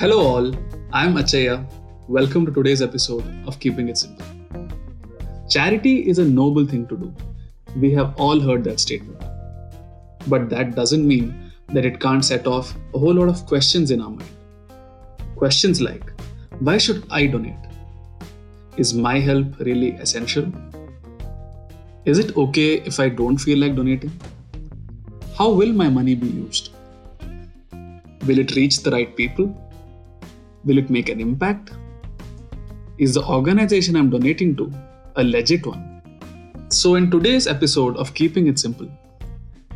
Hello, 0.00 0.16
all. 0.24 0.52
I'm 0.92 1.16
Achaya. 1.16 1.54
Welcome 2.06 2.46
to 2.46 2.52
today's 2.52 2.80
episode 2.80 3.24
of 3.48 3.58
Keeping 3.58 3.88
It 3.88 3.98
Simple. 3.98 4.24
Charity 5.50 6.08
is 6.08 6.20
a 6.20 6.24
noble 6.24 6.64
thing 6.64 6.86
to 6.86 6.96
do. 6.96 7.12
We 7.76 7.90
have 7.94 8.14
all 8.14 8.38
heard 8.38 8.62
that 8.62 8.78
statement. 8.78 9.20
But 10.28 10.48
that 10.50 10.76
doesn't 10.76 11.04
mean 11.04 11.50
that 11.70 11.84
it 11.84 11.98
can't 11.98 12.24
set 12.24 12.46
off 12.46 12.76
a 12.94 12.98
whole 13.00 13.12
lot 13.12 13.28
of 13.28 13.44
questions 13.46 13.90
in 13.90 14.00
our 14.00 14.10
mind. 14.10 14.30
Questions 15.34 15.80
like 15.80 16.12
why 16.60 16.78
should 16.78 17.04
I 17.10 17.26
donate? 17.26 17.68
Is 18.76 18.94
my 18.94 19.18
help 19.18 19.58
really 19.58 19.94
essential? 19.94 20.52
Is 22.04 22.20
it 22.20 22.36
okay 22.36 22.74
if 22.82 23.00
I 23.00 23.08
don't 23.08 23.36
feel 23.36 23.58
like 23.58 23.74
donating? 23.74 24.12
How 25.36 25.50
will 25.50 25.72
my 25.72 25.88
money 25.88 26.14
be 26.14 26.28
used? 26.28 26.70
Will 28.28 28.38
it 28.38 28.54
reach 28.54 28.84
the 28.84 28.92
right 28.92 29.16
people? 29.16 29.64
Will 30.64 30.78
it 30.78 30.90
make 30.90 31.08
an 31.08 31.20
impact? 31.20 31.70
Is 32.98 33.14
the 33.14 33.24
organization 33.24 33.94
I'm 33.96 34.10
donating 34.10 34.56
to 34.56 34.72
a 35.16 35.22
legit 35.22 35.66
one? 35.66 36.02
So, 36.68 36.96
in 36.96 37.10
today's 37.10 37.46
episode 37.46 37.96
of 37.96 38.12
Keeping 38.14 38.48
It 38.48 38.58
Simple, 38.58 38.90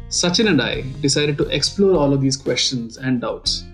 Sachin 0.08 0.48
and 0.48 0.60
I 0.60 0.82
decided 1.00 1.38
to 1.38 1.48
explore 1.48 1.96
all 1.96 2.12
of 2.12 2.20
these 2.20 2.36
questions 2.36 2.96
and 2.96 3.20
doubts 3.20 3.64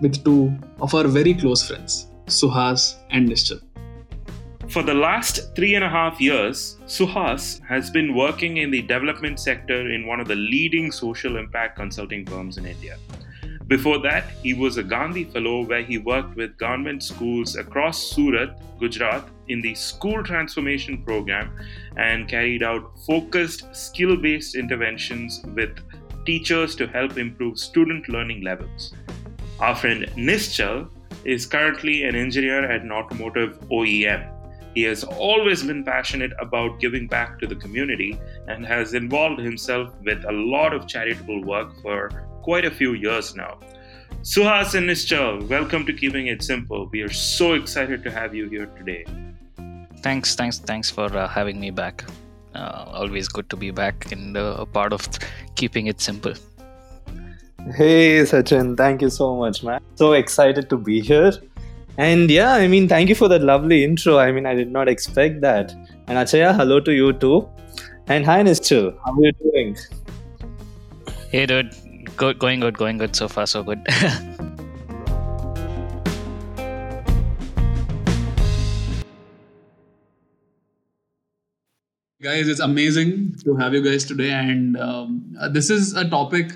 with 0.00 0.24
two 0.24 0.52
of 0.80 0.94
our 0.94 1.06
very 1.06 1.34
close 1.34 1.66
friends, 1.66 2.08
Suhas 2.26 2.96
and 3.10 3.28
Nischal. 3.28 3.60
For 4.68 4.82
the 4.82 4.94
last 4.94 5.54
three 5.54 5.74
and 5.74 5.84
a 5.84 5.88
half 5.88 6.20
years, 6.20 6.78
Suhas 6.86 7.60
has 7.68 7.90
been 7.90 8.14
working 8.14 8.56
in 8.56 8.70
the 8.70 8.82
development 8.82 9.38
sector 9.38 9.90
in 9.90 10.06
one 10.06 10.18
of 10.18 10.26
the 10.26 10.34
leading 10.34 10.90
social 10.90 11.36
impact 11.36 11.76
consulting 11.76 12.24
firms 12.24 12.56
in 12.56 12.64
India. 12.64 12.96
Before 13.66 13.98
that, 14.00 14.30
he 14.42 14.52
was 14.52 14.76
a 14.76 14.82
Gandhi 14.82 15.24
Fellow 15.24 15.64
where 15.64 15.82
he 15.82 15.96
worked 15.96 16.36
with 16.36 16.58
government 16.58 17.02
schools 17.02 17.56
across 17.56 17.98
Surat, 17.98 18.60
Gujarat, 18.78 19.26
in 19.48 19.62
the 19.62 19.74
school 19.74 20.22
transformation 20.22 21.02
program 21.02 21.50
and 21.96 22.28
carried 22.28 22.62
out 22.62 22.92
focused 23.06 23.74
skill 23.74 24.16
based 24.16 24.54
interventions 24.54 25.42
with 25.54 25.78
teachers 26.26 26.76
to 26.76 26.86
help 26.86 27.16
improve 27.16 27.58
student 27.58 28.08
learning 28.10 28.42
levels. 28.42 28.92
Our 29.60 29.74
friend 29.74 30.10
Nischal 30.14 30.90
is 31.24 31.46
currently 31.46 32.04
an 32.04 32.14
engineer 32.14 32.70
at 32.70 32.82
an 32.82 32.92
automotive 32.92 33.58
OEM. 33.70 34.30
He 34.74 34.82
has 34.82 35.04
always 35.04 35.62
been 35.62 35.84
passionate 35.84 36.32
about 36.38 36.80
giving 36.80 37.06
back 37.06 37.38
to 37.38 37.46
the 37.46 37.54
community 37.54 38.20
and 38.46 38.66
has 38.66 38.92
involved 38.92 39.40
himself 39.40 39.94
with 40.02 40.22
a 40.24 40.32
lot 40.32 40.74
of 40.74 40.86
charitable 40.86 41.42
work 41.44 41.70
for 41.80 42.10
quite 42.44 42.66
a 42.66 42.70
few 42.70 42.92
years 42.92 43.34
now. 43.34 43.58
Suhas 44.22 44.74
and 44.74 44.88
Nischal, 44.88 45.48
welcome 45.48 45.86
to 45.86 45.92
Keeping 45.94 46.26
It 46.26 46.42
Simple. 46.42 46.88
We 46.92 47.00
are 47.00 47.12
so 47.12 47.54
excited 47.54 48.02
to 48.04 48.10
have 48.10 48.34
you 48.34 48.48
here 48.50 48.66
today. 48.78 49.06
Thanks, 50.02 50.34
thanks, 50.34 50.58
thanks 50.58 50.90
for 50.90 51.06
uh, 51.16 51.26
having 51.26 51.58
me 51.58 51.70
back. 51.70 52.04
Uh, 52.54 52.84
always 53.00 53.28
good 53.28 53.48
to 53.48 53.56
be 53.56 53.70
back 53.70 54.12
in 54.12 54.34
the 54.34 54.66
part 54.74 54.92
of 54.92 55.08
Keeping 55.54 55.86
It 55.86 56.02
Simple. 56.02 56.34
Hey 57.76 58.20
Sachin, 58.32 58.76
thank 58.76 59.00
you 59.00 59.08
so 59.08 59.34
much, 59.36 59.62
man. 59.62 59.80
So 59.94 60.12
excited 60.12 60.68
to 60.68 60.76
be 60.76 61.00
here. 61.00 61.32
And 61.96 62.30
yeah, 62.30 62.52
I 62.52 62.68
mean, 62.68 62.88
thank 62.88 63.08
you 63.08 63.14
for 63.14 63.28
that 63.28 63.40
lovely 63.40 63.84
intro. 63.84 64.18
I 64.18 64.32
mean, 64.32 64.44
I 64.44 64.54
did 64.54 64.70
not 64.70 64.86
expect 64.86 65.40
that. 65.40 65.72
And 66.08 66.18
Achaya, 66.18 66.54
hello 66.54 66.78
to 66.80 66.92
you 66.92 67.14
too. 67.14 67.48
And 68.06 68.26
hi, 68.26 68.42
Nischal. 68.42 68.94
How 69.02 69.12
are 69.12 69.24
you 69.24 69.32
doing? 69.32 69.76
Hey, 71.30 71.46
dude 71.46 71.83
go, 72.16 72.32
going 72.32 72.60
good, 72.60 72.76
going 72.78 72.98
good 72.98 73.14
so 73.16 73.28
far, 73.28 73.46
so 73.46 73.62
good. 73.62 73.84
guys, 82.22 82.48
it's 82.48 82.60
amazing 82.60 83.34
to 83.44 83.54
have 83.56 83.74
you 83.74 83.82
guys 83.82 84.04
today, 84.04 84.30
and 84.30 84.78
um, 84.78 85.36
uh, 85.38 85.48
this 85.48 85.68
is 85.68 85.94
a 85.94 86.08
topic 86.08 86.52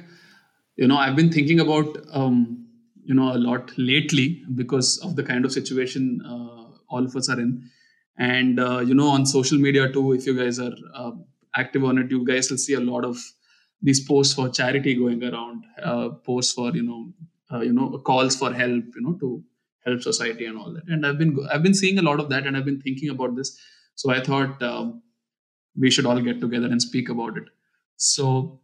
you 0.78 0.86
know 0.86 0.96
I've 0.96 1.16
been 1.16 1.30
thinking 1.30 1.60
about 1.60 1.98
um, 2.12 2.66
you 3.04 3.14
know 3.14 3.32
a 3.34 3.40
lot 3.46 3.72
lately 3.76 4.44
because 4.54 4.98
of 4.98 5.16
the 5.16 5.22
kind 5.22 5.44
of 5.44 5.52
situation 5.52 6.22
uh, 6.24 6.64
all 6.88 7.04
of 7.04 7.16
us 7.16 7.28
are 7.28 7.38
in, 7.38 7.68
and 8.16 8.60
uh, 8.60 8.78
you 8.78 8.94
know 8.94 9.08
on 9.08 9.26
social 9.26 9.58
media 9.58 9.92
too. 9.92 10.12
If 10.12 10.26
you 10.26 10.38
guys 10.38 10.58
are 10.60 10.74
uh, 10.94 11.10
active 11.56 11.84
on 11.84 11.98
it, 11.98 12.10
you 12.10 12.24
guys 12.24 12.50
will 12.50 12.58
see 12.58 12.74
a 12.74 12.80
lot 12.80 13.04
of 13.04 13.18
these 13.82 14.06
posts 14.06 14.34
for 14.34 14.48
charity 14.48 14.94
going 14.94 15.22
around, 15.22 15.64
uh, 15.82 16.10
posts 16.10 16.52
for 16.52 16.70
you 16.74 16.82
know 16.82 17.12
uh, 17.52 17.60
you 17.60 17.72
know 17.72 17.98
calls 17.98 18.36
for 18.36 18.52
help, 18.52 18.84
you 18.94 19.00
know 19.00 19.14
to 19.14 19.42
help 19.84 20.02
society 20.02 20.44
and 20.44 20.58
all 20.58 20.72
that. 20.72 20.86
And 20.88 21.06
I've 21.06 21.18
been 21.18 21.38
I've 21.52 21.62
been 21.62 21.74
seeing 21.74 21.98
a 21.98 22.02
lot 22.02 22.20
of 22.20 22.28
that, 22.30 22.46
and 22.46 22.56
I've 22.56 22.64
been 22.64 22.80
thinking 22.80 23.10
about 23.10 23.36
this. 23.36 23.58
So 23.94 24.10
I 24.10 24.20
thought 24.22 24.62
um, 24.62 25.02
we 25.76 25.90
should 25.90 26.06
all 26.06 26.20
get 26.20 26.40
together 26.40 26.66
and 26.66 26.80
speak 26.80 27.08
about 27.08 27.36
it. 27.36 27.44
So 27.96 28.60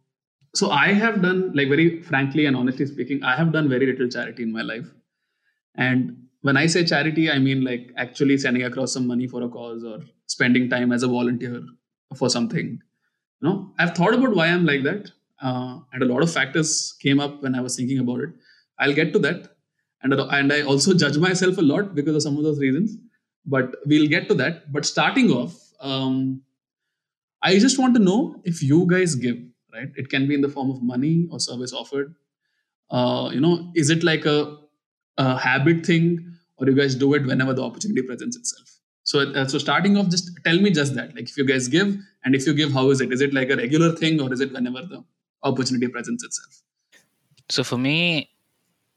so 0.53 0.69
I 0.71 0.93
have 0.93 1.21
done 1.21 1.51
like 1.53 1.69
very 1.69 2.01
frankly 2.01 2.45
and 2.45 2.55
honestly 2.55 2.85
speaking, 2.85 3.23
I 3.23 3.35
have 3.35 3.51
done 3.51 3.69
very 3.69 3.85
little 3.85 4.07
charity 4.07 4.43
in 4.43 4.51
my 4.51 4.61
life, 4.61 4.87
and 5.75 6.17
when 6.41 6.57
I 6.57 6.67
say 6.67 6.85
charity, 6.85 7.31
I 7.31 7.39
mean 7.39 7.63
like 7.63 7.91
actually 7.97 8.37
sending 8.37 8.63
across 8.63 8.93
some 8.93 9.07
money 9.07 9.27
for 9.27 9.41
a 9.43 9.49
cause 9.49 9.83
or 9.83 9.99
spending 10.27 10.69
time 10.69 10.91
as 10.91 11.03
a 11.03 11.07
volunteer 11.07 11.63
for 12.15 12.29
something 12.29 12.79
know 13.41 13.71
i've 13.79 13.95
thought 13.95 14.13
about 14.13 14.35
why 14.35 14.47
i'm 14.47 14.65
like 14.65 14.83
that 14.83 15.11
uh, 15.41 15.79
and 15.93 16.01
a 16.01 16.05
lot 16.05 16.23
of 16.23 16.31
factors 16.31 16.95
came 17.01 17.19
up 17.19 17.41
when 17.43 17.55
i 17.55 17.61
was 17.61 17.75
thinking 17.75 17.99
about 17.99 18.21
it. 18.21 18.29
I'll 18.79 18.93
get 18.93 19.13
to 19.13 19.19
that 19.19 19.55
and, 20.01 20.13
and 20.13 20.53
i 20.53 20.61
also 20.61 20.93
judge 20.93 21.17
myself 21.17 21.57
a 21.57 21.61
lot 21.61 21.95
because 21.95 22.15
of 22.15 22.21
some 22.21 22.37
of 22.37 22.43
those 22.43 22.59
reasons 22.59 22.97
but 23.45 23.75
we'll 23.85 24.07
get 24.07 24.27
to 24.27 24.33
that. 24.35 24.71
But 24.73 24.85
starting 24.85 25.31
off 25.31 25.55
um, 25.79 26.41
i 27.41 27.57
just 27.59 27.79
want 27.79 27.93
to 27.95 28.01
know 28.01 28.41
if 28.43 28.63
you 28.63 28.87
guys 28.89 29.15
give 29.15 29.37
right? 29.75 29.89
It 29.95 30.09
can 30.09 30.27
be 30.27 30.33
in 30.33 30.41
the 30.41 30.49
form 30.49 30.71
of 30.71 30.81
money 30.81 31.27
or 31.31 31.39
service 31.39 31.73
offered. 31.73 32.15
Uh, 32.89 33.29
you 33.33 33.41
know 33.41 33.71
is 33.75 33.89
it 33.89 34.03
like 34.03 34.25
a, 34.25 34.57
a 35.17 35.37
habit 35.37 35.85
thing 35.85 36.33
or 36.57 36.67
you 36.67 36.75
guys 36.75 36.93
do 36.95 37.13
it 37.15 37.25
whenever 37.25 37.53
the 37.53 37.63
opportunity 37.63 38.03
presents 38.03 38.37
itself 38.37 38.74
so, 39.05 39.19
uh, 39.19 39.47
so 39.47 39.59
starting 39.59 39.97
off, 39.97 40.09
just 40.09 40.31
tell 40.43 40.59
me 40.59 40.71
just 40.71 40.95
that. 40.95 41.15
Like, 41.15 41.29
if 41.29 41.37
you 41.37 41.45
guys 41.45 41.67
give, 41.67 41.95
and 42.23 42.33
if 42.33 42.47
you 42.47 42.55
give, 42.55 42.73
how 42.73 42.89
is 42.89 43.01
it? 43.01 43.13
Is 43.13 43.21
it 43.21 43.33
like 43.35 43.51
a 43.51 43.55
regular 43.55 43.91
thing, 43.95 44.19
or 44.19 44.33
is 44.33 44.41
it 44.41 44.51
whenever 44.51 44.81
the 44.81 45.03
opportunity 45.43 45.87
presents 45.87 46.23
itself? 46.23 46.63
So 47.49 47.63
for 47.63 47.77
me, 47.77 48.31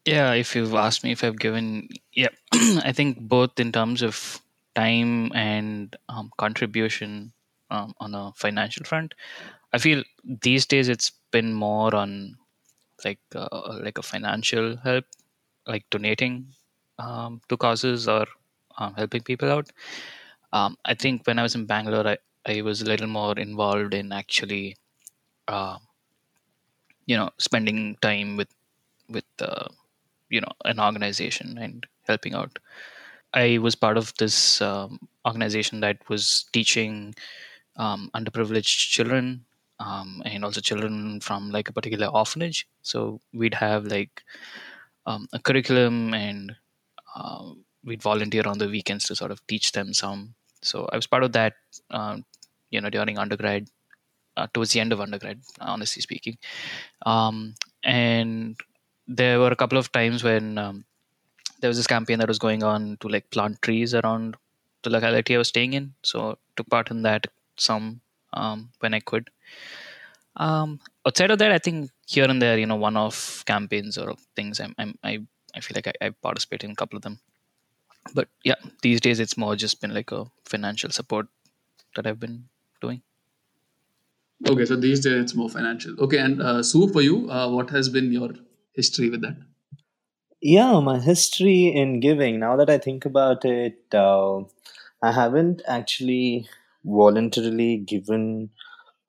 yeah, 0.06 0.32
if 0.32 0.56
you've 0.56 0.74
asked 0.74 1.04
me 1.04 1.12
if 1.12 1.22
I've 1.22 1.38
given, 1.38 1.90
yeah, 2.14 2.28
I 2.52 2.92
think 2.92 3.20
both 3.20 3.60
in 3.60 3.70
terms 3.70 4.00
of 4.00 4.40
time 4.74 5.30
and 5.34 5.94
um, 6.08 6.32
contribution 6.38 7.32
um, 7.70 7.94
on 8.00 8.14
a 8.14 8.32
financial 8.34 8.86
front, 8.86 9.12
I 9.74 9.78
feel 9.78 10.02
these 10.24 10.64
days 10.64 10.88
it's 10.88 11.12
been 11.30 11.52
more 11.52 11.94
on 11.94 12.36
like 13.04 13.18
uh, 13.34 13.78
like 13.82 13.98
a 13.98 14.02
financial 14.02 14.78
help, 14.78 15.04
like 15.66 15.84
donating 15.90 16.46
um, 16.98 17.42
to 17.50 17.58
causes 17.58 18.08
or 18.08 18.24
um, 18.78 18.94
helping 18.94 19.22
people 19.22 19.50
out. 19.50 19.70
Um, 20.52 20.76
I 20.84 20.94
think 20.94 21.26
when 21.26 21.38
I 21.38 21.42
was 21.42 21.54
in 21.54 21.66
Bangalore, 21.66 22.06
I, 22.06 22.18
I 22.46 22.62
was 22.62 22.80
a 22.80 22.86
little 22.86 23.06
more 23.06 23.38
involved 23.38 23.94
in 23.94 24.12
actually, 24.12 24.76
uh, 25.48 25.78
you 27.06 27.16
know, 27.16 27.30
spending 27.38 27.96
time 28.00 28.36
with 28.36 28.48
with 29.08 29.24
uh, 29.40 29.68
you 30.30 30.40
know 30.40 30.52
an 30.64 30.80
organization 30.80 31.58
and 31.58 31.86
helping 32.06 32.34
out. 32.34 32.58
I 33.34 33.58
was 33.58 33.74
part 33.74 33.98
of 33.98 34.14
this 34.18 34.62
um, 34.62 34.98
organization 35.26 35.80
that 35.80 35.98
was 36.08 36.46
teaching 36.52 37.14
um, 37.76 38.10
underprivileged 38.14 38.90
children 38.90 39.44
um, 39.80 40.22
and 40.24 40.44
also 40.44 40.60
children 40.60 41.20
from 41.20 41.50
like 41.50 41.68
a 41.68 41.72
particular 41.72 42.06
orphanage. 42.06 42.66
So 42.82 43.20
we'd 43.32 43.54
have 43.54 43.84
like 43.86 44.22
um, 45.06 45.28
a 45.32 45.38
curriculum 45.38 46.14
and 46.14 46.56
uh, 47.14 47.52
we'd 47.88 48.02
volunteer 48.02 48.42
on 48.46 48.58
the 48.58 48.68
weekends 48.68 49.06
to 49.06 49.16
sort 49.16 49.30
of 49.30 49.44
teach 49.46 49.72
them 49.72 49.92
some. 49.92 50.34
So 50.62 50.88
I 50.92 50.96
was 50.96 51.06
part 51.06 51.24
of 51.24 51.32
that, 51.32 51.54
um, 51.90 52.24
you 52.70 52.80
know, 52.80 52.90
during 52.90 53.18
undergrad, 53.18 53.68
uh, 54.36 54.46
towards 54.52 54.72
the 54.72 54.80
end 54.80 54.92
of 54.92 55.00
undergrad, 55.00 55.40
honestly 55.60 56.02
speaking. 56.02 56.38
Um, 57.04 57.54
and 57.82 58.56
there 59.06 59.38
were 59.40 59.52
a 59.52 59.56
couple 59.56 59.78
of 59.78 59.90
times 59.90 60.22
when 60.22 60.58
um, 60.58 60.84
there 61.60 61.68
was 61.68 61.76
this 61.76 61.86
campaign 61.86 62.18
that 62.18 62.28
was 62.28 62.38
going 62.38 62.62
on 62.62 62.98
to 63.00 63.08
like 63.08 63.30
plant 63.30 63.60
trees 63.62 63.94
around 63.94 64.36
the 64.82 64.90
locality 64.90 65.34
I 65.34 65.38
was 65.38 65.48
staying 65.48 65.72
in. 65.72 65.94
So 66.02 66.38
took 66.56 66.68
part 66.68 66.90
in 66.90 67.02
that 67.02 67.26
some 67.56 68.00
um, 68.32 68.70
when 68.80 68.94
I 68.94 69.00
could. 69.00 69.30
Um, 70.36 70.78
outside 71.04 71.32
of 71.32 71.38
that, 71.40 71.50
I 71.50 71.58
think 71.58 71.90
here 72.06 72.26
and 72.26 72.40
there, 72.40 72.58
you 72.58 72.66
know, 72.66 72.76
one-off 72.76 73.44
campaigns 73.44 73.98
or 73.98 74.14
things, 74.36 74.60
I'm, 74.60 74.74
I'm 74.78 74.96
I 75.02 75.18
I 75.54 75.60
feel 75.60 75.74
like 75.74 75.88
I, 75.88 76.06
I 76.06 76.10
participate 76.10 76.62
in 76.62 76.70
a 76.70 76.76
couple 76.76 76.96
of 76.96 77.02
them 77.02 77.18
but 78.14 78.28
yeah 78.44 78.54
these 78.82 79.00
days 79.00 79.20
it's 79.20 79.36
more 79.36 79.56
just 79.56 79.80
been 79.80 79.94
like 79.94 80.12
a 80.12 80.24
financial 80.44 80.90
support 80.90 81.26
that 81.96 82.06
i've 82.06 82.20
been 82.20 82.44
doing. 82.80 83.02
Okay 84.48 84.64
so 84.64 84.76
these 84.76 85.00
days 85.00 85.22
it's 85.22 85.34
more 85.34 85.50
financial. 85.50 85.98
Okay 86.00 86.18
and 86.18 86.40
uh, 86.40 86.62
sue 86.62 86.88
for 86.88 87.02
you 87.02 87.30
uh, 87.30 87.48
what 87.50 87.70
has 87.70 87.88
been 87.88 88.12
your 88.12 88.30
history 88.72 89.10
with 89.10 89.20
that? 89.22 89.36
Yeah, 90.40 90.78
my 90.78 91.00
history 91.00 91.66
in 91.66 91.98
giving. 91.98 92.38
Now 92.38 92.56
that 92.56 92.70
I 92.70 92.78
think 92.78 93.04
about 93.04 93.44
it, 93.44 93.92
uh, 93.92 94.42
I 95.02 95.10
haven't 95.10 95.62
actually 95.66 96.48
voluntarily 96.84 97.78
given 97.78 98.50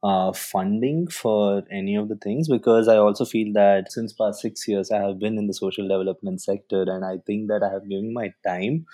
uh, 0.04 0.32
funding 0.32 1.08
for 1.08 1.64
any 1.72 1.96
of 1.96 2.08
the 2.08 2.16
things 2.16 2.48
because 2.48 2.88
I 2.88 2.98
also 2.98 3.26
feel 3.26 3.52
that 3.54 3.92
since 3.92 4.14
past 4.14 4.42
six 4.42 4.68
years 4.68 4.92
I 4.92 5.02
have 5.02 5.20
been 5.20 5.38
in 5.38 5.48
the 5.48 5.54
social 5.54 5.88
development 5.88 6.42
sector 6.42 6.84
and 6.84 7.04
I 7.04 7.18
think 7.28 7.50
that 7.50 7.64
I 7.64 7.72
have 7.74 7.90
given 7.90 8.14
my 8.14 8.34
time 8.46 8.86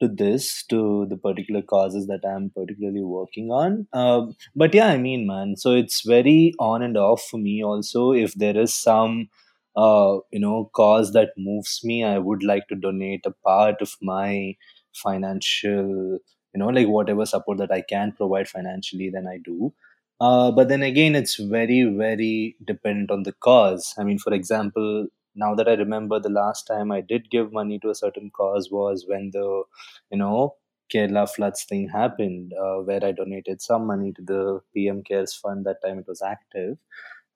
to 0.00 0.08
this 0.08 0.62
to 0.64 1.06
the 1.10 1.16
particular 1.16 1.60
causes 1.62 2.06
that 2.06 2.20
I'm 2.24 2.50
particularly 2.50 3.02
working 3.02 3.50
on. 3.50 3.88
Um, 3.92 4.36
but 4.54 4.72
yeah, 4.72 4.86
I 4.88 4.96
mean, 4.96 5.26
man, 5.26 5.56
so 5.56 5.72
it's 5.72 6.02
very 6.06 6.54
on 6.60 6.82
and 6.82 6.96
off 6.96 7.22
for 7.24 7.38
me 7.38 7.62
also. 7.64 8.12
If 8.12 8.34
there 8.34 8.56
is 8.56 8.74
some 8.74 9.28
uh, 9.76 10.18
you 10.32 10.40
know 10.40 10.70
cause 10.74 11.12
that 11.12 11.30
moves 11.36 11.80
me, 11.84 12.04
I 12.04 12.18
would 12.18 12.42
like 12.44 12.68
to 12.68 12.76
donate 12.76 13.26
a 13.26 13.32
part 13.44 13.82
of 13.82 13.92
my 14.00 14.54
financial 14.94 16.18
you 16.54 16.58
know 16.60 16.68
like 16.68 16.88
whatever 16.88 17.26
support 17.26 17.58
that 17.58 17.72
I 17.72 17.82
can 17.82 18.12
provide 18.12 18.48
financially, 18.48 19.10
then 19.10 19.26
I 19.26 19.38
do 19.44 19.72
uh, 20.20 20.50
but 20.50 20.68
then 20.68 20.82
again, 20.82 21.14
it's 21.14 21.36
very, 21.36 21.82
very 21.84 22.56
dependent 22.64 23.10
on 23.10 23.22
the 23.22 23.32
cause. 23.32 23.94
I 23.98 24.04
mean, 24.04 24.18
for 24.18 24.32
example, 24.34 25.06
now 25.34 25.54
that 25.54 25.68
I 25.68 25.74
remember, 25.74 26.18
the 26.18 26.28
last 26.28 26.66
time 26.66 26.90
I 26.90 27.00
did 27.00 27.30
give 27.30 27.52
money 27.52 27.78
to 27.80 27.90
a 27.90 27.94
certain 27.94 28.30
cause 28.30 28.70
was 28.70 29.04
when 29.06 29.30
the, 29.32 29.62
you 30.10 30.18
know, 30.18 30.56
Kerala 30.92 31.28
floods 31.28 31.64
thing 31.64 31.88
happened, 31.88 32.52
uh, 32.54 32.76
where 32.78 33.04
I 33.04 33.12
donated 33.12 33.60
some 33.60 33.86
money 33.86 34.12
to 34.14 34.22
the 34.22 34.60
PM 34.74 35.02
Cares 35.02 35.34
Fund. 35.34 35.66
That 35.66 35.82
time 35.84 35.98
it 35.98 36.06
was 36.08 36.22
active. 36.22 36.78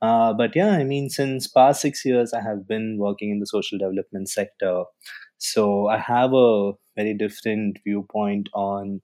Uh, 0.00 0.32
but 0.32 0.56
yeah, 0.56 0.70
I 0.70 0.84
mean, 0.84 1.08
since 1.10 1.46
past 1.46 1.80
six 1.80 2.04
years, 2.04 2.32
I 2.34 2.40
have 2.42 2.66
been 2.66 2.98
working 2.98 3.30
in 3.30 3.38
the 3.40 3.46
social 3.46 3.78
development 3.78 4.28
sector, 4.28 4.84
so 5.38 5.86
I 5.88 5.98
have 5.98 6.32
a 6.34 6.72
very 6.96 7.14
different 7.14 7.78
viewpoint 7.84 8.48
on 8.54 9.00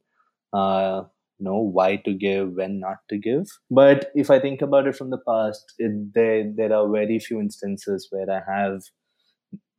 uh, 0.53 1.05
know 1.41 1.59
why 1.59 1.97
to 1.97 2.13
give 2.15 2.53
when 2.55 2.79
not 2.81 2.99
to 3.09 3.19
give 3.19 3.47
but 3.71 4.11
if 4.15 4.31
i 4.31 4.39
think 4.39 4.63
about 4.63 4.87
it 4.87 4.97
from 4.97 5.11
the 5.11 5.23
past 5.29 5.75
it, 5.79 5.93
there 6.15 6.53
there 6.57 6.73
are 6.73 6.89
very 6.91 7.19
few 7.19 7.41
instances 7.41 8.09
where 8.11 8.31
i 8.31 8.41
have 8.53 8.81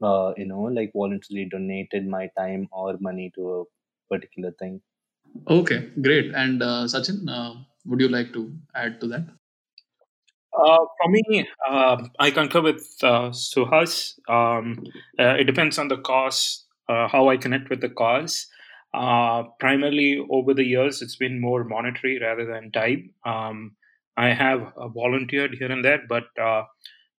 uh, 0.01 0.33
you 0.37 0.45
know 0.45 0.61
like 0.77 0.91
voluntarily 0.93 1.47
donated 1.49 2.07
my 2.07 2.29
time 2.37 2.67
or 2.71 2.97
money 2.99 3.31
to 3.35 3.49
a 3.59 3.63
particular 4.13 4.51
thing 4.59 4.81
okay 5.49 5.89
great 6.01 6.33
and 6.35 6.63
uh, 6.63 6.83
sachin 6.93 7.19
uh, 7.37 7.53
would 7.85 7.99
you 8.01 8.09
like 8.09 8.31
to 8.33 8.43
add 8.75 8.99
to 9.01 9.07
that 9.07 9.25
uh, 10.57 10.77
for 11.01 11.09
me, 11.09 11.47
uh, 11.69 12.03
I 12.19 12.31
concur 12.31 12.61
with 12.61 12.87
uh, 13.03 13.29
Suhas. 13.29 14.19
Um, 14.27 14.83
uh, 15.19 15.35
it 15.39 15.45
depends 15.45 15.77
on 15.77 15.87
the 15.87 15.97
cause, 15.97 16.65
uh, 16.89 17.07
how 17.07 17.29
I 17.29 17.37
connect 17.37 17.69
with 17.69 17.81
the 17.81 17.89
cause. 17.89 18.47
Uh, 18.93 19.43
primarily 19.59 20.19
over 20.31 20.53
the 20.53 20.63
years, 20.63 21.01
it's 21.01 21.15
been 21.15 21.39
more 21.39 21.63
monetary 21.63 22.19
rather 22.19 22.45
than 22.45 22.71
time. 22.71 23.11
Um, 23.25 23.75
I 24.17 24.29
have 24.29 24.73
uh, 24.75 24.87
volunteered 24.87 25.55
here 25.55 25.71
and 25.71 25.85
there, 25.85 26.01
but 26.09 26.25
uh, 26.41 26.63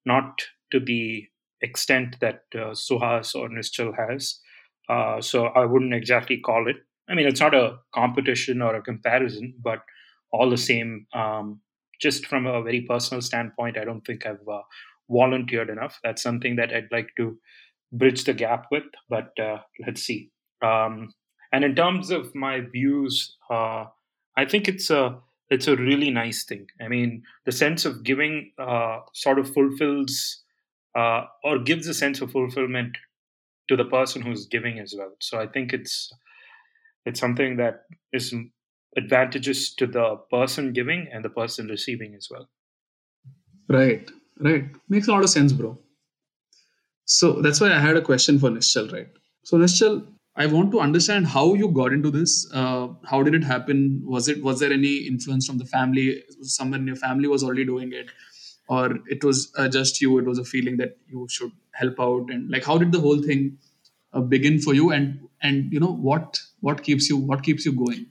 not 0.04 0.42
to 0.72 0.80
the 0.80 1.26
extent 1.62 2.16
that 2.20 2.42
uh, 2.54 2.72
Suhas 2.72 3.34
or 3.34 3.48
Nischal 3.48 3.94
has. 3.96 4.40
Uh, 4.88 5.20
so 5.20 5.46
I 5.46 5.64
wouldn't 5.64 5.94
exactly 5.94 6.38
call 6.38 6.68
it. 6.68 6.76
I 7.08 7.14
mean, 7.14 7.26
it's 7.26 7.40
not 7.40 7.54
a 7.54 7.78
competition 7.94 8.62
or 8.62 8.74
a 8.74 8.82
comparison, 8.82 9.54
but 9.62 9.80
all 10.32 10.50
the 10.50 10.56
same, 10.56 11.06
um, 11.12 11.60
just 12.00 12.26
from 12.26 12.46
a 12.46 12.62
very 12.62 12.82
personal 12.82 13.20
standpoint, 13.20 13.78
I 13.78 13.84
don't 13.84 14.04
think 14.04 14.26
I've 14.26 14.46
uh, 14.50 14.62
volunteered 15.08 15.70
enough. 15.70 15.98
That's 16.02 16.22
something 16.22 16.56
that 16.56 16.72
I'd 16.72 16.88
like 16.90 17.10
to 17.16 17.38
bridge 17.92 18.24
the 18.24 18.34
gap 18.34 18.66
with, 18.70 18.84
but 19.08 19.38
uh, 19.40 19.58
let's 19.86 20.02
see. 20.02 20.30
Um, 20.62 21.10
and 21.52 21.64
in 21.64 21.74
terms 21.74 22.10
of 22.10 22.34
my 22.34 22.60
views, 22.60 23.36
uh, 23.50 23.86
I 24.36 24.44
think 24.44 24.68
it's 24.68 24.90
a 24.90 25.18
it's 25.50 25.66
a 25.66 25.76
really 25.76 26.10
nice 26.10 26.44
thing. 26.44 26.66
I 26.80 26.88
mean, 26.88 27.24
the 27.44 27.52
sense 27.52 27.84
of 27.84 28.04
giving 28.04 28.52
uh, 28.58 29.00
sort 29.12 29.38
of 29.38 29.52
fulfills 29.52 30.42
uh, 30.96 31.24
or 31.42 31.58
gives 31.58 31.88
a 31.88 31.94
sense 31.94 32.20
of 32.20 32.30
fulfillment 32.30 32.96
to 33.68 33.76
the 33.76 33.84
person 33.84 34.22
who's 34.22 34.46
giving 34.46 34.78
as 34.78 34.94
well. 34.96 35.12
So 35.20 35.40
I 35.40 35.46
think 35.46 35.72
it's 35.72 36.12
it's 37.04 37.18
something 37.18 37.56
that 37.56 37.84
is 38.12 38.34
advantageous 38.96 39.74
to 39.74 39.86
the 39.86 40.16
person 40.30 40.72
giving 40.72 41.08
and 41.12 41.24
the 41.24 41.30
person 41.30 41.68
receiving 41.68 42.14
as 42.14 42.28
well. 42.30 42.48
Right, 43.68 44.10
right. 44.40 44.64
Makes 44.88 45.08
a 45.08 45.12
lot 45.12 45.22
of 45.22 45.30
sense, 45.30 45.52
bro. 45.52 45.78
So 47.04 47.40
that's 47.40 47.60
why 47.60 47.72
I 47.72 47.78
had 47.78 47.96
a 47.96 48.02
question 48.02 48.38
for 48.38 48.50
Nischal, 48.50 48.92
right? 48.92 49.08
So 49.44 49.56
Nischal, 49.56 50.06
I 50.40 50.46
want 50.46 50.70
to 50.72 50.80
understand 50.80 51.26
how 51.26 51.52
you 51.52 51.68
got 51.68 51.92
into 51.92 52.10
this. 52.10 52.50
Uh, 52.50 52.88
how 53.04 53.22
did 53.22 53.34
it 53.34 53.44
happen? 53.44 54.02
Was 54.04 54.26
it 54.26 54.42
was 54.42 54.60
there 54.60 54.72
any 54.72 54.92
influence 55.08 55.46
from 55.46 55.58
the 55.58 55.66
family? 55.66 56.22
Someone 56.42 56.80
in 56.80 56.86
your 56.86 56.96
family 56.96 57.28
was 57.32 57.44
already 57.44 57.66
doing 57.66 57.92
it, 57.92 58.10
or 58.66 58.86
it 59.16 59.22
was 59.22 59.52
uh, 59.58 59.68
just 59.68 60.00
you? 60.00 60.18
It 60.18 60.30
was 60.30 60.38
a 60.38 60.44
feeling 60.44 60.78
that 60.78 60.96
you 61.08 61.26
should 61.28 61.52
help 61.72 62.00
out, 62.00 62.30
and 62.30 62.50
like 62.50 62.64
how 62.64 62.78
did 62.78 62.90
the 62.90 63.00
whole 63.00 63.22
thing 63.22 63.58
uh, 64.14 64.22
begin 64.36 64.58
for 64.68 64.72
you? 64.72 64.90
And 64.92 65.28
and 65.42 65.70
you 65.74 65.80
know 65.84 65.92
what 66.08 66.40
what 66.60 66.82
keeps 66.88 67.10
you 67.10 67.18
what 67.18 67.42
keeps 67.42 67.66
you 67.66 67.72
going? 67.72 68.06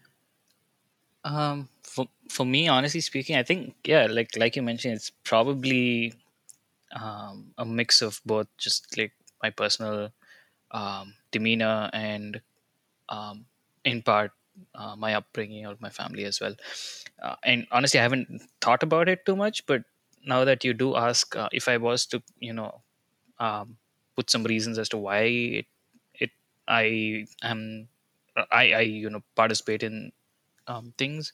Um, 1.23 1.67
for 1.81 2.05
for 2.29 2.45
me, 2.45 2.67
honestly 2.67 3.01
speaking, 3.01 3.37
I 3.37 3.43
think 3.51 3.73
yeah, 3.95 4.05
like 4.19 4.37
like 4.37 4.55
you 4.55 4.61
mentioned, 4.61 4.93
it's 5.01 5.11
probably 5.23 6.13
um, 6.95 7.53
a 7.57 7.65
mix 7.65 8.03
of 8.03 8.21
both, 8.23 8.47
just 8.57 8.97
like 8.99 9.13
my 9.41 9.49
personal 9.49 10.11
um, 10.71 11.13
demeanor 11.31 11.89
and 11.93 12.41
um, 13.09 13.45
in 13.85 14.01
part 14.01 14.31
uh, 14.75 14.95
my 14.95 15.13
upbringing 15.15 15.65
or 15.65 15.75
my 15.79 15.89
family 15.89 16.25
as 16.25 16.39
well. 16.41 16.55
Uh, 17.21 17.35
and 17.43 17.67
honestly, 17.71 17.99
I 17.99 18.03
haven't 18.03 18.41
thought 18.61 18.83
about 18.83 19.09
it 19.09 19.25
too 19.25 19.35
much, 19.35 19.65
but 19.65 19.83
now 20.25 20.45
that 20.45 20.63
you 20.63 20.73
do 20.73 20.95
ask, 20.95 21.35
uh, 21.35 21.49
if 21.51 21.67
I 21.67 21.77
was 21.77 22.05
to, 22.07 22.21
you 22.39 22.53
know, 22.53 22.81
um, 23.39 23.77
put 24.15 24.29
some 24.29 24.43
reasons 24.43 24.77
as 24.77 24.89
to 24.89 24.97
why 24.97 25.21
it, 25.21 25.65
it 26.15 26.31
I 26.67 27.25
am, 27.43 27.87
I, 28.51 28.71
I, 28.73 28.81
you 28.81 29.09
know, 29.09 29.23
participate 29.35 29.83
in 29.83 30.11
um, 30.67 30.93
things, 30.97 31.31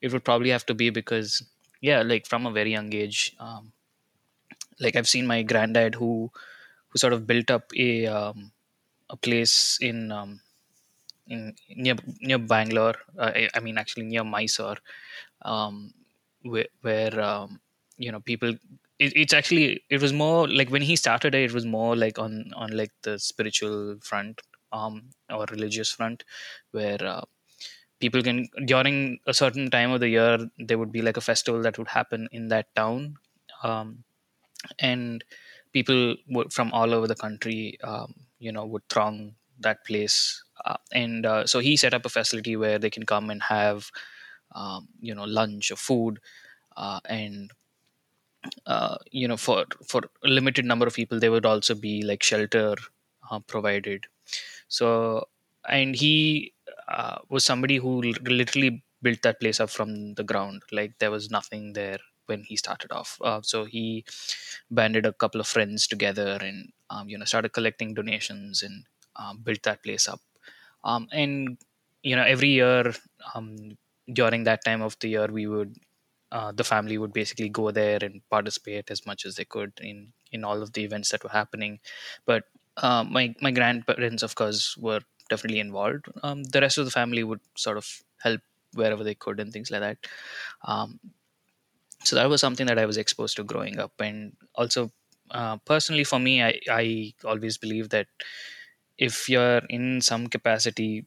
it 0.00 0.12
would 0.12 0.24
probably 0.24 0.50
have 0.50 0.66
to 0.66 0.74
be 0.74 0.90
because, 0.90 1.42
yeah, 1.80 2.02
like 2.02 2.26
from 2.26 2.46
a 2.46 2.52
very 2.52 2.72
young 2.72 2.92
age, 2.94 3.36
um, 3.38 3.72
like 4.80 4.96
I've 4.96 5.08
seen 5.08 5.26
my 5.26 5.42
granddad 5.42 5.94
who, 5.94 6.30
who 6.88 6.98
sort 6.98 7.12
of 7.12 7.26
built 7.26 7.50
up 7.50 7.72
a 7.76 8.06
um, 8.06 8.52
a 9.10 9.16
place 9.16 9.78
in 9.80 10.12
um, 10.12 10.40
in 11.26 11.54
near 11.76 11.96
near 12.20 12.38
Bangalore. 12.38 12.96
Uh, 13.18 13.32
I, 13.54 13.60
mean, 13.60 13.78
actually 13.78 14.04
near 14.04 14.24
Mysore, 14.24 14.76
um, 15.42 15.92
where, 16.42 16.66
where 16.82 17.20
um, 17.20 17.60
you 17.96 18.12
know 18.12 18.20
people. 18.20 18.54
It, 19.00 19.12
it's 19.16 19.32
actually 19.32 19.82
it 19.90 20.00
was 20.00 20.12
more 20.12 20.46
like 20.46 20.70
when 20.70 20.82
he 20.82 20.94
started 20.94 21.34
it, 21.34 21.50
it 21.50 21.52
was 21.52 21.66
more 21.66 21.96
like 21.96 22.18
on 22.18 22.52
on 22.54 22.76
like 22.76 22.92
the 23.02 23.18
spiritual 23.18 23.96
front 24.00 24.40
um, 24.72 25.10
or 25.28 25.46
religious 25.50 25.90
front, 25.90 26.24
where 26.70 27.04
uh, 27.04 27.24
people 27.98 28.22
can 28.22 28.46
during 28.66 29.18
a 29.26 29.34
certain 29.34 29.68
time 29.70 29.90
of 29.90 30.00
the 30.00 30.08
year 30.08 30.38
there 30.58 30.78
would 30.78 30.92
be 30.92 31.02
like 31.02 31.16
a 31.16 31.20
festival 31.20 31.60
that 31.62 31.76
would 31.76 31.88
happen 31.88 32.28
in 32.30 32.48
that 32.48 32.72
town, 32.76 33.16
um, 33.64 34.04
and 34.78 35.24
people 35.72 36.14
from 36.50 36.72
all 36.72 36.94
over 36.94 37.08
the 37.08 37.16
country 37.16 37.76
um, 37.82 38.14
you 38.38 38.52
know 38.52 38.64
would 38.66 38.88
throng 38.88 39.34
that 39.60 39.84
place. 39.86 40.42
Uh, 40.64 40.76
and 40.92 41.26
uh, 41.26 41.46
so 41.46 41.58
he 41.60 41.76
set 41.76 41.94
up 41.94 42.04
a 42.06 42.08
facility 42.08 42.56
where 42.56 42.78
they 42.78 42.90
can 42.90 43.04
come 43.06 43.30
and 43.30 43.42
have 43.42 43.90
um, 44.54 44.88
you 45.00 45.14
know 45.14 45.24
lunch 45.24 45.70
or 45.70 45.76
food. 45.76 46.20
Uh, 46.76 47.00
and 47.06 47.52
uh, 48.66 48.96
you 49.10 49.28
know 49.28 49.36
for 49.36 49.64
for 49.86 50.02
a 50.24 50.28
limited 50.28 50.64
number 50.64 50.86
of 50.86 50.94
people 50.94 51.18
there 51.18 51.30
would 51.32 51.46
also 51.46 51.74
be 51.74 52.02
like 52.02 52.22
shelter 52.22 52.74
uh, 53.30 53.38
provided. 53.40 54.06
So 54.68 55.28
and 55.68 55.94
he 55.96 56.54
uh, 56.88 57.18
was 57.30 57.44
somebody 57.44 57.76
who 57.78 58.02
literally 58.02 58.84
built 59.02 59.22
that 59.22 59.40
place 59.40 59.60
up 59.60 59.70
from 59.70 60.14
the 60.14 60.24
ground. 60.24 60.62
Like 60.72 60.98
there 60.98 61.10
was 61.10 61.30
nothing 61.30 61.74
there 61.74 61.98
when 62.26 62.42
he 62.44 62.56
started 62.56 62.92
off. 62.92 63.18
Uh, 63.22 63.40
so 63.42 63.64
he 63.64 64.04
banded 64.70 65.06
a 65.06 65.12
couple 65.12 65.40
of 65.40 65.46
friends 65.46 65.86
together 65.86 66.38
and 66.40 66.72
um, 66.90 67.08
you 67.08 67.18
know 67.18 67.24
started 67.24 67.50
collecting 67.52 67.94
donations 67.94 68.62
and 68.62 68.84
um, 69.16 69.38
built 69.38 69.62
that 69.62 69.82
place 69.82 70.08
up. 70.08 70.20
Um, 70.84 71.08
and 71.12 71.58
you 72.02 72.16
know 72.16 72.24
every 72.24 72.50
year 72.50 72.92
um, 73.34 73.76
during 74.12 74.44
that 74.44 74.64
time 74.64 74.82
of 74.82 74.98
the 75.00 75.08
year, 75.08 75.26
we 75.28 75.46
would 75.46 75.76
uh, 76.32 76.52
the 76.52 76.64
family 76.64 76.98
would 76.98 77.12
basically 77.12 77.48
go 77.48 77.70
there 77.70 77.98
and 78.02 78.22
participate 78.30 78.90
as 78.90 79.06
much 79.06 79.24
as 79.24 79.36
they 79.36 79.44
could 79.44 79.72
in 79.80 80.12
in 80.32 80.44
all 80.44 80.62
of 80.62 80.72
the 80.72 80.84
events 80.84 81.10
that 81.10 81.22
were 81.24 81.30
happening. 81.30 81.80
But 82.26 82.44
uh, 82.76 83.04
my 83.04 83.34
my 83.40 83.50
grandparents, 83.50 84.22
of 84.22 84.34
course, 84.34 84.76
were 84.76 85.00
definitely 85.30 85.60
involved. 85.60 86.06
Um, 86.22 86.44
the 86.44 86.60
rest 86.60 86.78
of 86.78 86.84
the 86.84 86.90
family 86.90 87.24
would 87.24 87.40
sort 87.56 87.76
of 87.78 88.02
help 88.22 88.40
wherever 88.74 89.04
they 89.04 89.14
could 89.14 89.38
and 89.40 89.52
things 89.52 89.70
like 89.70 89.80
that. 89.80 89.98
So 92.04 92.16
that 92.16 92.28
was 92.28 92.40
something 92.40 92.66
that 92.66 92.78
i 92.78 92.86
was 92.86 92.96
exposed 92.96 93.36
to 93.36 93.44
growing 93.44 93.78
up. 93.78 93.92
And 94.00 94.36
also 94.54 94.90
uh, 95.30 95.56
personally 95.64 96.04
for 96.04 96.18
me 96.18 96.42
I, 96.42 96.60
I 96.70 97.14
always 97.24 97.58
believe 97.58 97.90
that 97.90 98.06
if 98.98 99.28
you're 99.28 99.62
in 99.70 100.00
some 100.00 100.28
capacity 100.28 101.06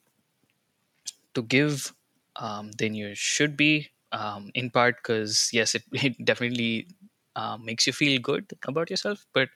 to 1.33 1.41
give 1.43 1.93
um, 2.35 2.71
then 2.73 2.93
you 2.93 3.15
should 3.15 3.57
be 3.57 3.89
um, 4.11 4.51
in 4.53 4.69
part 4.69 4.97
because 4.97 5.49
yes 5.51 5.75
it, 5.75 5.83
it 5.91 6.23
definitely 6.23 6.87
uh, 7.35 7.57
makes 7.57 7.85
you 7.87 7.93
feel 7.93 8.19
good 8.19 8.51
about 8.67 8.89
yourself. 8.89 9.25
But 9.33 9.49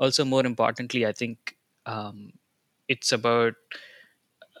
also 0.00 0.24
more 0.24 0.44
importantly 0.46 1.06
i 1.06 1.12
think 1.12 1.56
um, 1.86 2.32
it's 2.88 3.12
about 3.12 3.54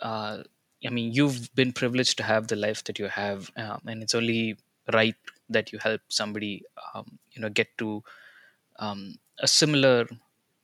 uh, 0.02 0.42
i 0.86 0.90
mean 0.90 1.12
you've 1.12 1.52
been 1.54 1.72
privileged 1.72 2.16
to 2.18 2.22
have 2.22 2.48
the 2.48 2.56
life 2.56 2.84
that 2.84 2.98
you 2.98 3.06
have 3.06 3.50
um, 3.56 3.80
and 3.86 4.02
it's 4.02 4.14
only 4.14 4.56
right 4.92 5.16
that 5.48 5.72
you 5.72 5.78
help 5.78 6.00
somebody 6.08 6.64
um, 6.94 7.18
you 7.32 7.40
know 7.42 7.48
get 7.50 7.76
to 7.78 8.02
um, 8.78 9.16
a 9.40 9.48
similar 9.48 10.08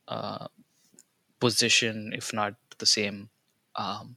uh, 0.09 0.49
position 1.41 2.13
if 2.15 2.33
not 2.33 2.55
the 2.79 2.87
same 2.87 3.31
um, 3.77 4.17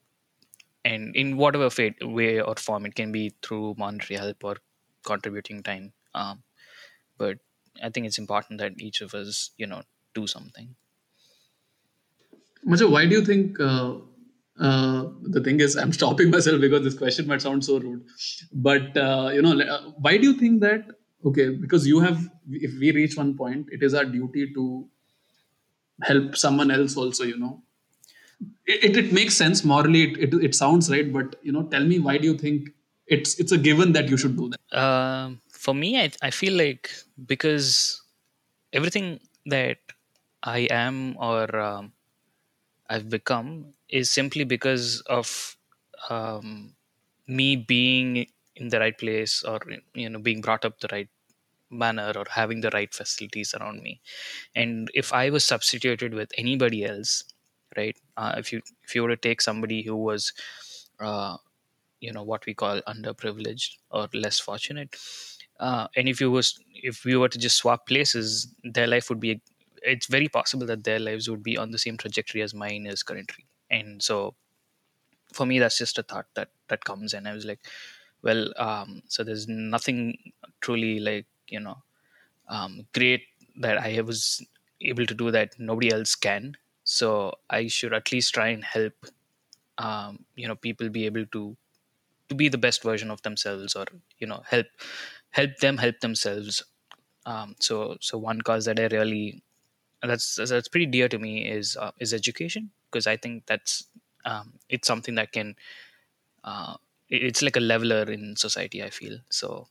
and 0.86 1.16
in 1.16 1.38
whatever 1.38 1.70
fate, 1.70 1.96
way 2.02 2.42
or 2.42 2.56
form 2.56 2.86
it 2.86 2.96
can 2.96 3.12
be 3.12 3.34
through 3.42 3.76
monetary 3.78 4.18
help 4.20 4.44
or 4.44 4.58
contributing 5.06 5.64
time 5.64 5.94
um, 6.16 6.44
but 7.18 7.40
i 7.84 7.90
think 7.90 8.08
it's 8.08 8.20
important 8.20 8.60
that 8.60 8.74
each 8.82 9.02
of 9.02 9.14
us 9.14 9.52
you 9.58 9.68
know 9.68 9.84
do 10.14 10.28
something 10.28 10.76
Macha, 12.64 12.88
why 12.88 13.06
do 13.06 13.16
you 13.16 13.26
think? 13.26 13.60
Uh, 13.60 13.96
uh, 14.60 15.06
the 15.22 15.42
thing 15.42 15.60
is, 15.60 15.76
I'm 15.76 15.94
stopping 16.00 16.30
myself 16.30 16.62
because 16.62 16.84
this 16.84 16.98
question 16.98 17.28
might 17.28 17.42
sound 17.42 17.64
so 17.64 17.80
rude. 17.80 18.06
But 18.52 18.96
uh, 18.98 19.32
you 19.34 19.42
know, 19.42 19.60
uh, 19.60 19.92
why 19.98 20.18
do 20.18 20.24
you 20.24 20.34
think 20.34 20.62
that? 20.62 20.86
Okay, 21.26 21.50
because 21.50 21.88
you 21.88 22.00
have. 22.00 22.30
If 22.50 22.80
we 22.80 22.92
reach 22.92 23.18
one 23.18 23.36
point, 23.36 23.68
it 23.72 23.84
is 23.84 23.94
our 23.94 24.06
duty 24.06 24.54
to 24.54 24.88
help 26.02 26.36
someone 26.36 26.72
else. 26.72 26.96
Also, 26.96 27.24
you 27.24 27.38
know, 27.38 27.62
it, 28.66 28.84
it, 28.84 28.98
it 28.98 29.14
makes 29.14 29.36
sense 29.36 29.64
morally. 29.64 30.04
It, 30.12 30.34
it 30.34 30.34
it 30.46 30.56
sounds 30.56 30.90
right, 30.90 31.12
but 31.12 31.36
you 31.44 31.52
know, 31.52 31.64
tell 31.64 31.84
me 31.84 32.00
why 32.00 32.18
do 32.18 32.28
you 32.28 32.38
think 32.38 32.70
it's 33.08 33.40
it's 33.40 33.52
a 33.52 33.58
given 33.58 33.94
that 33.94 34.10
you 34.10 34.18
should 34.18 34.38
do 34.38 34.50
that? 34.50 34.80
Um, 34.80 35.42
for 35.52 35.74
me, 35.74 36.02
I, 36.02 36.12
I 36.22 36.32
feel 36.32 36.54
like 36.54 36.92
because 37.26 38.02
everything 38.74 39.20
that 39.46 39.78
I 40.44 40.60
am 40.70 41.18
or 41.20 41.56
um, 41.58 41.92
I've 42.90 43.10
become 43.10 43.74
is 43.90 44.12
simply 44.12 44.44
because 44.44 45.02
of 45.08 45.58
um, 46.10 46.76
me 47.28 47.56
being 47.56 48.28
in 48.56 48.70
the 48.70 48.80
right 48.80 48.98
place 48.98 49.44
or 49.44 49.60
you 49.94 50.10
know 50.10 50.20
being 50.20 50.42
brought 50.42 50.66
up 50.66 50.80
the 50.80 50.90
right 50.92 51.10
manner 51.70 52.14
or 52.16 52.26
having 52.30 52.62
the 52.62 52.72
right 52.72 52.94
facilities 52.94 53.54
around 53.56 53.82
me. 53.84 54.02
And 54.56 54.90
if 54.94 55.14
I 55.14 55.30
was 55.30 55.46
substituted 55.46 56.14
with 56.14 56.32
anybody 56.38 56.86
else, 56.86 57.24
right? 57.78 57.98
Uh, 58.18 58.36
if 58.38 58.54
you 58.54 58.62
if 58.84 58.96
you 58.96 59.04
were 59.04 59.10
to 59.10 59.18
take 59.18 59.42
somebody 59.42 59.84
who 59.84 59.96
was 59.96 60.34
uh, 61.00 61.38
you 62.00 62.12
know 62.12 62.24
what 62.24 62.46
we 62.46 62.54
call 62.54 62.82
underprivileged 62.82 63.78
or 63.92 64.08
less 64.14 64.40
fortunate 64.40 64.96
uh, 65.60 65.88
and 65.96 66.08
if 66.10 66.22
you 66.22 66.30
was 66.32 66.60
if 66.74 67.04
we 67.06 67.16
were 67.16 67.30
to 67.30 67.40
just 67.40 67.58
swap 67.58 67.88
places 67.88 68.54
their 68.64 68.88
life 68.88 69.10
would 69.10 69.20
be 69.20 69.42
it's 69.84 70.08
very 70.08 70.28
possible 70.28 70.66
that 70.68 70.84
their 70.84 71.00
lives 71.00 71.30
would 71.30 71.44
be 71.44 71.58
on 71.58 71.72
the 71.72 71.78
same 71.80 71.98
trajectory 71.98 72.42
as 72.42 72.54
mine 72.54 72.86
is 72.86 73.04
currently 73.04 73.46
and 73.70 74.02
so 74.04 74.36
for 75.34 75.46
me 75.46 75.60
that's 75.60 75.78
just 75.78 75.98
a 75.98 76.04
thought 76.04 76.28
that 76.36 76.50
that 76.68 76.84
comes 76.86 77.14
and 77.14 77.28
i 77.28 77.34
was 77.34 77.46
like 77.46 77.60
well 78.24 78.54
um, 78.58 79.02
so 79.08 79.24
there's 79.24 79.48
nothing 79.48 80.18
truly 80.62 81.00
like 81.00 81.26
you 81.48 81.60
know 81.60 81.78
um, 82.50 82.88
great 82.94 83.24
that 83.58 83.78
i 83.80 84.02
was 84.02 84.46
able 84.82 85.06
to 85.06 85.16
do 85.16 85.32
that 85.32 85.60
nobody 85.60 85.92
else 85.92 86.16
can. 86.16 86.56
So 86.84 87.34
i 87.50 87.68
should 87.68 87.94
at 87.94 88.12
least 88.12 88.34
try 88.34 88.50
and 88.50 88.64
help 88.64 88.94
um, 89.78 90.26
you 90.36 90.48
know 90.48 90.56
people 90.56 90.90
be 90.90 91.06
able 91.06 91.26
to 91.28 91.58
to 92.30 92.36
be 92.36 92.50
the 92.50 92.58
best 92.58 92.84
version 92.84 93.12
of 93.12 93.22
themselves 93.24 93.76
or 93.76 93.86
you 94.20 94.28
know 94.28 94.42
help 94.48 94.68
help 95.32 95.58
them 95.58 95.78
help 95.78 96.00
themselves. 96.02 96.64
Um, 97.26 97.56
so 97.60 97.98
so 98.02 98.18
one 98.18 98.42
cause 98.42 98.66
that 98.66 98.80
i 98.80 98.86
really 98.88 99.44
that's 100.02 100.36
that's 100.36 100.68
pretty 100.68 100.86
dear 100.86 101.10
to 101.10 101.18
me 101.18 101.48
is 101.50 101.76
uh, 101.78 101.92
is 102.00 102.14
education 102.14 102.72
because 102.90 103.08
i 103.08 103.18
think 103.18 103.46
that's 103.46 103.86
um, 104.26 104.54
it's 104.70 104.88
something 104.88 105.16
that 105.16 105.32
can 105.32 105.56
uh, 106.44 106.76
it's 107.10 107.42
like 107.42 107.56
a 107.56 107.62
leveler 107.62 108.04
in 108.04 108.36
society 108.36 108.84
i 108.84 108.90
feel 108.90 109.20
so 109.30 109.68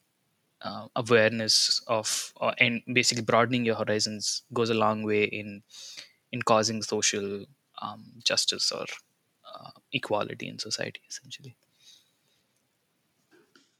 uh, 0.62 0.88
awareness 0.96 1.80
of 1.86 2.32
uh, 2.40 2.52
and 2.58 2.82
basically 2.92 3.22
broadening 3.22 3.64
your 3.64 3.76
horizons 3.76 4.42
goes 4.52 4.70
a 4.70 4.74
long 4.74 5.02
way 5.02 5.24
in 5.24 5.62
in 6.32 6.42
causing 6.42 6.82
social 6.82 7.46
um, 7.82 8.04
justice 8.24 8.72
or 8.72 8.86
uh, 9.52 9.70
equality 9.92 10.48
in 10.48 10.58
society 10.58 11.00
essentially 11.08 11.56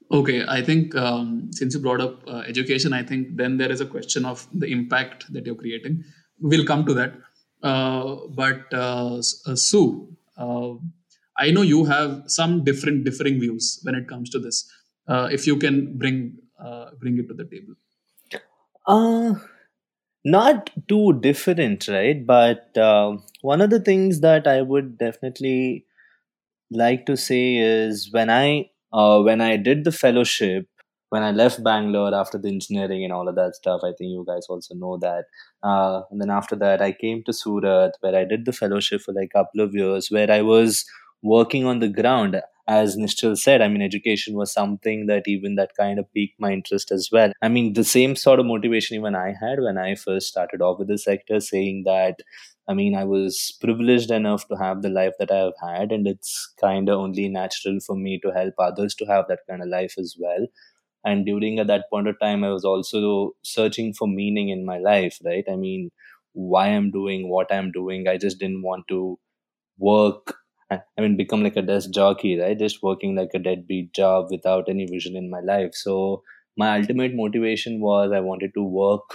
Okay, 0.09 0.45
I 0.47 0.61
think 0.61 0.95
um, 0.95 1.51
since 1.51 1.73
you 1.73 1.81
brought 1.81 1.99
up 1.99 2.25
uh, 2.27 2.43
education, 2.47 2.93
I 2.93 3.03
think 3.03 3.35
then 3.35 3.57
there 3.57 3.69
is 3.71 3.81
a 3.81 3.85
question 3.85 4.23
of 4.23 4.47
the 4.57 4.67
impact 4.67 5.31
that 5.33 5.45
you're 5.45 5.55
creating. 5.55 6.05
We'll 6.39 6.65
come 6.65 6.85
to 6.85 6.93
that. 6.95 7.13
Uh, 7.63 8.27
but 8.29 8.71
uh, 8.73 9.17
uh, 9.17 9.55
Sue, 9.55 10.15
I 11.39 11.51
know 11.51 11.61
you 11.61 11.85
have 11.85 12.23
some 12.27 12.63
different 12.63 13.05
differing 13.05 13.39
views 13.39 13.79
when 13.83 13.95
it 13.95 14.07
comes 14.07 14.29
to 14.31 14.39
this. 14.39 14.71
If 15.07 15.47
you 15.47 15.57
can 15.57 15.97
bring 15.97 16.37
bring 16.99 17.17
it 17.17 17.27
to 17.27 17.33
the 17.33 17.45
table. 17.45 17.75
Uh, 18.85 19.35
not 20.25 20.69
too 20.87 21.13
different, 21.21 21.87
right? 21.87 22.25
But 22.25 22.77
uh, 22.77 23.17
one 23.41 23.61
of 23.61 23.69
the 23.69 23.79
things 23.79 24.21
that 24.21 24.47
I 24.47 24.61
would 24.61 24.97
definitely 24.97 25.85
like 26.71 27.05
to 27.07 27.17
say 27.17 27.55
is 27.57 28.11
when 28.11 28.29
I 28.29 28.69
uh, 28.93 29.21
when 29.21 29.41
I 29.41 29.57
did 29.57 29.83
the 29.83 29.91
fellowship, 29.91 30.67
when 31.09 31.23
I 31.23 31.31
left 31.31 31.63
Bangalore 31.63 32.13
after 32.13 32.37
the 32.37 32.49
engineering 32.49 33.03
and 33.03 33.13
all 33.13 33.27
of 33.27 33.35
that 33.35 33.55
stuff, 33.55 33.81
I 33.83 33.93
think 33.97 34.11
you 34.11 34.25
guys 34.27 34.45
also 34.49 34.75
know 34.75 34.97
that. 34.97 35.25
Uh, 35.63 36.01
and 36.11 36.21
then 36.21 36.29
after 36.29 36.55
that, 36.57 36.81
I 36.81 36.91
came 36.91 37.23
to 37.23 37.33
Surat 37.33 37.93
where 38.01 38.15
I 38.15 38.25
did 38.25 38.45
the 38.45 38.53
fellowship 38.53 39.01
for 39.01 39.13
like 39.13 39.29
a 39.33 39.37
couple 39.39 39.61
of 39.61 39.73
years, 39.73 40.09
where 40.11 40.29
I 40.29 40.41
was 40.41 40.85
working 41.23 41.65
on 41.65 41.79
the 41.79 41.89
ground. 41.89 42.41
As 42.69 42.97
Nischal 42.97 43.37
said, 43.37 43.61
I 43.61 43.69
mean, 43.69 43.81
education 43.81 44.35
was 44.35 44.51
something 44.51 45.05
that 45.07 45.23
even 45.25 45.55
that 45.55 45.71
kind 45.79 45.99
of 45.99 46.13
piqued 46.13 46.37
my 46.37 46.51
interest 46.51 46.91
as 46.91 47.07
well. 47.09 47.31
I 47.41 47.47
mean, 47.47 47.71
the 47.73 47.85
same 47.85 48.17
sort 48.17 48.41
of 48.41 48.45
motivation 48.45 48.97
even 48.97 49.15
I 49.15 49.33
had 49.39 49.61
when 49.61 49.77
I 49.77 49.95
first 49.95 50.27
started 50.27 50.61
off 50.61 50.77
with 50.79 50.89
the 50.89 50.97
sector, 50.97 51.39
saying 51.39 51.83
that 51.85 52.17
I 52.69 52.73
mean, 52.73 52.95
I 52.95 53.05
was 53.05 53.57
privileged 53.61 54.11
enough 54.11 54.45
to 54.49 54.55
have 54.57 54.81
the 54.81 54.89
life 54.89 55.13
that 55.19 55.31
I 55.31 55.37
have 55.37 55.53
had, 55.61 55.91
and 55.93 56.05
it's 56.05 56.53
kind 56.59 56.89
of 56.89 56.99
only 56.99 57.29
natural 57.29 57.79
for 57.79 57.95
me 57.95 58.19
to 58.23 58.31
help 58.31 58.55
others 58.59 58.93
to 58.95 59.05
have 59.05 59.25
that 59.29 59.39
kind 59.49 59.61
of 59.61 59.69
life 59.69 59.93
as 59.97 60.17
well. 60.19 60.47
And 61.07 61.25
during 61.25 61.59
at 61.59 61.67
that 61.67 61.85
point 61.91 62.07
of 62.07 62.19
time, 62.19 62.43
I 62.43 62.51
was 62.51 62.65
also 62.65 63.31
searching 63.43 63.93
for 63.93 64.07
meaning 64.07 64.49
in 64.49 64.65
my 64.65 64.77
life, 64.79 65.19
right? 65.25 65.45
I 65.51 65.55
mean, 65.55 65.91
why 66.33 66.67
I'm 66.67 66.91
doing 66.91 67.29
what 67.29 67.51
I'm 67.53 67.71
doing. 67.71 68.07
I 68.07 68.17
just 68.17 68.39
didn't 68.39 68.63
want 68.63 68.87
to 68.89 69.19
work. 69.79 70.35
I 70.71 70.81
mean, 70.99 71.17
become 71.17 71.43
like 71.43 71.55
a 71.57 71.61
desk 71.61 71.91
jockey, 71.91 72.39
right? 72.39 72.57
Just 72.59 72.83
working 72.83 73.15
like 73.15 73.31
a 73.33 73.39
deadbeat 73.39 73.93
job 73.93 74.27
without 74.31 74.69
any 74.69 74.85
vision 74.85 75.15
in 75.15 75.29
my 75.29 75.39
life. 75.41 75.71
So 75.73 76.23
my 76.57 76.77
ultimate 76.79 77.15
motivation 77.15 77.79
was 77.81 78.11
I 78.11 78.19
wanted 78.21 78.53
to 78.55 78.63
work 78.63 79.09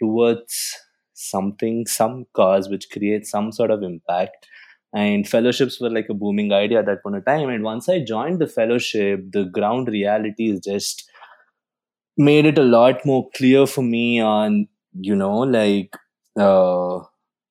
towards 0.00 0.76
something, 1.14 1.86
some 1.86 2.26
cause 2.34 2.68
which 2.68 2.88
creates 2.90 3.30
some 3.30 3.52
sort 3.52 3.70
of 3.70 3.82
impact. 3.82 4.46
And 4.94 5.28
fellowships 5.28 5.80
were 5.80 5.90
like 5.90 6.08
a 6.08 6.14
booming 6.14 6.52
idea 6.52 6.78
at 6.80 6.86
that 6.86 7.02
point 7.02 7.16
of 7.16 7.24
time. 7.24 7.48
And 7.50 7.62
once 7.64 7.88
I 7.88 8.00
joined 8.00 8.38
the 8.40 8.46
fellowship, 8.46 9.20
the 9.32 9.44
ground 9.44 9.88
reality 9.88 10.50
is 10.50 10.60
just 10.60 11.08
made 12.16 12.46
it 12.46 12.58
a 12.58 12.62
lot 12.64 13.04
more 13.06 13.28
clear 13.36 13.66
for 13.66 13.82
me 13.82 14.20
on, 14.20 14.68
you 14.92 15.14
know, 15.14 15.38
like, 15.38 15.94
uh, 16.38 16.98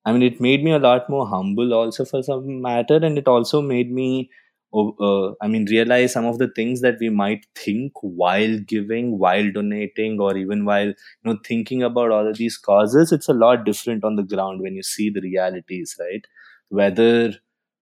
I 0.04 0.12
mean, 0.12 0.22
it 0.22 0.40
made 0.40 0.64
me 0.64 0.72
a 0.72 0.78
lot 0.78 1.08
more 1.10 1.26
humble 1.26 1.74
also 1.74 2.04
for 2.04 2.22
some 2.22 2.62
matter. 2.62 2.96
And 2.96 3.18
it 3.18 3.28
also 3.28 3.60
made 3.60 3.90
me, 3.92 4.30
oh, 4.72 4.94
uh, 5.00 5.44
I 5.44 5.48
mean, 5.48 5.66
realize 5.66 6.12
some 6.12 6.24
of 6.26 6.38
the 6.38 6.48
things 6.48 6.80
that 6.82 6.96
we 7.00 7.08
might 7.10 7.46
think 7.54 7.92
while 8.02 8.58
giving, 8.66 9.18
while 9.18 9.50
donating, 9.50 10.20
or 10.20 10.36
even 10.36 10.64
while 10.64 10.86
you 10.88 10.94
know 11.24 11.38
thinking 11.44 11.82
about 11.82 12.10
all 12.10 12.26
of 12.28 12.36
these 12.36 12.56
causes 12.58 13.12
it's 13.12 13.28
a 13.28 13.32
lot 13.34 13.64
different 13.64 14.04
on 14.04 14.16
the 14.16 14.22
ground 14.22 14.60
when 14.60 14.74
you 14.74 14.82
see 14.82 15.10
the 15.10 15.20
realities 15.20 15.96
right 15.98 16.26
whether 16.68 17.32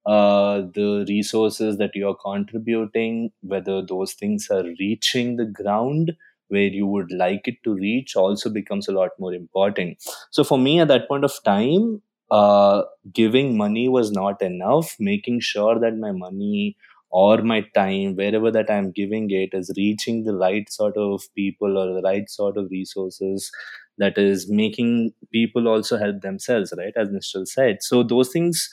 uh, 0.07 0.63
the 0.75 1.05
resources 1.09 1.79
that 1.79 1.91
you're 1.95 2.15
contributing 2.15 3.31
whether 3.43 3.83
those 3.83 4.13
things 4.15 4.49
are 4.51 4.65
reaching 4.79 5.37
the 5.37 5.45
ground 5.47 6.13
where 6.49 6.69
you 6.79 6.87
would 6.87 7.11
like 7.11 7.49
it 7.49 7.57
to 7.65 7.75
reach 7.75 8.15
also 8.15 8.49
becomes 8.49 8.87
a 8.87 8.93
lot 8.93 9.11
more 9.19 9.35
important. 9.35 9.99
So 10.31 10.45
for 10.45 10.59
me 10.59 10.79
at 10.79 10.89
that 10.89 11.09
point 11.09 11.25
of 11.25 11.33
time 11.45 12.03
uh, 12.31 12.83
giving 13.13 13.57
money 13.57 13.89
was 13.89 14.11
not 14.13 14.43
enough. 14.43 14.97
Making 14.99 15.41
sure 15.41 15.79
that 15.79 15.97
my 15.97 16.13
money 16.13 16.77
or 17.11 17.39
my 17.43 17.63
time, 17.75 18.17
wherever 18.17 18.51
that 18.51 18.69
I'm 18.71 18.91
giving 18.91 19.31
it, 19.31 19.51
is 19.53 19.73
reaching 19.77 20.25
the 20.25 20.35
right 20.35 20.71
sort 20.71 20.97
of 20.97 21.23
people 21.37 21.79
or 21.79 21.95
the 21.95 22.03
right 22.03 22.29
sort 22.29 22.57
of 22.57 22.69
resources 22.71 23.51
that 23.99 24.19
is 24.19 24.51
making 24.51 25.13
people 25.33 25.69
also 25.69 25.97
help 25.99 26.21
themselves, 26.21 26.73
right? 26.77 26.93
As 26.97 27.09
Nischal 27.09 27.47
said. 27.47 27.79
So 27.83 28.03
those 28.03 28.31
things 28.31 28.69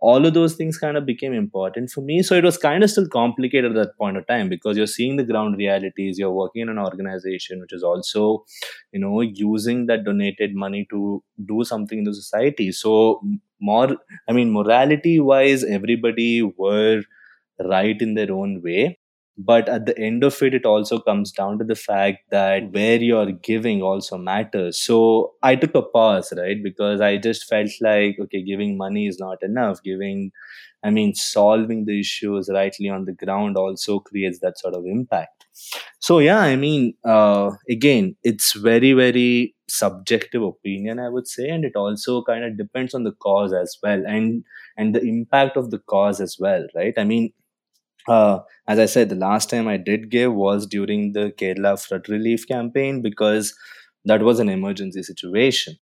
all 0.00 0.24
of 0.24 0.32
those 0.32 0.54
things 0.54 0.78
kind 0.78 0.96
of 0.96 1.04
became 1.04 1.32
important 1.34 1.90
for 1.90 2.00
me. 2.00 2.22
So 2.22 2.34
it 2.34 2.44
was 2.44 2.56
kind 2.56 2.82
of 2.82 2.90
still 2.90 3.06
complicated 3.06 3.76
at 3.76 3.82
that 3.82 3.96
point 3.98 4.16
of 4.16 4.26
time 4.26 4.48
because 4.48 4.76
you're 4.76 4.86
seeing 4.86 5.16
the 5.16 5.24
ground 5.24 5.56
realities. 5.58 6.18
You're 6.18 6.32
working 6.32 6.62
in 6.62 6.68
an 6.70 6.78
organization 6.78 7.60
which 7.60 7.72
is 7.72 7.82
also, 7.82 8.44
you 8.92 9.00
know, 9.00 9.20
using 9.20 9.86
that 9.86 10.04
donated 10.04 10.54
money 10.54 10.86
to 10.90 11.22
do 11.46 11.64
something 11.64 11.98
in 11.98 12.04
the 12.04 12.14
society. 12.14 12.72
So 12.72 13.20
more, 13.60 13.96
I 14.28 14.32
mean, 14.32 14.52
morality 14.52 15.20
wise, 15.20 15.64
everybody 15.64 16.42
were 16.42 17.02
right 17.60 18.00
in 18.00 18.14
their 18.14 18.32
own 18.32 18.62
way 18.62 18.98
but 19.36 19.68
at 19.68 19.86
the 19.86 19.98
end 19.98 20.22
of 20.24 20.40
it 20.42 20.54
it 20.54 20.64
also 20.64 20.98
comes 21.00 21.32
down 21.32 21.58
to 21.58 21.64
the 21.64 21.74
fact 21.74 22.18
that 22.30 22.70
where 22.72 22.96
you're 23.02 23.32
giving 23.32 23.82
also 23.82 24.16
matters. 24.18 24.78
So 24.80 25.34
i 25.42 25.56
took 25.56 25.74
a 25.74 25.82
pause 25.82 26.32
right? 26.36 26.62
Because 26.62 27.00
i 27.00 27.16
just 27.16 27.48
felt 27.48 27.70
like 27.80 28.16
okay 28.20 28.42
giving 28.42 28.76
money 28.76 29.06
is 29.06 29.18
not 29.18 29.42
enough. 29.42 29.82
Giving 29.82 30.30
i 30.84 30.90
mean 30.90 31.14
solving 31.14 31.84
the 31.86 31.98
issues 32.00 32.50
rightly 32.52 32.88
on 32.88 33.04
the 33.06 33.12
ground 33.12 33.56
also 33.56 34.00
creates 34.00 34.38
that 34.40 34.58
sort 34.58 34.74
of 34.74 34.84
impact. 34.86 35.46
So 36.00 36.18
yeah 36.18 36.40
i 36.40 36.56
mean 36.56 36.94
uh, 37.04 37.50
again 37.70 38.16
it's 38.22 38.52
very 38.54 38.92
very 38.92 39.54
subjective 39.68 40.42
opinion 40.42 40.98
i 41.00 41.08
would 41.08 41.26
say. 41.26 41.48
And 41.48 41.64
it 41.64 41.76
also 41.76 42.22
kind 42.22 42.44
of 42.44 42.56
depends 42.58 42.94
on 42.94 43.04
the 43.04 43.12
cause 43.12 43.52
as 43.52 43.76
well 43.82 44.02
and 44.06 44.44
and 44.76 44.94
the 44.94 45.00
impact 45.02 45.56
of 45.56 45.70
the 45.70 45.78
cause 45.78 46.20
as 46.20 46.36
well 46.38 46.66
right? 46.74 46.94
I 46.96 47.04
mean 47.04 47.32
uh, 48.08 48.40
as 48.68 48.78
I 48.78 48.86
said, 48.86 49.08
the 49.08 49.14
last 49.16 49.50
time 49.50 49.68
I 49.68 49.76
did 49.76 50.10
give 50.10 50.32
was 50.34 50.66
during 50.66 51.12
the 51.12 51.32
Kerala 51.36 51.80
flood 51.82 52.08
relief 52.08 52.46
campaign 52.46 53.02
because 53.02 53.54
that 54.04 54.22
was 54.22 54.40
an 54.40 54.48
emergency 54.48 55.02
situation. 55.02 55.76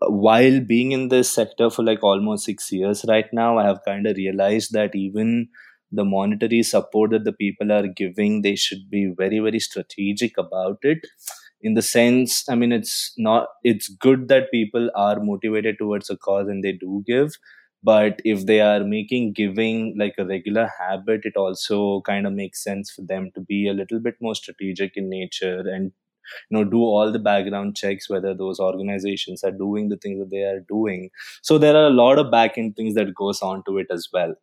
While 0.00 0.60
being 0.60 0.92
in 0.92 1.08
this 1.08 1.32
sector 1.32 1.70
for 1.70 1.84
like 1.84 2.02
almost 2.02 2.44
six 2.46 2.72
years 2.72 3.04
right 3.08 3.26
now, 3.32 3.58
I 3.58 3.66
have 3.66 3.80
kind 3.84 4.06
of 4.06 4.16
realized 4.16 4.72
that 4.72 4.94
even 4.94 5.48
the 5.92 6.04
monetary 6.04 6.62
support 6.62 7.10
that 7.10 7.24
the 7.24 7.32
people 7.32 7.72
are 7.72 7.86
giving, 7.88 8.42
they 8.42 8.56
should 8.56 8.88
be 8.90 9.12
very, 9.16 9.40
very 9.40 9.60
strategic 9.60 10.38
about 10.38 10.78
it. 10.82 10.98
In 11.62 11.74
the 11.74 11.82
sense, 11.82 12.44
I 12.48 12.54
mean, 12.54 12.72
it's 12.72 13.12
not, 13.18 13.48
it's 13.64 13.88
good 13.88 14.28
that 14.28 14.50
people 14.50 14.90
are 14.94 15.20
motivated 15.20 15.76
towards 15.78 16.08
a 16.10 16.16
cause 16.16 16.48
and 16.48 16.64
they 16.64 16.72
do 16.72 17.02
give 17.06 17.32
but 17.82 18.20
if 18.24 18.46
they 18.46 18.60
are 18.60 18.84
making 18.84 19.32
giving 19.32 19.96
like 19.98 20.14
a 20.18 20.24
regular 20.24 20.68
habit 20.78 21.22
it 21.24 21.36
also 21.36 22.00
kind 22.02 22.26
of 22.26 22.32
makes 22.32 22.62
sense 22.62 22.90
for 22.90 23.02
them 23.02 23.30
to 23.34 23.40
be 23.40 23.68
a 23.68 23.72
little 23.72 24.00
bit 24.00 24.14
more 24.20 24.34
strategic 24.34 24.96
in 24.96 25.08
nature 25.08 25.60
and 25.60 25.92
you 26.50 26.56
know 26.56 26.64
do 26.64 26.78
all 26.80 27.12
the 27.12 27.18
background 27.18 27.76
checks 27.76 28.10
whether 28.10 28.34
those 28.34 28.60
organizations 28.60 29.44
are 29.44 29.50
doing 29.52 29.88
the 29.88 29.96
things 29.96 30.18
that 30.20 30.30
they 30.30 30.42
are 30.44 30.60
doing. 30.68 31.10
So 31.42 31.58
there 31.58 31.76
are 31.76 31.86
a 31.86 31.90
lot 32.02 32.18
of 32.18 32.30
back 32.30 32.58
end 32.58 32.76
things 32.76 32.94
that 32.94 33.14
goes 33.14 33.42
on 33.42 33.62
to 33.66 33.78
it 33.78 33.88
as 33.90 34.08
well. 34.12 34.34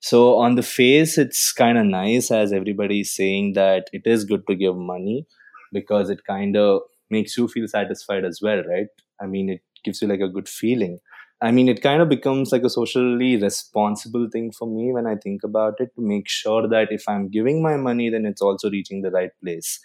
So 0.00 0.36
on 0.38 0.54
the 0.54 0.62
face 0.62 1.18
it's 1.18 1.52
kind 1.52 1.78
of 1.78 1.86
nice 1.86 2.30
as 2.30 2.52
everybody 2.52 3.00
is 3.00 3.14
saying 3.14 3.52
that 3.54 3.88
it 3.92 4.02
is 4.06 4.24
good 4.24 4.46
to 4.48 4.54
give 4.54 4.76
money 4.76 5.26
because 5.72 6.10
it 6.10 6.24
kind 6.26 6.56
of 6.56 6.82
makes 7.10 7.36
you 7.36 7.48
feel 7.48 7.68
satisfied 7.68 8.24
as 8.24 8.40
well 8.42 8.62
right? 8.64 8.88
I 9.20 9.26
mean 9.26 9.50
it 9.50 9.60
gives 9.84 10.00
you 10.02 10.08
like 10.08 10.20
a 10.20 10.28
good 10.28 10.48
feeling 10.48 11.00
I 11.42 11.50
mean, 11.50 11.68
it 11.68 11.82
kind 11.82 12.02
of 12.02 12.08
becomes 12.08 12.52
like 12.52 12.62
a 12.62 12.70
socially 12.70 13.36
responsible 13.40 14.28
thing 14.30 14.52
for 14.52 14.68
me 14.68 14.92
when 14.92 15.06
I 15.06 15.16
think 15.16 15.42
about 15.42 15.80
it 15.80 15.94
to 15.96 16.02
make 16.02 16.28
sure 16.28 16.68
that 16.68 16.92
if 16.92 17.08
I'm 17.08 17.30
giving 17.30 17.62
my 17.62 17.76
money, 17.76 18.10
then 18.10 18.26
it's 18.26 18.42
also 18.42 18.70
reaching 18.70 19.00
the 19.00 19.10
right 19.10 19.30
place. 19.42 19.80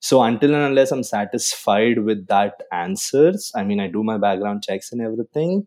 So 0.00 0.22
until 0.22 0.54
and 0.54 0.64
unless 0.64 0.90
I'm 0.90 1.02
satisfied 1.02 2.04
with 2.04 2.26
that 2.28 2.62
answers, 2.72 3.52
I 3.54 3.64
mean, 3.64 3.80
I 3.80 3.88
do 3.88 4.02
my 4.02 4.18
background 4.18 4.62
checks 4.62 4.92
and 4.92 5.00
everything. 5.00 5.66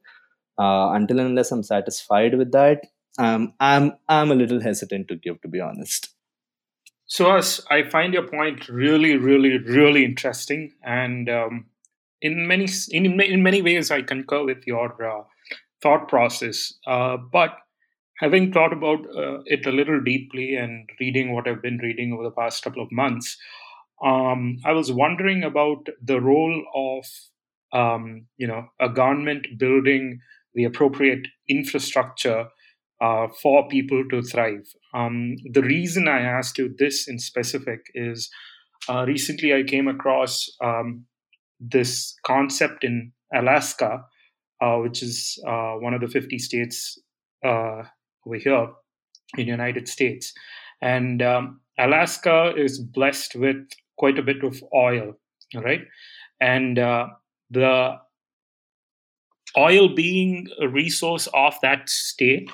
Uh, 0.58 0.92
until 0.94 1.20
and 1.20 1.30
unless 1.30 1.52
I'm 1.52 1.64
satisfied 1.64 2.38
with 2.38 2.52
that, 2.52 2.82
um, 3.18 3.54
I'm 3.60 3.94
I'm 4.08 4.32
a 4.32 4.36
little 4.36 4.62
hesitant 4.62 5.08
to 5.10 5.16
give, 5.16 5.42
to 5.42 5.48
be 5.48 5.60
honest. 5.60 6.10
So, 7.06 7.36
as 7.36 7.66
I 7.70 7.84
find 7.90 8.14
your 8.14 8.28
point 8.28 8.70
really, 8.70 9.18
really, 9.18 9.58
really 9.58 10.06
interesting, 10.06 10.74
and 10.82 11.30
um, 11.30 11.66
in 12.22 12.48
many 12.48 12.68
in, 12.92 13.20
in 13.20 13.44
many 13.44 13.62
ways 13.62 13.92
i 13.92 14.02
concur 14.02 14.44
with 14.46 14.66
your 14.66 14.88
uh, 15.04 15.24
thought 15.82 16.08
process. 16.08 16.74
Uh, 16.86 17.18
but 17.18 17.58
having 18.20 18.54
thought 18.54 18.72
about 18.72 19.00
uh, 19.18 19.40
it 19.46 19.66
a 19.66 19.72
little 19.72 20.00
deeply 20.00 20.56
and 20.56 20.90
reading 21.00 21.34
what 21.34 21.48
i've 21.48 21.62
been 21.62 21.80
reading 21.80 22.14
over 22.14 22.24
the 22.24 22.38
past 22.40 22.64
couple 22.64 22.84
of 22.84 22.92
months 22.92 23.38
um, 24.04 24.58
i 24.66 24.72
was 24.72 24.92
wondering 24.92 25.44
about 25.44 25.88
the 26.02 26.22
role 26.22 26.64
of 26.76 27.06
um, 27.74 28.28
you 28.38 28.48
know 28.48 28.68
a 28.80 28.90
government 28.90 29.48
building 29.58 30.20
the 30.54 30.66
appropriate 30.66 31.28
infrastructure 31.50 32.48
uh, 33.00 33.28
for 33.42 33.68
people 33.70 34.04
to 34.10 34.22
thrive. 34.22 34.68
Um, 34.94 35.36
the 35.52 35.62
reason 35.62 36.08
i 36.08 36.22
asked 36.22 36.58
you 36.58 36.74
this 36.78 37.08
in 37.08 37.18
specific 37.18 37.80
is 37.96 38.30
uh, 38.90 39.06
recently 39.08 39.54
i 39.54 39.64
came 39.64 39.88
across 39.88 40.50
um, 40.64 41.06
this 41.62 42.16
concept 42.26 42.84
in 42.84 43.12
Alaska, 43.34 44.04
uh, 44.62 44.78
which 44.78 45.02
is 45.04 45.40
uh, 45.48 45.74
one 45.74 45.94
of 45.94 46.02
the 46.02 46.08
50 46.08 46.38
states 46.40 47.00
uh, 47.46 47.84
over 48.26 48.36
here 48.36 48.68
in 49.38 49.46
the 49.46 49.52
United 49.52 49.88
States. 49.88 50.34
And 50.82 51.22
um, 51.22 51.62
Alaska 51.78 52.54
is 52.58 52.80
blessed 52.80 53.36
with 53.36 53.68
quite 53.98 54.18
a 54.18 54.24
bit 54.24 54.44
of 54.44 54.62
oil, 54.74 55.14
right? 55.56 55.82
And 56.40 56.80
uh, 56.80 57.08
the 57.50 57.98
oil 59.58 59.94
being 59.94 60.48
a 60.60 60.68
resource 60.68 61.28
of 61.34 61.56
that 61.62 61.90
state, 61.90 62.50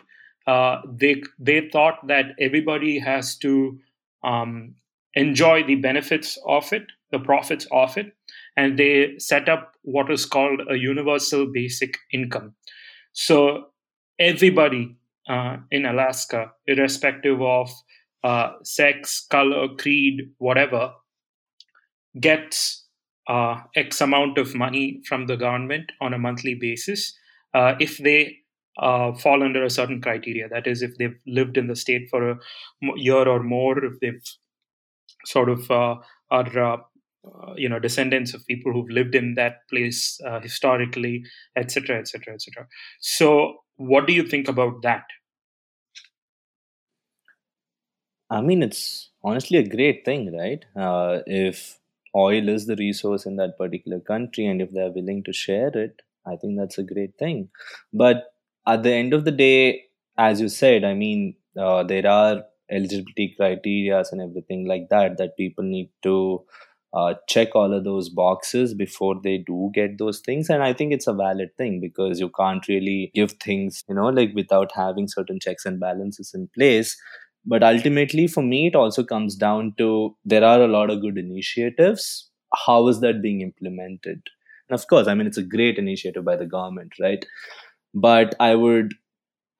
uh, 0.45 0.81
they 0.89 1.21
they 1.39 1.69
thought 1.69 2.05
that 2.07 2.27
everybody 2.39 2.99
has 2.99 3.37
to 3.37 3.79
um, 4.23 4.75
enjoy 5.13 5.63
the 5.63 5.75
benefits 5.75 6.37
of 6.45 6.71
it, 6.73 6.83
the 7.11 7.19
profits 7.19 7.67
of 7.71 7.97
it, 7.97 8.13
and 8.57 8.77
they 8.77 9.13
set 9.19 9.47
up 9.47 9.73
what 9.83 10.11
is 10.11 10.25
called 10.25 10.61
a 10.69 10.75
universal 10.75 11.45
basic 11.53 11.97
income. 12.11 12.55
So 13.13 13.67
everybody 14.19 14.97
uh, 15.29 15.57
in 15.71 15.85
Alaska, 15.85 16.51
irrespective 16.65 17.41
of 17.41 17.69
uh, 18.23 18.53
sex, 18.63 19.25
color, 19.29 19.67
creed, 19.77 20.31
whatever, 20.39 20.91
gets 22.19 22.85
uh, 23.27 23.61
X 23.75 24.01
amount 24.01 24.37
of 24.37 24.55
money 24.55 25.01
from 25.07 25.27
the 25.27 25.37
government 25.37 25.91
on 26.01 26.13
a 26.13 26.17
monthly 26.17 26.55
basis 26.55 27.15
uh, 27.53 27.75
if 27.79 27.97
they 27.99 28.37
uh, 28.79 29.13
fall 29.13 29.43
under 29.43 29.63
a 29.63 29.69
certain 29.69 30.01
criteria. 30.01 30.49
That 30.49 30.65
is, 30.67 30.81
if 30.81 30.97
they've 30.97 31.17
lived 31.27 31.57
in 31.57 31.67
the 31.67 31.75
state 31.75 32.07
for 32.09 32.31
a 32.31 32.39
year 32.95 33.27
or 33.27 33.43
more, 33.43 33.83
if 33.83 33.99
they've 33.99 34.23
sort 35.25 35.49
of 35.49 35.69
uh, 35.69 35.95
are 36.31 36.83
uh, 37.27 37.53
you 37.55 37.69
know 37.69 37.79
descendants 37.79 38.33
of 38.33 38.45
people 38.47 38.73
who've 38.73 38.89
lived 38.89 39.15
in 39.15 39.35
that 39.35 39.67
place 39.69 40.19
uh, 40.25 40.39
historically 40.39 41.23
etc 41.55 41.99
etc 41.99 42.33
etc 42.33 42.67
so 42.99 43.57
what 43.77 44.07
do 44.07 44.13
you 44.13 44.23
think 44.23 44.47
about 44.47 44.81
that? 44.81 45.05
I 48.29 48.41
mean 48.41 48.61
it's 48.61 49.11
honestly 49.23 49.59
a 49.59 49.67
great 49.67 50.03
thing 50.03 50.35
right? 50.35 50.65
Uh, 50.75 51.19
if 51.25 51.79
oil 52.15 52.49
is 52.49 52.65
the 52.65 52.75
resource 52.75 53.25
in 53.25 53.35
that 53.37 53.57
particular 53.57 53.99
country 53.99 54.45
and 54.45 54.61
if 54.61 54.71
they're 54.71 54.91
willing 54.91 55.23
to 55.23 55.31
share 55.31 55.67
it 55.77 56.01
i 56.25 56.35
think 56.35 56.57
that's 56.57 56.77
a 56.77 56.83
great 56.83 57.15
thing. 57.19 57.49
But 57.93 58.33
at 58.65 58.83
the 58.83 58.91
end 58.91 59.13
of 59.13 59.23
the 59.23 59.31
day 59.31 59.83
as 60.17 60.41
you 60.41 60.49
said 60.49 60.83
i 60.83 60.93
mean 60.93 61.35
uh, 61.57 61.83
there 61.83 62.07
are 62.07 62.43
eligibility 62.69 63.33
criteria 63.37 64.03
and 64.11 64.21
everything 64.21 64.65
like 64.67 64.89
that 64.89 65.17
that 65.17 65.37
people 65.37 65.63
need 65.63 65.89
to 66.03 66.43
uh, 66.97 67.13
check 67.27 67.55
all 67.55 67.73
of 67.73 67.83
those 67.83 68.09
boxes 68.09 68.73
before 68.73 69.15
they 69.23 69.37
do 69.39 69.69
get 69.73 69.97
those 69.99 70.19
things. 70.19 70.49
And 70.49 70.63
i 70.63 70.73
think 70.73 70.93
it's 70.93 71.07
a 71.07 71.13
valid 71.13 71.49
thing 71.57 71.79
because 71.81 72.19
you 72.19 72.29
can't 72.39 72.67
really 72.67 73.11
give 73.15 73.33
things 73.47 73.83
you 73.89 73.95
know 73.95 74.07
like 74.19 74.31
without 74.35 74.71
having 74.75 75.07
certain 75.07 75.39
checks 75.39 75.65
and 75.65 75.79
balances 75.79 76.33
in 76.33 76.49
place. 76.57 76.95
But 77.45 77.63
ultimately 77.63 78.27
for 78.27 78.43
me 78.43 78.67
it 78.67 78.75
also 78.75 79.03
comes 79.03 79.35
down 79.35 79.73
to 79.77 80.15
there 80.25 80.43
are 80.43 80.61
a 80.61 80.67
lot 80.67 80.89
of 80.89 81.01
good 81.01 81.17
initiatives. 81.17 82.29
How 82.65 82.87
is 82.87 82.99
that 83.01 83.21
being 83.21 83.41
implemented? 83.41 84.21
And 84.69 84.79
of 84.79 84.87
course 84.87 85.07
i 85.07 85.13
mean 85.13 85.27
it's 85.27 85.37
a 85.45 85.51
great 85.57 85.77
initiative 85.77 86.25
by 86.25 86.35
the 86.35 86.45
government 86.57 86.93
right? 86.99 87.25
But 87.93 88.35
i 88.39 88.55
would 88.55 88.93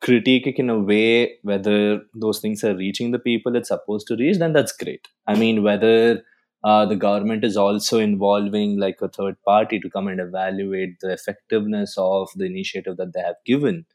critique 0.02 0.48
it 0.48 0.60
in 0.60 0.70
a 0.70 0.80
way 0.80 1.38
whether 1.44 2.02
those 2.14 2.40
things 2.40 2.64
are 2.64 2.76
reaching 2.76 3.12
the 3.12 3.20
people 3.20 3.56
it's 3.56 3.70
supposed 3.70 4.08
to 4.08 4.16
reach 4.16 4.38
then 4.38 4.54
that's 4.54 4.72
great. 4.84 5.08
I 5.28 5.36
mean 5.36 5.64
whether 5.64 6.24
uh, 6.64 6.86
the 6.86 6.96
government 6.96 7.44
is 7.44 7.56
also 7.56 8.00
involving 8.00 8.80
like 8.80 8.98
a 9.02 9.08
third 9.08 9.36
party 9.44 9.80
to 9.80 9.90
come 9.90 10.08
and 10.08 10.20
evaluate 10.20 11.00
the 11.02 11.12
effectiveness 11.12 11.96
of 11.98 12.30
the 12.36 12.46
initiative 12.46 12.98
that 12.98 13.14
they 13.14 13.22
have 13.22 13.36
given. 13.46 13.86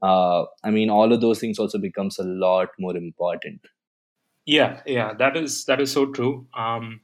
Uh, 0.00 0.44
i 0.62 0.70
mean 0.70 0.90
all 0.90 1.12
of 1.12 1.20
those 1.20 1.40
things 1.40 1.58
also 1.58 1.76
becomes 1.76 2.18
a 2.18 2.24
lot 2.24 2.68
more 2.78 2.96
important. 2.96 3.60
Yeah 4.46 4.80
yeah 4.86 5.12
that 5.14 5.36
is 5.36 5.64
that 5.64 5.80
is 5.80 5.92
so 5.92 6.06
true. 6.06 6.46
Um, 6.56 7.00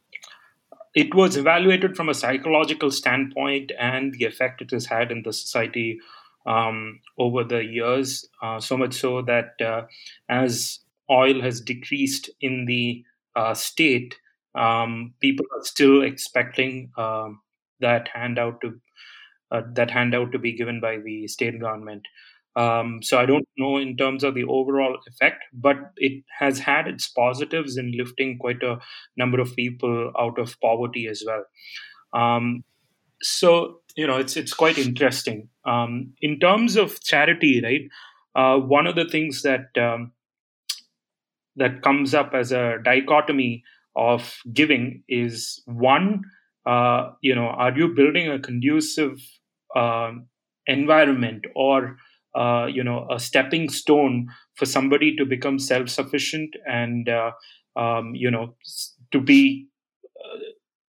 it 0.95 1.13
was 1.15 1.37
evaluated 1.37 1.97
from 1.97 2.09
a 2.09 2.15
psychological 2.15 2.91
standpoint 2.91 3.73
and 3.79 4.15
the 4.15 4.25
effect 4.25 4.63
it 4.63 4.71
has 4.71 4.87
had 4.87 5.11
in 5.11 5.23
the 5.25 5.33
society 5.33 5.99
um, 6.47 7.01
over 7.19 7.43
the 7.43 7.65
years 7.65 8.29
uh, 8.43 8.61
so 8.61 8.77
much 8.77 8.95
so 8.95 9.23
that 9.23 9.61
uh, 9.61 9.83
as 10.29 10.81
oil 11.11 11.41
has 11.41 11.61
decreased 11.61 12.31
in 12.41 12.67
the 12.67 13.05
uh, 13.35 13.55
state 13.55 14.17
um, 14.55 15.15
people 15.21 15.47
are 15.57 15.65
still 15.65 16.03
expecting 16.03 16.91
um, 16.97 17.41
that 17.81 18.09
handout 18.13 18.61
to 18.63 18.75
uh, 19.51 19.63
that 19.75 19.91
handout 19.91 20.33
to 20.33 20.39
be 20.39 20.57
given 20.57 20.81
by 20.81 20.99
the 20.99 21.29
state 21.29 21.61
government. 21.61 22.03
Um, 22.57 23.03
so 23.03 23.19
I 23.19 23.27
don't 23.27 23.49
know 23.59 23.79
in 23.79 23.97
terms 23.97 24.23
of 24.23 24.35
the 24.35 24.45
overall 24.45 24.97
effect, 25.09 25.43
but 25.53 25.77
it 25.97 26.23
has 26.39 26.61
had 26.61 26.87
its 26.87 27.09
positives 27.09 27.77
in 27.77 27.97
lifting 27.97 28.39
quite 28.39 28.63
a 28.63 28.79
number 29.17 29.41
of 29.41 29.57
people 29.57 30.13
out 30.19 30.39
of 30.39 30.59
poverty 30.61 31.09
as 31.09 31.25
well. 31.27 31.45
Um, 32.13 32.63
so 33.23 33.81
you 33.97 34.07
know 34.07 34.19
it's 34.19 34.37
it's 34.37 34.55
quite 34.55 34.79
interesting. 34.79 35.49
Um, 35.65 36.13
in 36.21 36.39
terms 36.39 36.77
of 36.77 37.03
charity, 37.03 37.61
right? 37.63 37.89
Uh, 38.37 38.59
one 38.59 38.87
of 38.87 38.95
the 38.95 39.09
things 39.09 39.43
that 39.43 39.77
um, 39.77 40.13
that 41.57 41.83
comes 41.83 42.15
up 42.15 42.35
as 42.35 42.53
a 42.53 42.79
dichotomy 42.85 43.65
of 43.97 44.37
giving 44.53 45.03
is 45.09 45.63
one 45.67 46.23
uh, 46.67 47.11
you 47.21 47.35
know 47.35 47.47
are 47.49 47.77
you 47.77 47.89
building 47.95 48.29
a 48.29 48.39
conducive 48.39 49.19
uh, 49.77 50.13
environment 50.67 51.45
or 51.55 51.97
uh, 52.35 52.67
you 52.67 52.83
know 52.83 53.07
a 53.11 53.19
stepping 53.21 53.69
stone 53.69 54.27
for 54.57 54.67
somebody 54.67 55.15
to 55.17 55.25
become 55.25 55.59
self-sufficient 55.59 56.55
and 56.67 57.09
uh, 57.09 57.31
um, 57.77 58.15
you 58.15 58.31
know 58.31 58.55
to 59.13 59.21
be 59.21 59.69
uh, 60.25 60.39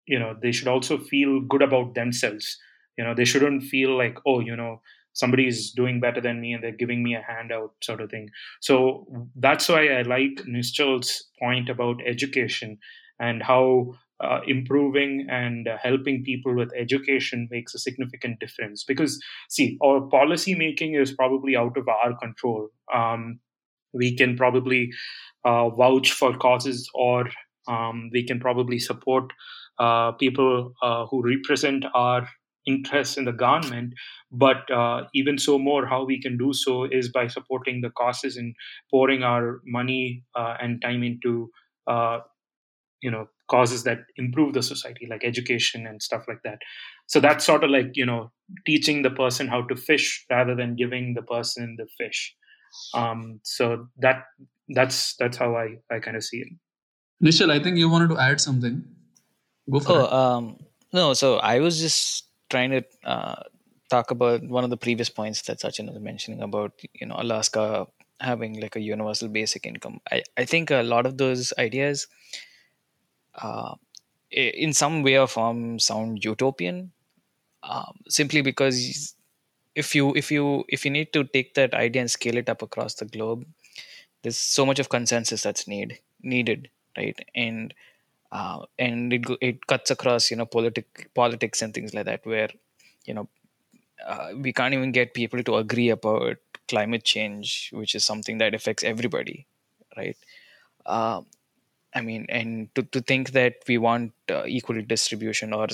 you 0.07 0.19
know 0.19 0.37
they 0.43 0.53
should 0.53 0.69
also 0.69 0.99
feel 0.99 1.41
good 1.41 1.63
about 1.63 1.95
themselves. 1.95 2.59
You 2.99 3.05
know 3.05 3.15
they 3.15 3.25
shouldn't 3.25 3.65
feel 3.65 3.97
like 3.97 4.19
oh 4.27 4.41
you 4.41 4.57
know 4.57 4.81
somebody 5.13 5.47
is 5.47 5.73
doing 5.73 6.01
better 6.01 6.21
than 6.21 6.41
me 6.41 6.53
and 6.53 6.63
they're 6.63 6.73
giving 6.73 7.03
me 7.03 7.15
a 7.15 7.25
handout 7.27 7.73
sort 7.83 8.01
of 8.01 8.11
thing. 8.11 8.29
So 8.61 9.07
that's 9.37 9.69
why 9.69 9.89
i 9.89 10.03
like 10.03 10.45
nischal's 10.47 11.29
point 11.39 11.69
about 11.69 11.97
education 12.07 12.79
and 13.21 13.43
how 13.43 13.95
uh, 14.23 14.41
improving 14.47 15.27
and 15.29 15.67
uh, 15.67 15.77
helping 15.83 16.23
people 16.23 16.55
with 16.55 16.71
education 16.79 17.49
makes 17.51 17.75
a 17.75 17.79
significant 17.79 18.39
difference. 18.39 18.85
Because 18.85 19.21
see 19.49 19.77
our 19.83 20.01
policy 20.01 20.55
making 20.55 20.95
is 20.95 21.13
probably 21.13 21.57
out 21.57 21.77
of 21.77 21.89
our 21.89 22.17
control. 22.19 22.69
Um, 22.95 23.41
we 23.93 24.17
can 24.17 24.37
probably 24.37 24.91
uh, 25.45 25.69
vouch 25.71 26.13
for 26.13 26.37
causes 26.37 26.89
or 26.95 27.29
um, 27.69 28.11
we 28.13 28.25
can 28.25 28.41
probably 28.41 28.79
support 28.79 29.33
uh, 29.79 30.13
people 30.13 30.73
uh, 30.83 31.07
who 31.07 31.23
represent 31.23 31.85
our 31.95 32.29
interests 32.67 33.17
in 33.17 33.25
the 33.25 33.33
government 33.33 33.93
but 34.31 34.71
uh, 34.71 35.03
even 35.15 35.37
so 35.37 35.59
more 35.59 35.87
how 35.87 36.05
we 36.05 36.21
can 36.21 36.37
do 36.39 36.53
so 36.53 36.85
is 36.85 37.11
by 37.11 37.27
supporting 37.27 37.81
the 37.81 37.91
causes 37.91 38.37
and 38.37 38.55
pouring 38.91 39.23
our 39.23 39.61
money 39.67 40.25
and 40.37 40.81
time 40.81 41.03
into 41.03 41.51
you 43.03 43.11
know 43.11 43.27
causes 43.51 43.85
that 43.85 43.99
improve 44.17 44.55
the 44.55 44.63
society 44.63 45.07
like 45.11 45.25
education 45.25 45.87
and 45.87 46.01
stuff 46.01 46.23
like 46.27 46.43
that. 46.45 46.59
So 47.07 47.21
that's 47.21 47.45
sort 47.45 47.65
of 47.65 47.71
like 47.71 47.91
you 47.95 48.07
know 48.07 48.31
teaching 48.67 49.03
the 49.03 49.11
person 49.11 49.49
how 49.49 49.63
to 49.63 49.77
fish 49.77 50.25
rather 50.31 50.55
than 50.55 50.77
giving 50.77 51.15
the 51.15 51.23
person 51.23 51.77
the 51.79 51.87
fish. 51.99 52.35
Um, 52.95 53.41
so 53.43 53.89
that 53.99 54.25
that's 54.71 55.15
that's 55.17 55.37
how 55.37 55.55
i 55.57 55.77
i 55.95 55.99
kind 55.99 56.17
of 56.17 56.25
see 56.25 56.39
it. 56.39 56.49
Nischal 57.23 57.51
i 57.51 57.63
think 57.63 57.77
you 57.77 57.91
wanted 57.91 58.09
to 58.15 58.19
add 58.19 58.41
something. 58.41 58.83
Go 59.71 59.81
for 59.81 59.93
oh, 59.93 60.05
it. 60.05 60.13
um, 60.13 60.57
no 60.93 61.15
so 61.15 61.37
i 61.37 61.61
was 61.61 61.81
just 61.81 62.29
trying 62.53 62.71
to 62.77 62.83
uh, 63.15 63.43
talk 63.91 64.11
about 64.11 64.43
one 64.45 64.65
of 64.65 64.71
the 64.71 64.77
previous 64.87 65.11
points 65.11 65.43
that 65.43 65.61
Sachin 65.61 65.89
was 65.93 66.01
mentioning 66.11 66.43
about 66.43 66.73
you 67.01 67.07
know 67.07 67.17
Alaska 67.19 67.87
having 68.21 68.61
like 68.61 68.77
a 68.77 68.81
universal 68.81 69.29
basic 69.29 69.67
income. 69.67 70.01
I, 70.11 70.23
I 70.37 70.45
think 70.45 70.71
a 70.71 70.83
lot 70.83 71.07
of 71.07 71.19
those 71.19 71.53
ideas 71.59 72.07
uh, 73.35 73.75
in 74.31 74.73
some 74.73 75.03
way 75.03 75.19
or 75.19 75.27
form 75.29 75.79
sound 75.79 76.25
utopian 76.25 76.93
um, 77.63 78.01
simply 78.09 78.43
because 78.43 79.15
if 79.75 79.95
you 79.95 80.15
if 80.17 80.31
you 80.33 80.65
if 80.69 80.85
you 80.85 80.91
need 80.91 81.13
to 81.15 81.25
take 81.25 81.55
that 81.55 81.75
idea 81.75 82.03
and 82.03 82.11
scale 82.11 82.37
it 82.39 82.49
up 82.51 82.63
across 82.63 82.95
the 82.97 83.07
globe 83.07 83.47
there's 84.23 84.39
so 84.39 84.67
much 84.67 84.79
of 84.81 84.89
consensus 84.91 85.43
that's 85.43 85.69
need 85.69 85.99
needed 86.23 86.71
right 86.97 87.19
and 87.35 87.75
uh, 88.33 88.65
and 88.79 89.13
it 89.13 89.25
it 89.41 89.67
cuts 89.69 89.91
across 89.93 90.31
you 90.31 90.39
know 90.39 90.47
politic 90.47 91.11
politics 91.15 91.63
and 91.63 91.75
things 91.75 91.95
like 91.95 92.07
that 92.07 92.27
where 92.27 92.51
you 93.07 93.15
know 93.15 93.29
uh, 94.07 94.31
we 94.37 94.53
can't 94.53 94.75
even 94.75 94.93
get 94.93 95.15
people 95.15 95.43
to 95.43 95.57
agree 95.57 95.91
about 95.91 96.39
climate 96.69 97.05
change 97.05 97.71
which 97.73 97.95
is 97.95 98.05
something 98.05 98.39
that 98.39 98.55
affects 98.55 98.85
everybody 98.85 99.47
right? 99.97 100.17
Um, 100.87 101.27
I 101.95 102.01
mean, 102.01 102.27
and 102.31 102.75
to, 102.75 102.83
to 102.85 103.03
think 103.03 103.33
that 103.33 103.57
we 103.69 103.79
want 103.79 104.13
uh, 104.31 104.45
equal 104.47 104.81
distribution 104.83 105.53
or 105.53 105.69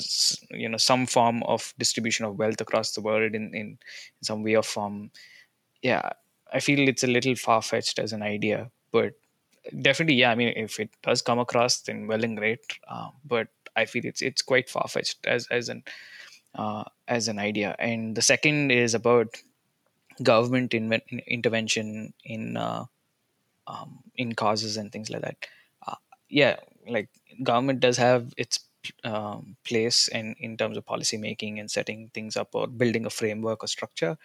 you 0.51 0.69
know 0.69 0.77
some 0.77 1.07
form 1.07 1.43
of 1.45 1.73
distribution 1.79 2.27
of 2.27 2.39
wealth 2.39 2.61
across 2.61 2.93
the 2.93 3.01
world 3.01 3.35
in, 3.35 3.55
in 3.55 3.79
some 4.23 4.43
way 4.43 4.57
or 4.57 4.65
form, 4.65 5.11
yeah, 5.83 6.11
I 6.53 6.61
feel 6.61 6.89
it's 6.89 7.05
a 7.05 7.09
little 7.09 7.37
far 7.37 7.63
fetched 7.63 7.99
as 8.01 8.13
an 8.13 8.23
idea, 8.23 8.71
but 8.93 9.15
definitely, 9.83 10.17
yeah. 10.17 10.31
I 10.31 10.35
mean, 10.35 10.53
if 10.57 10.81
it 10.81 10.91
does 11.03 11.23
come 11.23 11.39
across, 11.39 11.81
then 11.81 12.07
well 12.07 12.25
and 12.25 12.37
great. 12.37 12.61
Uh, 12.89 13.11
but 13.25 13.49
I 13.77 13.85
feel 13.85 14.05
it's 14.05 14.23
it's 14.23 14.43
quite 14.43 14.69
far 14.69 14.89
fetched 14.89 15.27
as 15.27 15.47
as 15.49 15.69
an 15.69 15.83
uh, 16.55 16.85
as 17.07 17.29
an 17.29 17.39
idea. 17.39 17.77
And 17.79 18.17
the 18.17 18.23
second 18.23 18.73
is 18.73 18.95
about 18.95 19.37
government 20.23 20.75
in, 20.75 20.93
intervention 21.27 22.13
in 22.25 22.57
uh, 22.57 22.85
um, 23.67 24.01
in 24.17 24.35
causes 24.35 24.77
and 24.77 24.91
things 24.93 25.11
like 25.11 25.23
that 25.23 25.47
yeah, 26.29 26.57
like 26.87 27.09
government 27.43 27.81
does 27.81 27.97
have 27.97 28.33
its 28.37 28.61
um, 29.05 29.57
place 29.65 30.09
in 30.09 30.35
in 30.39 30.57
terms 30.57 30.77
of 30.77 30.87
policy 30.87 31.17
making 31.17 31.59
and 31.59 31.71
setting 31.71 32.11
things 32.15 32.37
up 32.37 32.55
or 32.55 32.67
building 32.67 33.07
a 33.07 33.11
framework 33.11 33.65
or 33.65 33.67
structure. 33.67 34.17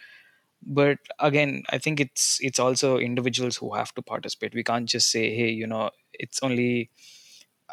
But 0.66 1.00
again, 1.20 1.64
I 1.70 1.78
think 1.78 2.00
it's 2.00 2.40
it's 2.42 2.60
also 2.60 2.98
individuals 2.98 3.58
who 3.58 3.74
have 3.76 3.94
to 3.96 4.02
participate. 4.02 4.54
We 4.54 4.64
can't 4.64 4.88
just 4.88 5.12
say, 5.12 5.34
hey, 5.36 5.50
you 5.50 5.68
know, 5.68 5.90
it's 6.14 6.42
only 6.44 6.90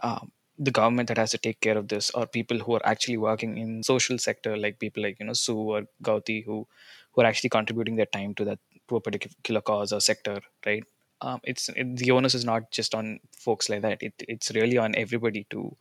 um, 0.02 0.32
the 0.58 0.70
government 0.70 1.08
that 1.08 1.18
has 1.18 1.30
to 1.30 1.38
take 1.38 1.60
care 1.60 1.78
of 1.78 1.88
this, 1.88 2.10
or 2.10 2.26
people 2.26 2.58
who 2.58 2.74
are 2.74 2.84
actually 2.86 3.16
working 3.16 3.58
in 3.58 3.82
social 3.82 4.18
sector, 4.18 4.56
like 4.56 4.78
people 4.78 5.02
like 5.02 5.18
you 5.20 5.26
know 5.26 5.32
Sue 5.32 5.56
or 5.58 5.82
Gauti, 6.02 6.44
who 6.44 6.66
who 7.12 7.22
are 7.22 7.26
actually 7.26 7.50
contributing 7.50 7.96
their 7.96 8.06
time 8.06 8.34
to 8.34 8.44
that 8.44 8.58
to 8.88 8.96
a 8.96 9.00
particular 9.00 9.60
cause 9.60 9.92
or 9.92 10.00
sector, 10.00 10.40
right? 10.66 10.84
um, 11.22 11.38
it's 11.44 11.68
it, 11.70 11.96
the 11.98 12.10
onus 12.12 12.34
is 12.34 12.44
not 12.46 12.70
just 12.70 12.94
on 12.94 13.20
folks 13.38 13.68
like 13.68 13.82
that. 13.82 14.02
It, 14.02 14.14
it's 14.20 14.50
really 14.52 14.78
on 14.78 14.94
everybody 14.96 15.46
to 15.50 15.76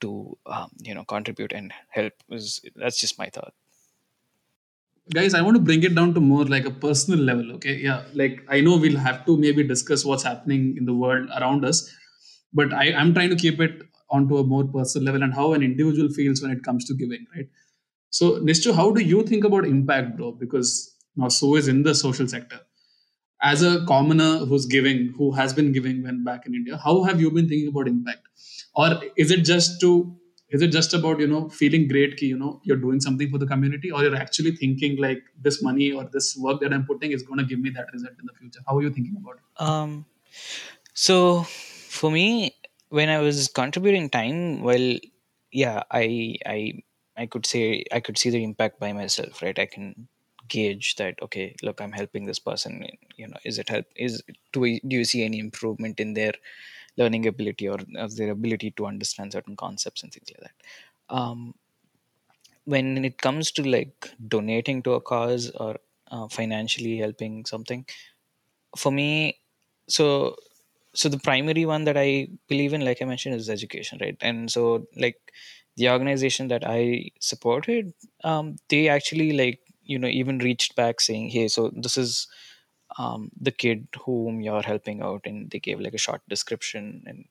to 0.00 0.38
um, 0.46 0.70
you 0.82 0.94
know 0.94 1.04
contribute 1.04 1.52
and 1.52 1.72
help. 1.90 2.12
Is 2.30 2.60
that's 2.76 3.00
just 3.00 3.18
my 3.18 3.26
thought. 3.26 3.54
Guys, 5.14 5.32
I 5.32 5.40
want 5.40 5.56
to 5.56 5.62
bring 5.62 5.82
it 5.84 5.94
down 5.94 6.12
to 6.14 6.20
more 6.20 6.44
like 6.44 6.66
a 6.66 6.70
personal 6.70 7.20
level. 7.20 7.52
Okay, 7.52 7.76
yeah, 7.76 8.04
like 8.14 8.44
I 8.48 8.60
know 8.60 8.76
we'll 8.76 8.98
have 8.98 9.24
to 9.26 9.36
maybe 9.38 9.62
discuss 9.66 10.04
what's 10.04 10.22
happening 10.22 10.76
in 10.76 10.84
the 10.84 10.92
world 10.94 11.28
around 11.40 11.64
us, 11.64 11.90
but 12.52 12.72
I, 12.74 12.92
I'm 12.92 13.14
trying 13.14 13.30
to 13.30 13.36
keep 13.36 13.58
it 13.60 13.82
onto 14.10 14.36
a 14.38 14.44
more 14.44 14.64
personal 14.64 15.06
level 15.06 15.22
and 15.22 15.32
how 15.34 15.54
an 15.54 15.62
individual 15.62 16.10
feels 16.10 16.42
when 16.42 16.50
it 16.50 16.62
comes 16.62 16.84
to 16.86 16.94
giving, 16.94 17.24
right? 17.34 17.48
So, 18.10 18.40
Nishchu, 18.40 18.74
how 18.74 18.92
do 18.92 19.02
you 19.02 19.22
think 19.24 19.44
about 19.44 19.66
impact, 19.66 20.16
bro? 20.16 20.32
Because 20.32 20.94
now 21.16 21.28
so 21.28 21.56
is 21.56 21.68
in 21.68 21.82
the 21.84 21.94
social 21.94 22.28
sector 22.28 22.60
as 23.42 23.62
a 23.62 23.84
commoner 23.86 24.38
who's 24.46 24.66
giving, 24.66 25.14
who 25.16 25.32
has 25.32 25.52
been 25.54 25.72
giving 25.72 26.02
when 26.02 26.24
back 26.24 26.46
in 26.46 26.54
India, 26.54 26.76
how 26.76 27.04
have 27.04 27.20
you 27.20 27.30
been 27.30 27.48
thinking 27.48 27.68
about 27.68 27.88
impact? 27.88 28.20
Or 28.76 29.00
is 29.16 29.30
it 29.30 29.44
just 29.44 29.80
to 29.82 30.16
is 30.50 30.62
it 30.62 30.68
just 30.68 30.94
about 30.94 31.20
you 31.20 31.26
know 31.26 31.48
feeling 31.48 31.86
great 31.88 32.16
ki, 32.16 32.26
you 32.26 32.38
know 32.38 32.60
you're 32.64 32.76
doing 32.76 33.00
something 33.00 33.30
for 33.30 33.38
the 33.38 33.46
community 33.46 33.90
or 33.90 34.02
you're 34.02 34.16
actually 34.16 34.52
thinking 34.52 34.96
like 34.98 35.22
this 35.40 35.62
money 35.62 35.92
or 35.92 36.04
this 36.12 36.36
work 36.36 36.60
that 36.60 36.72
i'm 36.72 36.86
putting 36.86 37.12
is 37.12 37.22
going 37.22 37.38
to 37.38 37.44
give 37.44 37.58
me 37.58 37.70
that 37.70 37.86
result 37.92 38.12
in 38.18 38.26
the 38.26 38.32
future? 38.32 38.60
How 38.66 38.76
are 38.76 38.82
you 38.82 38.90
thinking 38.90 39.16
about 39.16 39.36
it? 39.36 39.62
Um 39.62 40.06
so 40.94 41.42
for 41.98 42.10
me 42.10 42.54
when 42.88 43.08
i 43.08 43.18
was 43.18 43.48
contributing 43.48 44.08
time 44.10 44.62
well 44.62 44.96
yeah 45.52 45.82
i 45.90 46.36
i 46.46 46.72
i 47.16 47.26
could 47.26 47.46
say 47.46 47.84
i 47.92 48.00
could 48.00 48.18
see 48.18 48.30
the 48.30 48.42
impact 48.42 48.80
by 48.80 48.92
myself 48.92 49.42
right? 49.42 49.58
I 49.58 49.66
can 49.66 50.08
gauge 50.48 50.96
that 50.96 51.14
okay 51.22 51.54
look 51.62 51.80
i'm 51.80 51.92
helping 51.92 52.24
this 52.24 52.38
person 52.38 52.84
you 53.16 53.28
know 53.28 53.36
is 53.44 53.58
it 53.58 53.68
help 53.68 53.84
is 53.96 54.22
do, 54.52 54.60
we, 54.60 54.80
do 54.80 54.96
you 54.96 55.04
see 55.04 55.22
any 55.22 55.38
improvement 55.38 56.00
in 56.00 56.14
their 56.14 56.32
learning 56.98 57.26
ability 57.26 57.68
or 57.68 57.78
of 57.96 58.16
their 58.16 58.30
ability 58.32 58.72
to 58.72 58.86
understand 58.86 59.32
certain 59.32 59.56
concepts 59.56 60.02
and 60.02 60.12
things 60.12 60.30
like 60.32 60.42
that. 60.50 61.16
Um, 61.16 61.54
when 62.64 63.04
it 63.04 63.20
comes 63.20 63.50
to 63.52 63.62
like 63.68 64.12
donating 64.26 64.82
to 64.82 64.92
a 64.92 65.00
cause 65.00 65.50
or 65.52 65.76
uh, 66.10 66.28
financially 66.28 66.98
helping 66.98 67.44
something 67.44 67.84
for 68.76 68.92
me 68.92 69.38
so 69.88 70.36
so 70.94 71.08
the 71.08 71.18
primary 71.18 71.66
one 71.66 71.84
that 71.84 71.96
i 71.96 72.28
believe 72.48 72.72
in 72.72 72.82
like 72.84 73.02
i 73.02 73.04
mentioned 73.04 73.34
is 73.34 73.50
education 73.50 73.98
right? 74.00 74.16
And 74.20 74.50
so 74.50 74.86
like 74.96 75.32
the 75.76 75.90
organization 75.90 76.48
that 76.48 76.64
i 76.66 77.10
supported 77.20 77.94
um, 78.24 78.56
they 78.68 78.88
actually 78.88 79.32
like 79.32 79.60
you 79.84 79.98
know 79.98 80.08
even 80.08 80.38
reached 80.38 80.76
back 80.76 81.00
saying 81.00 81.30
hey 81.30 81.48
so 81.48 81.70
this 81.74 81.96
is 81.96 82.28
um, 82.98 83.30
the 83.40 83.52
kid 83.52 83.88
whom 84.04 84.40
you're 84.40 84.62
helping 84.62 85.02
out 85.02 85.22
and 85.24 85.50
they 85.50 85.60
gave 85.60 85.80
like 85.80 85.94
a 85.94 85.98
short 85.98 86.20
description 86.28 87.02
and 87.06 87.24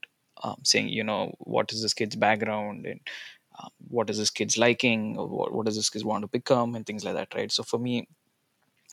um, 0.43 0.57
saying 0.63 0.89
you 0.89 1.03
know 1.03 1.35
what 1.39 1.71
is 1.73 1.81
this 1.81 1.93
kid's 1.93 2.15
background 2.15 2.85
and 2.85 3.01
um, 3.59 3.69
what 3.89 4.09
is 4.09 4.17
this 4.17 4.29
kid's 4.29 4.57
liking 4.57 5.15
what, 5.15 5.53
what 5.53 5.65
does 5.65 5.75
this 5.75 5.89
kid 5.89 6.05
want 6.05 6.23
to 6.23 6.27
become 6.27 6.75
and 6.75 6.85
things 6.85 7.03
like 7.05 7.15
that 7.15 7.35
right? 7.35 7.51
So 7.51 7.63
for 7.63 7.79
me 7.79 8.07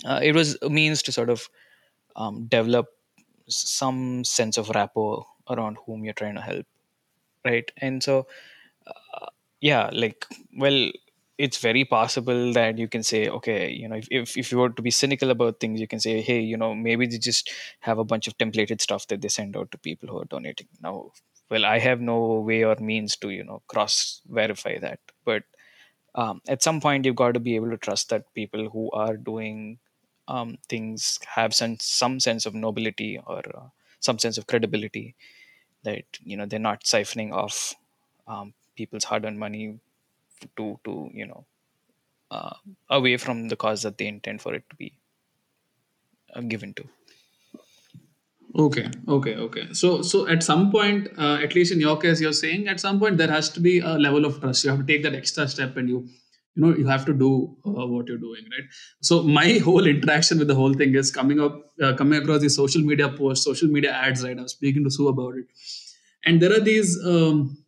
uh, 0.05 0.21
it 0.23 0.35
was 0.35 0.59
a 0.63 0.71
means 0.71 1.03
to 1.05 1.13
sort 1.13 1.31
of 1.31 1.49
um, 2.17 2.47
develop 2.47 2.87
some 3.49 4.25
sense 4.25 4.59
of 4.59 4.71
rapport 4.71 5.27
around 5.49 5.79
whom 5.87 6.05
you're 6.05 6.15
trying 6.15 6.35
to 6.35 6.41
help 6.41 6.67
right? 7.45 7.71
And 7.79 8.03
so 8.03 8.27
uh, 8.87 9.27
yeah 9.61 9.91
like 9.93 10.27
well 10.57 10.91
it's 11.37 11.59
very 11.59 11.85
possible 11.85 12.53
that 12.53 12.79
you 12.79 12.87
can 12.89 13.03
say 13.03 13.29
okay 13.29 13.71
you 13.71 13.89
know 13.89 13.97
if, 13.97 14.07
if, 14.11 14.37
if 14.37 14.53
you 14.53 14.59
were 14.59 14.69
to 14.71 14.83
be 14.83 14.91
cynical 14.91 15.31
about 15.31 15.59
things 15.59 15.81
you 15.81 15.89
can 15.89 15.99
say 16.01 16.21
hey 16.21 16.41
you 16.41 16.57
know 16.57 16.75
maybe 16.75 17.07
they 17.07 17.19
just 17.19 17.51
have 17.81 17.99
a 17.99 18.05
bunch 18.05 18.29
of 18.29 18.39
templated 18.39 18.81
stuff 18.81 19.07
that 19.09 19.21
they 19.21 19.29
send 19.29 19.57
out 19.57 19.71
to 19.71 19.79
people 19.79 20.09
who 20.09 20.21
are 20.21 20.27
donating. 20.27 20.69
Now 20.81 21.11
well 21.51 21.65
i 21.67 21.79
have 21.79 22.01
no 22.01 22.19
way 22.41 22.65
or 22.65 22.77
means 22.77 23.17
to 23.17 23.31
you 23.31 23.45
know 23.45 23.63
cross 23.69 24.21
verify 24.29 24.79
that. 24.79 25.01
But 25.25 25.43
um, 26.15 26.41
at 26.49 26.63
some 26.63 26.81
point 26.81 27.05
you've 27.05 27.17
got 27.17 27.35
to 27.35 27.41
be 27.41 27.57
able 27.57 27.71
to 27.71 27.77
trust 27.77 28.11
that 28.11 28.33
people 28.35 28.69
who 28.71 28.91
are 28.93 29.17
doing 29.17 29.79
um, 30.29 30.59
things 30.69 31.19
have 31.35 31.55
some 31.55 31.77
some 31.81 32.21
sense 32.21 32.47
of 32.47 32.55
nobility 32.55 33.21
or 33.27 33.43
uh, 33.55 33.69
some 34.01 34.19
sense 34.19 34.39
of 34.39 34.47
credibility 34.47 35.15
that 35.83 36.05
you 36.23 36.37
know 36.37 36.47
they're 36.47 36.59
not 36.59 36.85
siphoning 36.85 37.33
off 37.33 37.75
um, 38.27 38.55
people's 38.77 39.05
hard-earned 39.05 39.39
money 39.39 39.79
to 40.57 40.79
to 40.85 41.11
you 41.13 41.27
know 41.27 41.47
uh, 42.31 42.55
away 42.91 43.17
from 43.17 43.49
the 43.49 43.57
cause 43.57 43.83
that 43.83 43.99
they 43.99 44.07
intend 44.07 44.43
for 44.43 44.55
it 44.55 44.65
to 44.71 44.77
be 44.77 44.93
uh, 46.35 46.41
given 46.41 46.75
to 46.75 46.85
Okay, 48.57 48.89
okay, 49.09 49.35
okay. 49.35 49.73
So, 49.73 50.03
so 50.03 50.29
at 50.29 50.45
some 50.45 50.71
point, 50.71 51.09
uh, 51.19 51.39
at 51.43 51.57
least 51.57 51.73
in 51.73 51.81
your 51.81 51.99
case, 51.99 52.21
you're 52.21 52.33
saying 52.33 52.69
at 52.69 52.79
some 52.79 53.01
point 53.01 53.19
there 53.19 53.31
has 53.31 53.49
to 53.51 53.61
be 53.61 53.81
a 53.81 53.95
level 53.95 54.25
of 54.25 54.41
trust. 54.41 54.63
You 54.65 54.71
have 54.71 54.79
to 54.79 54.87
take 54.87 55.03
that 55.03 55.13
extra 55.15 55.49
step, 55.49 55.77
and 55.77 55.89
you, 55.89 56.07
you 56.55 56.63
know, 56.63 56.77
you 56.77 56.87
have 56.87 57.05
to 57.07 57.13
do 57.13 57.57
uh, 57.67 57.87
what 57.87 58.07
you're 58.07 58.19
doing, 58.19 58.45
right? 58.45 58.69
So, 59.03 59.25
my 59.25 59.59
whole 59.65 59.85
interaction 59.85 60.39
with 60.39 60.47
the 60.47 60.55
whole 60.55 60.73
thing 60.73 60.95
is 60.95 61.11
coming 61.11 61.41
up, 61.41 61.73
uh, 61.83 61.95
coming 61.95 62.23
across 62.23 62.43
these 62.43 62.55
social 62.55 62.83
media 62.83 63.09
posts, 63.09 63.45
social 63.45 63.69
media 63.69 63.91
ads. 63.93 64.23
Right, 64.23 64.39
I 64.39 64.43
was 64.43 64.53
speaking 64.53 64.85
to 64.85 64.91
Sue 64.91 65.09
about 65.09 65.35
it, 65.35 65.47
and 66.25 66.41
there 66.41 66.53
are 66.53 66.61
these. 66.61 66.97
Um, 67.05 67.59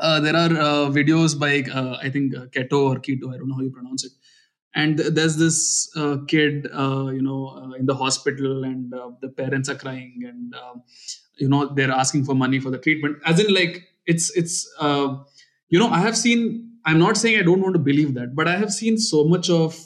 uh, 0.00 0.20
there 0.20 0.36
are 0.36 0.50
uh, 0.50 0.90
videos 0.90 1.38
by 1.38 1.62
uh, 1.70 1.98
I 2.02 2.10
think 2.10 2.34
uh, 2.36 2.46
Ketto 2.46 2.90
or 2.90 2.96
Ketto, 2.96 3.32
I 3.32 3.38
don't 3.38 3.48
know 3.48 3.56
how 3.56 3.62
you 3.62 3.70
pronounce 3.70 4.04
it, 4.04 4.12
and 4.74 4.98
there's 4.98 5.36
this 5.36 5.90
kid 6.28 6.68
you 6.72 7.22
know 7.22 7.72
in 7.78 7.86
the 7.86 7.94
hospital 7.94 8.64
and 8.64 8.92
the 9.20 9.28
parents 9.28 9.68
are 9.68 9.76
crying 9.76 10.22
and 10.26 10.54
you 11.38 11.48
know 11.48 11.66
they're 11.74 11.90
asking 11.92 12.24
for 12.24 12.34
money 12.34 12.60
for 12.60 12.70
the 12.70 12.78
treatment. 12.78 13.18
As 13.24 13.40
in 13.40 13.52
like 13.54 13.82
it's 14.06 14.30
it's 14.36 14.66
you 15.68 15.78
know 15.78 15.88
i 15.88 15.98
have 15.98 16.16
seen 16.16 16.70
i'm 16.84 16.98
not 16.98 17.16
saying 17.16 17.38
i 17.38 17.42
don't 17.42 17.60
want 17.60 17.74
to 17.74 17.84
believe 17.90 18.14
that 18.14 18.34
but 18.34 18.48
i 18.48 18.56
have 18.56 18.72
seen 18.72 18.98
so 18.98 19.24
much 19.24 19.50
of 19.50 19.78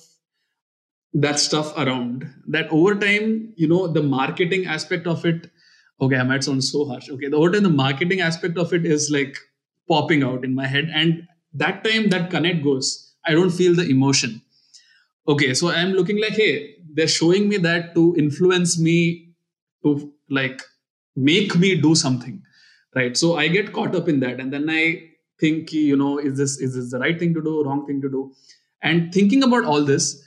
that 1.12 1.38
stuff 1.40 1.76
around 1.76 2.26
that 2.46 2.70
over 2.70 2.94
time 2.94 3.52
you 3.56 3.66
know 3.68 3.86
the 3.86 4.02
marketing 4.02 4.66
aspect 4.66 5.06
of 5.06 5.24
it 5.24 5.50
okay 6.00 6.16
i 6.16 6.22
might 6.22 6.44
sound 6.44 6.62
so 6.62 6.84
harsh 6.84 7.10
okay 7.10 7.28
the 7.28 7.36
over 7.36 7.50
time 7.52 7.62
the 7.62 7.76
marketing 7.84 8.20
aspect 8.20 8.58
of 8.58 8.72
it 8.72 8.86
is 8.86 9.10
like 9.10 9.36
popping 9.92 10.22
out 10.22 10.44
in 10.44 10.54
my 10.54 10.66
head. 10.66 10.90
And 10.94 11.26
that 11.52 11.82
time 11.84 12.08
that 12.10 12.30
connect 12.30 12.62
goes 12.64 12.88
i 13.26 13.32
don't 13.32 13.50
feel 13.50 13.74
the 13.74 13.86
emotion. 13.94 14.40
Okay 15.28 15.54
so 15.54 15.70
i'm 15.70 15.92
looking 15.92 16.20
like 16.20 16.34
hey 16.42 16.76
they're 16.94 17.14
showing 17.14 17.48
me 17.48 17.56
that 17.64 17.94
to 17.96 18.14
influence 18.18 18.78
me 18.78 18.96
to 19.84 20.12
like 20.28 20.62
make 21.16 21.56
me 21.56 21.74
do 21.80 21.94
something 21.94 22.42
right? 22.96 23.16
So 23.16 23.36
i 23.36 23.48
get 23.48 23.72
caught 23.72 23.94
up 23.94 24.08
in 24.08 24.20
that. 24.20 24.40
And 24.40 24.52
then 24.52 24.70
i 24.70 25.02
think 25.40 25.72
you 25.72 25.96
know 25.96 26.18
is 26.18 26.36
this 26.38 26.58
is 26.60 26.74
this 26.76 26.90
the 26.92 26.98
right 26.98 27.18
thing 27.18 27.34
to 27.34 27.42
do 27.42 27.64
wrong 27.64 27.86
thing 27.86 28.00
to 28.02 28.08
do? 28.08 28.32
And 28.82 29.12
thinking 29.12 29.42
about 29.42 29.64
all 29.64 29.84
this 29.84 30.22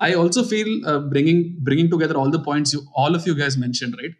i 0.00 0.14
also 0.14 0.42
feel 0.44 0.68
uh, 0.86 1.00
bringing 1.12 1.56
bringing 1.68 1.90
together 1.90 2.16
all 2.16 2.30
the 2.30 2.42
points 2.48 2.72
you 2.72 2.82
all 2.94 3.14
of 3.14 3.26
you 3.26 3.34
guys 3.34 3.56
mentioned 3.56 3.96
right? 4.00 4.14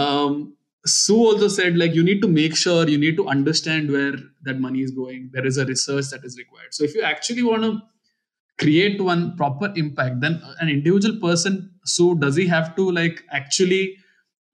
Um, 0.00 0.56
sue 0.86 1.16
also 1.16 1.48
said 1.48 1.76
like 1.76 1.94
you 1.94 2.02
need 2.02 2.20
to 2.20 2.28
make 2.28 2.54
sure 2.56 2.88
you 2.88 2.98
need 2.98 3.16
to 3.16 3.26
understand 3.28 3.90
where 3.90 4.14
that 4.42 4.60
money 4.60 4.80
is 4.80 4.90
going. 4.90 5.30
There 5.32 5.46
is 5.46 5.56
a 5.56 5.64
research 5.64 6.10
that 6.10 6.24
is 6.24 6.36
required. 6.38 6.74
So 6.74 6.84
if 6.84 6.94
you 6.94 7.02
actually 7.02 7.42
want 7.42 7.62
to 7.62 7.80
create 8.58 9.00
one 9.02 9.36
proper 9.36 9.72
impact 9.74 10.20
then 10.20 10.40
an 10.60 10.68
individual 10.68 11.18
person 11.20 11.70
Sue, 11.84 12.14
does 12.16 12.36
he 12.36 12.46
have 12.46 12.76
to 12.76 12.90
like 12.90 13.22
actually 13.30 13.96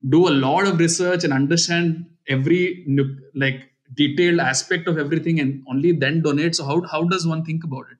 do 0.08 0.28
a 0.28 0.30
lot 0.30 0.66
of 0.66 0.78
research 0.78 1.24
and 1.24 1.32
understand 1.32 2.06
every 2.28 2.86
like 3.34 3.70
detailed 3.94 4.40
aspect 4.40 4.88
of 4.88 4.98
everything 4.98 5.40
and 5.40 5.62
only 5.68 5.92
then 5.92 6.22
donate? 6.22 6.56
So 6.56 6.64
how, 6.64 6.82
how 6.90 7.04
does 7.04 7.26
one 7.26 7.44
think 7.44 7.64
about 7.64 7.86
it 7.90 7.99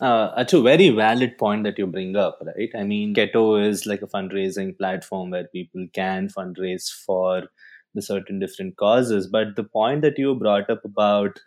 uh, 0.00 0.34
that's 0.36 0.52
a 0.52 0.60
very 0.62 0.90
valid 0.90 1.38
point 1.38 1.64
that 1.64 1.78
you 1.78 1.86
bring 1.86 2.16
up, 2.16 2.38
right? 2.44 2.70
I 2.74 2.84
mean, 2.84 3.14
Ketto 3.14 3.64
is 3.64 3.86
like 3.86 4.02
a 4.02 4.06
fundraising 4.06 4.76
platform 4.76 5.30
where 5.30 5.46
people 5.48 5.86
can 5.92 6.28
fundraise 6.28 6.90
for 6.90 7.44
the 7.94 8.02
certain 8.02 8.38
different 8.38 8.76
causes. 8.76 9.26
But 9.26 9.56
the 9.56 9.64
point 9.64 10.02
that 10.02 10.18
you 10.18 10.34
brought 10.34 10.70
up 10.70 10.84
about 10.84 11.38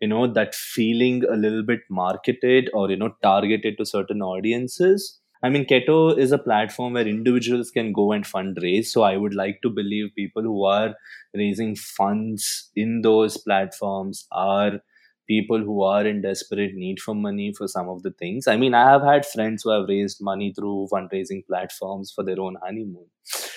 you 0.00 0.08
know 0.08 0.26
that 0.26 0.54
feeling 0.54 1.24
a 1.24 1.36
little 1.36 1.62
bit 1.62 1.80
marketed 1.90 2.70
or 2.74 2.90
you 2.90 2.96
know 2.96 3.14
targeted 3.22 3.76
to 3.78 3.86
certain 3.86 4.22
audiences 4.22 5.20
i 5.42 5.48
mean 5.48 5.64
ketto 5.64 6.16
is 6.18 6.32
a 6.32 6.38
platform 6.38 6.94
where 6.94 7.06
individuals 7.06 7.70
can 7.70 7.92
go 7.92 8.12
and 8.12 8.24
fundraise 8.24 8.86
so 8.86 9.02
i 9.02 9.16
would 9.16 9.34
like 9.34 9.60
to 9.62 9.70
believe 9.70 10.08
people 10.16 10.42
who 10.42 10.64
are 10.64 10.94
raising 11.34 11.74
funds 11.76 12.70
in 12.76 13.02
those 13.02 13.36
platforms 13.38 14.26
are 14.32 14.80
people 15.28 15.58
who 15.58 15.82
are 15.82 16.06
in 16.06 16.22
desperate 16.22 16.74
need 16.74 17.00
for 17.00 17.14
money 17.14 17.52
for 17.52 17.68
some 17.68 17.88
of 17.88 18.02
the 18.02 18.10
things. 18.10 18.46
I 18.48 18.56
mean, 18.56 18.74
I 18.74 18.90
have 18.90 19.02
had 19.02 19.26
friends 19.26 19.62
who 19.62 19.70
have 19.70 19.88
raised 19.88 20.18
money 20.20 20.52
through 20.52 20.88
fundraising 20.92 21.46
platforms 21.46 22.10
for 22.14 22.24
their 22.24 22.40
own 22.40 22.56
honeymoon. 22.62 23.06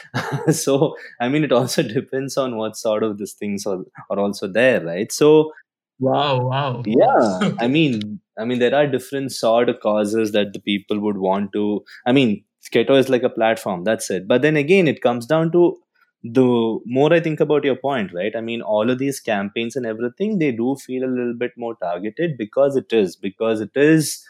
so, 0.51 0.95
I 1.19 1.29
mean, 1.29 1.43
it 1.43 1.51
also 1.51 1.81
depends 1.99 2.37
on 2.37 2.57
what 2.57 2.75
sort 2.75 3.03
of 3.03 3.17
these 3.17 3.33
things 3.33 3.65
are, 3.65 3.79
are 4.09 4.19
also 4.19 4.47
there, 4.47 4.83
right? 4.85 5.11
So, 5.11 5.51
Wow, 5.99 6.47
wow. 6.47 6.81
yeah 6.83 7.51
i 7.59 7.67
mean 7.67 8.19
i 8.39 8.43
mean 8.43 8.57
there 8.57 8.73
are 8.73 8.87
different 8.87 9.31
sort 9.31 9.69
of 9.69 9.79
causes 9.81 10.31
that 10.31 10.51
the 10.51 10.59
people 10.59 10.99
would 10.99 11.17
want 11.17 11.53
to 11.53 11.83
i 12.07 12.11
mean 12.11 12.43
Ketto 12.73 12.97
is 12.97 13.07
like 13.07 13.21
a 13.21 13.29
platform 13.29 13.83
that's 13.83 14.09
it 14.09 14.27
but 14.27 14.41
then 14.41 14.57
again 14.57 14.87
it 14.87 15.03
comes 15.03 15.27
down 15.27 15.51
to 15.51 15.77
the 16.23 16.79
more 16.85 17.11
i 17.13 17.19
think 17.19 17.39
about 17.39 17.63
your 17.63 17.75
point 17.75 18.13
right? 18.13 18.35
I 18.35 18.41
mean 18.41 18.61
all 18.61 18.89
of 18.89 18.99
these 18.99 19.19
campaigns 19.19 19.75
and 19.75 19.85
everything 19.85 20.37
they 20.37 20.51
do 20.51 20.75
feel 20.75 21.03
a 21.03 21.09
little 21.15 21.33
bit 21.33 21.51
more 21.57 21.75
targeted 21.75 22.37
because 22.37 22.75
it 22.75 22.93
is 22.93 23.15
because 23.15 23.59
it 23.61 23.71
is 23.75 24.23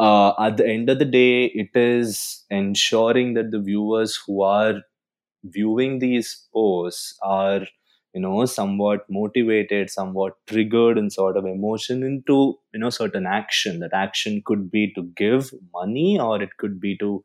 uh, 0.00 0.32
at 0.40 0.56
the 0.56 0.66
end 0.66 0.90
of 0.90 0.98
the 0.98 1.04
day 1.04 1.46
it 1.46 1.70
is 1.76 2.44
ensuring 2.50 3.34
that 3.34 3.50
the 3.52 3.60
viewers 3.60 4.18
who 4.26 4.42
are 4.42 4.82
viewing 5.44 5.98
these 6.00 6.46
posts 6.52 7.18
are 7.22 7.60
you 8.14 8.20
know 8.20 8.44
somewhat 8.46 9.06
motivated 9.10 9.90
somewhat 9.90 10.34
triggered 10.46 10.98
and 10.98 11.12
sort 11.12 11.36
of 11.36 11.46
emotion 11.46 12.02
into 12.02 12.58
you 12.74 12.80
know 12.80 12.90
certain 12.90 13.26
action. 13.26 13.80
That 13.80 13.92
action 13.94 14.42
could 14.44 14.70
be 14.70 14.92
to 14.94 15.02
give 15.16 15.52
money 15.72 16.18
or 16.20 16.42
it 16.42 16.56
could 16.58 16.80
be 16.80 16.96
to 16.98 17.22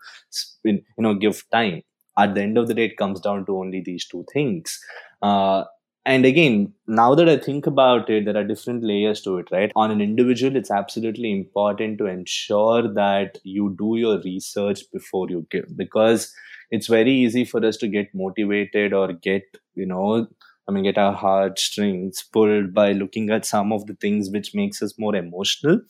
you 0.63 0.81
know 0.97 1.15
give 1.15 1.43
time 1.51 1.83
at 2.17 2.33
the 2.33 2.41
end 2.41 2.57
of 2.57 2.67
the 2.67 2.73
day 2.73 2.85
it 2.85 2.97
comes 2.97 3.19
down 3.19 3.45
to 3.45 3.57
only 3.57 3.81
these 3.81 4.05
two 4.07 4.25
things 4.31 4.79
uh, 5.21 5.63
and 6.05 6.25
again 6.25 6.71
now 6.87 7.15
that 7.15 7.27
i 7.29 7.37
think 7.37 7.65
about 7.67 8.09
it 8.09 8.25
there 8.25 8.37
are 8.37 8.43
different 8.43 8.83
layers 8.83 9.21
to 9.21 9.37
it 9.37 9.47
right 9.51 9.71
on 9.75 9.91
an 9.91 10.01
individual 10.01 10.55
it's 10.55 10.71
absolutely 10.71 11.31
important 11.31 11.97
to 11.97 12.05
ensure 12.05 12.87
that 12.93 13.37
you 13.43 13.75
do 13.77 13.95
your 13.97 14.21
research 14.21 14.81
before 14.93 15.27
you 15.29 15.45
give 15.51 15.65
because 15.75 16.33
it's 16.71 16.87
very 16.87 17.11
easy 17.11 17.45
for 17.45 17.63
us 17.65 17.77
to 17.77 17.87
get 17.87 18.07
motivated 18.13 18.93
or 18.93 19.13
get 19.13 19.43
you 19.75 19.85
know 19.85 20.27
I 20.67 20.71
mean, 20.71 20.83
get 20.83 20.97
our 20.97 21.13
heartstrings 21.13 22.23
pulled 22.33 22.73
by 22.73 22.91
looking 22.93 23.29
at 23.29 23.45
some 23.45 23.71
of 23.71 23.85
the 23.85 23.93
things 23.93 24.31
which 24.31 24.55
makes 24.55 24.81
us 24.81 24.97
more 24.97 25.15
emotional. 25.15 25.81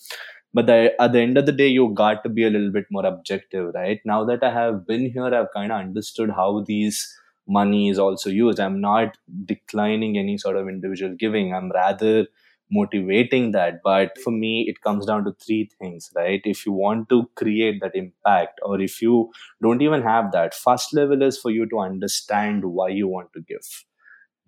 But 0.55 0.67
the, 0.67 0.93
at 1.01 1.13
the 1.13 1.19
end 1.21 1.37
of 1.37 1.45
the 1.45 1.51
day, 1.51 1.67
you 1.67 1.91
got 1.93 2.23
to 2.23 2.29
be 2.29 2.45
a 2.45 2.49
little 2.49 2.71
bit 2.71 2.85
more 2.89 3.05
objective, 3.05 3.73
right? 3.75 3.99
Now 4.05 4.23
that 4.25 4.43
I 4.43 4.51
have 4.51 4.87
been 4.87 5.11
here, 5.11 5.25
I've 5.35 5.53
kind 5.53 5.71
of 5.71 5.79
understood 5.79 6.31
how 6.31 6.63
these 6.65 7.05
money 7.47 7.89
is 7.89 7.99
also 7.99 8.29
used. 8.31 8.59
I'm 8.59 8.81
not 8.81 9.17
declining 9.45 10.17
any 10.17 10.37
sort 10.37 10.57
of 10.57 10.69
individual 10.69 11.15
giving. 11.19 11.53
I'm 11.53 11.71
rather 11.71 12.27
motivating 12.71 13.51
that 13.51 13.79
but 13.83 14.17
for 14.23 14.31
me 14.31 14.65
it 14.67 14.81
comes 14.81 15.05
down 15.05 15.23
to 15.23 15.31
three 15.45 15.69
things 15.79 16.09
right 16.15 16.41
if 16.45 16.65
you 16.65 16.71
want 16.73 17.07
to 17.09 17.29
create 17.35 17.79
that 17.79 17.95
impact 17.95 18.59
or 18.63 18.81
if 18.81 19.03
you 19.03 19.31
don't 19.61 19.83
even 19.83 20.01
have 20.01 20.31
that 20.31 20.53
first 20.53 20.93
level 20.93 21.21
is 21.21 21.37
for 21.37 21.51
you 21.51 21.69
to 21.69 21.79
understand 21.79 22.65
why 22.65 22.89
you 22.89 23.07
want 23.07 23.31
to 23.33 23.41
give 23.41 23.85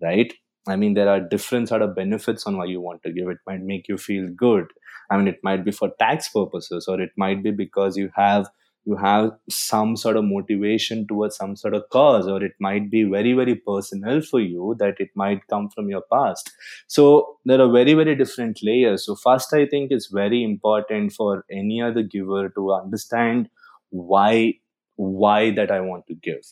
right 0.02 0.34
i 0.68 0.76
mean 0.76 0.94
there 0.94 1.08
are 1.08 1.20
different 1.20 1.68
sort 1.68 1.82
of 1.82 1.94
benefits 1.94 2.46
on 2.46 2.56
why 2.58 2.64
you 2.64 2.80
want 2.80 3.02
to 3.02 3.12
give 3.12 3.28
it 3.28 3.38
might 3.46 3.62
make 3.62 3.88
you 3.88 3.96
feel 3.96 4.28
good 4.36 4.66
i 5.10 5.16
mean 5.16 5.28
it 5.28 5.40
might 5.42 5.64
be 5.64 5.70
for 5.72 5.90
tax 5.98 6.28
purposes 6.28 6.86
or 6.88 7.00
it 7.00 7.10
might 7.16 7.42
be 7.42 7.50
because 7.50 7.96
you 7.96 8.10
have 8.14 8.48
you 8.84 8.96
have 8.96 9.32
some 9.50 9.96
sort 9.96 10.16
of 10.16 10.24
motivation 10.24 11.06
towards 11.06 11.36
some 11.36 11.54
sort 11.56 11.74
of 11.74 11.84
cause 11.90 12.26
or 12.26 12.42
it 12.42 12.52
might 12.58 12.90
be 12.90 13.02
very 13.04 13.32
very 13.34 13.54
personal 13.54 14.22
for 14.22 14.40
you 14.40 14.74
that 14.78 14.94
it 14.98 15.10
might 15.14 15.46
come 15.48 15.68
from 15.68 15.90
your 15.90 16.02
past. 16.10 16.50
So 16.86 17.36
there 17.44 17.60
are 17.60 17.70
very 17.70 17.92
very 17.92 18.14
different 18.16 18.60
layers. 18.62 19.04
So 19.04 19.14
first 19.14 19.52
i 19.52 19.66
think 19.66 19.90
it's 19.90 20.06
very 20.06 20.42
important 20.42 21.12
for 21.12 21.44
any 21.50 21.82
other 21.82 22.02
giver 22.02 22.48
to 22.50 22.72
understand 22.72 23.50
why 23.90 24.54
why 24.96 25.50
that 25.50 25.70
i 25.70 25.80
want 25.80 26.06
to 26.06 26.14
give. 26.14 26.42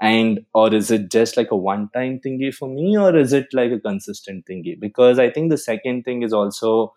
And 0.00 0.44
or 0.54 0.72
is 0.72 0.90
it 0.92 1.10
just 1.10 1.36
like 1.36 1.50
a 1.50 1.56
one 1.56 1.88
time 1.92 2.20
thingy 2.24 2.54
for 2.54 2.68
me 2.68 2.96
or 2.96 3.16
is 3.16 3.32
it 3.32 3.48
like 3.52 3.72
a 3.72 3.80
consistent 3.80 4.46
thingy? 4.46 4.78
Because 4.78 5.18
i 5.18 5.30
think 5.30 5.50
the 5.50 5.58
second 5.58 6.04
thing 6.04 6.22
is 6.22 6.32
also 6.32 6.94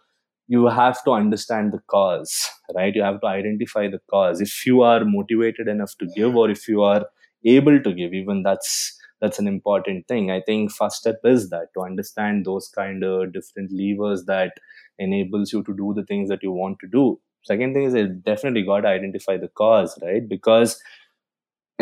you 0.47 0.67
have 0.67 1.03
to 1.03 1.11
understand 1.11 1.71
the 1.73 1.79
cause 1.87 2.49
right? 2.73 2.95
You 2.95 3.03
have 3.03 3.19
to 3.21 3.27
identify 3.27 3.87
the 3.89 3.99
cause. 4.09 4.39
If 4.41 4.65
you 4.65 4.81
are 4.81 5.03
motivated 5.03 5.67
enough 5.67 5.93
to 5.99 6.07
give 6.15 6.35
or 6.35 6.49
if 6.49 6.67
you 6.67 6.83
are 6.83 7.05
able 7.45 7.81
to 7.81 7.93
give 7.93 8.13
even 8.13 8.43
that's 8.43 8.97
that's 9.19 9.37
an 9.39 9.47
important 9.47 10.07
thing. 10.07 10.31
I 10.31 10.41
think 10.41 10.71
first 10.71 10.97
step 10.97 11.17
is 11.23 11.49
that 11.51 11.67
to 11.75 11.81
understand 11.83 12.45
those 12.45 12.69
kind 12.75 13.03
of 13.03 13.33
different 13.33 13.71
levers 13.71 14.23
that 14.25 14.53
enables 14.97 15.53
you 15.53 15.63
to 15.63 15.75
do 15.75 15.93
the 15.95 16.05
things 16.05 16.29
that 16.29 16.41
you 16.41 16.51
want 16.51 16.79
to 16.79 16.87
do. 16.87 17.19
Second 17.43 17.73
thing 17.73 17.83
is 17.83 17.93
you 17.93 18.07
definitely 18.07 18.63
got 18.63 18.81
to 18.81 18.87
identify 18.87 19.37
the 19.37 19.47
cause 19.49 19.97
right? 20.01 20.27
Because 20.27 20.79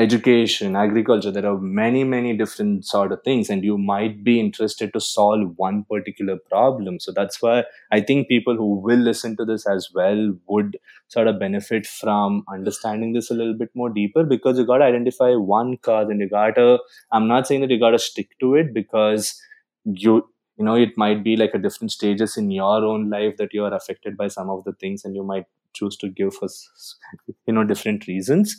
education 0.01 0.75
agriculture 0.75 1.31
there 1.31 1.45
are 1.49 1.57
many 1.59 2.03
many 2.03 2.35
different 2.37 2.85
sort 2.85 3.11
of 3.11 3.21
things 3.23 3.49
and 3.49 3.63
you 3.63 3.77
might 3.77 4.23
be 4.23 4.39
interested 4.39 4.93
to 4.93 4.99
solve 4.99 5.53
one 5.57 5.83
particular 5.89 6.37
problem. 6.49 6.99
So 6.99 7.11
that's 7.11 7.41
why 7.41 7.63
i 7.91 7.99
think 7.99 8.27
people 8.27 8.55
who 8.55 8.75
will 8.87 8.99
listen 8.99 9.35
to 9.37 9.45
this 9.45 9.67
as 9.67 9.89
well 9.93 10.33
would 10.47 10.77
sort 11.07 11.27
of 11.27 11.39
benefit 11.39 11.85
from 11.87 12.43
understanding 12.53 13.13
this 13.13 13.29
a 13.29 13.33
little 13.33 13.53
bit 13.55 13.69
more 13.75 13.89
deeper 13.89 14.23
because 14.23 14.57
you 14.57 14.65
got 14.65 14.77
to 14.77 14.85
identify 14.85 15.33
one 15.35 15.77
cause 15.77 16.07
and 16.09 16.19
you 16.21 16.29
got 16.29 16.55
to 16.55 16.79
i'm 17.11 17.27
not 17.27 17.47
saying 17.47 17.61
that 17.61 17.69
you 17.69 17.79
got 17.79 17.91
to 17.91 17.99
stick 17.99 18.29
to 18.39 18.55
it 18.55 18.73
because 18.73 19.39
you 19.85 20.15
you 20.57 20.65
know 20.65 20.75
it 20.75 20.97
might 20.97 21.23
be 21.23 21.35
like 21.35 21.53
a 21.53 21.57
different 21.67 21.91
stages 21.91 22.37
in 22.37 22.51
your 22.51 22.85
own 22.85 23.09
life 23.09 23.37
that 23.37 23.53
you 23.53 23.63
are 23.65 23.73
affected 23.73 24.15
by 24.17 24.27
some 24.27 24.49
of 24.49 24.63
the 24.65 24.73
things 24.73 25.03
and 25.05 25.15
you 25.15 25.23
might 25.23 25.45
choose 25.73 25.95
to 25.97 26.09
give 26.09 26.33
for 26.33 26.47
you 27.45 27.53
know 27.53 27.63
different 27.63 28.07
reasons 28.07 28.55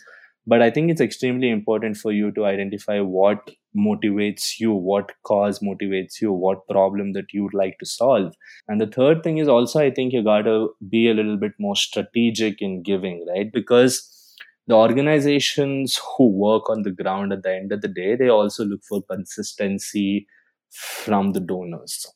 but 0.47 0.63
i 0.63 0.71
think 0.71 0.91
it's 0.91 1.01
extremely 1.01 1.51
important 1.51 1.97
for 1.97 2.13
you 2.13 2.31
to 2.33 2.45
identify 2.47 3.01
what 3.01 3.51
motivates 3.77 4.59
you 4.59 4.73
what 4.73 5.13
cause 5.25 5.61
motivates 5.61 6.21
you 6.21 6.33
what 6.33 6.67
problem 6.69 7.13
that 7.13 7.33
you'd 7.33 7.55
like 7.55 7.79
to 7.79 7.87
solve. 7.87 8.35
And 8.67 8.81
the 8.81 8.87
third 8.89 9.23
thing 9.23 9.39
is 9.39 9.47
also 9.49 9.79
i 9.81 9.91
think 9.91 10.13
you 10.13 10.23
got 10.25 10.43
to 10.43 10.71
be 10.89 11.09
a 11.09 11.15
little 11.15 11.37
bit 11.37 11.53
more 11.59 11.77
strategic 11.77 12.61
in 12.61 12.83
giving 12.83 13.25
right? 13.29 13.53
Because 13.53 14.37
the 14.67 14.75
organizations 14.75 16.01
who 16.17 16.29
work 16.29 16.69
on 16.69 16.83
the 16.83 16.91
ground 16.91 17.33
at 17.33 17.43
the 17.43 17.55
end 17.55 17.73
of 17.73 17.81
the 17.81 17.89
day 17.89 18.17
they 18.17 18.29
also 18.29 18.65
look 18.65 18.81
for 18.89 19.03
consistency 19.03 20.27
from 20.71 21.33
the 21.33 21.41
donors 21.41 22.07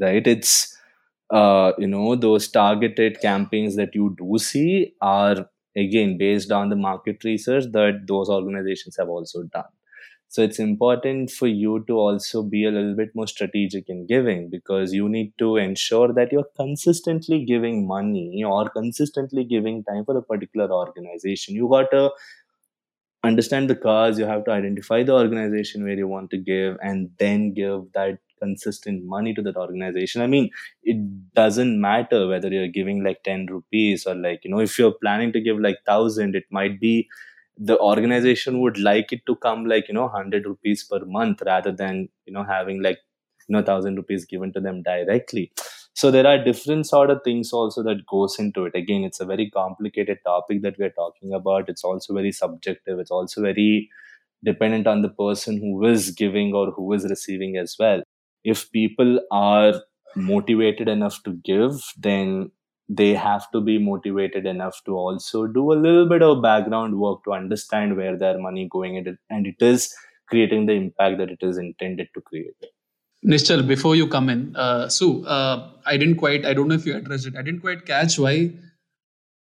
right? 0.00 0.26
It's 0.26 0.76
uh, 1.30 1.72
you 1.78 1.86
know 1.88 2.14
those 2.16 2.48
targeted 2.48 3.20
campaigns 3.20 3.76
that 3.76 3.94
you 3.94 4.14
do 4.18 4.38
see 4.38 4.94
are 5.00 5.48
again 5.76 6.16
based 6.18 6.50
on 6.50 6.68
the 6.70 6.76
market 6.76 7.22
research 7.24 7.64
that 7.72 8.06
those 8.06 8.28
organizations 8.28 8.96
have 8.96 9.08
also 9.08 9.42
done. 9.44 9.64
So 10.28 10.42
it's 10.42 10.58
important 10.58 11.30
for 11.30 11.46
you 11.46 11.84
to 11.86 11.98
also 11.98 12.42
be 12.42 12.64
a 12.64 12.70
little 12.70 12.96
bit 12.96 13.10
more 13.14 13.28
strategic 13.28 13.88
in 13.88 14.06
giving 14.06 14.50
because 14.50 14.92
you 14.92 15.08
need 15.08 15.32
to 15.38 15.56
ensure 15.56 16.12
that 16.12 16.32
you're 16.32 16.50
consistently 16.56 17.44
giving 17.44 17.86
money 17.86 18.42
or 18.44 18.68
consistently 18.68 19.44
giving 19.44 19.84
time 19.84 20.04
for 20.04 20.16
a 20.16 20.22
particular 20.22 20.70
organization. 20.70 21.54
You 21.54 21.68
got 21.68 21.90
to 21.92 22.10
understand 23.22 23.70
the 23.70 23.76
cause 23.76 24.18
you 24.18 24.24
have 24.24 24.44
to 24.44 24.50
identify 24.50 25.02
the 25.02 25.12
organization 25.12 25.84
where 25.84 25.94
you 25.94 26.08
want 26.08 26.30
to 26.30 26.38
give 26.38 26.76
and 26.82 27.10
then 27.18 27.52
give 27.54 27.92
that 27.94 28.18
consistent 28.40 29.04
money 29.04 29.34
to 29.34 29.42
that 29.42 29.56
organization. 29.56 30.22
I 30.22 30.26
mean 30.26 30.50
it 30.82 30.98
doesn't 31.34 31.80
matter 31.80 32.26
whether 32.28 32.48
you're 32.48 32.68
giving 32.68 33.02
like 33.04 33.22
10 33.24 33.46
rupees 33.46 34.06
or 34.06 34.14
like 34.14 34.40
you 34.44 34.50
know 34.50 34.60
if 34.60 34.78
you're 34.78 34.96
planning 35.02 35.32
to 35.32 35.40
give 35.40 35.58
like 35.58 35.78
1000 35.84 36.34
it 36.34 36.44
might 36.50 36.80
be 36.80 37.08
the 37.58 37.78
organization 37.78 38.60
would 38.60 38.78
like 38.78 39.12
it 39.12 39.24
to 39.26 39.36
come 39.36 39.64
like 39.66 39.88
you 39.88 39.94
know 39.94 40.08
100 40.08 40.46
rupees 40.46 40.84
per 40.84 41.00
month 41.04 41.42
rather 41.46 41.72
than 41.72 42.08
you 42.26 42.32
know 42.32 42.44
having 42.44 42.82
like 42.82 42.98
you 43.48 43.52
know 43.52 43.58
1000 43.58 43.96
rupees 43.96 44.24
given 44.26 44.52
to 44.52 44.60
them 44.60 44.82
directly. 44.82 45.52
So 45.94 46.10
there 46.10 46.26
are 46.26 46.42
different 46.44 46.86
sort 46.86 47.08
of 47.10 47.20
things 47.24 47.52
also 47.54 47.82
that 47.84 48.04
goes 48.06 48.38
into 48.38 48.66
it. 48.66 48.74
Again 48.74 49.04
it's 49.04 49.20
a 49.20 49.24
very 49.24 49.50
complicated 49.50 50.18
topic 50.24 50.62
that 50.62 50.78
we're 50.78 50.90
talking 50.90 51.32
about. 51.32 51.68
It's 51.68 51.84
also 51.84 52.14
very 52.14 52.32
subjective. 52.32 52.98
It's 52.98 53.10
also 53.10 53.40
very 53.42 53.88
dependent 54.44 54.86
on 54.86 55.02
the 55.02 55.08
person 55.08 55.58
who 55.58 55.84
is 55.86 56.10
giving 56.10 56.54
or 56.54 56.70
who 56.72 56.92
is 56.94 57.04
receiving 57.04 57.56
as 57.56 57.76
well 57.78 58.02
if 58.52 58.70
people 58.72 59.20
are 59.30 59.74
motivated 60.14 60.88
enough 60.88 61.22
to 61.24 61.32
give, 61.44 61.72
then 61.98 62.50
they 62.88 63.12
have 63.14 63.50
to 63.50 63.60
be 63.60 63.78
motivated 63.78 64.46
enough 64.46 64.80
to 64.86 64.92
also 64.96 65.46
do 65.46 65.72
a 65.72 65.78
little 65.86 66.08
bit 66.08 66.22
of 66.22 66.42
background 66.42 66.98
work 66.98 67.24
to 67.24 67.32
understand 67.32 67.96
where 67.96 68.16
their 68.16 68.38
money 68.38 68.68
going 68.70 68.96
and 69.30 69.46
it, 69.46 69.56
is 69.60 69.92
creating 70.28 70.66
the 70.66 70.72
impact 70.72 71.18
that 71.18 71.30
it 71.30 71.42
is 71.42 71.58
intended 71.58 72.08
to 72.14 72.20
create. 72.20 72.54
Nischal, 73.24 73.66
before 73.66 73.96
you 73.96 74.06
come 74.06 74.28
in, 74.28 74.54
uh, 74.54 74.88
Sue, 74.88 75.26
uh, 75.26 75.72
I 75.84 75.96
didn't 75.96 76.16
quite, 76.16 76.46
I 76.46 76.54
don't 76.54 76.68
know 76.68 76.76
if 76.76 76.86
you 76.86 76.94
addressed 76.96 77.26
it. 77.26 77.36
I 77.36 77.42
didn't 77.42 77.60
quite 77.60 77.84
catch 77.84 78.18
why 78.18 78.52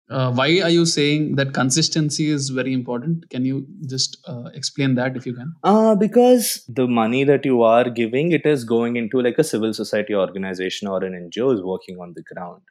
uh, 0.10 0.32
why 0.32 0.60
are 0.62 0.70
you 0.70 0.86
saying 0.86 1.36
that 1.36 1.54
consistency 1.54 2.30
is 2.30 2.50
very 2.50 2.74
important? 2.74 3.30
Can 3.30 3.44
you 3.44 3.66
just 3.88 4.18
uh, 4.28 4.50
explain 4.54 4.96
that 4.96 5.16
if 5.18 5.26
you 5.26 5.34
can? 5.34 5.54
Uh, 5.64 5.96
because 5.96 6.64
the 6.68 6.88
money 6.88 7.24
that 7.24 7.44
you 7.44 7.64
are 7.64 7.90
giving, 7.90 8.32
it 8.32 8.46
is 8.46 8.64
going 8.64 8.98
into 8.98 9.22
like 9.22 9.40
a 9.40 9.44
civil 9.44 9.74
society 9.74 10.14
organization 10.14 10.88
or 10.88 11.04
an 11.04 11.14
NGO 11.14 11.54
is 11.54 11.64
working 11.64 11.98
on 12.00 12.14
the 12.16 12.24
ground, 12.24 12.62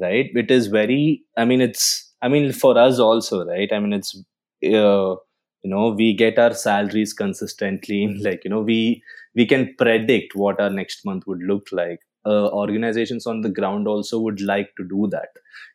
right? 0.00 0.30
It 0.34 0.50
is 0.50 0.68
very, 0.68 1.22
I 1.36 1.44
mean, 1.44 1.60
it's, 1.60 2.10
I 2.22 2.28
mean, 2.28 2.52
for 2.52 2.78
us 2.78 2.98
also, 2.98 3.44
right? 3.44 3.70
I 3.70 3.78
mean, 3.78 3.92
it's, 3.92 4.16
uh, 4.64 5.16
you 5.64 5.70
know, 5.70 5.90
we 5.90 6.14
get 6.14 6.38
our 6.38 6.54
salaries 6.54 7.12
consistently. 7.12 8.16
Like, 8.22 8.44
you 8.44 8.50
know, 8.50 8.62
we, 8.62 9.02
we 9.34 9.44
can 9.46 9.74
predict 9.76 10.34
what 10.34 10.58
our 10.58 10.70
next 10.70 11.04
month 11.04 11.24
would 11.26 11.42
look 11.42 11.68
like 11.70 12.00
uh, 12.24 12.48
organizations 12.50 13.26
on 13.26 13.40
the 13.40 13.48
ground 13.48 13.88
also 13.88 14.18
would 14.20 14.40
like 14.40 14.70
to 14.76 14.84
do 14.88 15.08
that. 15.10 15.28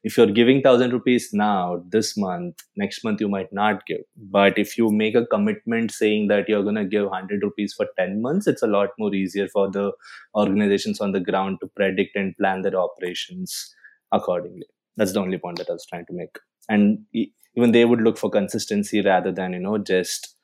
If 0.03 0.17
you're 0.17 0.27
giving 0.31 0.61
thousand 0.61 0.91
rupees 0.93 1.29
now, 1.33 1.83
this 1.89 2.15
month, 2.17 2.63
next 2.75 3.03
month 3.03 3.19
you 3.21 3.27
might 3.29 3.51
not 3.51 3.85
give. 3.85 4.01
But 4.15 4.57
if 4.57 4.77
you 4.77 4.89
make 4.89 5.15
a 5.15 5.25
commitment 5.25 5.91
saying 5.91 6.27
that 6.29 6.47
you're 6.47 6.63
going 6.63 6.75
to 6.75 6.85
give 6.85 7.09
hundred 7.09 7.43
rupees 7.43 7.73
for 7.73 7.87
ten 7.97 8.21
months, 8.21 8.47
it's 8.47 8.63
a 8.63 8.67
lot 8.67 8.89
more 8.97 9.13
easier 9.13 9.47
for 9.47 9.69
the 9.69 9.91
organizations 10.35 11.01
on 11.01 11.11
the 11.11 11.19
ground 11.19 11.57
to 11.61 11.67
predict 11.67 12.15
and 12.15 12.35
plan 12.37 12.61
their 12.61 12.75
operations 12.79 13.73
accordingly. 14.11 14.65
That's 14.95 15.13
the 15.13 15.19
only 15.19 15.37
point 15.37 15.57
that 15.57 15.69
I 15.69 15.73
was 15.73 15.85
trying 15.85 16.05
to 16.07 16.13
make. 16.13 16.37
And 16.69 17.05
even 17.55 17.71
they 17.71 17.85
would 17.85 18.01
look 18.01 18.17
for 18.17 18.29
consistency 18.29 19.01
rather 19.01 19.31
than 19.31 19.53
you 19.53 19.59
know 19.59 19.77
just 19.77 20.35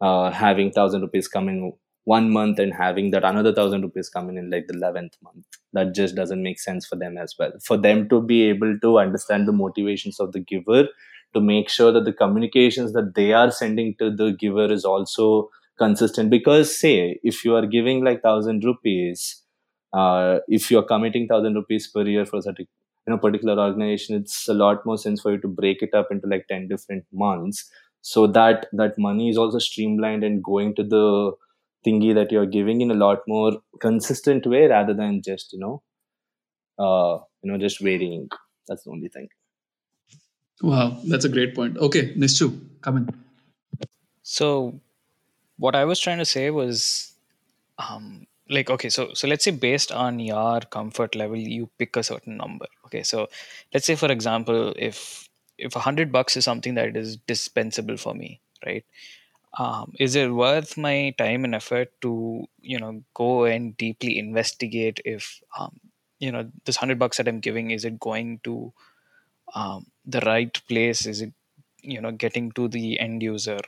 uh, 0.00 0.30
having 0.30 0.70
thousand 0.72 1.02
rupees 1.02 1.28
coming 1.28 1.72
one 2.04 2.30
month 2.30 2.58
and 2.58 2.72
having 2.74 3.10
that 3.10 3.24
another 3.24 3.52
thousand 3.54 3.82
rupees 3.82 4.08
coming 4.08 4.36
in 4.36 4.50
like 4.50 4.66
the 4.66 4.74
11th 4.74 5.16
month. 5.22 5.46
That 5.72 5.94
just 5.94 6.14
doesn't 6.14 6.42
make 6.42 6.58
sense 6.58 6.86
for 6.86 6.96
them 6.96 7.16
as 7.18 7.34
well. 7.38 7.52
For 7.64 7.76
them 7.76 8.08
to 8.08 8.20
be 8.20 8.42
able 8.44 8.78
to 8.80 8.98
understand 8.98 9.46
the 9.46 9.52
motivations 9.52 10.18
of 10.18 10.32
the 10.32 10.40
giver 10.40 10.88
to 11.34 11.40
make 11.40 11.68
sure 11.68 11.92
that 11.92 12.04
the 12.04 12.12
communications 12.12 12.92
that 12.92 13.14
they 13.14 13.32
are 13.32 13.50
sending 13.50 13.94
to 13.98 14.10
the 14.14 14.32
giver 14.32 14.70
is 14.72 14.84
also 14.84 15.50
consistent. 15.78 16.30
Because 16.30 16.76
say 16.76 17.20
if 17.22 17.44
you 17.44 17.54
are 17.54 17.66
giving 17.66 18.04
like 18.04 18.24
1000 18.24 18.64
rupees 18.64 19.42
uh, 19.92 20.38
if 20.48 20.70
you're 20.70 20.82
committing 20.82 21.22
1000 21.28 21.54
rupees 21.54 21.88
per 21.88 22.02
year 22.02 22.24
for 22.24 22.40
such 22.40 22.58
a 22.60 22.62
you 22.62 22.68
know 23.08 23.18
particular 23.18 23.58
organization 23.60 24.16
it's 24.16 24.46
a 24.48 24.54
lot 24.54 24.84
more 24.86 24.98
sense 24.98 25.20
for 25.20 25.32
you 25.32 25.38
to 25.40 25.48
break 25.48 25.82
it 25.82 25.94
up 25.94 26.08
into 26.10 26.26
like 26.26 26.46
10 26.48 26.68
different 26.68 27.04
months. 27.12 27.70
So 28.02 28.26
that 28.28 28.66
that 28.72 28.98
money 28.98 29.28
is 29.28 29.36
also 29.38 29.58
streamlined 29.58 30.24
and 30.24 30.42
going 30.42 30.74
to 30.76 30.84
the 30.84 31.32
thingy 31.86 32.14
that 32.14 32.32
you're 32.32 32.46
giving 32.46 32.80
in 32.80 32.90
a 32.90 32.94
lot 32.94 33.20
more 33.26 33.52
consistent 33.80 34.46
way 34.46 34.66
rather 34.66 34.94
than 34.94 35.22
just 35.22 35.52
you 35.52 35.58
know 35.58 35.82
uh 36.78 37.18
you 37.42 37.50
know 37.50 37.58
just 37.58 37.80
varying. 37.80 38.28
That's 38.68 38.84
the 38.84 38.90
only 38.90 39.08
thing. 39.08 39.28
Wow 40.62 40.98
that's 41.04 41.24
a 41.24 41.28
great 41.28 41.54
point. 41.54 41.78
Okay 41.78 42.14
nishu 42.14 42.60
come 42.82 42.98
in. 42.98 43.08
So 44.22 44.80
what 45.58 45.74
i 45.74 45.84
was 45.84 46.00
trying 46.00 46.18
to 46.18 46.24
say 46.24 46.50
was 46.50 47.12
um 47.78 48.26
like 48.48 48.70
okay 48.70 48.88
so 48.88 49.10
so 49.14 49.28
let's 49.28 49.44
say 49.44 49.50
based 49.50 49.92
on 49.92 50.18
your 50.18 50.60
comfort 50.76 51.14
level 51.14 51.36
you 51.36 51.68
pick 51.78 51.96
a 51.96 52.02
certain 52.02 52.36
number 52.36 52.66
okay? 52.86 53.02
So 53.02 53.28
let's 53.72 53.86
say 53.86 53.94
for 53.94 54.10
example 54.10 54.74
if 54.76 55.28
if 55.58 55.76
a 55.76 55.80
hundred 55.80 56.10
bucks 56.10 56.36
is 56.36 56.44
something 56.44 56.74
that 56.74 56.96
is 56.96 57.16
dispensable 57.18 57.96
for 57.96 58.14
me 58.14 58.40
right 58.66 58.84
um, 59.58 59.92
is 59.98 60.14
it 60.14 60.32
worth 60.32 60.76
my 60.76 61.14
time 61.18 61.44
and 61.44 61.54
effort 61.54 61.90
to 62.02 62.46
you 62.60 62.78
know 62.78 63.02
go 63.14 63.44
and 63.44 63.76
deeply 63.76 64.18
investigate 64.18 65.00
if 65.04 65.40
um, 65.58 65.80
you 66.18 66.30
know 66.30 66.50
this 66.64 66.76
hundred 66.76 66.98
bucks 66.98 67.16
that 67.16 67.28
i'm 67.28 67.40
giving 67.40 67.70
is 67.70 67.84
it 67.84 67.98
going 67.98 68.40
to 68.44 68.72
um, 69.54 69.86
the 70.06 70.20
right 70.20 70.60
place? 70.68 71.06
Is 71.06 71.22
it 71.22 71.32
you 71.82 72.00
know 72.00 72.12
getting 72.12 72.52
to 72.52 72.68
the 72.68 73.00
end 73.00 73.22
user 73.22 73.58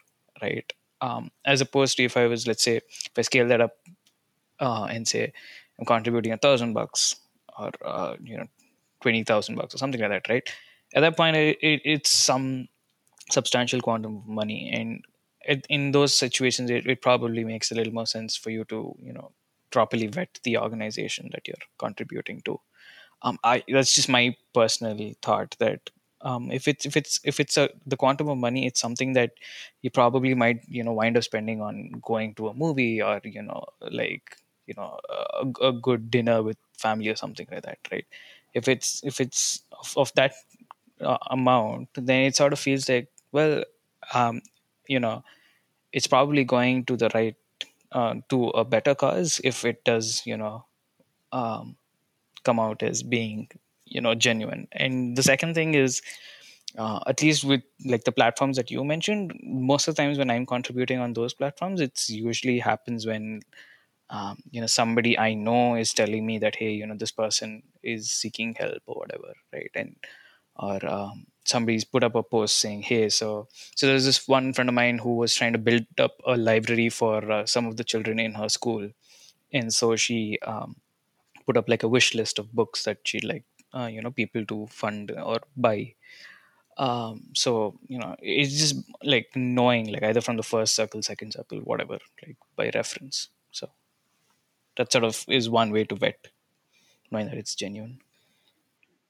right? 0.40 0.70
Um, 1.00 1.30
as 1.44 1.60
opposed 1.60 1.96
to 1.96 2.04
if 2.04 2.16
i 2.16 2.26
was 2.26 2.46
let's 2.46 2.62
say 2.62 2.76
if 2.76 3.10
i 3.16 3.22
scale 3.22 3.48
that 3.48 3.60
up 3.60 3.72
uh, 4.60 4.84
and 4.84 5.08
say 5.08 5.32
i'm 5.78 5.84
contributing 5.84 6.32
a 6.32 6.36
thousand 6.36 6.74
bucks 6.74 7.16
or 7.58 7.70
uh, 7.84 8.14
you 8.22 8.36
know 8.36 8.46
20000 9.00 9.56
bucks 9.56 9.74
or 9.74 9.78
something 9.78 10.00
like 10.00 10.10
that 10.10 10.28
right? 10.28 10.48
At 10.94 11.00
that 11.00 11.16
point 11.16 11.36
it, 11.36 11.58
it's 11.60 12.10
some 12.10 12.68
substantial 13.30 13.80
quantum 13.80 14.18
of 14.18 14.26
money 14.28 14.70
and 14.72 15.04
in 15.68 15.92
those 15.92 16.14
situations 16.14 16.70
it, 16.70 16.86
it 16.86 17.02
probably 17.02 17.44
makes 17.44 17.70
a 17.70 17.74
little 17.74 17.92
more 17.92 18.06
sense 18.06 18.36
for 18.36 18.50
you 18.50 18.64
to 18.64 18.94
you 19.00 19.12
know 19.12 19.32
properly 19.70 20.06
vet 20.06 20.38
the 20.44 20.56
organization 20.58 21.30
that 21.32 21.46
you're 21.48 21.66
contributing 21.78 22.40
to 22.44 22.60
um, 23.22 23.38
I 23.44 23.62
that's 23.68 23.94
just 23.94 24.08
my 24.08 24.36
personal 24.54 25.12
thought 25.22 25.56
that 25.58 25.90
um, 26.22 26.50
if 26.50 26.68
it's 26.68 26.86
if 26.86 26.96
it's 26.96 27.20
if 27.24 27.40
it's 27.40 27.56
a 27.56 27.70
the 27.86 27.96
quantum 27.96 28.28
of 28.28 28.38
money, 28.38 28.66
it's 28.66 28.80
something 28.80 29.12
that 29.14 29.32
you 29.82 29.90
probably 29.90 30.34
might 30.34 30.62
you 30.68 30.84
know 30.84 30.92
wind 30.92 31.16
up 31.16 31.24
spending 31.24 31.60
on 31.60 31.90
going 32.02 32.34
to 32.34 32.48
a 32.48 32.54
movie 32.54 33.02
or 33.02 33.20
you 33.24 33.42
know 33.42 33.64
like 33.90 34.36
you 34.66 34.74
know 34.76 34.98
a, 35.10 35.68
a 35.68 35.72
good 35.72 36.10
dinner 36.10 36.42
with 36.42 36.56
family 36.78 37.08
or 37.08 37.16
something 37.16 37.46
like 37.50 37.62
that, 37.62 37.78
right? 37.90 38.06
If 38.54 38.68
it's 38.68 39.02
if 39.04 39.20
it's 39.20 39.62
of, 39.72 39.94
of 39.96 40.12
that 40.14 40.34
uh, 41.00 41.18
amount, 41.30 41.88
then 41.94 42.24
it 42.24 42.36
sort 42.36 42.52
of 42.52 42.58
feels 42.58 42.88
like 42.88 43.08
well, 43.32 43.64
um, 44.14 44.42
you 44.88 45.00
know, 45.00 45.24
it's 45.92 46.06
probably 46.06 46.44
going 46.44 46.84
to 46.86 46.96
the 46.96 47.10
right 47.14 47.36
uh, 47.92 48.14
to 48.30 48.48
a 48.50 48.64
better 48.64 48.94
cause 48.94 49.40
if 49.44 49.64
it 49.64 49.84
does 49.84 50.22
you 50.26 50.36
know 50.36 50.64
um, 51.32 51.76
come 52.44 52.60
out 52.60 52.82
as 52.82 53.02
being 53.02 53.48
you 53.86 54.00
know 54.00 54.14
genuine. 54.14 54.68
And 54.72 55.16
the 55.16 55.22
second 55.22 55.54
thing 55.54 55.74
is 55.74 56.02
uh, 56.78 57.00
at 57.06 57.22
least 57.22 57.44
with 57.44 57.62
like 57.84 58.04
the 58.04 58.12
platforms 58.12 58.56
that 58.56 58.70
you 58.70 58.84
mentioned 58.84 59.38
most 59.42 59.88
of 59.88 59.94
the 59.94 60.02
times 60.02 60.18
when 60.18 60.30
i'm 60.30 60.46
contributing 60.46 60.98
on 60.98 61.12
those 61.12 61.34
platforms 61.34 61.80
it's 61.80 62.08
usually 62.08 62.58
happens 62.58 63.06
when 63.06 63.40
um, 64.10 64.38
you 64.50 64.60
know 64.60 64.66
somebody 64.66 65.18
i 65.18 65.34
know 65.34 65.74
is 65.76 65.92
telling 65.92 66.26
me 66.26 66.38
that 66.38 66.56
hey 66.56 66.72
you 66.72 66.86
know 66.86 66.96
this 66.96 67.12
person 67.12 67.62
is 67.82 68.10
seeking 68.10 68.54
help 68.54 68.82
or 68.86 68.96
whatever 68.96 69.34
right? 69.52 69.70
And 69.74 69.96
or 70.56 70.84
um, 70.86 71.26
somebody's 71.44 71.84
put 71.84 72.04
up 72.04 72.14
a 72.14 72.22
post 72.22 72.58
saying 72.58 72.82
hey 72.82 73.08
so 73.08 73.48
so 73.74 73.86
there's 73.86 74.04
this 74.04 74.28
one 74.28 74.52
friend 74.52 74.68
of 74.68 74.74
mine 74.74 74.98
who 74.98 75.16
was 75.16 75.34
trying 75.34 75.52
to 75.52 75.58
build 75.58 75.84
up 75.98 76.20
a 76.26 76.36
library 76.36 76.88
for 76.88 77.30
uh, 77.30 77.44
some 77.46 77.66
of 77.66 77.76
the 77.76 77.84
children 77.84 78.18
in 78.18 78.34
her 78.34 78.48
school. 78.48 78.88
And 79.52 79.72
so 79.72 79.96
she 79.96 80.38
um, 80.46 80.76
put 81.44 81.56
up 81.56 81.68
like 81.68 81.82
a 81.82 81.88
wish 81.88 82.14
list 82.14 82.38
of 82.38 82.52
books 82.52 82.84
that 82.84 82.98
she'd 83.04 83.24
like 83.24 83.44
uh, 83.74 83.86
you 83.86 84.00
know 84.00 84.10
people 84.10 84.44
to 84.46 84.66
fund 84.68 85.10
or 85.10 85.40
buy. 85.56 85.94
Um 86.78 87.24
so 87.34 87.78
you 87.86 87.98
know 87.98 88.16
it's 88.20 88.58
just 88.58 88.76
like 89.02 89.30
knowing 89.36 89.92
like 89.92 90.02
either 90.04 90.22
from 90.22 90.36
the 90.36 90.42
first 90.42 90.74
circle 90.74 91.02
second 91.02 91.32
circle 91.32 91.58
whatever 91.58 91.98
like 92.24 92.36
by 92.56 92.70
reference. 92.74 93.28
So 93.50 93.68
that 94.76 94.92
sort 94.92 95.04
of 95.04 95.24
is 95.28 95.50
one 95.50 95.70
way 95.70 95.84
to 95.84 95.96
vet 95.96 96.28
knowing 97.10 97.26
that 97.26 97.36
it's 97.36 97.54
genuine 97.54 98.00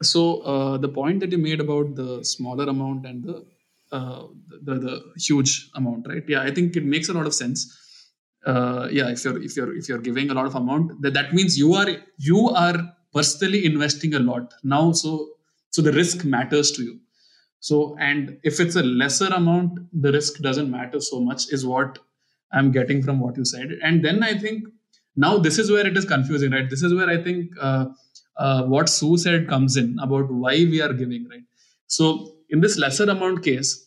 so 0.07 0.40
uh, 0.40 0.76
the 0.78 0.88
point 0.88 1.20
that 1.20 1.32
you 1.32 1.38
made 1.38 1.61
about 1.61 1.94
the 1.94 2.24
smaller 2.24 2.64
amount 2.64 3.07
and 3.07 3.24
the, 3.24 3.44
uh, 3.92 4.26
the 4.62 4.74
the 4.86 5.03
huge 5.16 5.70
amount 5.74 6.07
right? 6.09 6.24
Yeah 6.28 6.42
i 6.42 6.50
think 6.50 6.76
it 6.76 6.84
makes 6.84 7.09
a 7.09 7.12
lot 7.12 7.26
of 7.26 7.34
sense. 7.34 7.78
Uh, 8.44 8.88
yeah 8.90 9.09
if 9.09 9.24
you're 9.24 9.40
if 9.40 9.57
you're 9.57 9.76
if 9.76 9.88
you're 9.88 9.98
giving 9.98 10.30
a 10.30 10.34
lot 10.34 10.46
of 10.46 10.55
amount 10.57 11.00
that, 11.03 11.14
that 11.14 11.32
means 11.32 11.57
you 11.57 11.74
are 11.74 11.88
you 12.18 12.48
are 12.50 12.76
personally 13.14 13.64
investing 13.64 14.14
a 14.14 14.18
lot 14.18 14.53
now 14.64 14.90
so 14.90 15.28
so 15.70 15.80
the 15.80 15.92
risk 15.92 16.24
matters 16.24 16.70
to 16.72 16.82
you. 16.82 16.98
So 17.61 17.96
and 18.00 18.38
if 18.42 18.59
it's 18.61 18.74
a 18.76 18.82
lesser 18.82 19.26
amount 19.26 19.78
the 19.92 20.11
risk 20.12 20.40
doesn't 20.40 20.70
matter 20.70 21.00
so 21.00 21.20
much 21.20 21.53
is 21.53 21.64
what 21.64 21.98
i'm 22.53 22.72
getting 22.72 23.03
from 23.03 23.20
what 23.20 23.36
you 23.36 23.44
said. 23.44 23.78
And 23.82 24.05
then 24.05 24.22
i 24.22 24.36
think 24.36 24.64
now 25.14 25.38
this 25.38 25.59
is 25.59 25.70
where 25.70 25.86
it 25.86 25.96
is 25.96 26.05
confusing 26.05 26.50
right? 26.50 26.68
This 26.68 26.82
is 26.82 26.92
where 26.94 27.09
i 27.09 27.22
think 27.22 27.50
uh, 28.37 28.64
what 28.64 28.89
sue 28.89 29.16
said 29.16 29.49
comes 29.49 29.76
in 29.76 29.99
about 30.01 30.30
why 30.30 30.55
we 30.55 30.80
are 30.80 30.93
giving 30.93 31.28
right? 31.28 31.45
So 31.87 32.35
in 32.51 32.61
this 32.61 32.78
lesser 32.78 33.05
amount 33.05 33.45
case 33.45 33.87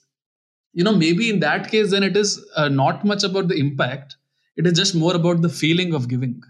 you 0.73 0.83
know 0.83 0.93
maybe 0.93 1.29
in 1.29 1.39
that 1.39 1.71
case 1.71 1.91
then 1.91 2.03
it 2.03 2.17
is 2.17 2.45
uh, 2.55 2.69
not 2.69 3.05
much 3.05 3.23
about 3.23 3.47
the 3.47 3.55
impact. 3.55 4.17
It 4.57 4.65
is 4.65 4.73
just 4.73 4.95
more 4.95 5.15
about 5.15 5.41
the 5.41 5.49
feeling 5.49 5.93
of 5.93 6.07
giving 6.07 6.41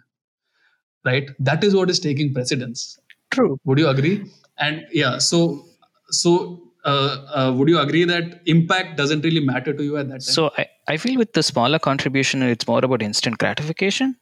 right? 1.05 1.29
That 1.39 1.63
is 1.63 1.75
what 1.75 1.89
is 1.89 1.99
taking 1.99 2.33
precedence. 2.33 2.97
True. 3.31 3.59
Would 3.65 3.77
you 3.77 3.87
agree? 3.87 4.25
And 4.57 4.85
yeah 4.91 5.17
so 5.19 5.65
so 6.09 6.61
uh, 6.83 7.25
uh, 7.33 7.53
would 7.55 7.67
you 7.67 7.79
agree 7.79 8.03
that 8.05 8.41
impact 8.45 8.95
doesn't 8.97 9.21
really 9.21 9.43
matter 9.43 9.73
to 9.73 9.83
you 9.83 9.97
at 9.97 10.07
that 10.07 10.13
time? 10.13 10.19
So 10.21 10.51
I, 10.57 10.67
I 10.87 10.97
feel 10.97 11.17
with 11.17 11.33
the 11.33 11.43
smaller 11.43 11.79
contribution 11.79 12.41
it's 12.43 12.67
more 12.67 12.83
about 12.83 13.01
instant 13.01 13.37
gratification 13.37 14.15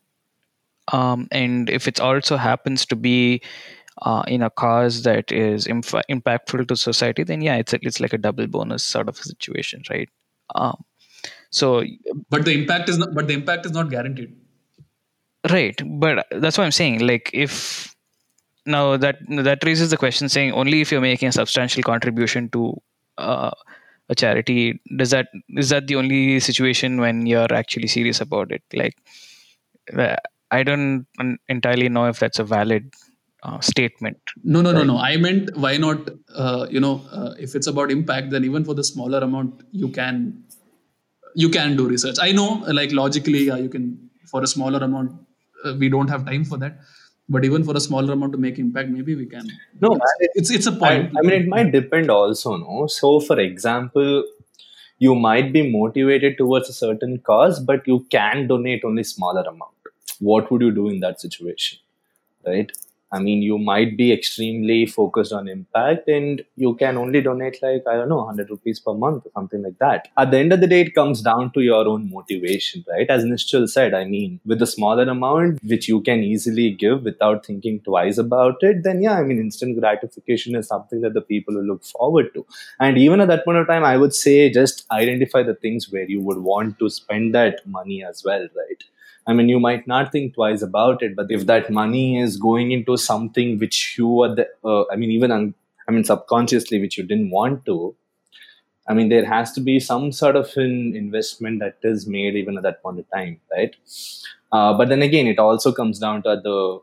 um, 0.92 1.28
and 1.32 1.70
if 1.70 1.88
it 1.88 2.00
also 2.00 2.38
happens 2.38 2.86
to 2.86 2.96
be 2.96 3.42
uh, 4.02 4.24
in 4.28 4.42
a 4.42 4.50
cause 4.50 5.04
that 5.04 5.32
is 5.32 5.68
imf- 5.68 6.02
impactful 6.10 6.68
to 6.68 6.76
society 6.76 7.24
then 7.24 7.42
yeah 7.42 7.56
it's 7.56 7.74
a, 7.74 7.80
it's 7.82 8.00
like 8.00 8.14
a 8.14 8.18
double 8.18 8.48
bonus 8.48 8.84
sort 8.84 9.08
of 9.08 9.18
situation 9.18 9.82
right? 9.90 10.10
Um, 10.56 10.84
so 11.52 11.84
but 12.30 12.46
the 12.46 12.54
impact 12.54 12.90
is 12.90 12.98
not 12.98 13.14
but 13.14 13.28
the 13.28 13.34
impact 13.34 13.66
is 13.66 13.72
not 13.72 13.90
guaranteed. 13.90 14.36
Right 15.50 15.80
but 16.00 16.26
that's 16.32 16.58
what 16.58 16.64
i'm 16.64 16.72
saying 16.72 17.06
like 17.06 17.30
if 17.34 17.94
now 18.66 18.98
that 18.98 19.18
that 19.30 19.64
raises 19.64 19.90
the 19.90 19.98
question 19.98 20.30
saying 20.30 20.54
only 20.54 20.82
if 20.82 20.92
you're 20.92 21.02
making 21.02 21.28
a 21.28 21.32
substantial 21.32 21.84
contribution 21.84 22.50
to 22.50 22.82
uh, 23.18 23.52
a 24.10 24.16
charity 24.16 24.80
does 24.98 25.12
that 25.12 25.28
is 25.50 25.70
that 25.70 25.88
the 25.88 25.96
only 25.96 26.40
situation 26.40 27.00
when 27.00 27.26
you're 27.26 27.54
actually 27.54 27.88
serious 27.88 28.22
about 28.22 28.52
it? 28.52 28.64
Like 28.74 28.96
uh, 29.98 30.16
i 30.58 30.64
don't 30.64 31.08
entirely 31.56 31.89
know 31.95 32.06
if 32.14 32.20
that's 32.20 32.39
a 32.39 32.47
valid 32.56 32.86
uh, 33.43 33.60
statement. 33.60 34.18
No 34.43 34.62
no 34.62 34.72
right? 34.72 34.86
no. 34.88 34.93
No 34.93 34.99
i 34.99 35.18
meant 35.18 35.56
why 35.58 35.76
not 35.78 36.10
uh, 36.43 36.66
you 36.70 36.80
know 36.80 36.95
uh, 37.12 37.34
if 37.45 37.56
it's 37.56 37.68
about 37.68 37.91
impact 37.91 38.30
then 38.32 38.43
even 38.49 38.64
for 38.70 38.76
the 38.80 38.84
smaller 38.84 39.20
amount 39.20 39.64
you 39.72 39.89
can 39.89 40.43
you 41.36 41.49
can 41.49 41.76
do 41.76 41.88
research. 41.88 42.18
I 42.22 42.32
know 42.32 42.64
like 42.80 42.91
logically 42.91 43.43
you 43.64 43.70
can 43.70 44.10
for 44.32 44.43
a 44.43 44.47
smaller 44.47 44.80
amount 44.80 45.12
uh, 45.66 45.74
we 45.78 45.89
don't 45.89 46.10
have 46.10 46.26
time 46.26 46.45
for 46.45 46.58
that. 46.58 46.80
But 47.30 47.45
even 47.45 47.64
for 47.64 47.76
a 47.76 47.80
smaller 47.80 48.14
amount 48.14 48.34
to 48.34 48.38
make 48.38 48.60
impact 48.60 48.89
maybe 48.89 49.16
we 49.16 49.26
can. 49.26 49.49
No 49.82 49.91
it's 49.95 50.39
it's, 50.39 50.51
it's 50.51 50.66
a 50.68 50.72
point. 50.72 51.12
I, 51.16 51.20
I 51.20 51.22
mean 51.22 51.41
it 51.41 51.47
might 51.47 51.72
depend 51.72 52.10
also 52.10 52.58
no? 52.58 52.88
So 52.88 53.20
for 53.20 53.39
example 53.39 54.26
you 54.99 55.16
might 55.16 55.51
be 55.51 55.70
motivated 55.70 56.38
towards 56.38 56.70
a 56.70 56.74
certain 56.74 57.20
cause 57.20 57.60
but 57.60 57.88
you 57.88 58.06
can 58.10 58.47
donate 58.47 58.84
only 58.86 59.04
smaller 59.04 59.41
amount 59.41 59.73
what 60.20 60.51
would 60.51 60.61
you 60.61 60.72
do 60.72 60.89
in 60.89 60.99
that 60.99 61.20
situation 61.20 61.80
right 62.45 62.72
I 63.14 63.20
mean, 63.20 63.43
you 63.43 63.59
might 63.59 63.95
be 63.95 64.11
extremely 64.11 64.88
focused 64.88 65.32
on 65.34 65.47
impact 65.47 66.07
and 66.07 66.43
you 66.55 66.74
can 66.74 66.97
only 66.97 67.22
donate 67.22 67.61
like, 67.61 67.84
I 67.88 67.93
don't 67.93 68.09
know, 68.09 68.18
100 68.18 68.49
rupees 68.49 68.80
per 68.80 68.95
month 68.95 69.28
or 69.28 69.32
something 69.36 69.61
like 69.61 69.78
that. 69.78 70.07
At 70.18 70.32
the 70.32 70.39
end 70.39 70.51
of 70.51 70.61
the 70.61 70.68
day, 70.68 70.82
it 70.82 70.95
comes 70.95 71.22
down 71.22 71.51
to 71.51 71.61
your 71.61 71.88
own 71.88 72.09
motivation, 72.09 72.84
right? 72.89 73.07
As 73.07 73.24
Nischal 73.24 73.70
said, 73.70 73.93
I 73.93 74.05
mean, 74.05 74.39
with 74.47 74.64
a 74.64 74.66
smaller 74.66 75.03
amount, 75.03 75.64
which 75.64 75.88
you 75.88 76.01
can 76.01 76.24
easily 76.24 76.72
give 76.72 77.03
without 77.03 77.45
thinking 77.45 77.82
twice 77.82 78.18
about 78.18 78.55
it, 78.61 78.82
then 78.82 78.99
yeah, 79.03 79.14
I 79.14 79.22
mean, 79.22 79.38
instant 79.38 79.80
gratification 79.80 80.55
is 80.55 80.68
something 80.68 81.01
that 81.01 81.14
the 81.14 81.22
people 81.22 81.53
will 81.53 81.66
look 81.66 81.84
forward 81.84 82.34
to. 82.34 82.47
And 82.80 82.97
even 82.97 83.22
at 83.22 83.28
that 83.28 83.45
point 83.45 83.59
of 83.59 83.68
time, 83.68 83.84
I 83.84 83.95
would 83.95 84.16
say 84.16 84.49
just 84.49 84.89
identify 84.89 85.43
the 85.43 85.53
things 85.53 85.91
where 85.91 86.09
you 86.09 86.20
would 86.22 86.39
want 86.39 86.80
to 86.80 86.89
spend 86.89 87.36
that 87.36 87.68
money 87.68 88.03
as 88.03 88.24
well, 88.24 88.41
right? 88.41 88.84
I 89.26 89.34
mean, 89.34 89.48
you 89.50 89.60
might 89.60 89.88
not 89.88 90.12
think 90.12 90.34
twice 90.36 90.62
about 90.62 91.02
it, 91.02 91.16
but 91.16 91.28
if 91.32 91.46
that 91.46 91.70
money 91.70 92.20
is 92.20 92.38
going 92.38 92.72
into 92.72 92.98
something 92.98 93.58
which 93.60 93.98
you 93.98 94.24
are 94.24 94.36
the, 94.36 94.48
uh, 94.66 94.84
I 94.92 94.96
mean, 94.98 95.12
even, 95.12 95.32
un- 95.32 95.54
I 95.88 95.92
mean, 95.92 96.04
subconsciously, 96.04 96.80
which 96.82 96.98
you 96.98 97.04
didn't 97.06 97.30
want 97.30 97.66
to, 97.66 97.96
I 98.88 98.94
mean, 98.94 99.10
there 99.10 99.26
has 99.26 99.52
to 99.54 99.62
be 99.62 99.80
some 99.80 100.12
sort 100.12 100.36
of 100.36 100.52
an 100.58 100.96
investment 100.96 101.60
that 101.60 101.78
is 101.84 102.06
made 102.06 102.36
even 102.36 102.58
at 102.58 102.64
that 102.64 102.82
point 102.84 103.00
of 103.00 103.10
time, 103.10 103.40
right? 103.52 103.76
Uh, 104.52 104.74
but 104.78 104.90
then 104.90 105.02
again, 105.02 105.28
it 105.28 105.40
also 105.40 105.72
comes 105.72 106.00
down 106.00 106.24
to 106.24 106.30
at 106.32 106.44
the 106.44 106.80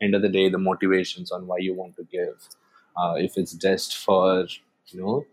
end 0.00 0.14
of 0.14 0.22
the 0.22 0.28
day, 0.28 0.48
the 0.48 0.58
motivations 0.58 1.32
on 1.32 1.46
why 1.46 1.56
you 1.58 1.74
want 1.74 1.96
to 1.96 2.04
give. 2.04 2.48
Uh, 2.96 3.14
if 3.16 3.38
it's 3.38 3.52
just 3.54 3.96
for, 3.96 4.46
you 4.88 5.00
know, 5.00 5.26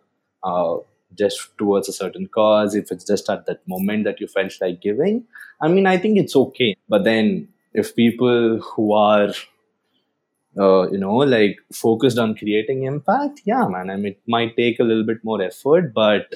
uh, 0.44 0.78
just 1.14 1.58
towards 1.58 1.88
a 1.88 1.94
certain 1.94 2.28
cause, 2.28 2.76
if 2.76 2.92
it's 2.92 3.06
just 3.06 3.30
at 3.30 3.46
that 3.46 3.68
moment 3.68 4.04
that 4.06 4.20
you 4.20 4.28
felt 4.28 4.54
like 4.62 4.82
giving, 4.82 5.26
I 5.62 5.68
mean, 5.68 5.86
I 5.86 5.98
think 5.98 6.18
it's 6.18 6.36
okay. 6.36 6.76
But 6.90 7.04
then 7.04 7.48
if 7.74 7.96
people 7.96 8.60
who 8.60 8.94
are 8.94 9.32
uh, 10.58 10.90
you 10.90 10.98
know 10.98 11.16
like 11.18 11.58
focused 11.74 12.18
on 12.18 12.36
creating 12.36 12.84
impact 12.84 13.42
yeah 13.46 13.68
man 13.68 13.90
i 13.90 13.96
mean 13.96 14.14
it 14.14 14.22
might 14.26 14.56
take 14.56 14.80
a 14.80 14.84
little 14.84 15.04
bit 15.04 15.18
more 15.24 15.42
effort 15.42 15.94
but 15.94 16.34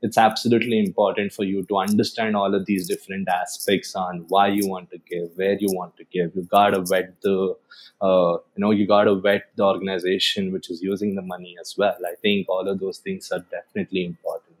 it's 0.00 0.18
absolutely 0.18 0.78
important 0.78 1.32
for 1.32 1.44
you 1.44 1.64
to 1.64 1.78
understand 1.78 2.36
all 2.36 2.54
of 2.54 2.66
these 2.66 2.86
different 2.86 3.28
aspects 3.28 3.94
on 3.94 4.24
why 4.28 4.46
you 4.46 4.68
want 4.68 4.90
to 4.90 4.98
give 4.98 5.30
where 5.36 5.54
you 5.54 5.68
want 5.72 5.96
to 5.96 6.04
give. 6.04 6.34
You 6.36 6.42
gotta 6.42 6.80
vet 6.80 7.20
the 7.22 7.56
uh, 8.00 8.32
you 8.54 8.58
know 8.58 8.70
you 8.70 8.86
gotta 8.86 9.14
vet 9.16 9.50
the 9.56 9.64
organization 9.64 10.52
which 10.52 10.70
is 10.70 10.82
using 10.82 11.14
the 11.14 11.22
money 11.22 11.56
as 11.60 11.74
well. 11.76 11.96
I 12.06 12.14
think 12.22 12.48
all 12.48 12.68
of 12.68 12.78
those 12.78 12.98
things 12.98 13.32
are 13.32 13.44
definitely 13.50 14.04
important. 14.04 14.54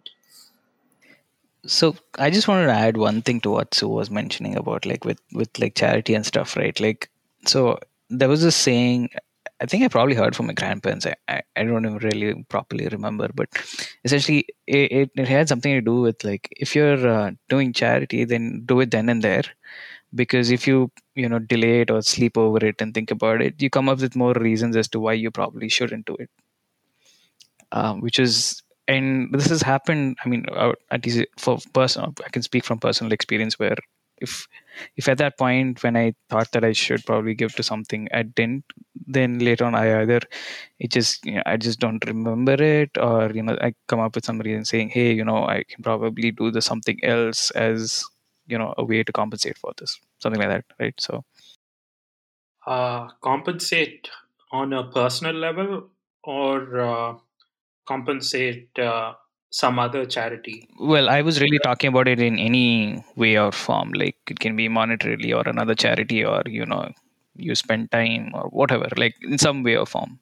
So 1.66 1.96
i 2.18 2.30
just 2.30 2.48
wanted 2.48 2.66
to 2.66 2.72
add 2.72 2.96
one 2.96 3.20
thing 3.20 3.40
to 3.42 3.50
what 3.50 3.74
sue 3.74 3.88
was 3.88 4.10
mentioning 4.10 4.56
about 4.56 4.86
like 4.86 5.04
with 5.04 5.20
with 5.32 5.58
like 5.58 5.74
charity 5.74 6.14
and 6.14 6.26
stuff 6.26 6.56
right? 6.56 6.78
Like 6.80 7.10
so 7.46 7.78
there 8.10 8.28
was 8.28 8.42
a 8.42 8.50
saying 8.50 9.10
I 9.60 9.66
think 9.66 9.82
I 9.84 9.88
probably 9.88 10.14
heard 10.14 10.36
from 10.36 10.46
my 10.46 10.52
grandparents. 10.52 11.06
I, 11.06 11.14
I, 11.26 11.42
I 11.56 11.64
don't 11.64 11.84
even 11.84 11.98
really 11.98 12.44
properly 12.44 12.86
remember, 12.88 13.28
but 13.34 13.48
essentially 14.04 14.46
it, 14.66 14.92
it, 14.92 15.10
it 15.16 15.28
had 15.28 15.48
something 15.48 15.74
to 15.74 15.80
do 15.80 16.00
with 16.00 16.22
like 16.22 16.48
if 16.52 16.76
you're 16.76 17.08
uh, 17.08 17.32
doing 17.48 17.72
charity, 17.72 18.24
then 18.24 18.62
do 18.66 18.80
it 18.80 18.90
then 18.92 19.08
and 19.08 19.22
there, 19.22 19.42
because 20.14 20.50
if 20.50 20.66
you 20.66 20.90
you 21.14 21.28
know 21.28 21.40
delay 21.40 21.80
it 21.80 21.90
or 21.90 22.02
sleep 22.02 22.38
over 22.38 22.64
it 22.64 22.80
and 22.80 22.94
think 22.94 23.10
about 23.10 23.42
it, 23.42 23.60
you 23.60 23.68
come 23.68 23.88
up 23.88 24.00
with 24.00 24.14
more 24.16 24.34
reasons 24.34 24.76
as 24.76 24.88
to 24.88 25.00
why 25.00 25.12
you 25.12 25.30
probably 25.30 25.68
shouldn't 25.68 26.06
do 26.06 26.16
it. 26.20 26.30
Um, 27.72 28.00
which 28.00 28.18
is 28.18 28.62
and 28.86 29.32
this 29.34 29.48
has 29.48 29.62
happened. 29.62 30.16
I 30.24 30.28
mean, 30.28 30.46
uh, 30.50 30.72
at 30.90 31.04
least 31.04 31.26
for 31.36 31.58
personal, 31.74 32.14
I 32.24 32.30
can 32.30 32.42
speak 32.42 32.64
from 32.64 32.78
personal 32.78 33.12
experience 33.12 33.58
where 33.58 33.76
if 34.20 34.46
if 34.96 35.08
at 35.08 35.18
that 35.18 35.36
point 35.38 35.82
when 35.82 35.96
I 35.96 36.14
thought 36.30 36.52
that 36.52 36.64
I 36.64 36.72
should 36.72 37.04
probably 37.04 37.34
give 37.34 37.54
to 37.56 37.62
something, 37.62 38.08
I 38.12 38.22
didn't, 38.22 38.64
then 39.06 39.38
later 39.40 39.64
on 39.64 39.74
I 39.74 40.02
either 40.02 40.20
it 40.78 40.90
just 40.90 41.24
you 41.24 41.34
know, 41.34 41.42
I 41.46 41.56
just 41.56 41.80
don't 41.80 42.04
remember 42.06 42.54
it, 42.62 42.96
or 42.98 43.30
you 43.32 43.42
know 43.42 43.56
I 43.60 43.74
come 43.88 44.00
up 44.00 44.14
with 44.14 44.24
some 44.24 44.38
reason 44.38 44.64
saying, 44.64 44.90
hey, 44.90 45.12
you 45.12 45.24
know 45.24 45.46
I 45.46 45.64
can 45.64 45.82
probably 45.82 46.30
do 46.30 46.50
the 46.50 46.62
something 46.62 47.02
else 47.04 47.50
as 47.52 48.04
you 48.46 48.58
know 48.58 48.74
a 48.78 48.84
way 48.84 49.02
to 49.02 49.12
compensate 49.12 49.58
for 49.58 49.72
this, 49.78 49.98
something 50.18 50.40
like 50.40 50.50
that, 50.50 50.64
right? 50.78 50.94
So, 51.00 51.24
uh, 52.66 53.08
compensate 53.22 54.08
on 54.52 54.72
a 54.72 54.84
personal 54.90 55.34
level 55.34 55.88
or 56.24 56.80
uh, 56.80 57.14
compensate 57.86 58.78
uh, 58.78 59.14
some 59.50 59.78
other 59.78 60.04
charity? 60.04 60.68
Well, 60.78 61.08
I 61.08 61.22
was 61.22 61.40
really 61.40 61.58
talking 61.58 61.88
about 61.88 62.08
it 62.08 62.20
in 62.20 62.38
any 62.38 63.04
way 63.16 63.38
or 63.38 63.52
form. 63.52 63.92
Like 63.92 64.16
it 64.28 64.38
can 64.38 64.56
be 64.56 64.68
monetarily 64.68 65.34
or 65.34 65.48
another 65.48 65.74
charity, 65.74 66.24
or 66.24 66.42
you 66.46 66.66
know, 66.66 66.92
you 67.34 67.54
spend 67.54 67.90
time 67.90 68.30
or 68.34 68.48
whatever, 68.50 68.88
like 68.96 69.14
in 69.22 69.38
some 69.38 69.62
way 69.62 69.76
or 69.76 69.86
form. 69.86 70.18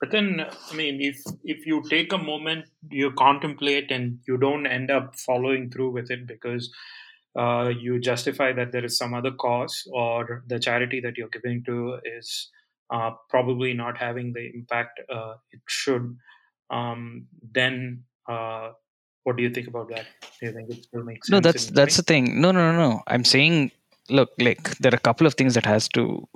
But 0.00 0.12
then, 0.12 0.46
I 0.70 0.74
mean, 0.74 1.00
if 1.00 1.22
if 1.44 1.66
you 1.66 1.82
take 1.90 2.12
a 2.12 2.18
moment, 2.18 2.66
you 2.90 3.12
contemplate, 3.12 3.90
and 3.90 4.18
you 4.26 4.38
don't 4.38 4.66
end 4.66 4.90
up 4.90 5.16
following 5.16 5.70
through 5.70 5.90
with 5.90 6.10
it 6.10 6.26
because 6.26 6.72
uh, 7.36 7.70
you 7.78 8.00
justify 8.00 8.52
that 8.52 8.72
there 8.72 8.84
is 8.84 8.96
some 8.96 9.12
other 9.12 9.32
cause, 9.32 9.86
or 9.92 10.42
the 10.46 10.58
charity 10.58 11.00
that 11.00 11.18
you're 11.18 11.28
giving 11.28 11.62
to 11.64 11.98
is 12.04 12.48
uh, 12.90 13.10
probably 13.28 13.74
not 13.74 13.98
having 13.98 14.32
the 14.32 14.50
impact 14.54 15.00
uh, 15.12 15.34
it 15.50 15.60
should 15.66 16.16
um, 16.70 17.26
then 17.52 18.04
uh, 18.28 18.70
what 19.24 19.36
do 19.36 19.42
you 19.42 19.50
think 19.50 19.68
about 19.68 19.88
that? 19.88 20.06
Do 20.40 20.46
you 20.46 20.52
think 20.52 20.70
it 20.70 20.84
still 20.84 21.02
makes 21.02 21.28
sense? 21.28 21.32
No, 21.32 21.40
that's 21.40 21.66
that's 21.66 21.96
the 21.96 22.02
thing. 22.02 22.40
No, 22.40 22.52
no, 22.52 22.72
no, 22.72 22.78
no. 22.78 23.02
I'm 23.06 23.24
saying, 23.24 23.72
look, 24.08 24.30
like 24.38 24.76
there 24.78 24.92
are 24.92 24.96
a 24.96 25.00
couple 25.00 25.26
of 25.26 25.34
things 25.34 25.54
that 25.54 25.66
has 25.66 25.88
to 25.90 26.26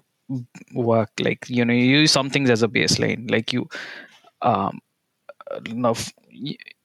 work. 0.75 1.11
Like 1.21 1.49
you 1.49 1.65
know, 1.65 1.73
you 1.73 1.99
use 2.01 2.13
some 2.13 2.31
things 2.31 2.51
as 2.51 2.63
a 2.63 2.69
baseline. 2.69 3.31
Like 3.31 3.53
you, 3.53 3.69
um, 4.43 4.81
now 5.69 5.95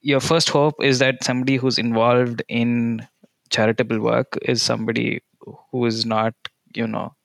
your 0.02 0.20
first 0.20 0.50
hope 0.50 0.82
is 0.82 1.00
that 1.00 1.24
somebody 1.24 1.58
who's 1.58 1.78
involved 1.78 2.44
in 2.48 3.08
charitable 3.50 4.00
work 4.00 4.38
is 4.44 4.62
somebody 4.62 5.22
who 5.72 5.86
is 5.86 6.06
not, 6.06 6.36
you 6.76 6.88
know, 6.88 7.16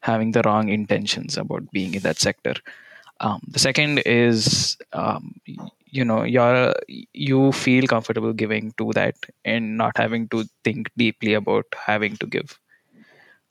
having 0.00 0.32
the 0.32 0.42
wrong 0.42 0.68
intentions 0.68 1.36
about 1.36 1.70
being 1.72 1.94
in 1.94 2.02
that 2.02 2.18
sector 2.18 2.54
um, 3.22 3.40
the 3.48 3.58
second 3.58 4.00
is 4.00 4.76
um, 4.92 5.34
you 5.90 6.04
know 6.04 6.24
you're 6.24 6.74
you 6.88 7.52
feel 7.52 7.86
comfortable 7.86 8.32
giving 8.32 8.72
to 8.78 8.92
that 8.94 9.16
and 9.44 9.76
not 9.78 9.96
having 9.96 10.28
to 10.30 10.44
think 10.64 10.90
deeply 10.96 11.34
about 11.34 11.66
having 11.76 12.16
to 12.18 12.26
give. 12.26 12.58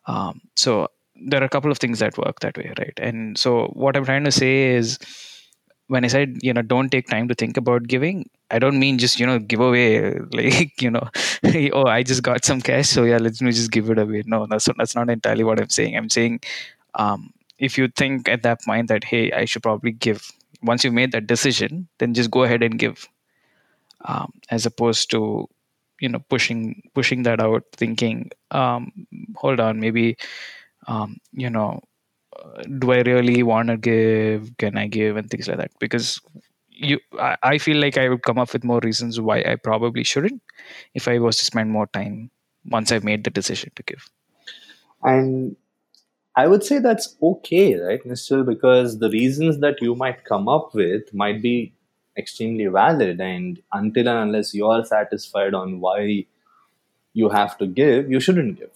Um, 0.07 0.41
so 0.55 0.89
there 1.15 1.41
are 1.41 1.45
a 1.45 1.49
couple 1.49 1.71
of 1.71 1.77
things 1.77 1.99
that 1.99 2.17
work 2.17 2.39
that 2.41 2.57
way 2.57 2.73
right? 2.79 2.99
And 2.99 3.37
so 3.37 3.67
what 3.73 3.95
i'm 3.95 4.05
trying 4.05 4.23
to 4.23 4.31
say 4.31 4.69
is 4.71 4.97
when 5.87 6.05
i 6.05 6.07
said 6.07 6.37
you 6.41 6.53
know 6.53 6.61
don't 6.61 6.89
take 6.89 7.07
time 7.07 7.27
to 7.27 7.35
think 7.35 7.57
about 7.57 7.83
giving 7.87 8.29
i 8.49 8.57
don't 8.59 8.79
mean 8.79 8.97
just 8.97 9.19
you 9.19 9.25
know 9.25 9.37
give 9.39 9.59
away 9.59 10.13
like 10.33 10.81
you 10.81 10.89
know 10.89 11.07
oh 11.73 11.85
i 11.85 12.01
just 12.01 12.23
got 12.23 12.45
some 12.45 12.61
cash 12.61 12.87
so 12.89 13.03
yeah 13.03 13.17
let 13.17 13.39
me 13.41 13.51
just 13.51 13.71
give 13.71 13.89
it 13.89 13.99
away. 13.99 14.23
No 14.25 14.47
that's, 14.47 14.69
that's 14.77 14.95
not 14.95 15.09
entirely 15.09 15.43
what 15.43 15.61
i'm 15.61 15.69
saying. 15.69 15.95
I'm 15.97 16.09
saying 16.09 16.41
um, 16.95 17.33
if 17.61 17.77
you 17.77 17.87
think 17.95 18.27
at 18.27 18.43
that 18.43 18.61
point 18.63 18.89
that 18.89 19.05
hey 19.05 19.31
i 19.31 19.45
should 19.45 19.63
probably 19.63 19.91
give 19.91 20.31
once 20.63 20.83
you've 20.83 20.93
made 20.93 21.11
that 21.13 21.27
decision 21.27 21.87
then 21.99 22.13
just 22.13 22.31
go 22.31 22.43
ahead 22.43 22.63
and 22.63 22.79
give 22.79 23.07
um, 24.05 24.33
as 24.49 24.65
opposed 24.65 25.09
to 25.11 25.47
you 26.01 26.09
know 26.09 26.19
pushing 26.29 26.81
pushing 26.93 27.23
that 27.23 27.39
out 27.39 27.63
thinking 27.73 28.29
um, 28.51 28.91
hold 29.35 29.59
on 29.59 29.79
maybe 29.79 30.17
um, 30.87 31.17
you 31.31 31.49
know 31.49 31.79
uh, 32.43 32.63
do 32.79 32.91
i 32.91 33.01
really 33.01 33.43
want 33.43 33.67
to 33.67 33.77
give? 33.77 34.57
Can 34.57 34.77
i 34.77 34.87
give? 34.87 35.17
And 35.17 35.29
things 35.29 35.47
like 35.47 35.57
that. 35.57 35.71
Because 35.79 36.19
you 36.69 36.99
I, 37.19 37.37
I 37.43 37.57
feel 37.59 37.77
like 37.77 37.97
i 37.97 38.09
would 38.09 38.23
come 38.23 38.39
up 38.39 38.53
with 38.53 38.63
more 38.63 38.79
reasons 38.83 39.19
why 39.21 39.41
i 39.41 39.55
probably 39.55 40.03
shouldn't 40.03 40.41
if 40.95 41.07
i 41.07 41.19
was 41.19 41.37
to 41.37 41.45
spend 41.45 41.69
more 41.69 41.85
time 41.85 42.31
once 42.65 42.91
i've 42.91 43.03
made 43.03 43.23
the 43.23 43.29
decision 43.29 43.71
to 43.75 43.83
give. 43.83 44.09
And 45.03 45.55
I 46.35 46.47
would 46.47 46.63
say 46.63 46.79
that's 46.79 47.15
okay, 47.21 47.75
right, 47.75 48.03
Nischal? 48.05 48.45
Because 48.45 48.99
the 48.99 49.09
reasons 49.09 49.59
that 49.59 49.81
you 49.81 49.95
might 49.95 50.23
come 50.23 50.47
up 50.47 50.73
with 50.73 51.13
might 51.13 51.41
be 51.41 51.73
extremely 52.17 52.67
valid, 52.67 53.19
and 53.19 53.61
until 53.73 54.07
and 54.07 54.19
unless 54.19 54.53
you're 54.53 54.83
satisfied 54.85 55.53
on 55.53 55.79
why 55.81 56.25
you 57.13 57.29
have 57.29 57.57
to 57.57 57.67
give, 57.67 58.09
you 58.09 58.19
shouldn't 58.19 58.59
give. 58.59 58.71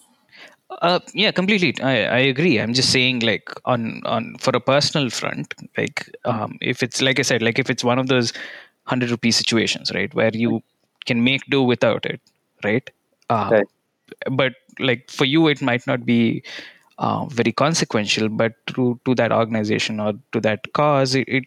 Uh, 0.81 0.99
yeah, 1.13 1.31
completely. 1.31 1.73
I, 1.81 2.05
I 2.05 2.17
agree. 2.19 2.59
I'm 2.59 2.73
just 2.73 2.91
saying, 2.91 3.19
like 3.19 3.49
on 3.65 4.01
on 4.05 4.35
for 4.39 4.55
a 4.55 4.59
personal 4.59 5.09
front, 5.09 5.53
like 5.77 6.09
um, 6.25 6.57
if 6.61 6.83
it's 6.83 7.01
like 7.01 7.19
I 7.19 7.21
said, 7.21 7.41
like 7.41 7.59
if 7.59 7.69
it's 7.69 7.83
one 7.83 7.99
of 7.99 8.07
those 8.07 8.33
hundred 8.85 9.11
rupee 9.11 9.31
situations, 9.31 9.91
right, 9.93 10.13
where 10.13 10.31
you 10.33 10.61
can 11.05 11.23
make 11.23 11.45
do 11.49 11.61
without 11.63 12.05
it, 12.05 12.19
right? 12.63 12.89
Uh, 13.29 13.49
right. 13.51 13.67
But 14.31 14.53
like 14.79 15.09
for 15.09 15.25
you, 15.25 15.47
it 15.47 15.61
might 15.61 15.85
not 15.87 16.05
be 16.05 16.43
uh, 16.97 17.25
very 17.25 17.51
consequential 17.51 18.29
but 18.29 18.53
to 18.67 18.99
to 19.05 19.15
that 19.15 19.31
organization 19.31 19.99
or 19.99 20.13
to 20.31 20.39
that 20.39 20.71
cause 20.73 21.15
it, 21.15 21.27
it, 21.27 21.43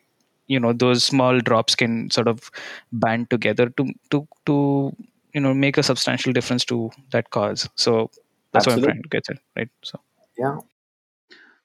you 0.46 0.58
know 0.60 0.72
those 0.72 1.04
small 1.04 1.40
drops 1.40 1.74
can 1.74 2.10
sort 2.10 2.28
of 2.28 2.50
band 2.92 3.30
together 3.30 3.68
to 3.70 3.92
to 4.10 4.26
to 4.46 4.92
you 5.34 5.40
know 5.40 5.54
make 5.54 5.78
a 5.78 5.82
substantial 5.82 6.32
difference 6.32 6.64
to 6.64 6.90
that 7.10 7.30
cause. 7.30 7.68
So 7.76 8.10
that's 8.52 8.66
Absolutely. 8.66 8.82
what 8.82 8.90
i'm 8.90 8.94
trying 8.94 9.02
to 9.02 9.08
get 9.08 9.30
at 9.30 9.38
right? 9.56 9.68
So. 9.82 10.00
Yeah. 10.38 10.58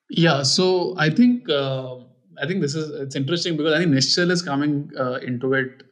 Yeah 0.10 0.44
so 0.44 0.96
i 0.98 1.10
think 1.10 1.50
uh, 1.50 1.96
i 2.42 2.48
think 2.48 2.62
this 2.62 2.76
is 2.76 2.90
it's 3.06 3.16
interesting 3.16 3.58
because 3.58 3.74
i 3.74 3.80
think 3.80 3.92
nischal 3.92 4.32
is 4.32 4.42
coming 4.42 4.92
uh, 5.00 5.14
into 5.30 5.54
it 5.54 5.84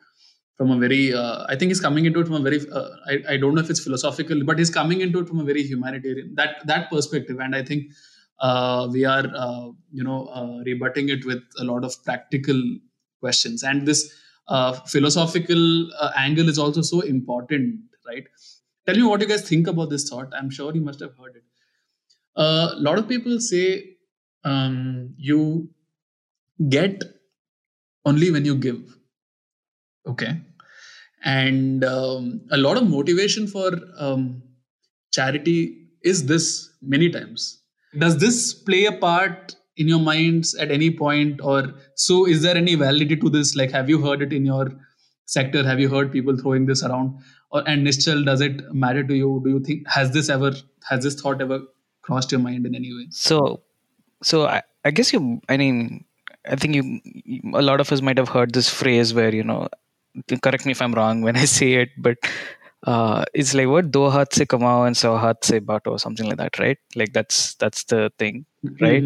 from 0.61 0.71
a 0.73 0.77
very 0.77 1.03
uh, 1.19 1.43
i 1.49 1.55
think 1.55 1.69
he's 1.71 1.83
coming 1.83 2.05
into 2.07 2.19
it 2.21 2.27
from 2.29 2.35
a 2.39 2.45
very 2.47 2.59
uh, 2.79 2.89
I, 3.11 3.33
I 3.33 3.37
don't 3.43 3.55
know 3.55 3.61
if 3.61 3.69
it's 3.73 3.83
philosophical 3.83 4.43
but 4.49 4.59
he's 4.59 4.73
coming 4.79 5.01
into 5.05 5.21
it 5.21 5.27
from 5.29 5.39
a 5.43 5.45
very 5.51 5.63
humanitarian 5.63 6.35
that 6.35 6.67
that 6.71 6.89
perspective. 6.91 7.39
And 7.39 7.55
i 7.55 7.63
think 7.63 7.85
uh, 8.47 8.87
we 8.91 9.05
are 9.05 9.25
uh, 9.35 9.69
you 9.91 10.03
know 10.03 10.19
uh, 10.39 10.57
rebutting 10.65 11.09
it 11.09 11.25
with 11.25 11.41
a 11.59 11.63
lot 11.63 11.83
of 11.83 11.95
practical 12.03 12.61
questions. 13.19 13.63
And 13.63 13.87
this 13.87 14.11
uh, 14.47 14.73
philosophical 14.93 15.89
angle 16.17 16.49
is 16.49 16.57
also 16.57 16.81
so 16.81 17.01
important 17.01 17.81
right? 18.07 18.23
Tell 18.87 18.95
me 18.95 19.03
what 19.03 19.21
you 19.21 19.27
guys 19.27 19.47
think 19.47 19.67
about 19.67 19.89
this 19.89 20.09
thought. 20.09 20.33
I'm 20.37 20.49
sure 20.49 20.73
you 20.73 20.81
must 20.81 20.99
have 20.99 21.11
heard 21.17 21.35
it. 21.35 21.43
A 22.35 22.75
lot 22.77 22.97
of 22.97 23.07
people 23.07 23.39
say 23.39 23.97
um, 24.43 25.13
you 25.17 25.69
get 26.69 27.03
only 28.05 28.31
when 28.31 28.45
you 28.45 28.55
give 28.55 28.97
okay 30.07 30.41
and 31.23 31.83
um, 31.83 32.41
a 32.51 32.57
lot 32.57 32.77
of 32.77 32.87
motivation 32.87 33.47
for 33.47 33.71
um, 33.97 34.41
charity 35.11 35.87
is 36.03 36.25
this 36.25 36.69
many 36.81 37.09
times. 37.09 37.61
Does 37.97 38.17
this 38.17 38.53
play 38.53 38.85
a 38.85 38.91
part 38.91 39.55
in 39.77 39.87
your 39.87 39.99
minds 39.99 40.55
at 40.55 40.71
any 40.71 40.89
point? 40.89 41.41
Or 41.43 41.73
so 41.95 42.25
is 42.25 42.41
there 42.41 42.55
any 42.55 42.75
validity 42.75 43.17
to 43.17 43.29
this? 43.29 43.55
Like 43.55 43.71
have 43.71 43.89
you 43.89 44.01
heard 44.01 44.21
it 44.21 44.33
in 44.33 44.45
your 44.45 44.71
sector? 45.25 45.63
Have 45.63 45.79
you 45.79 45.89
heard 45.89 46.11
people 46.11 46.37
throwing 46.37 46.65
this 46.65 46.83
around? 46.83 47.19
Or 47.51 47.67
and 47.67 47.85
nischal 47.85 48.25
does 48.25 48.41
it 48.41 48.61
matter 48.73 49.03
to 49.03 49.13
you? 49.13 49.41
Do 49.43 49.49
you 49.51 49.59
think 49.59 49.87
has 49.87 50.11
this 50.11 50.29
ever 50.29 50.53
has 50.89 51.03
this 51.03 51.19
thought 51.21 51.41
ever 51.41 51.61
crossed 52.01 52.31
your 52.31 52.41
mind 52.41 52.65
in 52.65 52.75
any 52.75 52.93
way? 52.93 53.07
So, 53.09 53.61
so 54.23 54.45
I, 54.45 54.61
I 54.85 54.91
guess 54.91 55.11
you. 55.13 55.41
I 55.49 55.57
mean, 55.57 56.05
I 56.45 56.55
think 56.55 56.75
you. 56.75 57.01
A 57.53 57.61
lot 57.61 57.81
of 57.81 57.91
us 57.91 58.01
might 58.01 58.17
have 58.17 58.29
heard 58.29 58.53
this 58.53 58.69
phrase 58.69 59.13
where 59.13 59.35
you 59.35 59.43
know, 59.43 59.67
correct 60.41 60.65
me 60.65 60.71
if 60.71 60.81
I'm 60.81 60.93
wrong 60.93 61.21
when 61.21 61.35
I 61.35 61.45
say 61.45 61.73
it, 61.73 61.89
but 61.97 62.17
uh, 62.83 63.23
it's 63.33 63.53
like 63.53 63.67
what 63.67 63.91
do 63.91 64.09
haath 64.09 64.33
se 64.33 64.45
kamao 64.45 64.87
and 64.87 64.97
so 64.97 65.17
haath 65.17 65.43
se 65.43 65.59
bato, 65.59 65.99
something 65.99 66.27
like 66.27 66.37
that, 66.37 66.57
right? 66.59 66.77
Like 66.95 67.13
that's 67.13 67.55
that's 67.55 67.83
the 67.85 68.11
thing, 68.17 68.45
right? 68.79 69.03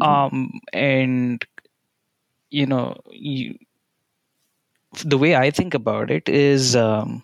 um, 0.00 0.60
and 0.72 1.44
you 2.50 2.66
know, 2.66 2.96
you, 3.10 3.58
the 5.04 5.18
way 5.18 5.36
I 5.36 5.50
think 5.50 5.74
about 5.74 6.10
it 6.10 6.28
is, 6.28 6.74
um, 6.74 7.22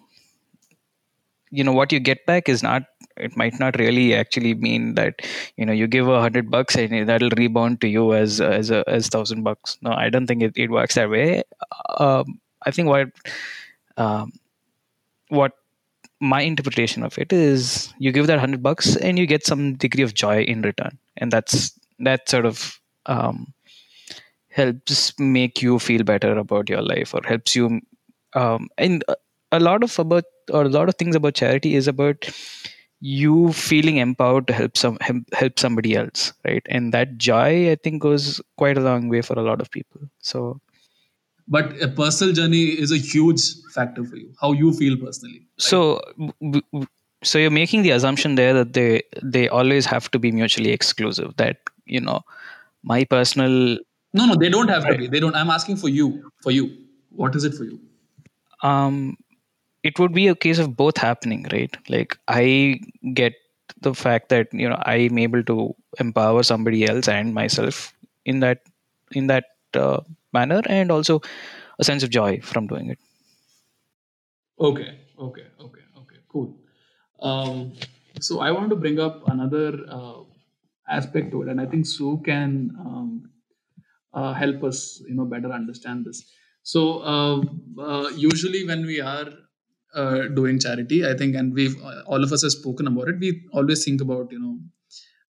you 1.50 1.64
know, 1.64 1.72
what 1.72 1.92
you 1.92 2.00
get 2.00 2.24
back 2.26 2.48
is 2.48 2.62
not. 2.62 2.84
It 3.16 3.36
might 3.36 3.60
not 3.60 3.78
really 3.78 4.12
actually 4.12 4.54
mean 4.54 4.96
that 4.96 5.20
you 5.56 5.64
know 5.64 5.72
you 5.72 5.86
give 5.86 6.08
a 6.08 6.20
hundred 6.20 6.50
bucks 6.50 6.74
and 6.74 7.08
that'll 7.08 7.30
rebound 7.36 7.80
to 7.82 7.88
you 7.88 8.12
as 8.12 8.40
as 8.40 8.70
a 8.70 8.82
as 8.88 9.08
thousand 9.08 9.44
bucks. 9.44 9.78
No, 9.82 9.92
I 9.92 10.08
don't 10.08 10.26
think 10.26 10.42
it, 10.42 10.52
it 10.56 10.70
works 10.70 10.96
that 10.96 11.10
way. 11.10 11.44
Um, 11.98 12.40
I 12.66 12.70
think 12.70 12.88
what 12.88 13.10
um, 13.96 14.32
what 15.28 15.52
my 16.20 16.42
interpretation 16.42 17.02
of 17.02 17.18
it 17.18 17.32
is 17.32 17.92
you 17.98 18.12
give 18.12 18.26
that 18.28 18.40
hundred 18.40 18.62
bucks 18.62 18.96
and 18.96 19.18
you 19.18 19.26
get 19.26 19.46
some 19.46 19.74
degree 19.74 20.04
of 20.04 20.14
joy 20.14 20.42
in 20.42 20.62
return, 20.62 20.98
and 21.18 21.32
that's 21.32 21.78
that 22.00 22.28
sort 22.28 22.46
of 22.46 22.80
um, 23.06 23.52
helps 24.48 25.18
make 25.18 25.62
you 25.62 25.78
feel 25.78 26.02
better 26.04 26.36
about 26.38 26.68
your 26.68 26.82
life 26.82 27.14
or 27.14 27.20
helps 27.24 27.56
you 27.56 27.80
um, 28.34 28.68
and 28.78 29.04
a- 29.08 29.60
lot 29.60 29.82
of 29.84 29.98
about 29.98 30.24
or 30.52 30.62
a 30.64 30.68
lot 30.68 30.88
of 30.88 30.96
things 30.96 31.14
about 31.14 31.34
charity 31.34 31.74
is 31.76 31.86
about 31.88 32.28
you 33.00 33.52
feeling 33.52 33.98
empowered 33.98 34.46
to 34.48 34.52
help 34.52 34.76
some 34.76 34.98
help 35.32 35.58
somebody 35.58 35.94
else 35.96 36.32
right? 36.44 36.62
And 36.68 36.92
that 36.92 37.18
joy 37.18 37.70
i 37.70 37.76
think 37.76 38.02
goes 38.02 38.40
quite 38.56 38.76
a 38.78 38.80
long 38.80 39.08
way 39.08 39.22
for 39.22 39.34
a 39.38 39.42
lot 39.42 39.60
of 39.60 39.70
people. 39.70 40.00
So 40.20 40.60
but 41.46 41.80
a 41.82 41.88
personal 41.88 42.32
journey 42.32 42.64
is 42.64 42.90
a 42.90 42.96
huge 42.96 43.42
factor 43.72 44.04
for 44.04 44.16
you. 44.16 44.32
How 44.40 44.52
you 44.52 44.72
feel 44.72 44.96
personally 44.96 45.40
right? 45.40 45.58
so 45.58 46.00
so 47.22 47.38
you're 47.38 47.50
making 47.50 47.82
the 47.82 47.90
assumption 47.90 48.34
there 48.34 48.54
that 48.54 48.72
they 48.72 49.02
they 49.22 49.48
always 49.48 49.86
have 49.86 50.10
to 50.10 50.18
be 50.18 50.32
mutually 50.32 50.70
exclusive 50.70 51.36
that 51.36 51.58
you 51.86 52.00
know 52.00 52.20
my 52.82 53.04
personal 53.04 53.78
no 54.12 54.26
no 54.26 54.34
they 54.36 54.48
don't 54.48 54.68
have 54.68 54.86
to 54.86 54.96
be. 54.96 55.08
They 55.08 55.20
don't. 55.20 55.34
I'm 55.34 55.50
asking 55.50 55.76
for 55.76 55.88
you 55.88 56.30
for 56.42 56.50
you. 56.50 56.76
What 57.10 57.34
is 57.34 57.44
it 57.44 57.54
for 57.54 57.64
you? 57.64 57.80
Um 58.62 59.16
it 59.82 59.98
would 59.98 60.12
be 60.12 60.28
a 60.28 60.34
case 60.34 60.58
of 60.58 60.76
both 60.76 60.96
happening 60.96 61.46
right? 61.52 61.76
Like 61.88 62.18
i 62.28 62.80
get 63.12 63.34
the 63.80 63.94
fact 63.94 64.28
that 64.28 64.52
you 64.52 64.68
know 64.68 64.80
i'm 64.86 65.18
able 65.18 65.42
to 65.42 65.74
empower 65.98 66.42
somebody 66.42 66.86
else 66.86 67.08
and 67.08 67.34
myself 67.34 67.92
in 68.24 68.40
that 68.40 68.60
in 69.12 69.26
that 69.26 69.44
uh, 69.74 70.00
manner 70.38 70.60
and 70.66 70.90
also 70.90 71.20
a 71.78 71.84
sense 71.84 72.02
of 72.02 72.10
joy 72.10 72.32
from 72.52 72.66
doing 72.66 72.90
it 72.90 72.98
Okay, 74.58 75.00
okay, 75.18 75.46
okay, 75.60 75.82
okay, 75.98 76.16
cool. 76.28 76.56
Um, 77.20 77.72
so 78.20 78.40
I 78.40 78.50
want 78.52 78.70
to 78.70 78.76
bring 78.76 79.00
up 79.00 79.26
another 79.28 79.80
uh, 79.88 80.20
aspect 80.88 81.32
to 81.32 81.42
it, 81.42 81.48
and 81.48 81.60
I 81.60 81.66
think 81.66 81.86
Sue 81.86 82.22
can 82.24 82.70
um, 82.78 83.30
uh, 84.12 84.32
help 84.32 84.62
us, 84.62 85.02
you 85.08 85.14
know, 85.14 85.24
better 85.24 85.50
understand 85.50 86.04
this. 86.04 86.24
So 86.62 87.00
uh, 87.00 87.42
uh, 87.80 88.08
usually 88.10 88.66
when 88.66 88.86
we 88.86 89.00
are 89.00 89.28
uh, 89.94 90.28
doing 90.28 90.60
charity, 90.60 91.04
I 91.06 91.14
think, 91.16 91.34
and 91.34 91.52
we've 91.52 91.76
uh, 91.82 92.02
all 92.06 92.22
of 92.22 92.32
us 92.32 92.42
have 92.42 92.52
spoken 92.52 92.86
about 92.86 93.08
it. 93.08 93.18
We 93.18 93.42
always 93.52 93.84
think 93.84 94.00
about, 94.00 94.30
you 94.30 94.40
know, 94.40 94.58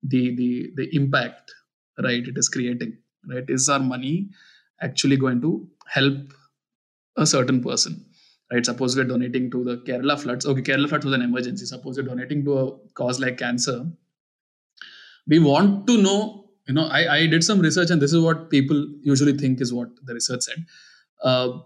the 0.04 0.36
the 0.36 0.72
the 0.76 0.96
impact, 0.96 1.52
right? 2.02 2.26
It 2.26 2.38
is 2.38 2.48
creating, 2.48 2.98
right? 3.28 3.46
Is 3.48 3.70
our 3.70 3.80
money 3.80 4.30
actually 4.82 5.18
going 5.18 5.42
to 5.42 5.68
help 5.88 6.34
a 7.18 7.26
certain 7.26 7.62
person? 7.64 8.06
right? 8.52 8.66
Suppose 8.66 8.96
we're 8.96 9.06
donating 9.06 9.50
to 9.52 9.64
the 9.64 9.78
Kerala 9.78 10.20
floods. 10.20 10.46
Okay, 10.46 10.62
Kerala 10.62 10.90
floods 10.90 11.06
was 11.06 11.14
an 11.14 11.22
emergency. 11.22 11.66
Suppose 11.66 11.98
you're 11.98 12.06
donating 12.06 12.44
to 12.46 12.58
a 12.60 12.78
cause 12.94 13.20
like 13.20 13.38
cancer. 13.38 13.86
We 15.28 15.40
want 15.40 15.88
to 15.88 16.02
know, 16.02 16.46
you 16.68 16.74
know, 16.74 16.86
I, 16.88 17.16
I 17.16 17.28
did 17.28 17.44
some 17.44 17.60
research 17.60 17.90
and 17.90 18.02
this 18.02 18.14
is 18.14 18.22
what 18.22 18.50
people 18.50 18.88
usually 19.02 19.34
think 19.34 19.62
is 19.62 19.74
what 19.74 19.90
the 20.04 20.14
research 20.14 20.44
said. 20.44 20.66
Uh, 21.24 21.60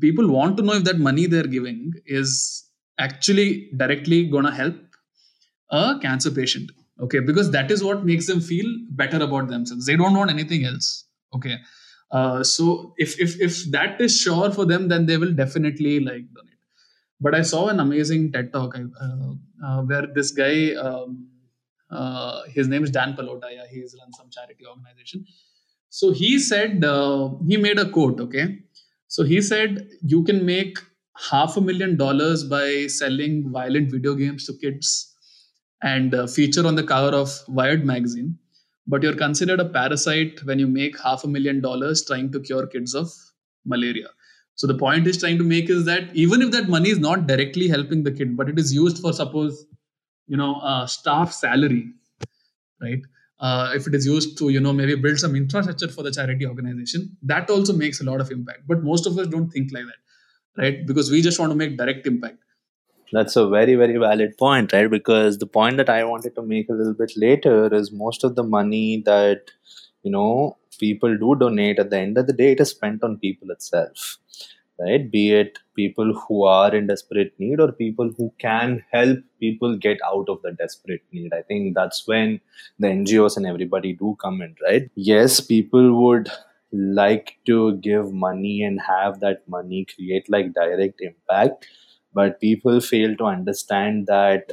people 0.00 0.28
want 0.28 0.56
to 0.56 0.62
know 0.62 0.74
if 0.74 0.84
that 0.84 0.98
money 0.98 1.26
they're 1.26 1.46
giving 1.46 1.92
is 2.06 2.64
actually 2.98 3.70
directly 3.76 4.26
going 4.26 4.44
to 4.44 4.52
help 4.52 4.76
a 5.70 5.98
cancer 6.00 6.30
patient. 6.30 6.70
Okay, 7.00 7.18
because 7.18 7.50
that 7.50 7.70
is 7.70 7.82
what 7.82 8.04
makes 8.04 8.26
them 8.26 8.40
feel 8.40 8.66
better 8.90 9.20
about 9.20 9.48
themselves. 9.48 9.86
They 9.86 9.96
don't 9.96 10.14
want 10.14 10.30
anything 10.30 10.64
else. 10.64 11.04
Okay. 11.34 11.56
Uh, 12.12 12.44
so 12.44 12.94
if 12.98 13.18
if 13.18 13.40
if 13.40 13.64
that 13.70 14.00
is 14.00 14.16
sure 14.16 14.50
for 14.50 14.66
them, 14.66 14.88
then 14.88 15.06
they 15.06 15.16
will 15.16 15.32
definitely 15.32 15.98
like 16.00 16.24
donate. 16.34 16.60
But 17.20 17.34
I 17.34 17.42
saw 17.42 17.68
an 17.68 17.80
amazing 17.80 18.32
TED 18.32 18.52
talk 18.52 18.76
uh, 18.76 19.32
uh, 19.64 19.82
where 19.82 20.06
this 20.14 20.32
guy, 20.32 20.74
um, 20.74 21.28
uh, 21.90 22.42
his 22.48 22.68
name 22.68 22.84
is 22.84 22.90
Dan 22.90 23.14
Pallotta. 23.14 23.50
Yeah, 23.50 23.64
he's 23.70 23.96
run 23.98 24.12
some 24.12 24.28
charity 24.30 24.66
organization. 24.66 25.24
So 25.88 26.10
he 26.10 26.38
said 26.38 26.84
he 27.48 27.56
made 27.56 27.78
a 27.78 27.88
quote. 27.88 28.20
Okay, 28.20 28.58
so 29.08 29.22
he 29.22 29.40
said 29.40 29.88
you 30.02 30.22
can 30.22 30.44
make 30.44 30.78
half 31.30 31.56
a 31.56 31.60
million 31.62 31.96
dollars 31.96 32.44
by 32.44 32.86
selling 32.88 33.50
violent 33.50 33.90
video 33.90 34.14
games 34.14 34.46
to 34.46 34.52
kids 34.54 35.14
and 35.82 36.14
feature 36.30 36.66
on 36.66 36.74
the 36.74 36.82
cover 36.82 37.16
of 37.16 37.30
Wired 37.48 37.84
magazine 37.84 38.38
but 38.86 39.02
you're 39.02 39.14
considered 39.14 39.60
a 39.60 39.64
parasite 39.64 40.42
when 40.44 40.58
you 40.58 40.66
make 40.66 41.00
half 41.00 41.24
a 41.24 41.28
million 41.28 41.60
dollars 41.60 42.04
trying 42.04 42.30
to 42.32 42.40
cure 42.40 42.66
kids 42.66 42.94
of 42.94 43.10
malaria. 43.64 44.08
So 44.54 44.66
the 44.66 44.74
point 44.74 45.06
is 45.06 45.18
trying 45.18 45.38
to 45.38 45.44
make 45.44 45.70
is 45.70 45.84
that 45.86 46.14
even 46.14 46.42
if 46.42 46.50
that 46.50 46.68
money 46.68 46.90
is 46.90 46.98
not 46.98 47.26
directly 47.26 47.68
helping 47.68 48.02
the 48.02 48.12
kid, 48.12 48.36
but 48.36 48.48
it 48.48 48.58
is 48.58 48.72
used 48.72 48.98
for 48.98 49.12
suppose, 49.12 49.64
you 50.26 50.36
know, 50.36 50.84
staff 50.86 51.32
salary, 51.32 51.92
right? 52.80 53.00
Uh, 53.40 53.72
if 53.74 53.86
it 53.86 53.94
is 53.94 54.06
used 54.06 54.38
to, 54.38 54.50
you 54.50 54.60
know, 54.60 54.72
maybe 54.72 54.94
build 54.94 55.18
some 55.18 55.34
infrastructure 55.34 55.88
for 55.88 56.02
the 56.02 56.12
charity 56.12 56.46
organization, 56.46 57.16
that 57.22 57.50
also 57.50 57.72
makes 57.72 58.00
a 58.00 58.04
lot 58.04 58.20
of 58.20 58.30
impact. 58.30 58.60
But 58.68 58.84
most 58.84 59.06
of 59.06 59.18
us 59.18 59.26
don't 59.26 59.50
think 59.50 59.72
like 59.72 59.84
that, 59.84 60.62
right? 60.62 60.86
Because 60.86 61.10
we 61.10 61.22
just 61.22 61.40
want 61.40 61.50
to 61.50 61.56
make 61.56 61.76
direct 61.76 62.06
impact. 62.06 62.38
That's 63.12 63.36
a 63.36 63.46
very, 63.46 63.74
very 63.74 63.98
valid 63.98 64.38
point, 64.38 64.72
right? 64.72 64.90
Because 64.90 65.38
the 65.38 65.46
point 65.46 65.76
that 65.76 65.90
I 65.90 66.04
wanted 66.04 66.34
to 66.34 66.42
make 66.42 66.68
a 66.68 66.72
little 66.72 66.94
bit 66.94 67.12
later 67.16 67.72
is 67.72 67.92
most 67.92 68.24
of 68.24 68.36
the 68.36 68.42
money 68.42 69.02
that, 69.04 69.50
you 70.02 70.10
know, 70.10 70.56
people 70.78 71.16
do 71.16 71.36
donate 71.38 71.78
at 71.78 71.90
the 71.90 71.98
end 71.98 72.16
of 72.16 72.26
the 72.26 72.32
day, 72.32 72.52
it 72.52 72.60
is 72.60 72.70
spent 72.70 73.04
on 73.04 73.18
people 73.18 73.50
itself, 73.50 74.16
right? 74.78 75.10
Be 75.10 75.32
it 75.32 75.58
people 75.76 76.14
who 76.14 76.44
are 76.44 76.74
in 76.74 76.86
desperate 76.86 77.34
need 77.38 77.60
or 77.60 77.72
people 77.72 78.10
who 78.16 78.32
can 78.38 78.82
help 78.90 79.18
people 79.38 79.76
get 79.76 79.98
out 80.06 80.28
of 80.28 80.40
the 80.42 80.52
desperate 80.52 81.02
need. 81.12 81.34
I 81.34 81.42
think 81.42 81.74
that's 81.74 82.06
when 82.06 82.40
the 82.78 82.88
NGOs 82.88 83.36
and 83.36 83.46
everybody 83.46 83.92
do 83.92 84.16
come 84.20 84.40
in, 84.40 84.56
right? 84.62 84.90
Yes, 84.94 85.40
people 85.40 86.02
would 86.02 86.30
like 86.72 87.36
to 87.44 87.76
give 87.76 88.12
money 88.12 88.62
and 88.62 88.80
have 88.80 89.20
that 89.20 89.46
money 89.46 89.86
create 89.94 90.30
like 90.30 90.54
direct 90.54 91.02
impact 91.02 91.66
but 92.14 92.40
people 92.40 92.80
fail 92.80 93.16
to 93.16 93.24
understand 93.24 94.06
that 94.06 94.52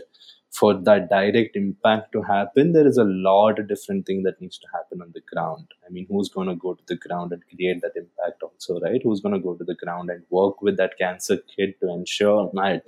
for 0.51 0.73
that 0.73 1.09
direct 1.09 1.55
impact 1.55 2.11
to 2.11 2.21
happen 2.23 2.73
there 2.73 2.87
is 2.87 2.97
a 2.97 3.03
lot 3.03 3.59
of 3.59 3.67
different 3.67 4.05
thing 4.05 4.23
that 4.23 4.39
needs 4.41 4.57
to 4.57 4.67
happen 4.73 5.01
on 5.01 5.11
the 5.13 5.21
ground. 5.31 5.67
I 5.87 5.91
mean 5.91 6.07
who's 6.09 6.29
going 6.29 6.47
to 6.47 6.55
go 6.55 6.73
to 6.73 6.83
the 6.87 6.95
ground 6.95 7.31
and 7.31 7.43
create 7.47 7.81
that 7.81 7.95
impact 7.95 8.41
also 8.41 8.79
right? 8.79 9.01
Who's 9.03 9.21
going 9.21 9.35
to 9.35 9.39
go 9.47 9.55
to 9.55 9.63
the 9.63 9.75
ground 9.75 10.09
and 10.09 10.23
work 10.29 10.61
with 10.61 10.77
that 10.77 10.97
cancer 10.97 11.37
kid 11.55 11.75
to 11.81 11.93
ensure 11.93 12.49
that 12.53 12.83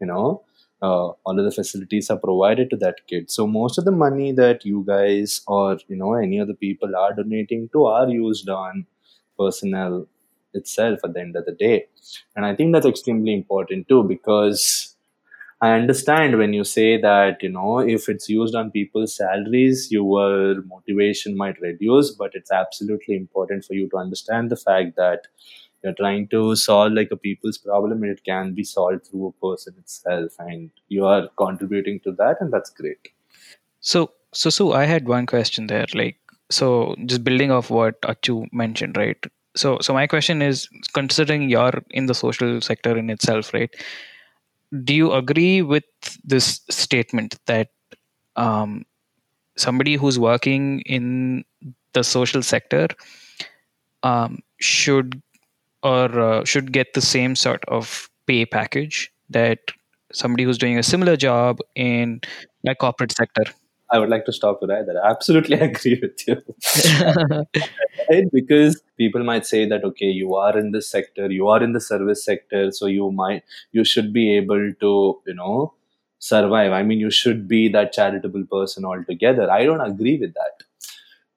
you 0.00 0.06
know 0.06 0.44
uh, 0.80 1.08
all 1.24 1.38
of 1.38 1.44
the 1.44 1.52
facilities 1.52 2.10
are 2.10 2.18
provided 2.18 2.70
to 2.70 2.76
that 2.76 2.96
kid? 3.08 3.30
So 3.30 3.46
most 3.46 3.78
of 3.78 3.84
the 3.84 3.92
money 3.92 4.32
that 4.32 4.64
you 4.64 4.84
guys 4.86 5.42
or 5.46 5.78
you 5.88 5.96
know 5.96 6.14
any 6.14 6.40
other 6.40 6.54
people 6.54 6.94
are 6.96 7.14
donating 7.14 7.68
to 7.72 7.86
are 7.86 8.08
used 8.08 8.48
on 8.48 8.86
personnel 9.38 10.06
itself 10.54 11.00
at 11.04 11.14
the 11.14 11.20
end 11.20 11.36
of 11.36 11.44
the 11.46 11.52
day. 11.52 11.86
And 12.36 12.44
i 12.46 12.54
think 12.54 12.72
that's 12.72 12.86
extremely 12.86 13.34
important 13.34 13.88
too 13.88 14.02
because 14.04 14.96
i 15.60 15.70
understand 15.72 16.38
when 16.38 16.52
you 16.52 16.64
say 16.64 17.00
that 17.00 17.42
you 17.42 17.48
know 17.48 17.78
if 17.78 18.08
it's 18.08 18.28
used 18.28 18.54
on 18.54 18.70
people's 18.70 19.16
salaries 19.16 19.88
your 19.90 20.62
motivation 20.62 21.36
might 21.36 21.60
reduce 21.60 22.10
but 22.10 22.32
it's 22.34 22.50
absolutely 22.50 23.16
important 23.16 23.64
for 23.64 23.74
you 23.74 23.88
to 23.90 23.96
understand 23.96 24.50
the 24.50 24.56
fact 24.56 24.96
that 24.96 25.28
you're 25.82 25.94
trying 25.94 26.28
to 26.28 26.54
solve 26.56 26.92
like 26.92 27.10
a 27.10 27.16
people's 27.16 27.58
problem 27.58 28.02
and 28.02 28.12
it 28.12 28.24
can 28.24 28.54
be 28.54 28.64
solved 28.64 29.06
through 29.06 29.28
a 29.28 29.46
person 29.46 29.74
itself 29.78 30.32
and 30.38 30.70
you 30.88 31.04
are 31.06 31.28
contributing 31.36 32.00
to 32.04 32.12
that 32.12 32.36
and 32.40 32.52
that's 32.52 32.70
great. 32.70 33.08
So 33.80 34.12
so 34.32 34.50
so 34.50 34.72
i 34.72 34.84
had 34.86 35.08
one 35.08 35.26
question 35.26 35.66
there 35.66 35.86
like 35.94 36.18
so 36.50 36.94
just 37.06 37.22
building 37.24 37.50
off 37.50 37.70
what 37.70 38.00
achu 38.02 38.36
mentioned 38.52 38.96
right 38.96 39.26
so 39.54 39.78
so 39.80 39.92
my 39.92 40.06
question 40.06 40.42
is 40.42 40.68
considering 40.94 41.48
you're 41.48 41.82
in 41.90 42.06
the 42.06 42.14
social 42.14 42.60
sector 42.60 42.96
in 42.96 43.10
itself 43.10 43.52
right 43.52 43.74
do 44.84 44.94
you 44.94 45.12
agree 45.12 45.62
with 45.62 45.84
this 46.24 46.60
statement 46.70 47.38
that 47.46 47.68
um, 48.36 48.84
somebody 49.56 49.96
who's 49.96 50.18
working 50.18 50.80
in 50.80 51.44
the 51.92 52.02
social 52.02 52.42
sector 52.42 52.88
um, 54.02 54.38
should 54.60 55.20
or 55.82 56.18
uh, 56.20 56.44
should 56.44 56.72
get 56.72 56.94
the 56.94 57.00
same 57.00 57.36
sort 57.36 57.64
of 57.68 58.08
pay 58.26 58.46
package 58.46 59.12
that 59.28 59.58
somebody 60.12 60.44
who's 60.44 60.58
doing 60.58 60.78
a 60.78 60.82
similar 60.82 61.16
job 61.16 61.58
in 61.74 62.20
a 62.66 62.74
corporate 62.74 63.12
sector 63.12 63.44
I 63.92 63.98
would 63.98 64.08
like 64.08 64.24
to 64.24 64.32
stop 64.32 64.58
you 64.62 64.68
right 64.68 64.86
there. 64.86 65.04
I 65.04 65.10
absolutely 65.10 65.56
agree 65.68 66.00
with 66.00 66.26
you. 66.26 66.42
right? 68.10 68.24
Because 68.32 68.82
people 68.96 69.22
might 69.22 69.46
say 69.46 69.66
that 69.66 69.84
okay, 69.84 70.06
you 70.06 70.34
are 70.34 70.56
in 70.58 70.72
this 70.72 70.88
sector, 70.90 71.30
you 71.30 71.48
are 71.48 71.62
in 71.62 71.72
the 71.72 71.80
service 71.80 72.24
sector, 72.24 72.70
so 72.72 72.86
you 72.86 73.10
might 73.12 73.42
you 73.72 73.84
should 73.84 74.12
be 74.12 74.34
able 74.36 74.72
to, 74.80 75.20
you 75.26 75.34
know, 75.34 75.74
survive. 76.18 76.72
I 76.72 76.82
mean, 76.82 77.00
you 77.00 77.10
should 77.10 77.46
be 77.48 77.68
that 77.68 77.92
charitable 77.92 78.44
person 78.50 78.84
altogether. 78.84 79.50
I 79.50 79.64
don't 79.64 79.80
agree 79.80 80.18
with 80.18 80.34
that. 80.34 80.64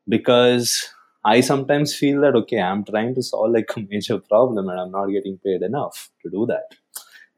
Because 0.07 0.89
I 1.23 1.41
sometimes 1.41 1.95
feel 1.95 2.21
that 2.21 2.35
okay, 2.35 2.61
I'm 2.61 2.83
trying 2.85 3.15
to 3.15 3.23
solve 3.23 3.51
like 3.51 3.71
a 3.75 3.81
major 3.81 4.19
problem 4.19 4.69
and 4.69 4.79
I'm 4.79 4.91
not 4.91 5.07
getting 5.07 5.37
paid 5.39 5.63
enough 5.63 6.11
to 6.23 6.29
do 6.29 6.45
that. 6.47 6.75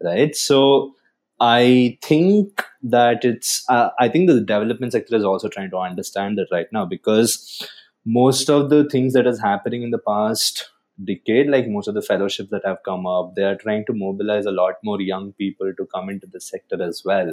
Right. 0.02 0.36
So 0.36 0.96
I 1.40 1.98
think 2.02 2.64
that 2.82 3.24
it's, 3.24 3.64
uh, 3.70 3.90
I 4.00 4.10
think 4.10 4.28
the 4.28 4.40
development 4.42 4.92
sector 4.94 5.16
is 5.16 5.24
also 5.24 5.50
trying 5.50 5.70
to 5.72 5.78
understand 5.78 6.38
that 6.38 6.48
right 6.52 6.68
now 6.72 6.86
because 6.86 7.62
most 8.06 8.50
of 8.50 8.70
the 8.70 8.88
things 8.90 9.14
that 9.14 9.28
is 9.28 9.40
happening 9.40 9.84
in 9.84 9.92
the 9.92 10.00
past 10.00 10.70
decade, 11.04 11.48
like 11.48 11.68
most 11.68 11.88
of 11.88 11.94
the 11.94 12.02
fellowships 12.02 12.50
that 12.50 12.66
have 12.66 12.78
come 12.84 13.06
up, 13.06 13.36
they 13.36 13.44
are 13.44 13.56
trying 13.56 13.86
to 13.86 13.94
mobilize 13.94 14.46
a 14.46 14.52
lot 14.52 14.76
more 14.84 15.00
young 15.00 15.32
people 15.34 15.72
to 15.78 15.86
come 15.94 16.10
into 16.10 16.26
the 16.26 16.42
sector 16.42 16.82
as 16.82 17.04
well, 17.06 17.32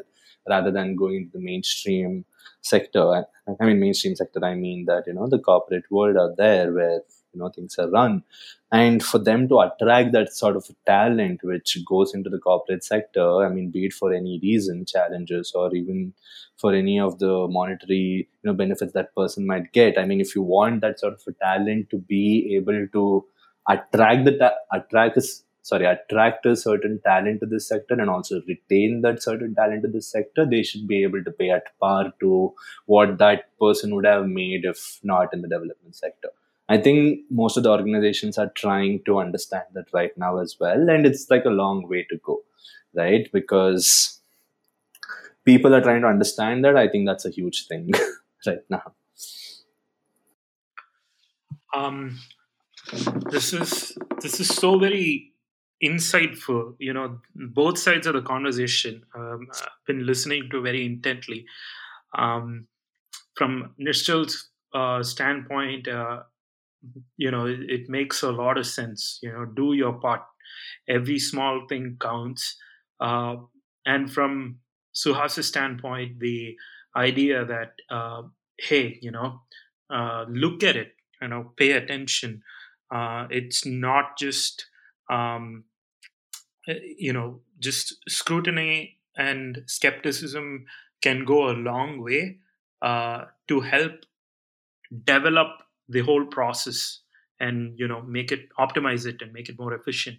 rather 0.49 0.71
than 0.71 0.97
going 0.97 1.15
into 1.17 1.31
the 1.33 1.45
mainstream 1.45 2.27
sector. 2.61 3.25
I 3.61 3.65
mean, 3.65 3.81
mainstream 3.81 4.17
sector, 4.17 4.45
I 4.45 4.55
mean 4.55 4.85
that, 4.87 5.05
you 5.07 5.15
know, 5.15 5.29
the 5.29 5.39
corporate 5.39 5.85
world 5.91 6.19
out 6.19 6.37
there 6.37 6.73
where 6.73 7.01
you 7.35 7.41
know 7.41 7.49
things 7.49 7.79
are 7.79 7.89
run. 7.89 8.23
And 8.73 9.03
for 9.05 9.19
them 9.19 9.49
to 9.49 9.61
attract 9.61 10.13
that 10.13 10.33
sort 10.35 10.57
of 10.57 10.69
talent 10.87 11.41
which 11.43 11.79
goes 11.87 12.13
into 12.15 12.29
the 12.29 12.39
corporate 12.39 12.83
sector 12.83 13.45
i 13.45 13.49
mean 13.49 13.71
be 13.71 13.85
it 13.87 13.93
for 13.93 14.13
any 14.13 14.41
reason 14.43 14.85
challenges 14.85 15.53
or 15.55 15.73
even 15.75 16.13
for 16.57 16.75
any 16.75 16.99
of 16.99 17.19
the 17.19 17.47
monetary 17.49 18.29
you 18.43 18.45
know 18.45 18.55
benefits 18.55 18.93
that 18.93 19.15
person 19.15 19.47
might 19.47 19.73
get. 19.73 19.99
I 19.99 20.05
mean 20.05 20.21
if 20.21 20.35
you 20.35 20.43
want 20.43 20.81
that 20.83 20.99
sort 21.01 21.15
of 21.15 21.39
talent 21.41 21.91
to 21.91 21.99
be 21.99 22.55
able 22.57 22.87
to 22.93 23.25
attract 23.69 24.25
the 24.25 24.39
ta- 24.39 24.61
attract 24.73 25.19
sorry 25.63 25.87
attract 25.87 26.45
a 26.47 26.55
certain 26.55 27.01
talent 27.05 27.41
to 27.41 27.47
this 27.47 27.67
sector 27.69 27.95
and 27.95 28.11
also 28.11 28.41
retain 28.47 29.01
that 29.03 29.23
certain 29.23 29.55
talent 29.55 29.83
to 29.83 29.89
this 29.89 30.07
sector 30.07 30.45
they 30.47 30.63
should 30.63 30.87
be 30.87 31.03
able 31.03 31.25
to 31.25 31.31
pay 31.31 31.51
at 31.51 31.67
par 31.81 32.13
to 32.21 32.53
what 32.87 33.17
that 33.19 33.45
person 33.59 33.95
would 33.95 34.05
have 34.05 34.27
made 34.27 34.65
if 34.65 35.01
not 35.03 35.33
in 35.33 35.41
the 35.41 35.49
development 35.49 35.97
sector 35.97 36.29
I 36.69 36.79
think 36.79 37.21
most 37.31 37.57
of 37.57 37.63
the 37.63 37.71
organizations 37.71 38.39
are 38.39 38.51
trying 38.55 39.03
to 39.05 39.19
understand 39.19 39.65
that 39.75 39.87
right 39.93 40.17
now 40.17 40.39
as 40.39 40.57
well. 40.59 40.89
And 40.89 41.05
it's 41.05 41.29
like 41.31 41.45
a 41.45 41.51
long 41.51 41.87
way 41.89 42.07
to 42.09 42.17
go, 42.25 42.43
right? 42.95 43.29
Because 43.33 44.21
people 45.45 45.75
are 45.75 45.83
trying 45.83 46.01
to 46.03 46.09
understand 46.09 46.65
that. 46.65 46.77
I 46.77 46.89
think 46.89 47.07
that's 47.07 47.27
a 47.27 47.31
huge 47.31 47.67
thing 47.67 47.91
right 48.47 48.65
now. 48.71 48.95
Um, 51.75 52.19
this 53.31 53.53
is 53.53 53.97
this 54.23 54.41
is 54.41 54.49
so 54.49 54.79
very 54.79 55.33
insightful. 55.83 56.77
You 56.79 56.95
know, 56.95 57.21
both 57.35 57.79
sides 57.79 58.07
of 58.07 58.15
the 58.15 58.23
conversation. 58.23 59.03
Um, 59.15 59.49
I've 59.53 59.87
been 59.87 60.07
listening 60.07 60.49
to 60.51 60.63
very 60.63 60.87
intently. 60.87 61.47
Um, 62.17 62.69
from 63.35 63.75
Nischal's 63.81 64.51
uh, 64.73 65.03
standpoint, 65.03 65.89
uh, 65.89 66.23
you 67.17 67.31
know 67.31 67.47
it, 67.47 67.61
it, 67.69 67.89
makes 67.89 68.23
a 68.23 68.31
lot 68.31 68.59
of 68.59 68.67
sense 68.67 69.19
you 69.23 69.33
know 69.33 69.45
do 69.45 69.73
your 69.75 69.95
part. 69.95 70.23
Every 70.89 71.19
small 71.19 71.67
thing 71.69 71.97
counts. 72.01 72.57
Uh, 73.01 73.37
and 73.87 74.11
from 74.13 74.59
suhas's 74.95 75.49
standpoint 75.49 76.21
the 76.21 76.57
idea 76.97 77.45
that 77.45 77.73
uh, 77.91 78.23
hey 78.59 78.99
you 79.03 79.11
know 79.11 79.41
uh, 79.91 80.25
look 80.29 80.63
at 80.63 80.77
it 80.77 80.93
you 81.21 81.29
know 81.29 81.53
pay 81.57 81.73
attention. 81.73 82.43
Uh, 82.91 83.27
it's 83.31 83.67
not 83.67 84.17
just 84.19 84.67
um, 85.11 85.65
eh, 86.69 86.79
you 86.99 87.13
know 87.13 87.41
just 87.59 87.97
scrutiny 88.09 88.99
and 89.17 89.63
skepticism 89.67 90.67
can 91.03 91.25
go 91.25 91.51
a 91.51 91.57
long 91.71 92.03
way 92.03 92.39
uh, 92.83 93.25
to 93.49 93.61
help 93.61 93.93
develop 95.05 95.49
the 95.89 96.01
whole 96.01 96.25
process 96.27 97.01
and 97.41 97.79
you 97.79 97.89
know 97.89 98.03
make 98.03 98.33
it 98.33 98.49
optimize 98.59 99.07
it 99.07 99.21
and 99.23 99.33
make 99.33 99.49
it 99.49 99.59
more 99.59 99.75
efficient 99.75 100.17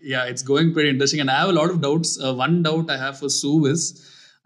yeah 0.00 0.24
it's 0.24 0.42
going 0.42 0.72
pretty 0.72 0.88
interesting 0.88 1.20
and 1.20 1.30
i 1.30 1.38
have 1.40 1.48
a 1.48 1.52
lot 1.52 1.70
of 1.70 1.80
doubts 1.80 2.20
uh, 2.22 2.34
one 2.34 2.62
doubt 2.62 2.90
i 2.90 2.96
have 2.96 3.18
for 3.18 3.28
sue 3.28 3.66
is 3.66 3.82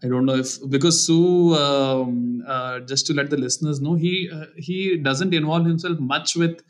i 0.02 0.08
don't 0.08 0.26
know 0.26 0.36
if 0.36 0.58
because 0.70 1.04
sue 1.06 1.54
um, 1.54 2.42
uh, 2.46 2.80
just 2.80 3.06
to 3.06 3.14
let 3.14 3.30
the 3.30 3.36
listeners 3.36 3.80
know 3.80 3.94
he 3.94 4.30
uh, 4.32 4.46
he 4.56 4.96
doesn't 4.96 5.34
involve 5.34 5.66
himself 5.66 5.98
much 5.98 6.34
with 6.34 6.62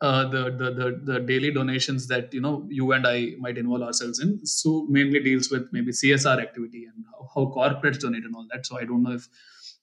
uh, 0.00 0.28
the, 0.28 0.50
the, 0.50 0.70
the 0.78 1.00
the 1.04 1.20
daily 1.20 1.50
donations 1.50 2.08
that 2.08 2.34
you 2.34 2.40
know 2.40 2.66
you 2.68 2.92
and 2.92 3.06
I 3.06 3.32
might 3.38 3.56
involve 3.56 3.82
ourselves 3.82 4.18
in. 4.20 4.44
Sue 4.44 4.86
mainly 4.90 5.20
deals 5.20 5.50
with 5.50 5.68
maybe 5.72 5.92
CSR 5.92 6.42
activity 6.42 6.84
and 6.84 7.04
how, 7.10 7.30
how 7.34 7.52
corporates 7.54 8.00
donate 8.00 8.24
and 8.24 8.34
all 8.34 8.46
that. 8.52 8.66
So 8.66 8.78
I 8.78 8.84
don't 8.84 9.02
know 9.02 9.12
if 9.12 9.28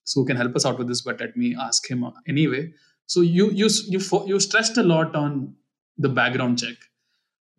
Sue 0.03 0.25
can 0.25 0.37
help 0.37 0.55
us 0.55 0.65
out 0.65 0.77
with 0.77 0.87
this, 0.87 1.01
but 1.01 1.19
let 1.19 1.35
me 1.35 1.55
ask 1.59 1.89
him 1.89 2.05
anyway. 2.27 2.73
So 3.11 3.19
you 3.19 3.45
you 3.51 3.67
you 3.93 3.99
you 4.25 4.39
stressed 4.39 4.77
a 4.77 4.83
lot 4.89 5.15
on 5.21 5.55
the 5.97 6.09
background 6.17 6.59
check. 6.59 6.77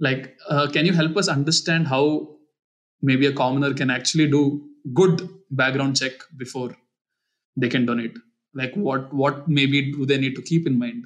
Like, 0.01 0.37
uh, 0.49 0.69
can 0.77 0.87
you 0.87 0.95
help 0.95 1.19
us 1.23 1.29
understand 1.29 1.89
how 1.89 2.05
maybe 3.03 3.27
a 3.27 3.33
commoner 3.41 3.75
can 3.75 3.91
actually 3.91 4.29
do 4.31 4.43
good 4.95 5.29
background 5.51 5.99
check 5.99 6.13
before 6.39 6.71
they 7.55 7.69
can 7.69 7.85
donate? 7.85 8.17
Like, 8.55 8.73
what 8.87 9.13
what 9.13 9.47
maybe 9.47 9.93
do 9.93 10.07
they 10.07 10.17
need 10.17 10.37
to 10.37 10.43
keep 10.51 10.67
in 10.67 10.79
mind? 10.79 11.05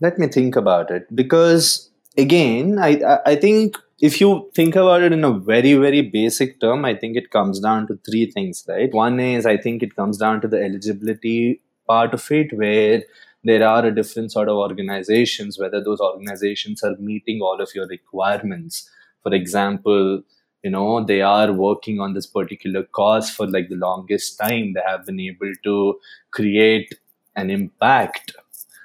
Let 0.00 0.18
me 0.18 0.26
think 0.26 0.56
about 0.56 0.90
it 0.90 1.06
because 1.14 1.90
again, 2.26 2.80
I 2.80 3.20
I 3.34 3.36
think 3.36 3.78
if 4.00 4.20
you 4.20 4.50
think 4.56 4.74
about 4.74 5.02
it 5.02 5.12
in 5.12 5.22
a 5.22 5.32
very 5.48 5.74
very 5.82 6.00
basic 6.14 6.56
term 6.62 6.84
i 6.88 6.94
think 7.02 7.16
it 7.20 7.28
comes 7.34 7.60
down 7.66 7.86
to 7.90 7.94
three 8.08 8.24
things 8.32 8.62
right 8.70 8.96
one 8.98 9.20
is 9.26 9.46
i 9.50 9.56
think 9.56 9.84
it 9.86 9.94
comes 10.00 10.18
down 10.22 10.40
to 10.40 10.48
the 10.54 10.60
eligibility 10.64 11.60
part 11.86 12.14
of 12.14 12.30
it 12.30 12.52
where 12.56 13.02
there 13.42 13.66
are 13.66 13.84
a 13.86 13.94
different 13.94 14.32
sort 14.32 14.48
of 14.48 14.56
organizations 14.56 15.58
whether 15.58 15.82
those 15.82 16.00
organizations 16.00 16.82
are 16.82 16.96
meeting 16.98 17.40
all 17.42 17.60
of 17.60 17.68
your 17.74 17.86
requirements. 17.86 18.88
For 19.22 19.34
example 19.34 20.22
you 20.62 20.70
know 20.70 21.04
they 21.04 21.20
are 21.20 21.52
working 21.52 22.00
on 22.00 22.14
this 22.14 22.26
particular 22.26 22.84
cause 22.84 23.30
for 23.30 23.46
like 23.46 23.68
the 23.68 23.76
longest 23.76 24.38
time. 24.38 24.72
They 24.72 24.80
have 24.86 25.04
been 25.06 25.20
able 25.20 25.52
to 25.64 26.00
create 26.30 26.94
an 27.36 27.50
impact 27.50 28.32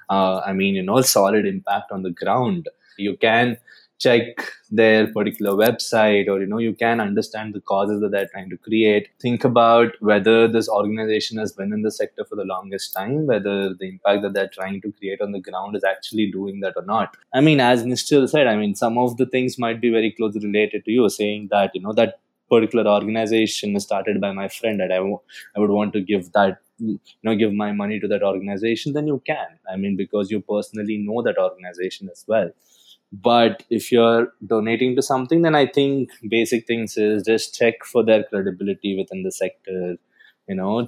uh, 0.09 0.41
i 0.45 0.53
mean 0.53 0.75
you 0.75 0.83
know 0.83 1.01
solid 1.01 1.45
impact 1.45 1.91
on 1.91 2.03
the 2.03 2.11
ground. 2.11 2.67
You 2.97 3.15
can 3.17 3.57
check 3.99 4.23
their 4.71 5.07
particular 5.11 5.51
website 5.51 6.27
or 6.29 6.39
you 6.39 6.45
know 6.47 6.57
you 6.57 6.73
can 6.73 6.99
understand 7.01 7.53
the 7.53 7.61
causes 7.61 7.99
that 8.01 8.11
they're 8.11 8.29
trying 8.31 8.49
to 8.49 8.57
create. 8.57 9.09
Think 9.21 9.43
about 9.43 9.91
whether 9.99 10.47
this 10.47 10.69
organization 10.69 11.37
has 11.37 11.51
been 11.51 11.73
in 11.73 11.81
the 11.81 11.91
sector 11.91 12.23
for 12.25 12.35
the 12.35 12.45
longest 12.45 12.93
time 12.93 13.27
whether 13.27 13.73
the 13.73 13.87
impact 13.89 14.21
that 14.23 14.33
they're 14.33 14.47
trying 14.59 14.81
to 14.81 14.91
create 14.93 15.21
on 15.21 15.31
the 15.31 15.39
ground 15.41 15.75
is 15.75 15.83
actually 15.83 16.31
doing 16.31 16.61
that 16.61 16.73
or 16.75 16.85
not. 16.85 17.15
I 17.33 17.41
mean 17.41 17.59
as 17.59 17.83
Nischal 17.83 18.27
said 18.29 18.47
i 18.47 18.55
mean 18.55 18.75
some 18.75 18.97
of 18.97 19.17
the 19.17 19.25
things 19.25 19.57
might 19.59 19.81
be 19.81 19.89
very 19.91 20.11
closely 20.11 20.41
related 20.45 20.85
to 20.85 20.91
you 20.91 21.09
saying 21.09 21.47
that 21.51 21.71
you 21.73 21.81
know 21.81 21.93
that 21.93 22.19
particular 22.49 22.89
organization 22.91 23.75
is 23.75 23.83
started 23.83 24.19
by 24.21 24.31
my 24.31 24.47
friend 24.47 24.81
and 24.81 24.91
I, 24.91 24.97
w- 24.97 25.19
I 25.55 25.59
would 25.59 25.69
want 25.69 25.93
to 25.93 26.01
give 26.01 26.31
that 26.31 26.57
you 26.79 26.99
know 27.23 27.35
give 27.35 27.53
my 27.53 27.71
money 27.71 27.99
to 27.99 28.07
that 28.07 28.23
organization 28.23 28.93
then 28.93 29.07
you 29.07 29.21
can. 29.25 29.47
I 29.71 29.75
mean 29.75 29.95
because 29.97 30.31
you 30.31 30.39
personally 30.41 30.97
know 30.97 31.21
that 31.23 31.37
organization 31.37 32.09
as 32.11 32.25
well 32.27 32.49
but 33.11 33.63
if 33.69 33.91
you're 33.91 34.31
donating 34.45 34.95
to 34.95 35.01
something 35.01 35.41
then 35.41 35.55
i 35.55 35.65
think 35.65 36.09
basic 36.29 36.65
things 36.67 36.95
is 36.97 37.23
just 37.23 37.55
check 37.55 37.83
for 37.83 38.03
their 38.03 38.23
credibility 38.23 38.95
within 38.97 39.23
the 39.23 39.31
sector 39.31 39.97
you 40.47 40.55
know 40.55 40.87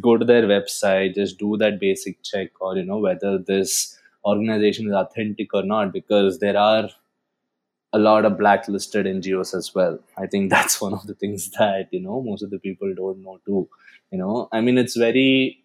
go 0.00 0.16
to 0.16 0.24
their 0.24 0.42
website 0.42 1.14
just 1.14 1.38
do 1.38 1.56
that 1.56 1.80
basic 1.80 2.22
check 2.22 2.50
or 2.60 2.76
you 2.76 2.84
know 2.84 2.98
whether 2.98 3.38
this 3.38 3.98
organization 4.24 4.86
is 4.86 4.94
authentic 4.94 5.52
or 5.54 5.62
not 5.62 5.92
because 5.92 6.38
there 6.38 6.56
are 6.58 6.88
a 7.92 7.98
lot 7.98 8.24
of 8.24 8.38
blacklisted 8.38 9.06
ngos 9.06 9.54
as 9.54 9.74
well. 9.74 9.98
I 10.16 10.26
think 10.26 10.50
that's 10.54 10.80
one 10.80 10.94
of 10.94 11.06
the 11.06 11.14
things 11.14 11.50
that 11.52 11.88
you 11.90 12.00
know 12.00 12.22
most 12.22 12.42
of 12.42 12.50
the 12.50 12.58
people 12.58 12.92
don't 12.94 13.22
know 13.22 13.38
too 13.46 13.68
you 14.10 14.18
know. 14.18 14.48
I 14.52 14.60
mean 14.60 14.78
it's 14.78 14.96
very 14.96 15.64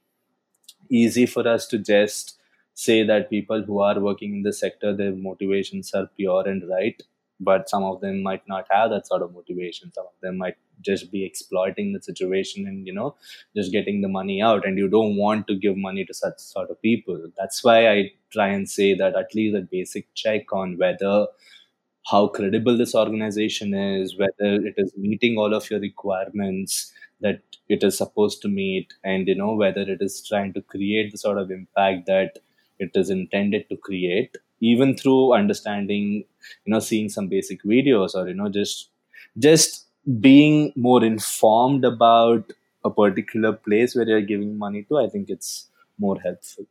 easy 0.90 1.26
for 1.26 1.48
us 1.48 1.68
to 1.70 1.80
just 1.80 2.37
say 2.86 3.04
that 3.04 3.30
people 3.30 3.64
who 3.64 3.80
are 3.80 4.00
working 4.00 4.34
in 4.36 4.44
the 4.44 4.54
sector, 4.54 4.96
their 4.96 5.14
motivations 5.16 5.94
are 5.94 6.08
pure 6.16 6.48
and 6.48 6.68
right, 6.70 7.02
but 7.40 7.70
some 7.70 7.84
of 7.84 8.02
them 8.02 8.22
might 8.24 8.48
not 8.48 8.66
have 8.72 8.90
that 8.92 9.08
sort 9.08 9.22
of 9.22 9.34
motivation. 9.34 9.92
Some 9.94 10.06
of 10.06 10.14
them 10.22 10.38
might 10.38 10.58
just 10.82 11.12
be 11.12 11.26
exploiting 11.26 11.94
the 11.94 12.02
situation 12.02 12.68
and 12.68 12.86
you 12.86 12.94
know 12.94 13.16
just 13.56 13.72
getting 13.72 14.02
the 14.02 14.08
money 14.08 14.42
out 14.44 14.64
and 14.66 14.78
you 14.78 14.88
don't 14.88 15.16
want 15.18 15.48
to 15.48 15.56
give 15.56 15.76
money 15.76 16.06
to 16.06 16.14
such 16.14 16.38
sort 16.38 16.70
of 16.70 16.80
people 16.84 17.20
that's 17.36 17.64
why 17.64 17.90
i 17.92 18.12
try 18.32 18.48
and 18.50 18.70
say 18.70 18.94
that 18.94 19.16
at 19.16 19.34
least 19.34 19.58
a 19.58 19.62
basic 19.62 20.06
check 20.14 20.54
on 20.54 20.78
whether 20.78 21.26
how 22.12 22.28
credible 22.28 22.78
this 22.78 22.96
organization 22.96 23.74
is 23.74 24.18
whether 24.18 24.52
it 24.70 24.76
is 24.78 24.92
meeting 24.98 25.38
all 25.38 25.54
of 25.54 25.70
your 25.70 25.80
requirements 25.80 26.92
that 27.22 27.42
it 27.70 27.84
is 27.84 27.98
supposed 27.98 28.42
to 28.42 28.48
meet 28.48 28.94
and 29.04 29.28
you 29.28 29.36
know 29.36 29.54
whether 29.56 29.82
it 29.82 30.02
is 30.02 30.26
trying 30.28 30.54
to 30.54 30.62
create 30.62 31.12
the 31.12 31.18
sort 31.18 31.38
of 31.38 31.52
impact 31.52 32.06
that 32.08 32.40
it 32.80 32.92
is 32.96 33.10
intended 33.10 33.68
to 33.70 33.78
create 33.78 34.38
even 34.60 34.96
through 34.98 35.34
understanding 35.34 36.26
you 36.66 36.74
know 36.74 36.80
seeing 36.80 37.10
some 37.10 37.28
basic 37.28 37.64
videos 37.64 38.16
or 38.16 38.28
you 38.28 38.34
know 38.34 38.50
just 38.50 38.90
just 39.38 39.86
being 40.22 40.72
more 40.76 41.04
informed 41.04 41.86
about 41.86 42.52
a 42.84 42.90
particular 42.90 43.54
place 43.54 43.96
where 43.96 44.08
you're 44.08 44.22
giving 44.22 44.58
money 44.58 44.84
to 44.84 44.98
i 44.98 45.08
think 45.08 45.30
it's 45.30 45.70
more 46.00 46.20
helpful. 46.20 46.66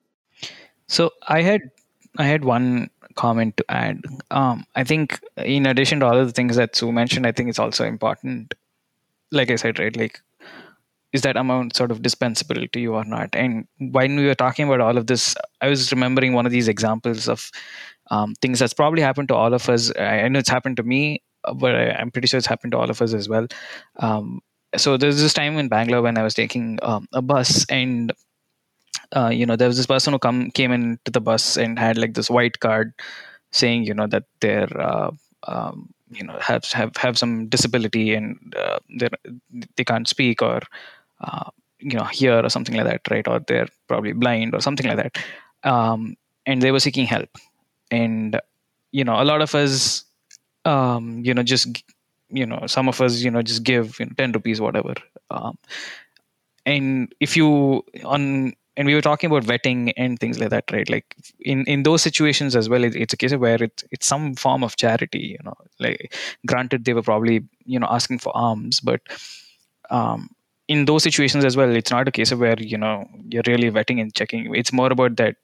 So 0.87 1.11
i 1.29 1.43
had 1.43 1.71
i 2.19 2.25
had 2.25 2.45
one 2.45 2.91
comment 3.15 3.57
to 3.57 3.65
add. 3.69 4.03
Um, 4.31 4.67
i 4.75 4.85
think 4.85 5.21
in 5.37 5.67
addition 5.67 6.01
to 6.01 6.07
all 6.07 6.19
of 6.19 6.27
the 6.27 6.33
things 6.33 6.57
that 6.57 6.77
sue 6.77 6.93
mentioned 6.93 7.27
i 7.27 7.33
think 7.33 7.49
it's 7.49 7.59
also 7.59 7.85
important 7.85 8.55
like 9.33 9.51
i 9.51 9.57
said 9.57 9.79
right 9.79 9.97
like 9.97 10.21
is 11.13 11.23
that 11.23 11.37
amount 11.37 11.77
sort 11.77 11.91
of 11.91 12.03
dispensable 12.03 12.67
to 12.67 12.81
you 12.81 12.95
or 12.95 13.05
not? 13.05 13.35
And 13.35 13.67
when 13.79 14.17
we 14.17 14.27
were 14.27 14.35
talking 14.35 14.67
about 14.67 14.81
all 14.81 14.99
of 14.99 15.07
this 15.07 15.35
i 15.61 15.69
was 15.69 15.93
remembering 15.93 16.33
one 16.33 16.47
of 16.47 16.53
these 16.53 16.69
examples 16.69 17.29
of 17.29 17.51
um, 18.11 18.35
things 18.41 18.59
that's 18.59 18.75
probably 18.75 19.03
happened 19.03 19.29
to 19.29 19.35
all 19.35 19.53
of 19.53 19.69
us. 19.69 19.91
I 19.99 20.29
know 20.29 20.39
it's 20.39 20.49
happened 20.49 20.77
to 20.77 20.83
me 20.83 21.23
but 21.55 21.75
I, 21.75 22.01
am 22.01 22.11
pretty 22.11 22.29
sure 22.29 22.39
it's 22.39 22.47
happened 22.47 22.73
to 22.73 22.79
all 22.79 22.91
of 22.91 23.01
us 23.01 23.15
as 23.15 23.29
well. 23.29 23.47
Um, 23.99 24.41
so 24.77 24.97
there's 24.97 25.21
this 25.21 25.33
time 25.33 25.57
in 25.59 25.69
bangalore 25.69 26.03
when 26.03 26.19
i 26.19 26.23
was 26.23 26.35
taking 26.35 26.79
um, 26.83 27.07
a 27.13 27.23
bus 27.23 27.65
and 27.71 28.13
uh, 29.13 29.31
you 29.33 29.47
know 29.47 29.57
there 29.57 29.69
was 29.69 29.77
this 29.77 29.87
person 29.87 30.13
who 30.13 30.19
come 30.19 30.51
came 30.51 30.73
into 30.73 31.11
the 31.11 31.21
bus 31.21 31.57
and 31.57 31.79
had 31.79 31.97
like 31.97 32.15
this 32.15 32.29
white 32.29 32.59
card 32.61 32.93
saying 33.53 33.85
you 33.85 33.95
know 33.95 34.07
that 34.07 34.25
they're 34.41 34.81
uh, 34.81 35.11
um, 35.47 35.91
you 36.11 36.25
know 36.25 36.37
have 36.41 36.65
have 36.73 36.97
have 36.97 37.17
some 37.17 37.49
disability 37.49 38.15
and 38.15 38.55
uh, 38.57 38.79
they 38.99 39.09
they 39.77 39.85
can't 39.85 40.09
speak 40.09 40.43
or 40.43 40.61
uh, 41.21 41.51
you 41.79 41.97
know 41.97 42.05
hear 42.05 42.41
or 42.45 42.49
something 42.49 42.77
like 42.77 42.87
that 42.87 43.11
right? 43.11 43.27
Or 43.29 43.41
they're 43.41 43.69
probably 43.89 44.13
blind 44.13 44.55
or 44.55 44.61
something 44.61 44.87
like 44.87 44.97
that. 44.97 45.19
Um, 45.69 46.17
and 46.45 46.63
they 46.63 46.73
were 46.73 46.81
seeking 46.81 47.07
help. 47.07 47.31
And 47.91 48.41
you 48.93 49.05
know 49.05 49.21
a 49.21 49.25
lot 49.25 49.43
of 49.43 49.55
us 49.55 50.05
um, 50.65 51.23
you 51.25 51.35
know 51.35 51.43
just 51.43 51.83
you 52.31 52.47
know 52.47 52.67
some 52.67 52.89
of 52.89 53.01
us 53.01 53.21
you 53.23 53.31
know 53.31 53.43
just 53.43 53.63
give 53.63 53.99
you 54.01 54.07
know, 54.07 54.13
10 54.17 54.33
rupees 54.33 54.61
whatever. 54.61 54.95
Um, 55.31 55.59
and 56.65 57.15
if 57.21 57.37
you 57.37 57.85
on 58.05 58.55
and 58.79 58.87
we 58.87 58.95
were 58.95 59.01
talking 59.01 59.31
about 59.31 59.45
vetting 59.45 59.93
and 59.97 60.19
things 60.19 60.39
like 60.39 60.51
that 60.51 60.71
right? 60.73 60.89
Like 60.89 61.17
in 61.41 61.65
in 61.65 61.83
those 61.83 62.03
situations 62.03 62.57
as 62.57 62.69
well 62.69 62.85
it, 62.85 62.97
it's 62.97 63.15
a 63.15 63.17
case 63.17 63.33
of 63.33 63.41
where 63.41 63.63
it's 63.63 63.85
it's 63.91 64.07
some 64.07 64.35
form 64.35 64.63
of 64.65 64.77
charity 64.77 65.21
you 65.21 65.39
know 65.45 65.55
like 65.79 66.15
granted 66.47 66.85
they 66.85 66.95
were 66.95 67.03
probably 67.03 67.45
you 67.65 67.79
know 67.79 67.87
asking 67.89 68.19
for 68.19 68.37
alms 68.37 68.81
but 68.81 69.01
um 69.91 70.31
in 70.69 70.85
those 70.85 71.03
situations 71.03 71.45
as 71.45 71.57
well 71.57 71.71
it's 71.71 71.91
not 71.91 72.09
a 72.09 72.13
case 72.13 72.33
of 72.33 72.41
where 72.41 72.59
you 72.59 72.79
know 72.79 73.09
you're 73.29 73.43
really 73.47 73.71
vetting 73.71 74.01
and 74.01 74.15
checking. 74.15 74.55
It's 74.55 74.73
more 74.73 74.93
about 74.93 75.17
that 75.17 75.37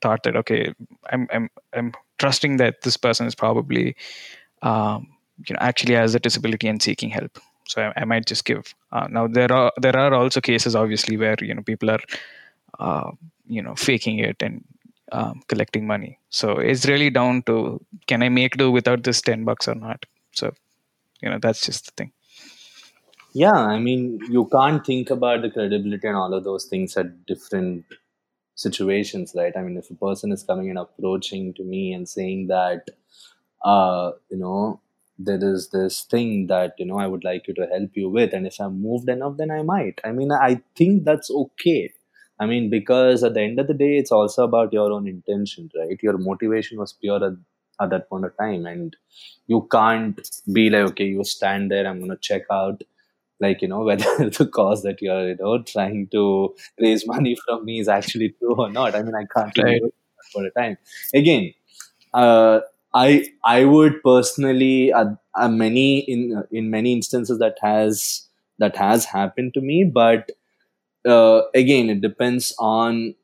thought 0.00 0.22
that 0.24 0.36
okay 0.36 0.74
i'm 1.12 1.28
i'm 1.32 1.48
i'm 1.74 1.92
trusting 2.18 2.56
that 2.56 2.82
this 2.82 2.96
person 2.96 3.26
is 3.26 3.36
probably 3.36 3.96
um, 4.62 5.06
you 5.46 5.54
know 5.54 5.60
actually 5.60 5.94
has 5.94 6.14
a 6.14 6.20
disability 6.20 6.68
and 6.68 6.82
seeking 6.82 7.10
help. 7.10 7.38
So 7.68 7.82
i, 7.82 7.92
I 8.02 8.04
might 8.04 8.26
just 8.26 8.44
give 8.44 8.74
uh, 8.90 9.06
now 9.10 9.26
there 9.26 9.52
are 9.52 9.72
there 9.80 9.96
are 9.96 10.12
also 10.14 10.40
cases 10.40 10.74
obviously 10.74 11.16
where 11.16 11.36
you 11.40 11.54
know 11.54 11.62
people 11.62 11.90
are 11.90 12.00
uh, 12.78 13.10
you 13.46 13.62
know 13.62 13.74
faking 13.74 14.18
it 14.18 14.42
and 14.42 14.64
um, 15.12 15.42
collecting 15.46 15.86
money. 15.86 16.18
So 16.30 16.52
it's 16.52 16.86
really 16.86 17.10
down 17.10 17.42
to 17.42 17.84
can 18.06 18.22
i 18.22 18.28
make 18.28 18.56
do 18.56 18.70
without 18.70 19.02
this 19.02 19.20
10 19.20 19.44
bucks 19.44 19.68
or 19.68 19.74
not? 19.74 20.06
So 20.32 20.52
you 21.20 21.30
know 21.30 21.38
that's 21.40 21.64
just 21.66 21.86
the 21.86 21.92
thing 21.92 22.12
yeah 23.32 23.60
i 23.74 23.78
mean 23.78 24.18
you 24.30 24.42
can't 24.52 24.84
think 24.84 25.10
about 25.10 25.42
the 25.42 25.50
credibility 25.50 26.06
and 26.06 26.16
all 26.16 26.34
of 26.34 26.44
those 26.44 26.66
things 26.66 26.96
at 26.96 27.26
different 27.26 27.84
situations 28.56 29.34
right? 29.36 29.54
I 29.56 29.62
mean 29.62 29.78
if 29.78 29.90
a 29.90 29.94
person 29.94 30.32
is 30.32 30.44
coming 30.44 30.70
and 30.70 30.78
approaching 30.78 31.54
to 31.54 31.64
me 31.64 31.92
and 31.94 32.08
saying 32.08 32.48
that 32.48 32.88
uh 33.64 34.12
you 34.30 34.38
know 34.38 34.80
there 35.18 35.42
is 35.42 35.70
this 35.70 36.02
thing 36.04 36.48
that 36.48 36.74
you 36.78 36.86
know 36.86 36.98
i 36.98 37.06
would 37.06 37.24
like 37.24 37.48
you 37.48 37.54
to 37.54 37.66
help 37.66 37.90
you 37.94 38.10
with 38.10 38.34
and 38.34 38.46
if 38.46 38.60
i'm 38.60 38.82
moved 38.82 39.08
enough 39.08 39.36
then 39.38 39.50
i 39.50 39.62
might. 39.62 40.00
I 40.04 40.12
mean 40.12 40.32
i 40.32 40.62
think 40.76 41.04
that's 41.04 41.30
okay. 41.30 41.92
I 42.40 42.46
mean 42.46 42.70
because 42.70 43.24
at 43.24 43.34
the 43.34 43.42
end 43.42 43.60
of 43.60 43.68
the 43.68 43.74
day 43.74 43.98
it's 43.98 44.12
also 44.12 44.44
about 44.44 44.72
your 44.72 44.92
own 44.92 45.08
intention 45.08 45.70
right? 45.76 45.98
Your 46.02 46.18
motivation 46.18 46.78
was 46.78 46.92
pure 46.94 47.24
at, 47.24 47.34
at 47.80 47.90
that 47.90 48.08
point 48.10 48.26
of 48.26 48.36
time 48.38 48.66
and 48.66 48.96
you 49.46 49.68
can't 49.72 50.20
be 50.52 50.70
like 50.70 50.90
okay 50.92 51.06
you 51.06 51.24
stand 51.24 51.70
there 51.70 51.86
i'm 51.86 51.98
going 51.98 52.10
to 52.10 52.16
check 52.28 52.42
out 52.50 52.82
like 53.46 53.62
you 53.62 53.68
know 53.68 53.84
whether 53.90 54.30
the 54.38 54.48
cause 54.58 54.82
that 54.82 55.02
you're 55.02 55.28
you 55.28 55.36
know 55.40 55.62
trying 55.62 56.08
to 56.16 56.24
raise 56.80 57.06
money 57.06 57.36
from 57.44 57.64
me 57.64 57.80
is 57.80 57.88
actually 57.88 58.30
true 58.38 58.56
or 58.66 58.70
not 58.70 58.94
i 58.94 59.02
mean 59.02 59.14
i 59.14 59.26
can't 59.36 59.58
right. 59.58 59.82
for 60.32 60.44
a 60.46 60.50
time 60.50 60.76
again 61.14 61.52
uh, 62.14 62.60
i 62.94 63.24
i 63.44 63.64
would 63.64 64.02
personally 64.02 64.92
uh, 64.92 65.10
uh, 65.34 65.48
many 65.48 66.00
in 66.00 66.44
in 66.50 66.70
many 66.70 66.92
instances 66.92 67.38
that 67.38 67.58
has 67.62 68.28
that 68.58 68.76
has 68.76 69.04
happened 69.16 69.54
to 69.54 69.60
me 69.60 69.82
but 69.84 70.30
uh, 71.06 71.42
again 71.54 71.90
it 71.90 72.00
depends 72.00 72.54
on 72.58 73.14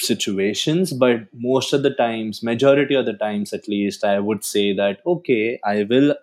situations 0.00 0.92
but 0.92 1.22
most 1.34 1.72
of 1.72 1.82
the 1.82 1.90
times 1.90 2.42
majority 2.42 2.94
of 2.94 3.04
the 3.06 3.12
times 3.14 3.52
at 3.52 3.66
least 3.68 4.04
i 4.04 4.18
would 4.18 4.44
say 4.44 4.72
that 4.72 5.00
okay 5.06 5.58
i 5.64 5.82
will 5.90 6.14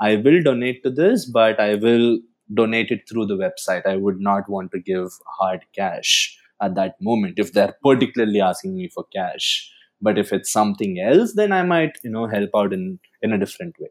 i 0.00 0.14
will 0.16 0.42
donate 0.42 0.82
to 0.82 0.90
this 0.90 1.24
but 1.24 1.58
i 1.58 1.74
will 1.74 2.18
donate 2.52 2.90
it 2.90 3.08
through 3.08 3.26
the 3.26 3.36
website. 3.36 3.86
I 3.86 3.96
would 3.96 4.20
not 4.20 4.48
want 4.48 4.72
to 4.72 4.78
give 4.80 5.08
hard 5.38 5.64
cash 5.74 6.38
at 6.60 6.74
that 6.74 7.00
moment 7.00 7.38
if 7.38 7.52
they're 7.52 7.74
particularly 7.82 8.40
asking 8.40 8.76
me 8.76 8.88
for 8.88 9.04
cash. 9.12 9.70
But 10.00 10.18
if 10.18 10.32
it's 10.32 10.50
something 10.50 11.00
else, 11.00 11.34
then 11.34 11.52
I 11.52 11.62
might, 11.62 11.98
you 12.02 12.10
know, 12.10 12.26
help 12.26 12.50
out 12.54 12.72
in, 12.72 12.98
in 13.22 13.32
a 13.32 13.38
different 13.38 13.78
way. 13.80 13.88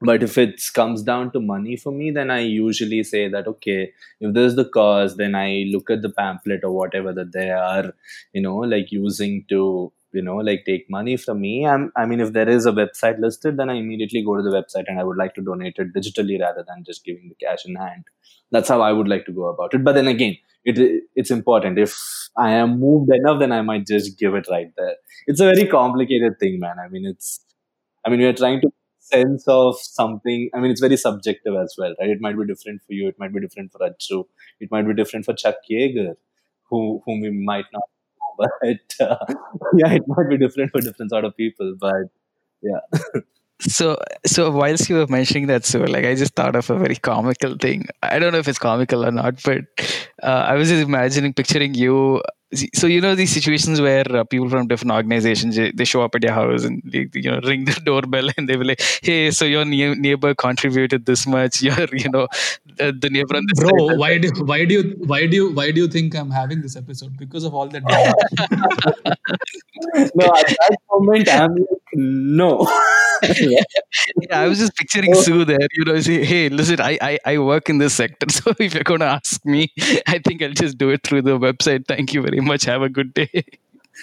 But 0.00 0.22
if 0.22 0.38
it 0.38 0.62
comes 0.74 1.02
down 1.02 1.32
to 1.32 1.40
money 1.40 1.76
for 1.76 1.90
me, 1.90 2.12
then 2.12 2.30
I 2.30 2.40
usually 2.40 3.02
say 3.02 3.28
that, 3.28 3.48
okay, 3.48 3.92
if 4.20 4.32
there's 4.32 4.54
the 4.54 4.64
cause, 4.64 5.16
then 5.16 5.34
I 5.34 5.64
look 5.72 5.90
at 5.90 6.02
the 6.02 6.10
pamphlet 6.10 6.62
or 6.62 6.70
whatever 6.70 7.12
that 7.12 7.32
they 7.32 7.50
are, 7.50 7.92
you 8.32 8.40
know, 8.40 8.58
like 8.58 8.92
using 8.92 9.44
to 9.48 9.92
you 10.12 10.22
know 10.22 10.36
like 10.36 10.64
take 10.66 10.86
money 10.88 11.16
from 11.16 11.40
me. 11.40 11.66
I'm, 11.66 11.92
i 11.96 12.06
mean 12.06 12.20
if 12.20 12.32
there 12.32 12.48
is 12.48 12.66
a 12.66 12.72
website 12.72 13.18
listed 13.20 13.56
then 13.56 13.70
i 13.70 13.74
immediately 13.74 14.22
go 14.24 14.36
to 14.36 14.42
the 14.42 14.54
website 14.56 14.84
and 14.88 14.98
i 14.98 15.04
would 15.04 15.16
like 15.16 15.34
to 15.34 15.42
donate 15.42 15.76
it 15.78 15.94
digitally 15.94 16.40
rather 16.40 16.64
than 16.66 16.84
just 16.84 17.04
giving 17.04 17.28
the 17.28 17.46
cash 17.46 17.64
in 17.66 17.74
hand. 17.76 18.04
That's 18.50 18.68
how 18.68 18.80
i 18.80 18.92
would 18.92 19.08
like 19.08 19.26
to 19.26 19.32
go 19.32 19.46
about 19.46 19.74
it. 19.74 19.84
But 19.84 19.94
then 19.94 20.08
again 20.08 20.36
it 20.64 20.78
it's 21.14 21.30
important. 21.30 21.78
If 21.78 21.96
i 22.36 22.50
am 22.52 22.80
moved 22.80 23.10
enough 23.14 23.38
then 23.40 23.52
i 23.52 23.62
might 23.62 23.86
just 23.86 24.18
give 24.18 24.34
it 24.34 24.48
right 24.50 24.70
there. 24.76 24.96
It's 25.26 25.40
a 25.40 25.44
very 25.52 25.66
complicated 25.66 26.38
thing 26.40 26.58
man. 26.60 26.76
I 26.84 26.88
mean 26.88 27.06
it's 27.06 27.40
i 28.04 28.10
mean 28.10 28.20
we're 28.20 28.32
trying 28.42 28.60
to 28.62 28.70
sense 29.00 29.44
of 29.48 29.76
something. 29.80 30.50
I 30.54 30.60
mean 30.60 30.70
it's 30.70 30.80
very 30.80 30.96
subjective 30.96 31.54
as 31.56 31.74
well 31.78 31.94
right? 32.00 32.10
It 32.10 32.20
might 32.20 32.38
be 32.38 32.46
different 32.46 32.82
for 32.86 32.92
you. 32.92 33.08
It 33.08 33.16
might 33.18 33.32
be 33.34 33.40
different 33.40 33.72
for 33.72 33.80
Achu. 33.90 34.24
it 34.60 34.70
might 34.70 34.86
be 34.86 34.94
different 34.94 35.24
for 35.26 35.34
chuck 35.34 35.56
yeager 35.70 36.14
who 36.70 37.02
whom 37.04 37.20
we 37.20 37.30
might 37.30 37.66
not 37.72 37.82
but 38.38 38.94
uh, 39.00 39.16
yeah, 39.76 39.92
it 39.92 40.02
might 40.06 40.28
be 40.28 40.38
different 40.38 40.70
for 40.70 40.80
different 40.80 41.10
sort 41.10 41.24
of 41.24 41.36
people. 41.36 41.74
But 41.78 42.08
yeah. 42.62 42.80
so 43.60 43.96
so 44.24 44.50
whilst 44.50 44.88
you 44.88 44.96
were 44.96 45.06
mentioning 45.08 45.48
that 45.48 45.64
so 45.64 45.80
like 45.80 46.04
i 46.04 46.14
just 46.14 46.34
thought 46.36 46.54
of 46.54 46.70
a 46.70 46.78
very 46.78 46.94
comical 46.94 47.56
thing 47.56 47.84
i 48.04 48.16
don't 48.18 48.32
know 48.32 48.38
if 48.38 48.46
it's 48.46 48.58
comical 48.58 49.04
or 49.04 49.10
not 49.10 49.42
but 49.42 49.64
uh, 50.22 50.44
i 50.46 50.54
was 50.54 50.68
just 50.68 50.82
imagining 50.82 51.32
picturing 51.34 51.74
you 51.74 52.22
so 52.74 52.86
you 52.86 53.00
know 53.00 53.14
these 53.14 53.30
situations 53.30 53.80
where 53.80 54.04
uh, 54.16 54.24
people 54.24 54.48
from 54.48 54.66
different 54.66 54.92
organizations 54.92 55.56
they, 55.56 55.70
they, 55.72 55.84
show 55.84 56.02
up 56.02 56.14
at 56.14 56.22
your 56.22 56.32
house 56.32 56.64
and 56.64 56.82
they 56.84 57.06
you 57.12 57.30
know 57.30 57.40
ring 57.44 57.66
the 57.66 57.78
doorbell 57.84 58.30
and 58.38 58.48
they 58.48 58.56
will 58.56 58.66
like 58.66 58.80
hey 59.02 59.30
so 59.30 59.44
your 59.44 59.66
ne- 59.66 59.94
neighbor 59.94 60.34
contributed 60.34 61.04
this 61.04 61.26
much. 61.26 61.60
Your 61.68 61.86
you 61.92 62.08
know 62.10 62.28
the, 62.76 62.92
the 62.92 63.10
neighbor 63.10 63.36
on 63.36 63.44
this 63.48 63.60
bro 63.60 63.88
side, 63.88 63.98
why 63.98 64.18
do 64.18 64.30
why 64.44 64.64
do 64.64 64.74
you 64.74 64.94
why 65.06 65.26
do 65.26 65.36
you 65.36 65.52
why 65.52 65.70
do 65.70 65.80
you 65.80 65.88
think 65.88 66.14
i'm 66.14 66.30
having 66.30 66.62
this 66.62 66.76
episode? 66.76 67.16
Because 67.18 67.44
of 67.44 67.54
all 67.54 67.68
that 67.68 67.82
no 70.14 70.34
at 70.34 70.44
that 70.46 70.76
moment 70.90 71.28
i'm 71.28 71.54
like 71.54 71.77
no 71.98 72.66
yeah, 73.40 73.62
i 74.30 74.46
was 74.46 74.58
just 74.58 74.74
picturing 74.76 75.12
oh. 75.14 75.20
sue 75.20 75.44
there 75.44 75.66
you 75.72 75.84
know 75.84 75.98
say 76.00 76.24
hey 76.24 76.48
listen 76.48 76.80
I, 76.80 76.96
I 77.02 77.18
i 77.24 77.38
work 77.38 77.68
in 77.68 77.78
this 77.78 77.94
sector 77.94 78.28
so 78.38 78.54
if 78.58 78.74
you're 78.74 78.84
going 78.84 79.00
to 79.00 79.06
ask 79.06 79.44
me 79.44 79.72
i 80.06 80.18
think 80.24 80.42
i'll 80.42 80.52
just 80.52 80.78
do 80.78 80.90
it 80.90 81.02
through 81.02 81.22
the 81.22 81.38
website 81.38 81.88
thank 81.88 82.14
you 82.14 82.22
very 82.22 82.40
much. 82.40 82.64
Have 82.64 82.82
a 82.82 82.88
good 82.88 83.12
day. 83.14 83.44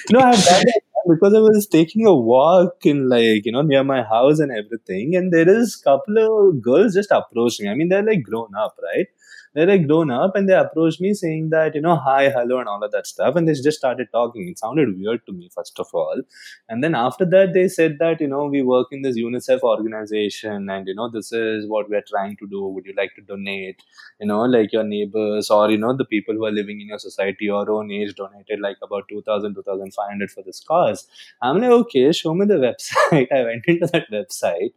no, 0.10 0.20
I've 0.20 0.44
done 0.44 0.64
that. 0.66 0.82
because 1.08 1.34
I 1.34 1.40
was 1.40 1.68
taking 1.68 2.06
a 2.06 2.14
walk 2.14 2.86
in 2.86 3.10
like 3.10 3.46
you 3.46 3.52
know 3.52 3.62
near 3.62 3.84
my 3.84 4.02
house 4.04 4.40
and 4.40 4.52
everything, 4.52 5.16
and 5.16 5.32
there 5.32 5.48
is 5.48 5.76
couple 5.76 6.18
of 6.24 6.62
girls 6.62 6.96
just 6.96 7.12
approached 7.12 7.62
me. 7.62 7.70
I 7.70 7.76
mean, 7.76 7.90
they're 7.90 8.04
like 8.04 8.24
grown 8.24 8.56
up, 8.56 8.76
right? 8.84 9.08
They're 9.56 9.66
like 9.68 9.88
grown 9.88 10.12
up 10.12 10.36
and 10.36 10.50
they 10.50 10.54
approached 10.54 11.00
me 11.00 11.14
saying 11.14 11.50
that 11.50 11.76
you 11.76 11.82
know 11.82 11.96
hi 11.96 12.30
hello 12.30 12.60
and 12.60 12.68
all 12.68 12.84
of 12.84 12.92
that 12.92 13.08
stuff. 13.08 13.36
And 13.36 13.48
they 13.48 13.54
just 13.54 13.78
started 13.78 14.10
talking. 14.12 14.50
It 14.50 14.60
sounded 14.60 14.90
weird 14.98 15.26
to 15.26 15.32
me 15.32 15.50
first 15.56 15.80
of 15.80 15.88
all. 15.94 16.22
And 16.68 16.84
then 16.84 16.94
after 16.94 17.26
that 17.26 17.54
they 17.54 17.68
said 17.70 17.98
that 18.00 18.20
you 18.20 18.28
know 18.28 18.46
we 18.46 18.62
work 18.62 18.88
in 18.92 19.02
this 19.02 19.18
unicef 19.18 19.62
organization 19.62 20.70
and 20.70 20.88
you 20.88 20.96
know 20.96 21.10
this 21.10 21.32
is 21.32 21.68
what 21.68 21.90
we're 21.90 22.04
trying 22.08 22.36
to 22.38 22.48
do. 22.48 22.66
Would 22.66 22.86
you 22.86 22.94
like 22.98 23.16
to 23.16 23.22
donate? 23.22 23.82
You 24.20 24.28
know 24.28 24.42
like 24.42 24.74
your 24.74 24.84
neighbors 24.84 25.50
or 25.50 25.72
you 25.72 25.78
know 25.78 25.96
the 25.96 26.06
people 26.06 26.36
who 26.36 26.46
are 26.46 26.52
living 26.52 26.82
in 26.82 26.88
your 26.88 27.00
society 27.00 27.46
your 27.46 27.70
own 27.72 27.92
age 27.92 28.14
donated 28.16 28.60
like 28.60 28.78
about 28.84 29.08
2000 29.10 29.56
2500 29.56 30.32
for 30.32 30.44
this 30.44 30.64
cause. 30.68 31.08
I'm 31.42 31.62
like 31.62 31.72
okay 31.72 32.12
show 32.12 32.34
me 32.34 32.46
the 32.46 32.56
website. 32.56 33.28
I 33.40 33.44
went 33.44 33.66
into 33.68 33.88
that 33.88 34.12
website 34.12 34.74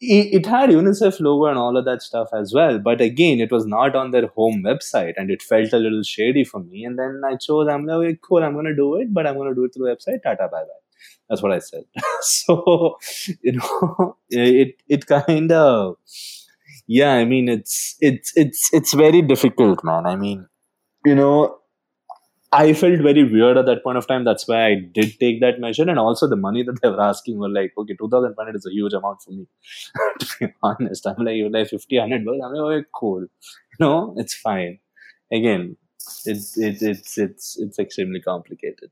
it 0.00 0.46
had 0.46 0.70
UNICEF 0.70 1.20
logo 1.20 1.46
and 1.46 1.58
all 1.58 1.76
of 1.76 1.84
that 1.84 2.02
stuff 2.02 2.28
as 2.32 2.54
well. 2.54 2.78
But 2.78 3.00
again, 3.00 3.40
it 3.40 3.50
was 3.50 3.66
not 3.66 3.96
on 3.96 4.12
their 4.12 4.28
home 4.28 4.62
website 4.64 5.14
and 5.16 5.30
it 5.30 5.42
felt 5.42 5.72
a 5.72 5.78
little 5.78 6.02
shady 6.02 6.44
for 6.44 6.60
me. 6.60 6.84
And 6.84 6.98
then 6.98 7.22
I 7.24 7.36
chose, 7.36 7.68
I'm 7.68 7.84
like, 7.84 8.20
cool, 8.20 8.42
I'm 8.42 8.52
going 8.52 8.66
to 8.66 8.76
do 8.76 8.96
it, 8.96 9.12
but 9.12 9.26
I'm 9.26 9.36
going 9.36 9.48
to 9.48 9.54
do 9.54 9.64
it 9.64 9.74
through 9.74 9.86
the 9.86 9.96
website. 9.96 10.22
Tata, 10.22 10.48
bye 10.50 10.62
bye. 10.62 10.82
That's 11.28 11.42
what 11.42 11.52
I 11.52 11.58
said. 11.58 11.84
so, 12.20 12.96
you 13.42 13.52
know, 13.52 14.16
it, 14.30 14.76
it 14.88 15.06
kind 15.06 15.50
of, 15.52 15.96
yeah, 16.86 17.14
I 17.14 17.24
mean, 17.24 17.48
it's, 17.48 17.96
it's, 18.00 18.32
it's, 18.36 18.70
it's 18.72 18.94
very 18.94 19.22
difficult, 19.22 19.82
man. 19.82 20.06
I 20.06 20.16
mean, 20.16 20.46
you 21.04 21.14
know, 21.14 21.58
I 22.50 22.72
felt 22.72 23.00
very 23.00 23.24
weird 23.24 23.58
at 23.58 23.66
that 23.66 23.84
point 23.84 23.98
of 23.98 24.06
time. 24.06 24.24
That's 24.24 24.48
why 24.48 24.66
I 24.66 24.74
did 24.76 25.20
take 25.20 25.40
that 25.40 25.60
measure. 25.60 25.88
And 25.88 25.98
also 25.98 26.26
the 26.26 26.36
money 26.36 26.62
that 26.62 26.80
they 26.80 26.88
were 26.88 27.00
asking 27.00 27.38
were 27.38 27.48
like, 27.48 27.74
okay, 27.76 27.94
2000 27.94 28.34
is 28.54 28.66
a 28.66 28.70
huge 28.70 28.94
amount 28.94 29.20
for 29.22 29.32
me. 29.32 29.46
to 30.20 30.26
be 30.40 30.54
honest, 30.62 31.06
I'm 31.06 31.24
like, 31.24 31.36
you're 31.36 31.50
like 31.50 31.68
50, 31.68 31.98
100 31.98 32.24
bucks. 32.24 32.38
I'm 32.42 32.52
like, 32.52 32.60
okay, 32.60 32.86
cool. 32.94 33.26
No, 33.78 34.14
it's 34.16 34.34
fine. 34.34 34.78
Again, 35.30 35.76
it's, 36.24 36.56
it, 36.56 36.80
it's, 36.80 37.18
it's, 37.18 37.58
it's 37.58 37.78
extremely 37.78 38.20
complicated. 38.20 38.90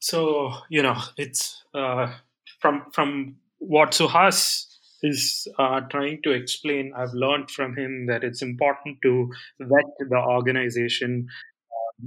So, 0.00 0.52
you 0.68 0.82
know, 0.82 1.00
it's, 1.16 1.62
uh, 1.74 2.12
from, 2.58 2.86
from 2.92 3.36
what 3.58 3.92
Suhas 3.92 4.66
is 5.02 5.48
uh, 5.58 5.80
trying 5.82 6.20
to 6.22 6.32
explain, 6.32 6.92
I've 6.96 7.14
learned 7.14 7.50
from 7.50 7.76
him 7.76 8.06
that 8.06 8.24
it's 8.24 8.42
important 8.42 8.98
to 9.02 9.30
vet 9.60 9.84
the 9.98 10.18
organization 10.18 11.28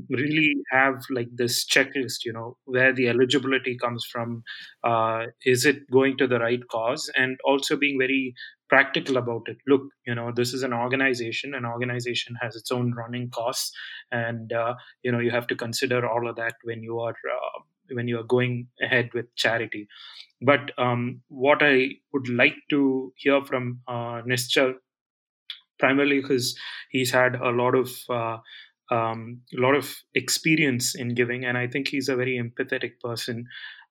really 0.09 0.53
have 0.71 1.03
like 1.09 1.29
this 1.35 1.65
checklist 1.65 2.25
you 2.25 2.33
know 2.33 2.57
where 2.65 2.93
the 2.93 3.07
eligibility 3.07 3.77
comes 3.77 4.05
from 4.11 4.43
uh, 4.83 5.25
is 5.45 5.65
it 5.65 5.89
going 5.91 6.17
to 6.17 6.27
the 6.27 6.39
right 6.39 6.61
cause? 6.69 7.09
And 7.15 7.37
also 7.45 7.75
being 7.77 7.97
very 7.99 8.33
practical 8.69 9.17
about 9.17 9.43
it. 9.47 9.57
Look 9.67 9.83
you 10.05 10.15
know 10.15 10.31
this 10.35 10.53
is 10.53 10.63
an 10.63 10.73
organization. 10.73 11.53
An 11.53 11.65
organization 11.65 12.35
has 12.41 12.55
its 12.55 12.71
own 12.71 12.93
running 12.93 13.29
costs. 13.29 13.71
And 14.11 14.51
uh, 14.51 14.75
you 15.03 15.11
know 15.11 15.19
you 15.19 15.31
have 15.31 15.47
to 15.47 15.55
consider 15.55 16.07
all 16.07 16.27
of 16.27 16.35
that 16.37 16.55
when 16.63 16.83
you 16.83 16.99
are 16.99 17.11
uh, 17.11 17.59
when 17.91 18.07
you 18.07 18.19
are 18.19 18.23
going 18.23 18.67
ahead 18.81 19.09
with 19.13 19.33
charity. 19.35 19.87
But 20.41 20.71
um, 20.77 21.21
what 21.29 21.59
i 21.61 21.89
would 22.13 22.27
like 22.27 22.55
to 22.69 23.13
hear 23.15 23.43
from 23.45 23.79
uh, 23.87 24.21
Nischal 24.27 24.73
primarily 25.79 26.21
because 26.21 26.55
he's 26.89 27.11
had 27.11 27.35
a 27.35 27.49
lot 27.49 27.75
of 27.75 27.89
uh, 28.09 28.37
um, 28.91 29.41
a 29.57 29.61
lot 29.61 29.75
of 29.75 29.93
experience 30.13 30.95
in 30.95 31.15
giving, 31.15 31.45
and 31.45 31.57
I 31.57 31.67
think 31.67 31.87
he's 31.87 32.09
a 32.09 32.15
very 32.15 32.39
empathetic 32.39 32.99
person. 33.01 33.45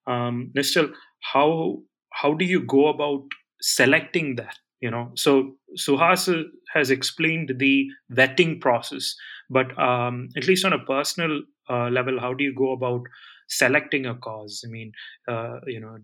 Um, 0.06 0.52
Nischal, 0.56 0.92
how 1.20 1.82
how 2.12 2.34
do 2.34 2.44
you 2.44 2.64
go 2.64 2.88
about 2.88 3.24
selecting 3.60 4.36
that? 4.36 4.58
You 4.80 4.90
know, 4.90 5.12
so 5.14 5.54
Suhas 5.78 6.44
has 6.74 6.90
explained 6.90 7.54
the 7.58 7.86
vetting 8.12 8.60
process, 8.60 9.14
but 9.48 9.78
um, 9.78 10.28
at 10.36 10.46
least 10.48 10.64
on 10.64 10.72
a 10.72 10.84
personal 10.84 11.42
uh, 11.70 11.88
level, 11.88 12.18
how 12.18 12.34
do 12.34 12.42
you 12.42 12.54
go 12.54 12.72
about 12.72 13.02
selecting 13.48 14.06
a 14.06 14.14
cause? 14.16 14.64
I 14.66 14.70
mean, 14.70 14.92
uh, 15.28 15.60
you 15.66 15.80
know, 15.80 15.98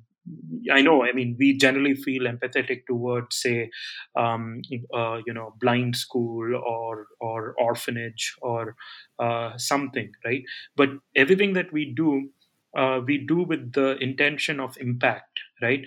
I 0.73 0.83
know. 0.83 1.03
I 1.05 1.13
mean, 1.13 1.37
we 1.39 1.57
generally 1.57 1.95
feel 1.95 2.25
empathetic 2.25 2.87
towards, 2.87 3.37
say, 3.37 3.71
um, 4.17 4.63
uh, 4.95 5.21
you 5.27 5.33
know, 5.33 5.55
blind 5.61 5.97
school 5.97 6.55
or 6.55 7.07
or 7.21 7.55
orphanage 7.59 8.35
or 8.43 8.77
uh, 9.19 9.57
something, 9.57 10.13
right? 10.25 10.43
But 10.77 10.91
everything 11.17 11.55
that 11.55 11.73
we 11.73 11.93
do, 11.95 12.29
uh, 12.77 13.01
we 13.05 13.19
do 13.19 13.43
with 13.43 13.73
the 13.73 13.97
intention 13.99 14.61
of 14.61 14.77
impact, 14.79 15.39
right? 15.63 15.85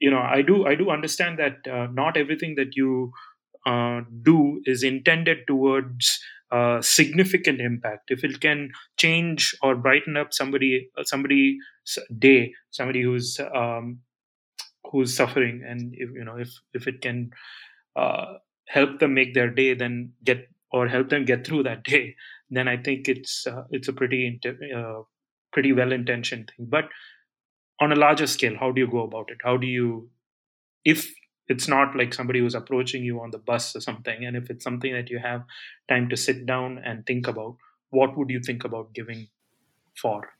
You 0.00 0.10
know, 0.10 0.20
I 0.20 0.42
do 0.42 0.66
I 0.66 0.74
do 0.74 0.90
understand 0.90 1.38
that 1.38 1.66
uh, 1.70 1.86
not 1.92 2.16
everything 2.16 2.54
that 2.56 2.76
you 2.76 3.12
uh, 3.66 4.02
do 4.22 4.60
is 4.66 4.82
intended 4.82 5.38
towards 5.46 6.20
uh, 6.50 6.80
significant 6.82 7.60
impact. 7.60 8.10
If 8.10 8.24
it 8.24 8.40
can 8.40 8.70
change 8.96 9.54
or 9.62 9.74
brighten 9.76 10.16
up 10.16 10.32
somebody 10.32 10.90
uh, 10.98 11.04
somebody's 11.04 11.56
day 12.18 12.52
somebody 12.70 13.02
who's 13.02 13.38
um, 13.54 14.00
who's 14.90 15.16
suffering 15.16 15.62
and 15.66 15.94
if 15.94 16.10
you 16.10 16.24
know 16.24 16.36
if 16.36 16.50
if 16.72 16.86
it 16.86 17.00
can 17.00 17.30
uh, 17.96 18.34
help 18.68 18.98
them 19.00 19.14
make 19.14 19.34
their 19.34 19.50
day 19.50 19.74
then 19.74 20.12
get 20.24 20.48
or 20.72 20.88
help 20.88 21.08
them 21.08 21.24
get 21.24 21.46
through 21.46 21.62
that 21.62 21.84
day 21.84 22.14
then 22.50 22.68
i 22.68 22.76
think 22.76 23.08
it's 23.08 23.46
uh, 23.46 23.64
it's 23.70 23.88
a 23.88 23.92
pretty 23.92 24.40
uh, 24.76 25.00
pretty 25.52 25.72
well 25.72 25.92
intentioned 25.92 26.52
thing. 26.56 26.66
But 26.68 26.86
on 27.80 27.92
a 27.92 27.96
larger 27.96 28.26
scale 28.26 28.56
how 28.58 28.72
do 28.72 28.80
you 28.80 28.90
go 28.90 29.02
about 29.04 29.30
it? 29.30 29.38
How 29.44 29.56
do 29.56 29.66
you 29.66 30.10
if 30.84 31.12
it's 31.48 31.68
not 31.68 31.96
like 31.96 32.14
somebody 32.14 32.40
who's 32.40 32.54
approaching 32.54 33.04
you 33.04 33.20
on 33.20 33.30
the 33.30 33.38
bus 33.38 33.76
or 33.76 33.80
something. 33.80 34.24
And 34.24 34.36
if 34.36 34.50
it's 34.50 34.64
something 34.64 34.92
that 34.92 35.10
you 35.10 35.18
have 35.18 35.44
time 35.88 36.08
to 36.08 36.16
sit 36.16 36.46
down 36.46 36.78
and 36.84 37.04
think 37.06 37.28
about 37.28 37.56
what 37.90 38.16
would 38.16 38.30
you 38.30 38.40
think 38.40 38.64
about 38.64 38.92
giving 38.92 39.28
for? 39.94 40.30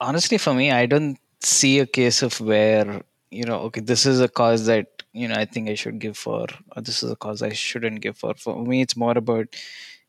Honestly 0.00 0.38
for 0.38 0.54
me 0.54 0.70
i 0.70 0.86
don't 0.86 1.18
see 1.40 1.80
a 1.80 1.86
case 1.86 2.22
of 2.22 2.40
where 2.40 3.02
you 3.30 3.44
know 3.44 3.58
okay 3.58 3.80
this 3.80 4.06
is 4.06 4.20
a 4.20 4.28
cause 4.28 4.66
that 4.66 5.02
you 5.12 5.26
know 5.28 5.34
i 5.34 5.44
think 5.44 5.68
i 5.68 5.74
should 5.74 5.98
give 5.98 6.16
for 6.16 6.46
or 6.74 6.82
this 6.82 7.02
is 7.02 7.10
a 7.10 7.16
cause 7.16 7.42
i 7.42 7.52
shouldn't 7.52 8.00
give 8.00 8.16
for. 8.16 8.34
For 8.34 8.64
me 8.64 8.80
it's 8.80 8.96
more 8.96 9.16
about 9.18 9.56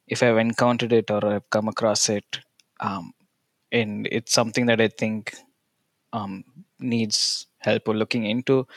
if 0.07 0.21
i've 0.23 0.37
encountered 0.37 0.93
it 0.93 1.09
or 1.11 1.25
i've 1.25 1.49
come 1.49 1.67
across 1.67 2.07
it 2.09 2.39
um, 2.79 3.13
and 3.71 4.07
it's 4.11 4.31
something 4.31 4.67
that 4.67 4.79
i 4.79 4.87
think 4.87 5.35
um, 6.13 6.43
needs 6.79 7.47
help 7.59 7.87
or 7.87 7.95
looking 7.95 8.25
into 8.25 8.67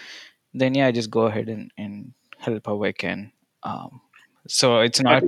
then 0.54 0.74
yeah, 0.74 0.86
I 0.86 0.92
just 0.92 1.10
go 1.10 1.22
ahead 1.22 1.48
and, 1.48 1.70
and 1.78 2.12
help 2.38 2.66
how 2.66 2.82
I 2.82 2.92
can. 2.92 3.32
Um, 3.62 4.00
so 4.48 4.80
it's 4.80 5.00
not 5.00 5.22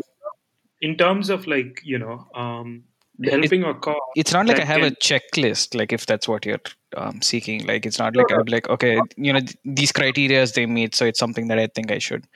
in 0.81 0.97
terms 0.97 1.31
of 1.31 1.47
like 1.47 1.81
you 1.85 1.99
know 1.99 2.27
um, 2.35 2.85
helping 3.23 3.63
it, 3.63 3.69
a 3.69 3.75
cause. 3.75 3.97
It's 4.17 4.33
not 4.33 4.47
like 4.47 4.61
I 4.61 4.65
have 4.65 4.81
can... 4.81 4.93
a 4.93 4.97
checklist. 4.97 5.75
Like 5.75 5.93
if 5.93 6.07
that's 6.07 6.29
what 6.29 6.45
you're 6.45 6.61
um, 6.97 7.23
seeking, 7.23 7.67
like 7.67 7.87
it's 7.87 7.99
not 7.99 8.17
like 8.17 8.31
I'm 8.31 8.47
like 8.47 8.69
okay, 8.69 9.01
you 9.17 9.33
know 9.33 9.41
these 9.65 9.93
criterias 9.93 10.55
they 10.55 10.67
meet, 10.67 10.95
so 10.95 11.07
it's 11.07 11.19
something 11.19 11.49
that 11.49 11.59
I 11.59 11.69
think 11.69 11.91
I 11.91 11.99
should 11.99 12.27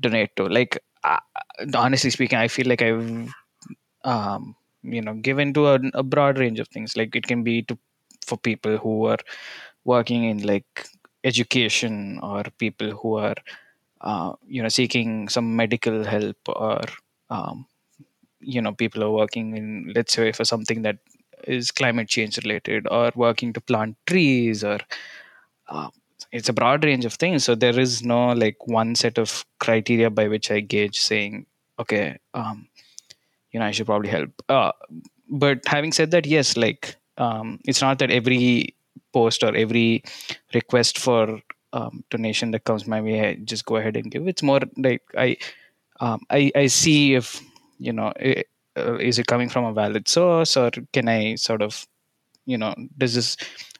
donate 0.00 0.34
to. 0.36 0.46
Like 0.46 0.78
uh, 1.04 1.20
honestly 1.74 2.10
speaking, 2.10 2.38
I 2.38 2.48
feel 2.48 2.66
like 2.66 2.82
I've 2.82 3.28
um, 4.04 4.56
you 4.82 5.02
know 5.02 5.14
given 5.14 5.52
to 5.54 5.68
a, 5.68 5.78
a 5.94 6.02
broad 6.02 6.38
range 6.38 6.60
of 6.60 6.68
things. 6.68 6.96
Like 6.96 7.14
it 7.14 7.26
can 7.26 7.42
be 7.42 7.62
to 7.62 7.78
for 8.24 8.38
people 8.38 8.78
who 8.78 9.06
are 9.06 9.18
working 9.84 10.24
in 10.24 10.42
like 10.42 10.88
education 11.24 12.20
or 12.22 12.44
people 12.58 12.90
who 12.92 13.16
are 13.16 13.36
uh, 14.02 14.32
you 14.46 14.62
know 14.62 14.68
seeking 14.68 15.28
some 15.28 15.56
medical 15.56 16.04
help 16.04 16.36
or 16.48 16.80
um, 17.30 17.66
you 18.40 18.60
know 18.62 18.72
people 18.72 19.02
are 19.04 19.10
working 19.10 19.56
in 19.56 19.92
let's 19.94 20.12
say 20.14 20.32
for 20.32 20.44
something 20.44 20.82
that 20.82 20.98
is 21.46 21.70
climate 21.70 22.08
change 22.08 22.38
related 22.38 22.86
or 22.90 23.12
working 23.16 23.52
to 23.52 23.60
plant 23.60 23.96
trees 24.06 24.64
or 24.64 24.78
uh, 25.68 25.88
it's 26.32 26.48
a 26.48 26.52
broad 26.52 26.84
range 26.84 27.04
of 27.04 27.14
things. 27.14 27.44
So 27.44 27.54
there 27.54 27.78
is 27.78 28.02
no 28.02 28.32
like 28.32 28.66
one 28.66 28.94
set 28.94 29.18
of 29.18 29.44
criteria 29.60 30.10
by 30.10 30.28
which 30.28 30.50
i 30.50 30.60
gauge 30.60 30.98
saying 30.98 31.46
okay 31.78 32.18
um, 32.34 32.68
you 33.52 33.60
know 33.60 33.66
i 33.66 33.70
should 33.70 33.86
probably 33.86 34.10
help. 34.10 34.30
Uh, 34.48 34.72
but 35.28 35.60
having 35.66 35.92
said 35.92 36.10
that 36.12 36.26
yes 36.26 36.56
like 36.56 36.96
um, 37.18 37.60
it's 37.64 37.80
not 37.82 37.98
that 38.00 38.10
every 38.10 38.74
post 39.14 39.42
or 39.42 39.54
every 39.54 40.04
request 40.52 40.98
for 40.98 41.40
um, 41.72 42.04
donation 42.10 42.50
that 42.52 42.64
comes 42.64 42.86
my 42.86 43.00
way, 43.00 43.18
I 43.28 43.34
just 43.52 43.64
go 43.64 43.76
ahead 43.76 43.96
and 43.96 44.10
give. 44.10 44.28
It's 44.28 44.42
more 44.42 44.60
like 44.76 45.02
I, 45.16 45.36
um, 46.00 46.20
I, 46.30 46.52
I 46.54 46.66
see 46.66 47.14
if 47.14 47.40
you 47.78 47.92
know, 47.92 48.12
it, 48.16 48.48
uh, 48.76 48.96
is 48.96 49.18
it 49.18 49.26
coming 49.26 49.48
from 49.48 49.64
a 49.64 49.72
valid 49.72 50.08
source 50.08 50.56
or 50.56 50.70
can 50.92 51.08
I 51.08 51.36
sort 51.36 51.62
of, 51.62 51.86
you 52.46 52.58
know, 52.58 52.74
does 52.98 53.14
this 53.14 53.36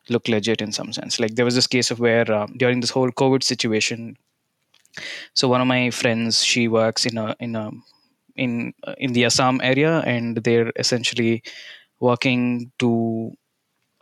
look 0.09 0.29
legit 0.29 0.61
in 0.61 0.73
some 0.73 0.93
sense? 0.93 1.19
Like 1.19 1.35
there 1.35 1.45
was 1.45 1.55
this 1.55 1.67
case 1.67 1.91
of 1.91 2.01
where 2.01 2.31
um, 2.33 2.55
during 2.59 2.81
this 2.81 2.91
whole 2.91 3.11
COVID 3.11 3.43
situation, 3.43 4.17
so 5.35 5.49
one 5.49 5.61
of 5.61 5.67
my 5.67 5.91
friends, 5.91 6.45
she 6.45 6.69
works 6.69 7.05
in 7.05 7.19
a 7.19 7.35
in 7.41 7.57
a 7.57 7.71
in 8.37 8.73
in 8.99 9.13
the 9.13 9.25
Assam 9.25 9.61
area, 9.63 10.01
and 10.07 10.37
they're 10.37 10.73
essentially 10.77 11.43
working 11.99 12.71
to 12.79 13.33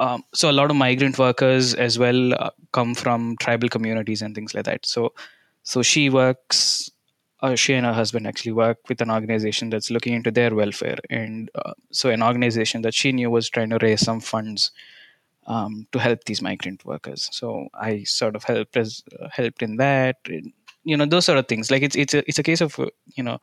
um, 0.03 0.25
so 0.35 0.51
a 0.51 0.57
lot 0.61 0.71
of 0.71 0.77
migrant 0.77 1.19
workers 1.19 1.75
as 1.75 1.99
well 1.99 2.35
uh, 2.35 2.51
come 2.73 2.95
from 2.95 3.37
tribal 3.39 3.69
communities 3.69 4.21
and 4.23 4.35
things 4.35 4.55
like 4.55 4.65
that. 4.65 4.85
So 4.85 5.13
so 5.63 5.83
she 5.83 6.11
works. 6.11 6.91
Uh, 7.41 7.57
she 7.57 7.75
and 7.75 7.85
her 7.85 7.93
husband 7.93 8.25
actually 8.27 8.53
work 8.53 8.79
with 8.89 9.01
an 9.01 9.11
organization 9.11 9.69
that's 9.71 9.91
looking 9.91 10.15
into 10.15 10.31
their 10.31 10.55
welfare, 10.55 10.99
and 11.11 11.51
uh, 11.57 11.73
so 11.91 12.11
an 12.11 12.23
organization 12.23 12.83
that 12.83 12.95
she 12.95 13.13
knew 13.13 13.31
was 13.31 13.49
trying 13.49 13.71
to 13.71 13.79
raise 13.83 14.01
some 14.01 14.21
funds 14.21 14.71
um, 15.47 15.87
to 15.93 15.99
help 15.99 16.25
these 16.25 16.43
migrant 16.43 16.85
workers. 16.85 17.29
So 17.33 17.69
I 17.75 18.05
sort 18.05 18.37
of 18.37 18.45
helped 18.45 18.77
as 18.77 19.03
uh, 19.21 19.29
helped 19.29 19.63
in 19.63 19.77
that, 19.77 20.17
you 20.85 20.97
know, 20.97 21.07
those 21.07 21.25
sort 21.27 21.39
of 21.39 21.49
things. 21.49 21.71
Like 21.71 21.83
it's 21.83 21.97
it's 21.97 22.15
a 22.15 22.29
it's 22.29 22.39
a 22.39 22.45
case 22.45 22.61
of 22.61 22.79
uh, 22.79 22.87
you 23.15 23.25
know, 23.25 23.39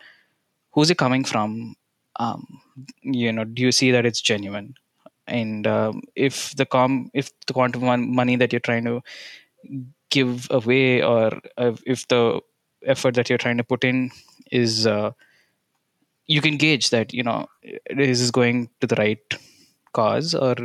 who's 0.72 0.90
it 0.90 0.98
coming 0.98 1.26
from? 1.26 1.76
Um, 2.18 2.62
you 3.02 3.32
know, 3.34 3.46
do 3.46 3.62
you 3.62 3.72
see 3.72 3.92
that 3.92 4.06
it's 4.06 4.22
genuine? 4.22 4.76
And 5.30 5.68
um, 5.68 6.02
if 6.16 6.56
the 6.56 6.66
com 6.66 7.10
if 7.14 7.32
the 7.48 7.54
quantum 7.54 8.16
money 8.16 8.36
that 8.36 8.52
you're 8.54 8.60
trying 8.60 8.86
to 8.86 9.02
give 10.10 10.48
away, 10.50 11.02
or 11.04 11.32
uh, 11.58 11.76
if 11.86 12.08
the 12.08 12.42
effort 12.86 13.16
that 13.16 13.30
you're 13.30 13.38
trying 13.38 13.58
to 13.58 13.64
put 13.64 13.84
in 13.84 14.12
is 14.52 14.88
uh, 14.88 15.12
you 16.28 16.42
can 16.42 16.58
gauge 16.58 16.90
that 16.92 17.14
you 17.14 17.24
know 17.24 17.48
is 17.64 18.20
this 18.20 18.32
going 18.32 18.70
to 18.82 18.88
the 18.88 18.96
right 18.96 19.40
cause 19.94 20.36
or 20.36 20.56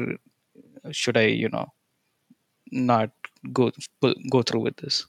should 0.93 1.17
I, 1.17 1.27
you 1.27 1.49
know, 1.49 1.69
not 2.73 3.11
go 3.53 3.73
go 4.31 4.43
through 4.43 4.61
with 4.61 4.77
this? 4.79 5.07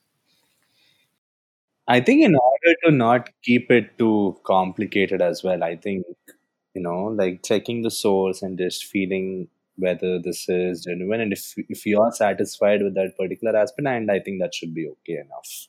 I 1.88 2.00
think 2.00 2.24
in 2.24 2.36
order 2.36 2.76
to 2.86 2.92
not 2.92 3.30
keep 3.44 3.72
it 3.72 3.98
too 3.98 4.40
complicated 4.44 5.22
as 5.22 5.44
well, 5.44 5.64
I 5.64 5.76
think 5.76 6.06
you 6.76 6.82
know, 6.82 7.06
like 7.06 7.44
checking 7.44 7.82
the 7.82 7.92
source 7.92 8.42
and 8.42 8.58
just 8.58 8.86
feeling 8.86 9.48
whether 9.78 10.20
this 10.20 10.48
is 10.48 10.84
genuine, 10.86 11.22
and 11.22 11.34
if 11.34 11.54
if 11.58 11.86
you 11.86 12.02
are 12.02 12.12
satisfied 12.12 12.82
with 12.84 12.96
that 12.96 13.18
particular 13.18 13.58
aspect, 13.58 13.88
and 13.88 14.12
I 14.12 14.20
think 14.20 14.42
that 14.42 14.54
should 14.54 14.74
be 14.74 14.88
okay 14.88 15.20
enough. 15.20 15.68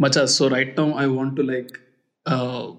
Machas, 0.00 0.36
so 0.36 0.48
right 0.48 0.76
now 0.76 0.92
I 0.94 1.06
want 1.06 1.36
to 1.36 1.42
like 1.42 1.78
uh, 2.26 2.72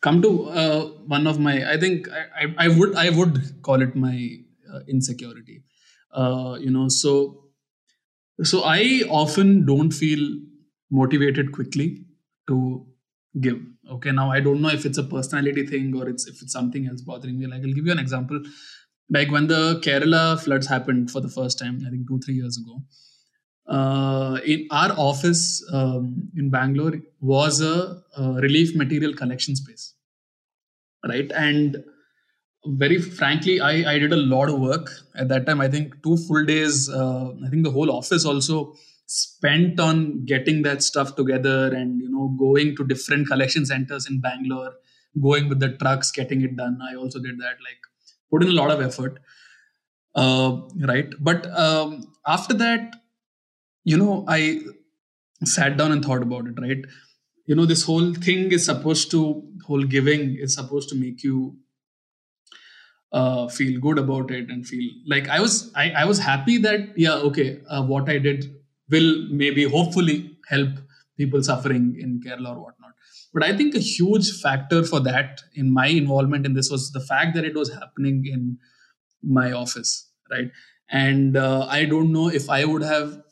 come 0.00 0.22
to 0.22 0.48
uh, 0.48 0.86
one 1.16 1.26
of 1.26 1.38
my. 1.38 1.70
I 1.72 1.78
think 1.78 2.08
I, 2.10 2.44
I, 2.44 2.54
I 2.66 2.68
would 2.68 2.94
I 2.94 3.10
would 3.10 3.62
call 3.62 3.82
it 3.82 3.96
my 3.96 4.38
uh, 4.72 4.80
insecurity 4.88 5.62
uh, 6.12 6.56
you 6.60 6.70
know 6.70 6.88
so 6.88 7.44
so 8.42 8.62
i 8.64 9.02
often 9.08 9.64
don't 9.66 9.92
feel 9.92 10.22
motivated 10.90 11.52
quickly 11.52 12.04
to 12.48 12.86
give. 13.40 13.60
Okay 13.90 14.12
now 14.12 14.30
i 14.30 14.40
don't 14.40 14.60
know 14.60 14.68
if 14.68 14.84
it's 14.84 14.98
a 14.98 15.02
personality 15.02 15.66
thing 15.66 15.94
or 15.96 16.08
it's 16.08 16.26
if 16.26 16.42
it's 16.42 16.52
something 16.52 16.86
else 16.86 17.00
bothering 17.00 17.38
me. 17.38 17.46
Like 17.46 17.62
i'll 17.62 17.72
give 17.72 17.86
you 17.86 17.92
an 17.92 17.98
example. 17.98 18.40
Like 19.10 19.30
when 19.30 19.46
the 19.46 19.80
kerala 19.84 20.40
floods 20.42 20.66
happened 20.66 21.10
for 21.10 21.20
the 21.20 21.28
first 21.28 21.58
time 21.58 21.82
i 21.86 21.90
think 21.90 22.08
two 22.08 22.18
three 22.20 22.34
years 22.34 22.58
ago 22.58 22.82
uh, 23.68 24.38
in 24.44 24.66
our 24.70 24.92
office 24.92 25.64
um, 25.72 26.30
in 26.36 26.50
bangalore 26.50 26.94
was 27.20 27.60
a, 27.60 28.02
a 28.16 28.32
relief 28.40 28.74
material 28.74 29.12
collection 29.14 29.54
space 29.56 29.94
right? 31.08 31.30
And 31.34 31.82
very 32.64 32.98
frankly 33.00 33.60
I, 33.60 33.92
I 33.92 33.98
did 33.98 34.12
a 34.12 34.16
lot 34.16 34.48
of 34.48 34.60
work. 34.60 34.88
At 35.16 35.28
that 35.28 35.46
time 35.46 35.60
i 35.60 35.68
think 35.68 36.00
two 36.02 36.16
full 36.16 36.44
days 36.44 36.88
uh, 36.88 37.30
i 37.44 37.48
think 37.48 37.64
the 37.64 37.70
whole 37.70 37.90
office 37.90 38.24
also 38.24 38.74
spent 39.12 39.78
on 39.78 40.24
getting 40.24 40.62
that 40.62 40.82
stuff 40.82 41.14
together 41.16 41.74
and 41.74 42.00
you 42.00 42.10
know 42.10 42.28
going 42.38 42.74
to 42.76 42.86
different 42.92 43.28
collection 43.28 43.66
centers 43.66 44.08
in 44.08 44.20
bangalore 44.20 44.72
going 45.20 45.48
with 45.48 45.60
the 45.60 45.68
trucks 45.76 46.10
getting 46.10 46.40
it 46.40 46.56
done. 46.56 46.78
I 46.90 46.94
also 46.94 47.18
did 47.18 47.38
that 47.38 47.56
like 47.68 47.80
put 48.30 48.42
in 48.42 48.48
a 48.48 48.52
lot 48.52 48.70
of 48.70 48.80
effort. 48.80 49.18
Uh, 50.14 50.60
right? 50.80 51.10
But 51.20 51.46
um, 51.58 52.12
after 52.26 52.54
that 52.54 52.94
you 53.84 53.96
know 53.96 54.24
i 54.28 54.60
sat 55.44 55.76
down 55.76 55.90
and 55.92 56.04
thought 56.04 56.22
about 56.22 56.46
it 56.46 56.60
right? 56.60 56.84
You 57.46 57.56
know 57.56 57.66
this 57.66 57.82
whole 57.84 58.14
thing 58.14 58.52
is 58.52 58.64
supposed 58.64 59.10
to 59.10 59.42
whole 59.66 59.82
giving 59.82 60.36
is 60.36 60.54
supposed 60.54 60.88
to 60.90 60.94
make 60.94 61.22
you 61.24 61.56
uh, 63.12 63.48
feel 63.48 63.80
good 63.80 63.98
about 63.98 64.30
it 64.30 64.48
and 64.48 64.66
feel 64.66 64.90
like 65.06 65.28
I 65.28 65.40
was 65.40 65.72
I, 65.74 65.90
I 65.90 66.04
was 66.04 66.18
happy 66.18 66.58
that 66.58 66.96
yeah 66.96 67.16
okay 67.30 67.60
uh, 67.68 67.82
what 67.82 68.08
I 68.08 68.18
did 68.18 68.54
will 68.92 69.26
maybe 69.30 69.64
hopefully 69.64 70.36
help 70.48 70.68
people 71.16 71.42
suffering 71.42 71.96
in 71.98 72.20
Kerala 72.24 72.50
or 72.54 72.60
whatnot. 72.64 72.92
But 73.34 73.42
I 73.42 73.56
think 73.56 73.74
a 73.74 73.78
huge 73.78 74.30
factor 74.40 74.84
for 74.84 75.00
that 75.00 75.40
in 75.54 75.72
my 75.72 75.86
involvement 75.86 76.46
in 76.46 76.54
this 76.54 76.70
was 76.70 76.92
the 76.92 77.00
fact 77.00 77.34
that 77.34 77.44
it 77.44 77.54
was 77.54 77.72
happening 77.72 78.24
in 78.26 78.58
my 79.22 79.52
office, 79.52 80.08
right? 80.30 80.50
And 80.90 81.36
uh, 81.36 81.66
I 81.68 81.86
don't 81.86 82.12
know 82.12 82.28
if 82.28 82.50
I 82.50 82.64
would 82.64 82.82
have, 82.82 83.22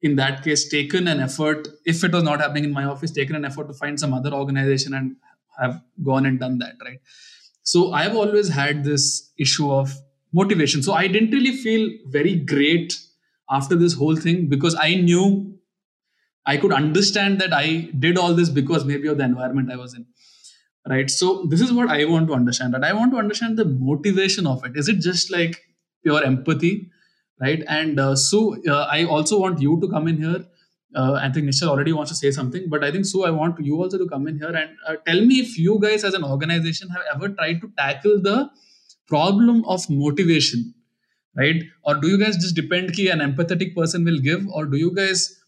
in 0.00 0.16
that 0.16 0.42
case, 0.42 0.68
taken 0.68 1.06
an 1.06 1.20
effort, 1.20 1.68
if 1.84 2.02
it 2.02 2.12
was 2.12 2.22
not 2.22 2.40
happening 2.40 2.64
in 2.64 2.72
my 2.72 2.84
office, 2.84 3.10
taken 3.10 3.36
an 3.36 3.44
effort 3.44 3.68
to 3.68 3.74
find 3.74 4.00
some 4.00 4.14
other 4.14 4.32
organization 4.32 4.94
and 4.94 5.16
have 5.60 5.82
gone 6.02 6.24
and 6.24 6.40
done 6.40 6.58
that, 6.58 6.74
right? 6.82 7.00
So 7.62 7.92
I've 7.92 8.16
always 8.16 8.48
had 8.48 8.84
this 8.84 9.30
issue 9.38 9.70
of 9.70 9.94
motivation. 10.32 10.82
So 10.82 10.94
I 10.94 11.06
didn't 11.08 11.30
really 11.30 11.54
feel 11.56 11.90
very 12.06 12.36
great 12.36 12.98
after 13.52 13.76
this 13.76 13.94
whole 13.94 14.16
thing 14.16 14.48
because 14.48 14.74
I 14.74 14.94
knew 14.94 15.58
I 16.46 16.56
could 16.56 16.72
understand 16.72 17.40
that 17.40 17.52
I 17.52 17.90
did 17.98 18.18
all 18.18 18.34
this 18.34 18.48
because 18.48 18.84
maybe 18.84 19.08
of 19.08 19.18
the 19.18 19.24
environment 19.24 19.70
I 19.70 19.76
was 19.76 19.94
in. 19.94 20.06
Right. 20.88 21.08
So 21.08 21.46
this 21.48 21.60
is 21.60 21.72
what 21.72 21.88
I 21.88 22.04
want 22.06 22.26
to 22.28 22.34
understand. 22.34 22.74
That 22.74 22.84
I 22.84 22.92
want 22.92 23.12
to 23.12 23.18
understand 23.18 23.56
the 23.56 23.64
motivation 23.64 24.48
of 24.48 24.64
it. 24.64 24.72
Is 24.74 24.88
it 24.88 24.98
just 24.98 25.30
like 25.30 25.60
pure 26.02 26.24
empathy? 26.24 26.90
Right. 27.40 27.62
And 27.68 28.00
uh, 28.00 28.16
so 28.16 28.56
uh, 28.68 28.88
I 28.90 29.04
also 29.04 29.38
want 29.38 29.60
you 29.60 29.80
to 29.80 29.88
come 29.88 30.08
in 30.08 30.16
here 30.20 30.44
uh, 30.94 31.14
I 31.14 31.30
think 31.30 31.46
Nischal 31.46 31.68
already 31.68 31.92
wants 31.92 32.10
to 32.10 32.16
say 32.16 32.30
something, 32.30 32.68
but 32.68 32.84
I 32.84 32.90
think 32.90 33.06
so. 33.06 33.24
I 33.24 33.30
want 33.30 33.58
you 33.64 33.80
also 33.82 33.98
to 33.98 34.06
come 34.06 34.26
in 34.28 34.38
here 34.38 34.54
and 34.54 34.70
uh, 34.86 34.96
tell 35.06 35.24
me 35.24 35.36
if 35.36 35.58
you 35.58 35.78
guys, 35.80 36.04
as 36.04 36.14
an 36.14 36.24
organization, 36.24 36.88
have 36.90 37.02
ever 37.14 37.28
tried 37.30 37.60
to 37.62 37.70
tackle 37.78 38.20
the 38.20 38.50
problem 39.08 39.64
of 39.64 39.88
motivation, 39.88 40.74
right? 41.36 41.62
Or 41.84 41.94
do 41.94 42.08
you 42.08 42.18
guys 42.18 42.36
just 42.36 42.54
depend 42.54 42.94
ki 42.94 43.08
an 43.08 43.20
empathetic 43.20 43.74
person 43.74 44.04
will 44.04 44.18
give, 44.18 44.46
or 44.48 44.66
do 44.66 44.76
you 44.76 44.94
guys 44.94 45.38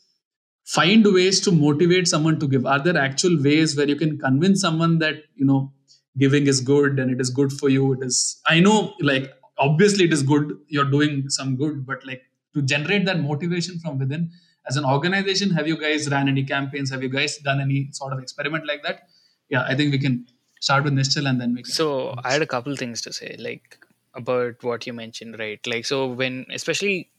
find 0.65 1.07
ways 1.13 1.41
to 1.43 1.53
motivate 1.53 2.09
someone 2.09 2.39
to 2.41 2.49
give? 2.49 2.67
Are 2.67 2.83
there 2.83 2.97
actual 2.97 3.43
ways 3.43 3.77
where 3.77 3.89
you 3.89 3.97
can 3.97 4.19
convince 4.19 4.61
someone 4.61 4.99
that 4.99 5.17
you 5.35 5.45
know 5.45 5.73
giving 6.19 6.47
is 6.47 6.61
good 6.61 6.99
and 6.99 7.11
it 7.11 7.21
is 7.21 7.31
good 7.31 7.53
for 7.53 7.69
you? 7.69 7.93
It 7.95 8.05
is. 8.05 8.41
I 8.47 8.61
know, 8.61 8.95
like 9.01 9.33
obviously, 9.59 10.05
it 10.05 10.13
is 10.13 10.23
good. 10.23 10.57
You're 10.69 10.91
doing 10.91 11.29
some 11.29 11.57
good, 11.57 11.87
but 11.87 12.07
like 12.07 12.23
to 12.55 12.63
generate 12.63 13.05
that 13.07 13.21
motivation 13.21 13.79
from 13.81 13.99
within 13.99 14.31
as 14.67 14.77
an 14.77 14.85
organization 14.85 15.51
have 15.51 15.69
you 15.69 15.77
guys 15.77 16.11
ran 16.11 16.29
any 16.29 16.45
campaigns 16.45 16.91
have 16.91 17.03
you 17.03 17.09
guys 17.09 17.37
done 17.39 17.61
any 17.61 17.89
sort 17.93 18.13
of 18.13 18.19
experiment 18.19 18.67
like 18.67 18.83
that 18.83 19.03
yeah 19.49 19.65
i 19.69 19.75
think 19.75 19.93
we 19.93 19.99
can 19.99 20.27
start 20.61 20.85
with 20.85 20.95
Nischal 20.95 21.29
and 21.29 21.41
then 21.41 21.55
we 21.55 21.63
can 21.63 21.73
so 21.73 22.15
i 22.25 22.33
had 22.33 22.43
a 22.43 22.47
couple 22.47 22.77
things 22.77 23.03
to 23.03 23.13
say 23.13 23.37
like 23.39 23.79
about 24.15 24.63
what 24.63 24.87
you 24.87 24.93
mentioned 24.93 25.39
right? 25.39 25.65
Like 25.67 25.87
so 25.87 26.07
when 26.07 26.47
especially 26.53 27.11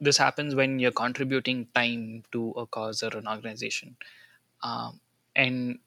this 0.00 0.16
happens 0.16 0.54
when 0.54 0.78
you're 0.78 0.92
contributing 0.92 1.68
time 1.74 2.24
to 2.32 2.50
a 2.52 2.66
cause 2.66 3.02
or 3.02 3.16
an 3.16 3.28
organization. 3.28 3.96
Um, 4.62 5.00
and 5.36 5.78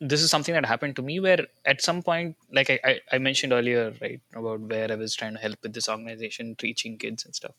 this 0.00 0.22
is 0.22 0.30
something 0.30 0.54
that 0.54 0.66
happened 0.66 0.96
to 0.96 1.02
me 1.02 1.20
where 1.20 1.46
at 1.64 1.80
some 1.80 2.02
point 2.02 2.36
like 2.52 2.68
I, 2.70 3.00
I, 3.10 3.18
mentioned 3.18 3.52
earlier 3.52 3.94
right 4.02 4.20
about 4.34 4.60
where 4.60 4.92
i 4.92 4.94
was 4.94 5.14
trying 5.14 5.32
to 5.34 5.40
help 5.40 5.56
with 5.62 5.72
this 5.72 5.88
organization 5.88 6.54
teaching 6.56 6.98
kids 6.98 7.24
and 7.24 7.34
stuff. 7.34 7.54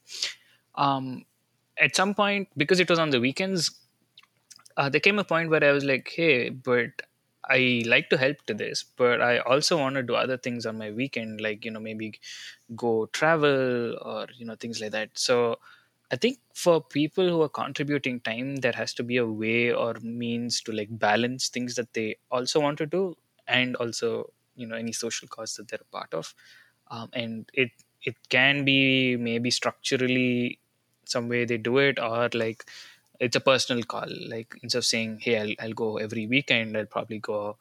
Um, 0.75 1.25
at 1.79 1.95
some 1.95 2.13
point 2.13 2.49
because 2.55 2.79
it 2.79 2.89
was 2.89 2.99
on 2.99 3.09
the 3.09 3.19
weekends 3.19 3.71
uh, 4.75 4.89
there 4.89 5.01
came 5.01 5.17
a 5.17 5.23
point 5.23 5.49
where 5.49 5.63
i 5.63 5.71
was 5.71 5.83
like 5.83 6.11
hey 6.15 6.49
but 6.49 6.89
i 7.49 7.81
like 7.85 8.09
to 8.09 8.17
help 8.17 8.37
to 8.45 8.53
this 8.53 8.83
but 8.83 9.21
i 9.21 9.39
also 9.39 9.77
want 9.77 9.95
to 9.95 10.03
do 10.03 10.15
other 10.15 10.37
things 10.37 10.65
on 10.65 10.77
my 10.77 10.91
weekend 10.91 11.41
like 11.41 11.65
you 11.65 11.71
know 11.71 11.79
maybe 11.79 12.19
go 12.75 13.07
travel 13.07 13.97
or 14.01 14.27
you 14.35 14.45
know 14.45 14.55
things 14.55 14.81
like 14.81 14.91
that. 14.91 15.09
So 15.17 15.59
i 16.11 16.15
think 16.15 16.39
for 16.53 16.81
people 16.81 17.27
who 17.29 17.41
are 17.41 17.49
contributing 17.49 18.19
time 18.21 18.57
there 18.57 18.71
has 18.73 18.93
to 18.95 19.03
be 19.03 19.17
a 19.17 19.25
way 19.25 19.73
or 19.73 19.95
means 20.01 20.61
to 20.61 20.71
like 20.71 20.89
balance 20.99 21.49
things 21.49 21.75
that 21.75 21.93
they 21.93 22.17
also 22.31 22.59
want 22.61 22.77
to 22.79 22.85
do 22.85 23.15
and 23.47 23.75
also 23.77 24.31
you 24.55 24.65
know 24.67 24.75
any 24.75 24.91
social 24.93 25.27
cause 25.27 25.55
that 25.55 25.67
they're 25.67 25.79
a 25.81 25.91
part 25.97 26.13
of. 26.13 26.33
Um, 26.89 27.09
and 27.13 27.49
it 27.53 27.71
it 28.03 28.15
can 28.29 28.63
be 28.65 29.17
maybe 29.17 29.51
structurally 29.51 30.59
some 31.05 31.27
way 31.29 31.45
they 31.45 31.57
do 31.57 31.77
it 31.77 31.99
or 31.99 32.29
like 32.33 32.65
it's 33.19 33.35
a 33.35 33.39
personal 33.39 33.83
call. 33.83 34.07
Like 34.27 34.55
instead 34.63 34.79
of 34.79 34.85
saying 34.85 35.19
hey 35.21 35.39
I'll, 35.39 35.65
I'll 35.67 35.73
go 35.73 35.97
every 35.97 36.27
weekend 36.27 36.77
i'll 36.77 36.85
probably 36.85 37.19
go 37.19 37.57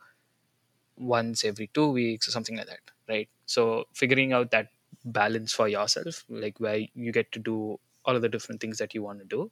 once 0.97 1.45
every 1.45 1.69
two 1.69 1.91
weeks 1.91 2.28
or 2.28 2.31
something 2.31 2.57
like 2.57 2.66
that 2.66 2.81
right? 3.09 3.28
So 3.47 3.87
figuring 3.93 4.33
out 4.33 4.51
that 4.51 4.69
balance 5.05 5.53
for 5.53 5.69
yourself 5.69 6.24
like 6.28 6.59
where 6.59 6.81
you 6.95 7.12
get 7.12 7.31
to 7.33 7.39
do 7.39 7.78
all 8.05 8.16
of 8.16 8.23
the 8.23 8.28
different 8.28 8.61
things 8.61 8.78
that 8.78 8.95
you 8.95 9.03
want 9.03 9.19
to 9.20 9.24
do 9.24 9.51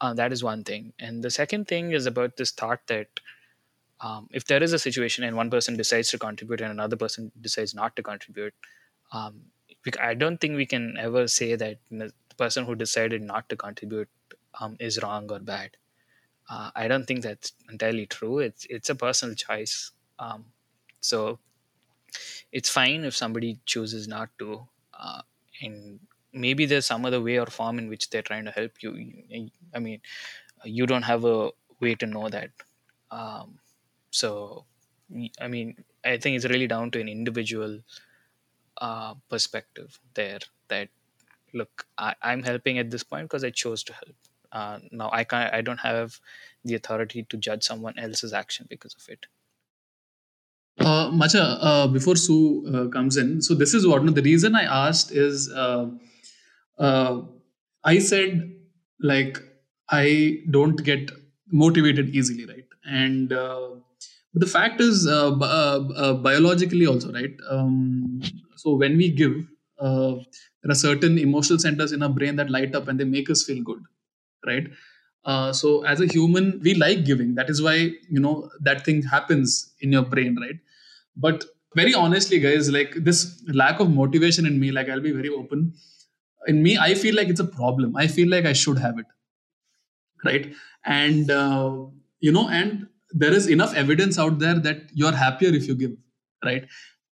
uh, 0.00 0.14
that 0.14 0.32
is 0.32 0.42
one 0.42 0.64
thing. 0.64 0.92
And 0.98 1.22
the 1.22 1.30
second 1.30 1.68
thing 1.68 1.92
is 1.92 2.06
about 2.06 2.36
this 2.36 2.52
thought 2.52 2.80
that 2.88 3.08
um, 4.00 4.28
if 4.32 4.46
there 4.46 4.62
is 4.62 4.72
a 4.72 4.78
situation 4.78 5.24
and 5.24 5.36
one 5.36 5.50
person 5.50 5.76
decides 5.76 6.10
to 6.10 6.18
contribute 6.18 6.60
and 6.60 6.70
another 6.72 6.96
person 6.96 7.32
decides 7.40 7.74
not 7.74 7.96
to 7.96 8.02
contribute 8.02 8.54
um, 9.12 9.42
I 10.00 10.14
don't 10.14 10.40
think 10.40 10.56
we 10.56 10.66
can 10.66 10.96
ever 10.98 11.28
say 11.28 11.56
that 11.56 11.78
the 11.90 12.12
person 12.38 12.64
who 12.66 12.74
decided 12.74 13.22
not 13.22 13.48
to 13.50 13.56
contribute 13.56 14.08
um, 14.58 14.76
is 14.80 15.00
wrong 15.02 15.30
or 15.30 15.38
bad. 15.38 15.76
Uh, 16.48 16.70
I 16.74 16.88
don't 16.88 17.06
think 17.06 17.22
that's 17.22 17.52
entirely 17.70 18.06
true. 18.06 18.40
It's 18.40 18.66
it's 18.68 18.90
a 18.90 18.94
personal 18.94 19.34
choice. 19.36 19.92
Um, 20.18 20.46
so 21.00 21.38
it's 22.52 22.68
fine 22.68 23.04
if 23.04 23.16
somebody 23.16 23.58
chooses 23.64 24.08
not 24.08 24.30
to, 24.38 24.66
uh, 24.98 25.22
and 25.62 26.00
maybe 26.32 26.66
there's 26.66 26.86
some 26.86 27.04
other 27.04 27.20
way 27.20 27.38
or 27.38 27.46
form 27.46 27.78
in 27.78 27.88
which 27.88 28.10
they're 28.10 28.22
trying 28.22 28.44
to 28.44 28.50
help 28.50 28.72
you. 28.82 29.22
I 29.74 29.78
mean, 29.78 30.00
you 30.64 30.86
don't 30.86 31.02
have 31.02 31.24
a 31.24 31.50
way 31.80 31.94
to 31.94 32.06
know 32.06 32.28
that. 32.28 32.50
Um, 33.10 33.58
so, 34.10 34.64
I 35.40 35.48
mean, 35.48 35.84
I 36.04 36.16
think 36.18 36.36
it's 36.36 36.46
really 36.46 36.66
down 36.66 36.90
to 36.92 37.00
an 37.00 37.08
individual 37.08 37.80
uh, 38.78 39.14
perspective 39.28 40.00
there. 40.14 40.40
That 40.68 40.88
look, 41.52 41.86
I, 41.98 42.14
I'm 42.22 42.42
helping 42.42 42.78
at 42.78 42.90
this 42.90 43.02
point 43.02 43.24
because 43.24 43.44
I 43.44 43.50
chose 43.50 43.82
to 43.84 43.92
help 43.92 44.14
uh, 44.52 44.78
now 44.90 45.10
i 45.12 45.24
can't 45.24 45.52
i 45.54 45.60
don't 45.60 45.78
have 45.80 46.20
the 46.64 46.74
authority 46.74 47.22
to 47.24 47.36
judge 47.36 47.62
someone 47.62 47.98
else's 47.98 48.32
action 48.32 48.66
because 48.68 48.94
of 48.94 49.08
it 49.08 49.26
uh, 50.80 51.10
Macha, 51.10 51.58
uh, 51.60 51.86
before 51.86 52.16
Sue 52.16 52.66
uh, 52.66 52.88
comes 52.88 53.16
in, 53.16 53.42
so 53.42 53.54
this 53.54 53.74
is 53.74 53.86
what 53.86 54.02
no, 54.02 54.12
the 54.12 54.22
reason 54.22 54.54
I 54.54 54.62
asked 54.88 55.12
is 55.12 55.52
uh, 55.52 55.88
uh, 56.78 57.20
I 57.84 57.98
said 57.98 58.54
like 59.00 59.38
I 59.90 60.38
don't 60.50 60.82
get 60.82 61.10
motivated 61.52 62.10
easily, 62.10 62.46
right? 62.46 62.64
And 62.84 63.32
uh, 63.32 63.70
the 64.32 64.46
fact 64.46 64.80
is, 64.80 65.06
bi- 65.06 66.12
biologically 66.22 66.86
also, 66.86 67.12
right? 67.12 67.34
Um, 67.50 68.22
so 68.56 68.74
when 68.74 68.96
we 68.96 69.10
give, 69.10 69.48
there 69.78 70.70
are 70.70 70.74
certain 70.74 71.18
emotional 71.18 71.58
centers 71.58 71.92
in 71.92 72.02
our 72.02 72.08
brain 72.08 72.36
that 72.36 72.48
light 72.48 72.74
up 72.74 72.88
and 72.88 72.98
they 72.98 73.04
make 73.04 73.28
us 73.28 73.44
feel 73.44 73.62
good 73.62 73.82
right? 74.46 74.68
Uh, 75.24 75.52
so 75.52 75.84
as 75.84 76.00
a 76.00 76.06
human 76.06 76.60
we 76.62 76.74
like 76.74 77.04
giving. 77.04 77.34
That 77.34 77.50
is 77.50 77.60
why 77.62 77.74
you 78.08 78.20
know 78.20 78.50
that 78.60 78.84
thing 78.84 79.02
happens 79.02 79.72
in 79.80 79.92
your 79.92 80.02
brain 80.02 80.36
right? 80.40 80.58
But 81.16 81.44
very 81.76 81.94
honestly 81.94 82.40
guys 82.40 82.70
like 82.70 82.94
this 82.94 83.42
lack 83.52 83.80
of 83.80 83.90
motivation 83.90 84.44
in 84.46 84.58
me 84.58 84.72
like 84.72 84.88
i'll 84.88 85.00
be 85.00 85.12
very 85.12 85.28
open. 85.28 85.74
In 86.46 86.62
me 86.62 86.78
i 86.78 86.94
feel 86.94 87.14
like 87.14 87.28
it's 87.28 87.40
a 87.40 87.44
problem. 87.44 87.96
I 87.96 88.06
feel 88.06 88.28
like 88.30 88.46
i 88.46 88.52
should 88.52 88.78
have 88.78 88.98
it 88.98 89.06
right? 90.24 90.52
And 90.84 91.30
uh, 91.30 91.76
you 92.20 92.32
know 92.32 92.48
and 92.48 92.86
there 93.12 93.32
is 93.32 93.48
enough 93.48 93.74
evidence 93.74 94.18
out 94.18 94.38
there 94.38 94.54
that 94.54 94.82
you're 94.94 95.12
happier 95.12 95.50
if 95.50 95.66
you 95.66 95.74
give 95.74 95.92
right? 96.44 96.66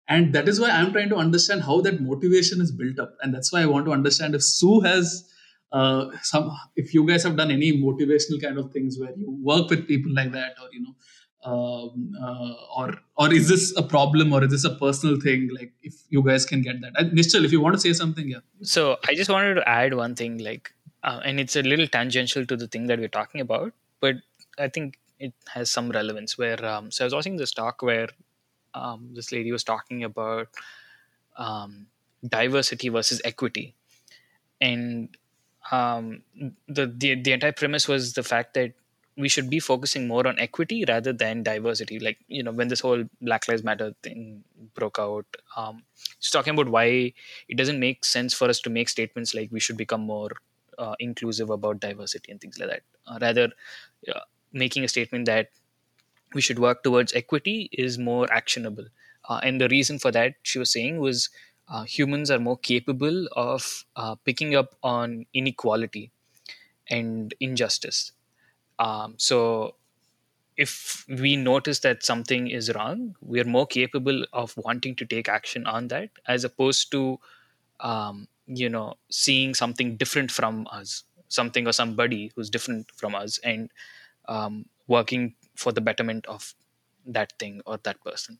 And 0.07 0.33
that 0.33 0.47
is 0.49 0.59
why 0.59 0.69
i'm 0.71 0.91
trying 0.91 1.09
to 1.09 1.17
understand 1.17 1.61
how 1.63 1.81
that 1.81 2.01
motivation 2.01 2.61
is 2.61 2.71
built 2.71 2.99
up. 2.99 3.15
And 3.21 3.33
that's 3.33 3.51
why 3.51 3.61
i 3.61 3.65
want 3.65 3.85
to 3.85 3.91
understand 3.91 4.35
if 4.35 4.43
sue 4.43 4.79
has 4.81 5.29
uh, 5.71 6.09
some 6.21 6.51
if 6.75 6.93
you 6.93 7.05
guys 7.05 7.23
have 7.23 7.35
done 7.35 7.51
any 7.51 7.71
motivational 7.81 8.41
kind 8.41 8.57
of 8.57 8.71
things 8.71 8.97
where 8.99 9.13
you 9.15 9.37
work 9.43 9.69
with 9.69 9.87
people 9.87 10.13
like 10.13 10.31
that 10.31 10.53
or 10.61 10.67
you 10.71 10.81
know 10.81 10.95
um, 11.45 12.13
uh, 12.21 12.53
or 12.77 12.95
or 13.15 13.33
is 13.33 13.47
this 13.47 13.73
a 13.77 13.83
problem 13.83 14.33
or 14.33 14.43
is 14.43 14.51
this 14.51 14.65
a 14.65 14.75
personal 14.75 15.19
thing? 15.19 15.49
Like 15.57 15.71
if 15.81 15.93
you 16.09 16.21
guys 16.21 16.45
can 16.45 16.61
get 16.61 16.81
that. 16.81 16.93
And 16.97 17.17
if 17.17 17.51
you 17.51 17.61
want 17.61 17.75
to 17.75 17.81
say 17.81 17.93
something 17.93 18.27
yeah. 18.27 18.39
So 18.61 18.97
i 19.07 19.15
just 19.15 19.29
wanted 19.29 19.55
to 19.55 19.69
add 19.69 19.93
one 19.93 20.15
thing 20.15 20.37
like 20.39 20.73
uh, 21.03 21.21
and 21.23 21.39
it's 21.39 21.55
a 21.55 21.61
little 21.61 21.87
tangential 21.87 22.45
to 22.45 22.57
the 22.57 22.67
thing 22.67 22.87
that 22.87 22.99
we're 22.99 23.07
talking 23.07 23.39
about 23.39 23.73
but 24.01 24.15
i 24.57 24.67
think 24.67 24.99
it 25.17 25.33
has 25.47 25.71
some 25.71 25.89
relevance 25.89 26.37
where 26.37 26.63
um, 26.65 26.91
so 26.91 27.03
i 27.03 27.05
was 27.05 27.13
watching 27.13 27.37
this 27.37 27.53
talk 27.53 27.81
where 27.81 28.09
um, 28.73 29.09
this 29.13 29.31
lady 29.31 29.51
was 29.51 29.63
talking 29.63 30.03
about 30.03 30.47
um, 31.37 31.87
diversity 32.27 32.89
versus 32.89 33.21
equity. 33.23 33.75
And 34.61 35.15
um, 35.71 36.23
the, 36.67 36.87
the 36.87 37.15
the 37.15 37.31
entire 37.31 37.51
premise 37.51 37.87
was 37.87 38.13
the 38.13 38.23
fact 38.23 38.53
that 38.55 38.73
we 39.17 39.27
should 39.27 39.49
be 39.49 39.59
focusing 39.59 40.07
more 40.07 40.25
on 40.27 40.39
equity 40.39 40.85
rather 40.87 41.11
than 41.11 41.43
diversity. 41.43 41.99
Like 41.99 42.19
you 42.27 42.43
know, 42.43 42.51
when 42.51 42.67
this 42.69 42.79
whole 42.79 43.03
Black 43.21 43.47
Lives 43.47 43.63
Matter 43.63 43.93
thing 44.03 44.43
broke 44.73 44.97
out, 44.99 45.25
um, 45.55 45.83
talking 46.31 46.53
about 46.53 46.69
why 46.69 47.13
it 47.47 47.57
doesn't 47.57 47.79
make 47.79 48.05
sense 48.05 48.33
for 48.33 48.49
us 48.49 48.59
to 48.61 48.69
make 48.69 48.89
statements 48.89 49.33
like 49.33 49.51
we 49.51 49.59
should 49.59 49.77
become 49.77 50.01
more 50.01 50.31
uh, 50.77 50.95
inclusive 50.99 51.49
about 51.49 51.79
diversity 51.79 52.31
and 52.31 52.39
things 52.41 52.59
like 52.59 52.69
that. 52.69 52.83
Uh, 53.05 53.19
rather, 53.21 53.49
uh, 54.13 54.21
making 54.53 54.83
a 54.83 54.87
statement 54.87 55.25
that 55.25 55.49
we 56.33 56.41
should 56.41 56.59
work 56.59 56.83
towards 56.83 57.13
equity 57.13 57.69
is 57.73 57.97
more 57.97 58.31
actionable. 58.31 58.85
Uh, 59.27 59.39
and 59.43 59.59
the 59.59 59.69
reason 59.69 59.99
for 59.99 60.11
that, 60.11 60.35
she 60.43 60.59
was 60.59 60.71
saying, 60.71 60.99
was 60.99 61.29
uh, 61.69 61.83
humans 61.83 62.31
are 62.31 62.39
more 62.39 62.57
capable 62.57 63.27
of 63.33 63.85
uh, 63.95 64.15
picking 64.25 64.55
up 64.55 64.75
on 64.83 65.25
inequality 65.33 66.11
and 66.89 67.33
injustice. 67.39 68.11
Um, 68.79 69.15
so, 69.17 69.75
if 70.57 71.05
we 71.07 71.35
notice 71.35 71.79
that 71.79 72.03
something 72.03 72.49
is 72.49 72.73
wrong, 72.73 73.15
we 73.21 73.39
are 73.39 73.45
more 73.45 73.65
capable 73.67 74.25
of 74.33 74.55
wanting 74.57 74.95
to 74.97 75.05
take 75.05 75.29
action 75.29 75.65
on 75.65 75.87
that 75.87 76.09
as 76.27 76.43
opposed 76.43 76.91
to, 76.91 77.19
um, 77.79 78.27
you 78.47 78.69
know, 78.69 78.95
seeing 79.09 79.53
something 79.53 79.95
different 79.95 80.31
from 80.31 80.67
us, 80.71 81.03
something 81.29 81.67
or 81.67 81.71
somebody 81.71 82.31
who's 82.35 82.49
different 82.49 82.91
from 82.91 83.15
us, 83.15 83.39
and 83.39 83.71
um, 84.27 84.65
working 84.87 85.35
for 85.55 85.71
the 85.71 85.81
betterment 85.81 86.25
of 86.27 86.55
that 87.05 87.33
thing 87.39 87.61
or 87.65 87.77
that 87.83 88.01
person. 88.03 88.39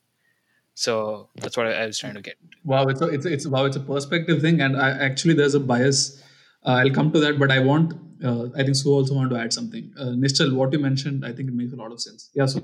So 0.79 1.27
that's 1.35 1.57
what 1.57 1.67
I, 1.67 1.85
was 1.85 1.99
trying 1.99 2.13
to 2.13 2.21
get. 2.21 2.35
Wow, 2.63 2.87
it's 2.87 3.01
a, 3.01 3.07
it's 3.07 3.25
a, 3.25 3.33
it's 3.33 3.45
wow, 3.45 3.65
it's 3.65 3.75
a 3.75 3.81
perspective 3.81 4.41
thing, 4.41 4.61
and 4.61 4.77
I, 4.77 4.91
actually 4.91 5.33
there's 5.33 5.53
a 5.53 5.59
bias. 5.59 6.23
Uh, 6.65 6.75
I'll 6.81 6.89
come 6.91 7.11
to 7.11 7.19
that, 7.19 7.37
but 7.37 7.51
I 7.51 7.59
want. 7.59 7.95
Uh, 8.23 8.45
I 8.55 8.63
think 8.63 8.77
Sue 8.77 8.89
also 8.89 9.13
want 9.13 9.29
to 9.31 9.37
add 9.37 9.51
something. 9.51 9.91
Uh, 9.99 10.13
Nischal, 10.23 10.53
what 10.53 10.71
you 10.71 10.79
mentioned, 10.79 11.25
I 11.25 11.33
think 11.33 11.49
it 11.49 11.53
makes 11.53 11.73
a 11.73 11.75
lot 11.75 11.91
of 11.91 11.99
sense. 11.99 12.29
Yeah, 12.33 12.45
so. 12.45 12.63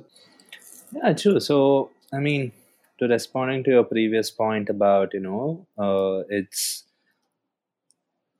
Yeah, 0.93 1.11
true. 1.11 1.41
So 1.41 1.89
I 2.13 2.19
mean, 2.19 2.53
to 2.99 3.07
responding 3.09 3.65
to 3.65 3.71
your 3.71 3.83
previous 3.83 4.31
point 4.31 4.69
about 4.69 5.13
you 5.13 5.19
know, 5.19 5.67
uh, 5.77 6.23
it's 6.29 6.85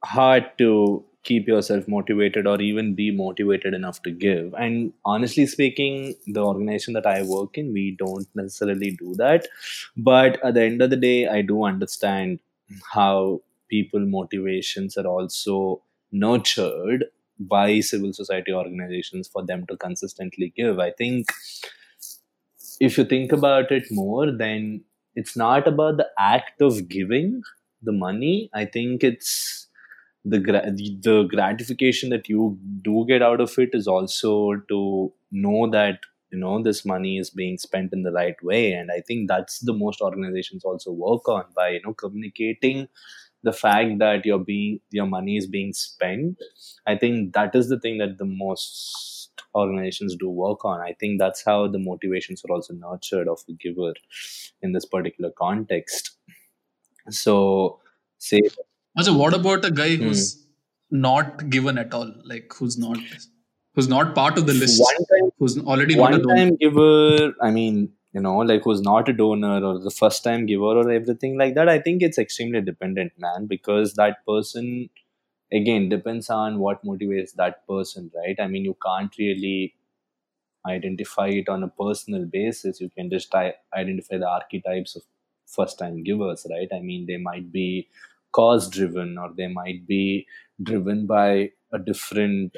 hard 0.06 0.58
to 0.60 1.04
keep 1.26 1.48
yourself 1.48 1.88
motivated 1.88 2.48
or 2.48 2.62
even 2.62 2.94
be 2.96 3.12
motivated 3.12 3.74
enough 3.74 4.02
to 4.04 4.12
give. 4.12 4.54
And 4.54 4.94
honestly 5.04 5.46
speaking, 5.48 6.16
the 6.28 6.42
organization 6.42 6.94
that 6.94 7.06
I 7.06 7.24
work 7.24 7.58
in, 7.58 7.74
we 7.74 7.96
don't 7.98 8.28
necessarily 8.36 8.92
do 8.92 9.16
that. 9.16 9.48
But 9.98 10.40
at 10.44 10.54
the 10.54 10.64
end 10.64 10.82
of 10.82 10.92
the 10.92 10.96
day, 10.96 11.28
I 11.28 11.42
do 11.42 11.64
understand 11.64 12.40
how 12.94 13.42
people 13.70 14.06
motivations 14.06 14.98
are 14.98 15.08
also 15.08 15.82
nurtured 16.12 17.06
by 17.40 17.80
civil 17.82 18.14
society 18.14 18.54
organizations 18.54 19.28
for 19.28 19.44
them 19.44 19.66
to 19.68 19.76
consistently 19.76 20.54
give. 20.56 20.80
I 20.80 20.92
think 20.92 21.28
if 22.80 22.98
you 22.98 23.06
think 23.06 23.32
about 23.32 23.72
it 23.72 23.88
more, 23.92 24.32
then 24.32 24.84
it's 25.16 25.36
not 25.36 25.68
about 25.68 25.98
the 25.98 26.08
act 26.20 26.62
of 26.62 26.88
giving 26.88 27.42
the 27.82 27.92
money. 27.92 28.50
I 28.54 28.66
think 28.66 29.04
it's 29.04 29.65
the 30.26 30.40
gra- 30.40 30.72
the 30.72 31.24
gratification 31.30 32.10
that 32.10 32.28
you 32.30 32.58
do 32.82 33.06
get 33.08 33.22
out 33.22 33.42
of 33.42 33.58
it 33.60 33.70
is 33.74 33.88
also 33.88 34.56
to 34.70 35.14
know 35.32 35.70
that 35.70 36.00
you 36.32 36.40
know 36.40 36.62
this 36.64 36.86
money 36.86 37.18
is 37.18 37.30
being 37.30 37.58
spent 37.58 37.94
in 37.94 38.04
the 38.04 38.12
right 38.12 38.42
way. 38.44 38.74
And 38.74 38.92
i 38.92 39.02
think 39.02 39.28
that's 39.28 39.60
the 39.60 39.74
most 39.74 40.02
organizations 40.02 40.66
also 40.66 40.92
work 40.92 41.28
on 41.30 41.46
by 41.56 41.70
you 41.70 41.82
know 41.86 41.94
communicating 41.94 42.88
the 43.44 43.54
fact 43.54 44.00
that 44.00 44.26
your 44.26 44.40
being 44.40 44.80
your 44.92 45.06
money 45.08 45.38
is 45.38 45.48
being 45.48 45.74
spent. 45.74 46.38
I 46.88 46.96
think 46.98 47.34
that 47.34 47.56
is 47.56 47.70
the 47.70 47.80
thing 47.80 48.00
that 48.00 48.18
the 48.18 48.26
most 48.26 49.32
organizations 49.56 50.16
do 50.16 50.30
work 50.30 50.66
on. 50.66 50.82
I 50.82 50.94
think 51.00 51.20
that's 51.20 51.44
how 51.46 51.68
the 51.68 51.80
motivations 51.80 52.44
are 52.46 52.54
also 52.54 52.74
nurtured 52.74 53.28
of 53.28 53.40
the 53.48 53.54
giver 53.54 53.94
in 54.62 54.74
this 54.74 54.86
particular 54.86 55.32
context. 55.38 56.12
So 57.10 57.80
say 58.18 58.42
so 59.04 59.16
what 59.18 59.34
about 59.34 59.66
a 59.66 59.72
guy 59.72 59.96
who's 59.96 60.36
hmm. 60.90 61.02
not 61.02 61.50
given 61.50 61.78
at 61.78 61.94
all? 61.94 62.14
Like 62.24 62.54
who's 62.58 62.78
not 62.78 62.98
who's 63.74 63.88
not 63.88 64.16
part 64.16 64.38
of 64.38 64.48
the 64.48 64.54
list? 64.54 64.82
One 64.82 64.96
time, 64.96 65.32
who's 65.40 65.58
already 65.60 65.98
one 66.00 66.12
not 66.12 66.20
a 66.20 66.24
donor? 66.24 66.36
time 66.36 66.56
giver. 66.56 67.34
I 67.42 67.52
mean, 67.52 67.92
you 68.14 68.22
know, 68.22 68.38
like 68.38 68.64
who's 68.64 68.82
not 68.82 69.10
a 69.10 69.14
donor 69.14 69.64
or 69.64 69.80
the 69.80 69.92
first 69.92 70.24
time 70.24 70.46
giver 70.46 70.64
or 70.64 70.90
everything 70.90 71.38
like 71.38 71.56
that. 71.56 71.70
I 71.70 71.80
think 71.80 72.02
it's 72.02 72.18
extremely 72.18 72.62
dependent, 72.62 73.14
man, 73.18 73.48
because 73.48 73.94
that 73.96 74.26
person 74.26 74.90
again 75.52 75.90
depends 75.90 76.30
on 76.30 76.60
what 76.60 76.84
motivates 76.84 77.34
that 77.34 77.68
person, 77.68 78.12
right? 78.16 78.40
I 78.40 78.48
mean, 78.48 78.64
you 78.64 78.78
can't 78.86 79.14
really 79.18 79.76
identify 80.66 81.28
it 81.28 81.50
on 81.50 81.64
a 81.64 81.68
personal 81.68 82.26
basis. 82.26 82.82
You 82.82 82.90
can 82.90 83.10
just 83.10 83.34
identify 83.36 84.18
the 84.18 84.28
archetypes 84.28 84.96
of 84.96 85.04
first 85.46 85.78
time 85.78 86.04
givers, 86.04 86.48
right? 86.50 86.68
I 86.74 86.80
mean, 86.80 87.06
they 87.06 87.18
might 87.18 87.52
be 87.52 87.90
cause 88.38 88.70
driven 88.70 89.18
or 89.18 89.32
they 89.38 89.48
might 89.48 89.86
be 89.88 90.26
driven 90.64 91.06
by 91.06 91.52
a 91.74 91.80
different 91.80 92.58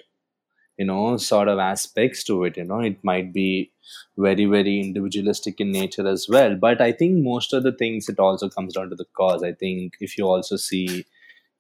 you 0.78 0.86
know 0.86 1.18
sort 1.18 1.48
of 1.48 1.60
aspects 1.60 2.24
to 2.24 2.44
it 2.44 2.58
you 2.58 2.64
know. 2.64 2.80
It 2.80 3.04
might 3.04 3.34
be 3.34 3.72
very 4.18 4.46
very 4.46 4.80
individualistic 4.80 5.60
in 5.60 5.72
nature 5.72 6.08
as 6.08 6.28
well 6.30 6.56
but 6.56 6.82
i 6.82 6.92
think 6.92 7.24
most 7.24 7.54
of 7.54 7.64
the 7.64 7.72
things 7.72 8.10
it 8.10 8.20
also 8.20 8.50
comes 8.50 8.74
down 8.74 8.90
to 8.90 8.96
the 8.96 9.06
cause. 9.16 9.44
I 9.44 9.54
think 9.54 9.94
if 10.02 10.18
you 10.18 10.26
also 10.26 10.56
see 10.58 11.06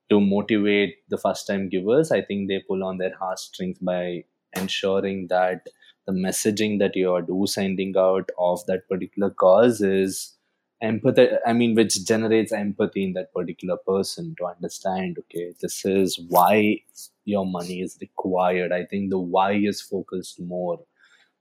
to 0.09 0.21
motivate 0.21 0.95
the 1.09 1.17
first 1.17 1.47
time 1.47 1.69
givers 1.69 2.11
i 2.11 2.21
think 2.21 2.47
they 2.47 2.59
pull 2.67 2.83
on 2.83 2.97
their 2.97 3.15
heartstrings 3.17 3.79
by 3.79 4.23
ensuring 4.55 5.27
that 5.29 5.67
the 6.07 6.13
messaging 6.13 6.79
that 6.79 6.95
you 6.95 7.11
are 7.13 7.21
do 7.21 7.45
sending 7.47 7.95
out 7.97 8.29
of 8.39 8.65
that 8.67 8.87
particular 8.89 9.29
cause 9.31 9.81
is 9.81 10.36
empathy 10.81 11.27
i 11.45 11.53
mean 11.53 11.73
which 11.75 12.05
generates 12.05 12.51
empathy 12.51 13.03
in 13.03 13.13
that 13.13 13.33
particular 13.33 13.77
person 13.87 14.35
to 14.37 14.45
understand 14.45 15.17
okay 15.17 15.53
this 15.59 15.83
is 15.85 16.19
why 16.29 16.79
your 17.27 17.45
money 17.45 17.81
is 17.81 17.97
required. 18.01 18.71
I 18.71 18.85
think 18.85 19.09
the 19.09 19.19
why 19.19 19.51
is 19.53 19.81
focused 19.81 20.39
more 20.39 20.79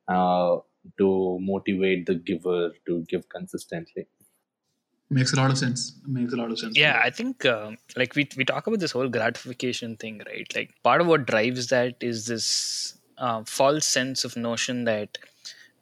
uh, 0.08 0.56
to 0.98 1.38
motivate 1.40 2.06
the 2.06 2.16
giver 2.16 2.72
to 2.86 3.04
give 3.08 3.28
consistently. 3.28 4.06
Makes 5.08 5.32
a 5.32 5.36
lot 5.36 5.52
of 5.52 5.58
sense. 5.58 6.00
Makes 6.04 6.32
a 6.32 6.36
lot 6.36 6.50
of 6.50 6.58
sense. 6.58 6.76
Yeah 6.76 7.00
i 7.02 7.10
think 7.10 7.44
uh, 7.44 7.70
like 7.96 8.16
we, 8.16 8.28
we 8.36 8.44
talk 8.44 8.66
about 8.66 8.80
this 8.80 8.90
whole 8.90 9.08
gratification 9.08 9.96
thing 9.96 10.20
right? 10.26 10.52
Like 10.54 10.74
part 10.82 11.00
of 11.00 11.06
what 11.06 11.26
drives 11.26 11.68
that 11.68 11.96
is 12.00 12.26
this 12.26 12.98
uh, 13.18 13.44
false 13.44 13.86
sense 13.86 14.24
of 14.24 14.36
notion 14.36 14.84
that 14.84 15.18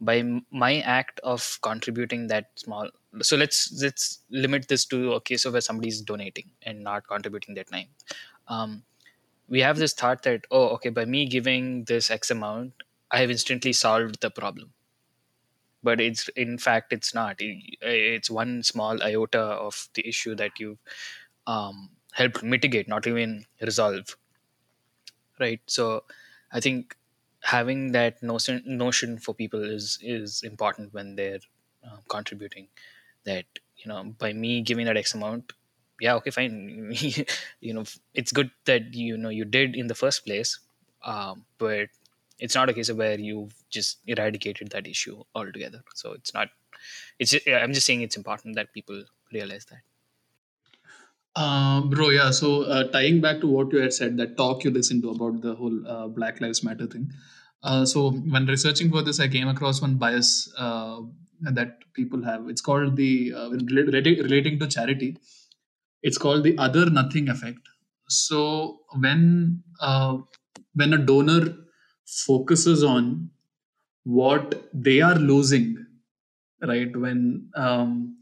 by 0.01 0.23
my 0.51 0.81
act 0.81 1.21
of 1.21 1.59
contributing 1.63 2.27
that 2.27 2.51
small 2.57 2.91
so 3.23 3.37
let's 3.37 3.73
let's 3.83 4.21
limit 4.31 4.69
this 4.69 4.85
to 4.85 5.13
a 5.13 5.21
case 5.21 5.45
of 5.45 5.53
where 5.53 5.61
somebody 5.61 5.89
is 5.89 6.01
donating 6.03 6.51
and 6.63 6.83
not 6.83 7.07
contributing 7.07 7.55
their 7.55 7.65
time 7.65 7.89
um, 8.49 8.83
we 9.49 9.61
have 9.61 9.79
this 9.79 9.93
thought 9.93 10.23
that 10.23 10.47
oh 10.51 10.69
okay 10.69 10.89
by 10.89 11.05
me 11.05 11.27
giving 11.27 11.85
this 11.85 12.11
x 12.11 12.31
amount 12.31 12.73
i 13.11 13.19
have 13.19 13.31
instantly 13.31 13.73
solved 13.73 14.21
the 14.21 14.31
problem. 14.31 14.73
But 15.83 16.01
it's 16.01 16.29
in 16.29 16.57
fact 16.59 16.93
it's 16.95 17.15
not. 17.15 17.37
It's 17.39 18.31
one 18.31 18.63
small 18.63 19.03
iota 19.03 19.41
of 19.41 19.89
the 19.95 20.09
issue 20.09 20.35
that 20.37 20.53
you've 20.59 20.79
um, 21.47 21.91
helped 22.13 22.43
mitigate 22.43 22.89
not 22.89 23.07
even 23.07 23.45
resolve. 23.61 24.17
Right? 25.39 25.61
So 25.67 26.05
i 26.53 26.61
think 26.61 26.97
having 27.41 27.93
that 27.93 28.23
notion 28.23 28.63
notion 28.65 29.19
for 29.19 29.35
people 29.35 29.63
is 29.63 29.99
is 30.03 30.43
important 30.43 30.95
when 30.95 31.17
they're 31.17 31.41
uh, 31.87 31.97
contributing 32.09 32.69
that 33.25 33.45
you 33.77 33.89
know 33.89 34.05
by 34.19 34.33
me 34.33 34.61
giving 34.63 34.87
that 34.87 34.97
x 34.97 35.15
amount 35.15 35.53
yeah 36.01 36.15
okay 36.15 36.31
fine. 36.31 36.95
You 37.61 37.75
know 37.75 37.85
it's 38.15 38.33
good 38.33 38.51
that 38.67 38.95
you 38.95 39.17
know 39.17 39.29
you 39.29 39.45
did 39.45 39.75
in 39.75 39.87
the 39.87 39.95
first 39.95 40.25
place 40.25 40.59
um, 41.05 41.45
but 41.59 41.89
it's 42.39 42.55
not 42.55 42.69
a 42.69 42.73
case 42.73 42.89
of 42.89 42.97
where 42.97 43.19
you've 43.19 43.55
just 43.71 43.99
eradicated 44.07 44.71
that 44.71 44.87
issue 44.87 45.23
altogether. 45.35 45.83
So 45.95 46.13
it's 46.13 46.35
not 46.35 46.49
it's 47.19 47.31
just, 47.31 47.49
i'm 47.49 47.73
just 47.73 47.87
saying 47.87 48.03
it's 48.03 48.17
important 48.17 48.57
that 48.57 48.73
people 48.73 49.05
realize 49.33 49.65
that. 49.67 49.81
Uh, 51.37 51.81
bro 51.83 52.11
yeah 52.11 52.31
so 52.31 52.63
uh, 52.63 52.85
tying 52.91 53.21
back 53.21 53.41
to 53.41 53.47
what 53.47 53.73
you 53.73 53.79
had 53.79 53.93
said 53.93 54.17
that 54.17 54.37
talk 54.37 54.63
you 54.65 54.71
listened 54.71 55.03
to 55.03 55.11
about 55.11 55.41
the 55.41 55.55
whole 55.55 55.87
uh, 55.89 56.07
black 56.07 56.41
lives 56.41 56.63
matter 56.63 56.87
thing. 56.87 57.11
Uh, 57.63 57.85
so 57.85 58.11
when 58.11 58.47
researching 58.47 58.91
for 58.91 59.03
this 59.03 59.19
i 59.19 59.27
came 59.27 59.49
across 59.49 59.81
one 59.81 59.97
bias 59.97 60.53
uh, 60.59 61.01
that 61.53 61.93
people 61.95 62.23
have. 62.25 62.49
It's 62.49 62.61
called 62.61 62.97
the 62.97 63.33
uh, 63.35 63.51
relating 63.51 64.59
to 64.59 64.67
charity. 64.67 65.17
It's 66.03 66.19
called 66.19 66.45
the 66.45 66.57
other 66.59 66.91
nothing 66.91 67.29
effect. 67.29 67.61
So 68.09 68.81
when 68.99 69.63
uh, 69.81 70.19
when 70.75 70.93
a 70.93 70.99
donor 70.99 71.57
focuses 72.07 72.85
on 72.85 73.31
what 74.05 74.69
they 74.73 75.01
are 75.01 75.15
losing, 75.17 75.87
right? 76.63 76.95
When 76.95 77.51
um, 77.57 78.19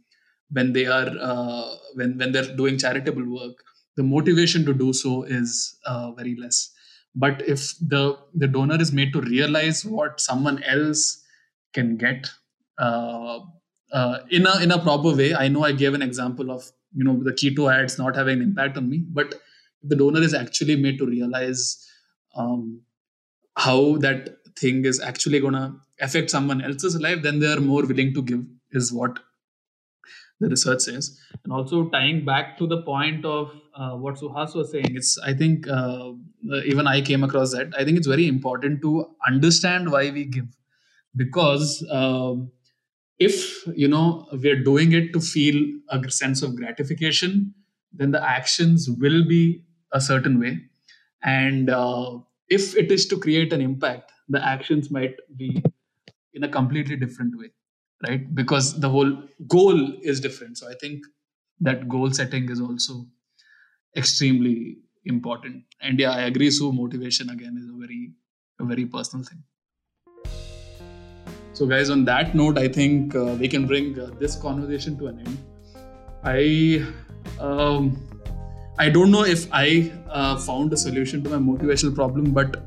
when 0.50 0.72
they 0.72 0.86
are 0.86 1.10
uh, 1.20 1.74
when 1.94 2.18
when 2.18 2.32
they're 2.32 2.54
doing 2.56 2.78
charitable 2.78 3.28
work, 3.28 3.56
the 3.96 4.02
motivation 4.02 4.64
to 4.66 4.74
do 4.74 4.92
so 4.92 5.24
is 5.24 5.78
uh, 5.86 6.12
very 6.12 6.36
less. 6.36 6.70
But 7.14 7.42
if 7.48 7.74
the 7.80 8.18
the 8.34 8.48
donor 8.48 8.80
is 8.80 8.92
made 8.92 9.12
to 9.12 9.20
realize 9.20 9.84
what 9.84 10.20
someone 10.20 10.62
else 10.62 11.22
can 11.74 11.96
get 11.96 12.30
in 14.30 14.46
a 14.46 14.62
in 14.62 14.70
a 14.70 14.78
proper 14.78 15.14
way. 15.14 15.34
I 15.34 15.48
know 15.48 15.64
I 15.64 15.72
gave 15.72 15.94
an 15.94 16.02
example 16.02 16.50
of 16.50 16.64
you 16.94 17.04
know 17.04 17.22
the 17.22 17.32
Ketto 17.32 17.72
ads 17.72 17.98
not 17.98 18.16
having 18.16 18.38
an 18.38 18.42
impact 18.42 18.76
on 18.76 18.88
me, 18.88 19.04
but 19.08 19.34
the 19.82 19.96
donor 19.96 20.20
is 20.20 20.34
actually 20.34 20.76
made 20.76 20.98
to 20.98 21.06
realize 21.06 21.88
um, 22.36 22.80
how 23.56 23.96
that 23.98 24.36
thing 24.58 24.84
is 24.84 25.00
actually 25.00 25.40
going 25.40 25.54
to 25.54 25.74
affect 26.00 26.30
someone 26.30 26.62
else's 26.62 27.00
life, 27.00 27.22
then 27.22 27.40
they 27.40 27.52
are 27.52 27.60
more 27.60 27.84
willing 27.84 28.14
to 28.14 28.22
give. 28.22 28.44
Is 28.70 28.92
what 28.92 29.18
the 30.40 30.48
research 30.48 30.80
says, 30.80 31.20
and 31.44 31.52
also 31.52 31.88
tying 31.90 32.24
back 32.24 32.56
to 32.58 32.66
the 32.66 32.82
point 32.82 33.24
of 33.24 33.52
uh, 33.76 33.92
what 33.96 34.14
Suhas 34.16 34.54
was 34.54 34.70
saying, 34.70 34.96
it's 34.96 35.18
I 35.18 35.34
think 35.34 35.68
uh, 35.68 36.12
even 36.64 36.86
I 36.86 37.02
came 37.02 37.22
across 37.22 37.52
that. 37.52 37.74
I 37.78 37.84
think 37.84 37.98
it's 37.98 38.06
very 38.06 38.26
important 38.26 38.80
to 38.82 39.10
understand 39.26 39.90
why 39.90 40.10
we 40.10 40.24
give, 40.24 40.46
because. 41.14 41.86
Um, 41.90 42.50
if 43.26 43.36
you 43.82 43.88
know 43.88 44.26
we're 44.32 44.62
doing 44.62 44.92
it 44.92 45.12
to 45.12 45.20
feel 45.20 45.58
a 45.90 45.98
sense 46.10 46.42
of 46.42 46.56
gratification 46.56 47.54
then 47.92 48.10
the 48.10 48.22
actions 48.36 48.88
will 48.88 49.22
be 49.28 49.64
a 49.92 50.00
certain 50.00 50.40
way. 50.40 50.58
And 51.22 51.68
uh, 51.70 52.18
if 52.48 52.74
it 52.76 52.90
is 52.90 53.06
to 53.08 53.18
create 53.18 53.52
an 53.52 53.60
impact 53.60 54.12
the 54.28 54.42
actions 54.44 54.90
might 54.90 55.16
be 55.36 55.62
in 56.34 56.44
a 56.44 56.48
completely 56.48 56.96
different 56.96 57.38
way 57.38 57.50
right? 58.08 58.34
Because 58.34 58.80
the 58.80 58.88
whole 58.88 59.22
goal 59.48 59.94
is 60.02 60.20
different. 60.20 60.58
So 60.58 60.68
i 60.70 60.74
think 60.80 61.04
that 61.60 61.88
goal 61.88 62.10
setting 62.12 62.50
is 62.50 62.60
also 62.60 63.06
extremely 63.96 64.78
important. 65.04 65.64
And 65.80 65.98
yeah 66.00 66.12
i 66.12 66.22
agree 66.22 66.50
so 66.50 66.72
motivation 66.72 67.30
again 67.30 67.56
is 67.62 67.68
a 67.68 67.78
very 67.78 68.12
a 68.60 68.64
very 68.64 68.86
personal 68.86 69.24
thing 69.24 69.42
so, 71.54 71.66
guys, 71.66 71.90
on 71.90 72.04
that 72.06 72.34
note, 72.34 72.56
I 72.56 72.66
think 72.66 73.14
uh, 73.14 73.36
we 73.38 73.46
can 73.46 73.66
bring 73.66 73.98
uh, 73.98 74.10
this 74.18 74.36
conversation 74.36 74.98
to 74.98 75.08
an 75.08 75.18
end. 75.20 75.38
I 76.24 76.86
um, 77.38 78.08
I 78.78 78.88
don't 78.88 79.10
know 79.10 79.24
if 79.24 79.48
I 79.52 79.92
uh, 80.08 80.38
found 80.38 80.72
a 80.72 80.78
solution 80.78 81.22
to 81.24 81.30
my 81.30 81.36
motivational 81.36 81.94
problem, 81.94 82.30
but 82.32 82.64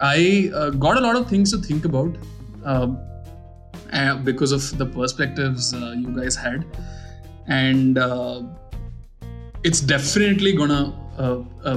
I 0.00 0.50
uh, 0.54 0.70
got 0.70 0.96
a 0.96 1.00
lot 1.00 1.14
of 1.14 1.28
things 1.28 1.50
to 1.52 1.58
think 1.58 1.84
about 1.84 2.16
um, 2.64 2.98
because 4.24 4.52
of 4.52 4.78
the 4.78 4.86
perspectives 4.86 5.74
uh, 5.74 5.94
you 5.98 6.16
guys 6.16 6.34
had, 6.34 6.64
and 7.48 7.98
uh, 7.98 8.42
it's 9.62 9.80
definitely 9.80 10.54
gonna 10.54 10.96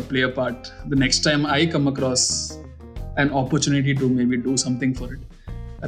play 0.08 0.22
a 0.22 0.30
part 0.30 0.72
the 0.88 0.96
next 0.96 1.20
time 1.20 1.46
I 1.46 1.66
come 1.66 1.90
across 1.90 2.58
an 3.18 3.34
opportunity 3.34 3.94
to 3.94 4.08
maybe 4.08 4.38
do 4.38 4.56
something 4.56 4.94
for 4.94 5.14
it 5.14 5.20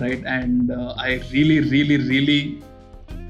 right? 0.02 0.24
And 0.26 0.72
uh, 0.72 0.96
I 0.98 1.22
really, 1.32 1.60
really, 1.62 1.98
really 1.98 2.62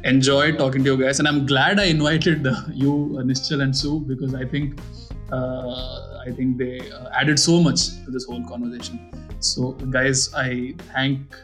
enjoy 0.04 0.56
talking 0.56 0.84
to 0.84 0.92
you 0.92 1.04
guys, 1.04 1.20
and 1.20 1.28
I'm 1.28 1.46
glad 1.46 1.80
I 1.80 1.86
invited 1.86 2.46
uh, 2.48 2.56
you, 2.72 3.18
Nischal 3.24 3.62
and 3.62 3.76
Sue, 3.76 4.00
because 4.00 4.34
I 4.34 4.46
think 4.46 4.80
uh, 5.32 6.20
I 6.26 6.32
think 6.32 6.58
they 6.58 6.92
uh, 6.92 7.10
added 7.14 7.40
so 7.40 7.62
much 7.62 7.88
to 8.06 8.12
this 8.12 8.26
whole 8.26 8.44
conversation. 8.48 9.00
So, 9.40 9.72
guys, 9.72 10.34
I 10.34 10.76
thank 10.94 11.36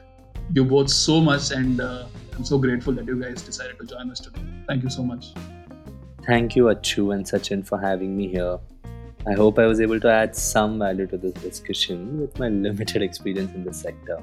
you 0.54 0.66
both 0.66 0.90
so 0.90 1.20
much, 1.20 1.52
and 1.52 1.82
uh, 1.82 2.06
I'm 2.36 2.46
so 2.46 2.58
grateful 2.58 2.94
that 2.94 3.06
you 3.06 3.22
guys 3.22 3.42
decided 3.42 3.80
to 3.80 3.86
join 3.86 4.12
us 4.12 4.20
today. 4.20 4.42
Thank 4.68 4.84
you 4.84 4.90
so 4.90 5.04
much. 5.04 5.34
Thank 6.28 6.56
you, 6.56 6.66
Achu 6.66 7.14
and 7.16 7.26
Sachin, 7.26 7.66
for 7.66 7.80
having 7.80 8.16
me 8.16 8.28
here. 8.28 8.60
I 9.28 9.34
hope 9.34 9.60
I 9.60 9.66
was 9.68 9.80
able 9.80 10.00
to 10.00 10.12
add 10.12 10.36
some 10.36 10.80
value 10.80 11.06
to 11.08 11.18
this 11.18 11.34
discussion 11.34 12.20
with 12.20 12.38
my 12.40 12.48
limited 12.68 13.02
experience 13.02 13.54
in 13.54 13.64
the 13.64 13.74
sector. 13.74 14.20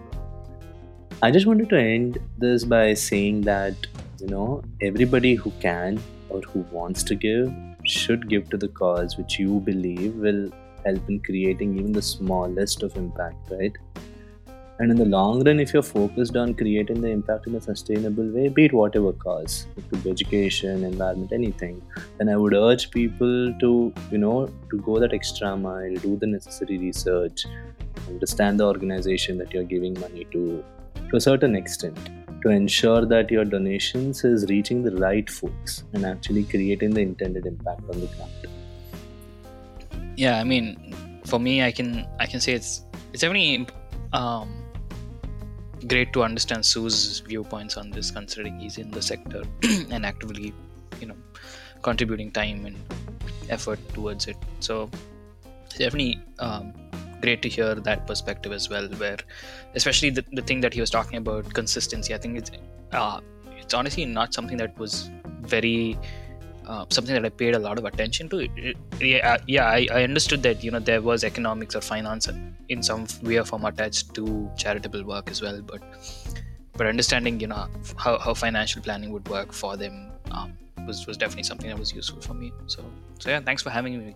I 1.20 1.32
just 1.32 1.46
wanted 1.46 1.68
to 1.70 1.76
end 1.76 2.18
this 2.38 2.64
by 2.64 2.94
saying 2.94 3.40
that, 3.40 3.74
you 4.20 4.28
know, 4.28 4.62
everybody 4.80 5.34
who 5.34 5.50
can 5.60 6.00
or 6.28 6.40
who 6.42 6.60
wants 6.70 7.02
to 7.02 7.16
give 7.16 7.52
should 7.84 8.28
give 8.28 8.48
to 8.50 8.56
the 8.56 8.68
cause 8.68 9.16
which 9.18 9.36
you 9.36 9.58
believe 9.58 10.14
will 10.14 10.48
help 10.84 11.08
in 11.08 11.18
creating 11.18 11.76
even 11.76 11.90
the 11.90 12.02
smallest 12.02 12.84
of 12.84 12.96
impact, 12.96 13.50
right? 13.50 13.72
And 14.78 14.92
in 14.92 14.96
the 14.96 15.06
long 15.06 15.42
run, 15.42 15.58
if 15.58 15.74
you're 15.74 15.82
focused 15.82 16.36
on 16.36 16.54
creating 16.54 17.00
the 17.00 17.08
impact 17.08 17.48
in 17.48 17.56
a 17.56 17.60
sustainable 17.60 18.30
way, 18.30 18.48
be 18.48 18.66
it 18.66 18.72
whatever 18.72 19.12
cause, 19.12 19.66
it 19.76 19.90
could 19.90 20.04
be 20.04 20.10
education, 20.10 20.84
environment, 20.84 21.32
anything, 21.32 21.82
then 22.18 22.28
I 22.28 22.36
would 22.36 22.54
urge 22.54 22.92
people 22.92 23.52
to, 23.58 23.92
you 24.12 24.18
know, 24.18 24.48
to 24.70 24.78
go 24.82 25.00
that 25.00 25.12
extra 25.12 25.56
mile, 25.56 25.96
do 25.96 26.16
the 26.16 26.28
necessary 26.28 26.78
research, 26.78 27.44
understand 28.06 28.60
the 28.60 28.66
organization 28.66 29.36
that 29.38 29.52
you're 29.52 29.64
giving 29.64 29.98
money 29.98 30.24
to, 30.30 30.64
to 31.10 31.16
a 31.16 31.20
certain 31.20 31.54
extent 31.56 31.98
to 32.42 32.50
ensure 32.50 33.04
that 33.04 33.30
your 33.30 33.44
donations 33.44 34.24
is 34.24 34.46
reaching 34.48 34.82
the 34.82 34.94
right 34.96 35.28
folks 35.28 35.84
and 35.92 36.04
actually 36.04 36.44
creating 36.44 36.90
the 36.90 37.00
intended 37.00 37.46
impact 37.46 37.82
on 37.92 38.00
the 38.00 38.06
ground 38.06 38.30
yeah 40.16 40.38
i 40.38 40.44
mean 40.44 40.94
for 41.24 41.38
me 41.38 41.62
i 41.62 41.70
can 41.70 42.06
i 42.20 42.26
can 42.26 42.40
say 42.40 42.52
it's 42.52 42.82
it's 43.12 43.22
definitely 43.22 43.66
um, 44.12 44.58
great 45.86 46.12
to 46.12 46.22
understand 46.22 46.64
Sue's 46.64 47.20
viewpoints 47.20 47.76
on 47.76 47.90
this, 47.90 48.10
considering 48.10 48.58
he's 48.58 48.78
in 48.78 48.90
the 48.90 49.02
sector 49.02 49.42
and 49.90 50.04
actively, 50.04 50.52
you 51.00 51.06
know, 51.06 51.16
contributing 51.82 52.30
time 52.32 52.66
and 52.66 52.76
effort 53.48 53.78
towards 53.94 54.26
it. 54.26 54.36
So 54.60 54.90
definitely 55.70 56.20
um, 56.38 56.74
great 57.20 57.42
to 57.42 57.48
hear 57.48 57.74
that 57.74 58.06
perspective 58.06 58.52
as 58.52 58.68
well. 58.68 58.88
Where, 58.88 59.18
especially 59.74 60.10
the, 60.10 60.24
the 60.32 60.42
thing 60.42 60.60
that 60.60 60.74
he 60.74 60.80
was 60.80 60.90
talking 60.90 61.18
about 61.18 61.52
consistency, 61.52 62.14
I 62.14 62.18
think 62.18 62.38
it's 62.38 62.50
uh, 62.92 63.20
it's 63.58 63.74
honestly 63.74 64.04
not 64.04 64.34
something 64.34 64.56
that 64.58 64.78
was 64.78 65.10
very 65.42 65.98
uh, 66.68 66.84
something 66.90 67.14
that 67.14 67.24
I 67.24 67.30
paid 67.30 67.54
a 67.54 67.58
lot 67.58 67.78
of 67.78 67.84
attention 67.84 68.28
to. 68.28 68.38
It, 68.38 68.50
it, 68.56 68.76
yeah, 69.00 69.34
uh, 69.34 69.38
yeah 69.46 69.66
I, 69.66 69.86
I, 69.90 70.02
understood 70.04 70.42
that 70.42 70.62
you 70.62 70.70
know 70.70 70.78
there 70.78 71.00
was 71.00 71.24
economics 71.24 71.74
or 71.74 71.80
finance 71.80 72.28
in 72.68 72.82
some 72.82 73.06
way 73.22 73.38
or 73.38 73.44
form 73.44 73.64
attached 73.64 74.14
to 74.14 74.50
charitable 74.56 75.04
work 75.04 75.30
as 75.30 75.40
well, 75.40 75.62
but 75.62 75.82
but 76.76 76.86
understanding 76.86 77.40
you 77.40 77.46
know 77.46 77.66
how, 77.96 78.18
how 78.18 78.34
financial 78.34 78.82
planning 78.82 79.12
would 79.12 79.28
work 79.28 79.52
for 79.52 79.76
them 79.76 80.10
um, 80.30 80.56
was 80.86 81.06
was 81.06 81.16
definitely 81.16 81.44
something 81.44 81.68
that 81.68 81.78
was 81.78 81.92
useful 81.92 82.20
for 82.20 82.34
me. 82.34 82.52
So 82.66 82.84
so 83.18 83.30
yeah, 83.30 83.40
thanks 83.40 83.62
for 83.62 83.70
having 83.70 83.98
me. 83.98 84.14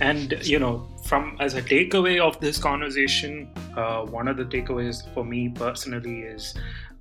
And 0.00 0.34
you 0.42 0.58
know, 0.58 0.86
from 1.04 1.36
as 1.40 1.54
a 1.54 1.62
takeaway 1.62 2.20
of 2.20 2.38
this 2.40 2.58
conversation, 2.58 3.48
uh, 3.76 4.02
one 4.02 4.28
of 4.28 4.36
the 4.36 4.44
takeaways 4.44 5.02
for 5.14 5.24
me 5.24 5.48
personally 5.48 6.20
is 6.20 6.54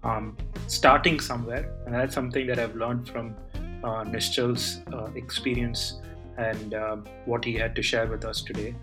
um, 0.04 0.36
starting 0.68 1.20
somewhere, 1.20 1.72
and 1.86 1.94
that's 1.94 2.16
something 2.16 2.48
that 2.48 2.60
I've 2.60 2.76
learned 2.76 3.08
from 3.08 3.36
uh, 3.84 4.04
uh, 4.04 5.08
experience 5.16 6.02
and 6.38 6.74
uh, 6.74 6.98
what 7.26 7.44
he 7.44 7.54
had 7.54 7.76
to 7.76 7.82
share 7.82 8.08
with 8.08 8.26
us 8.26 8.42
today, 8.42 8.76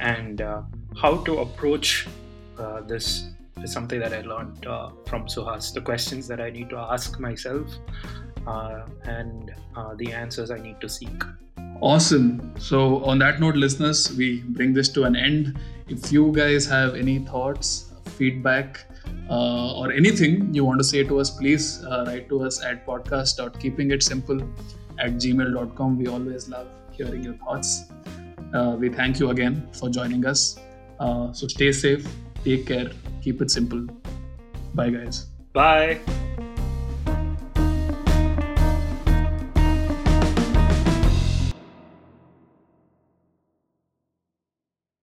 and 0.00 0.40
uh, 0.40 0.62
how 1.00 1.18
to 1.24 1.38
approach 1.38 2.06
uh, 2.58 2.80
this 2.82 3.28
is 3.62 3.72
something 3.72 3.98
that 4.00 4.12
I 4.12 4.20
learned 4.22 4.66
uh, 4.66 4.90
from 5.06 5.26
Suhas. 5.26 5.72
The 5.72 5.80
questions 5.80 6.28
that 6.28 6.40
I 6.40 6.50
need 6.50 6.70
to 6.70 6.76
ask 6.76 7.18
myself, 7.18 7.66
and 9.04 9.52
the 9.96 10.12
answers 10.12 10.50
I 10.50 10.58
need 10.58 10.80
to 10.80 10.88
seek. 10.88 11.22
Awesome. 11.80 12.54
So, 12.58 13.04
on 13.04 13.18
that 13.20 13.40
note, 13.40 13.54
listeners, 13.54 14.12
we 14.16 14.42
bring 14.48 14.72
this 14.72 14.88
to 14.90 15.04
an 15.04 15.14
end. 15.14 15.58
If 15.88 16.10
you 16.12 16.32
guys 16.32 16.66
have 16.66 16.96
any 16.96 17.20
thoughts, 17.20 17.92
feedback, 18.16 18.84
uh, 19.30 19.78
or 19.78 19.92
anything 19.92 20.52
you 20.54 20.64
want 20.64 20.78
to 20.80 20.84
say 20.84 21.04
to 21.04 21.18
us, 21.20 21.30
please 21.30 21.84
uh, 21.84 22.04
write 22.06 22.28
to 22.28 22.42
us 22.42 22.62
at 22.64 22.86
podcast.keepingitsimple 22.86 24.40
at 24.98 25.12
gmail.com. 25.12 25.98
We 25.98 26.06
always 26.08 26.48
love 26.48 26.66
hearing 26.92 27.22
your 27.22 27.34
thoughts. 27.34 27.84
Uh, 28.52 28.76
we 28.78 28.88
thank 28.88 29.20
you 29.20 29.30
again 29.30 29.68
for 29.72 29.88
joining 29.88 30.26
us. 30.26 30.58
Uh, 30.98 31.32
so 31.32 31.46
stay 31.46 31.70
safe, 31.70 32.06
take 32.44 32.66
care, 32.66 32.90
keep 33.22 33.40
it 33.40 33.50
simple. 33.50 33.86
Bye, 34.74 34.90
guys. 34.90 35.26
Bye. 35.52 36.00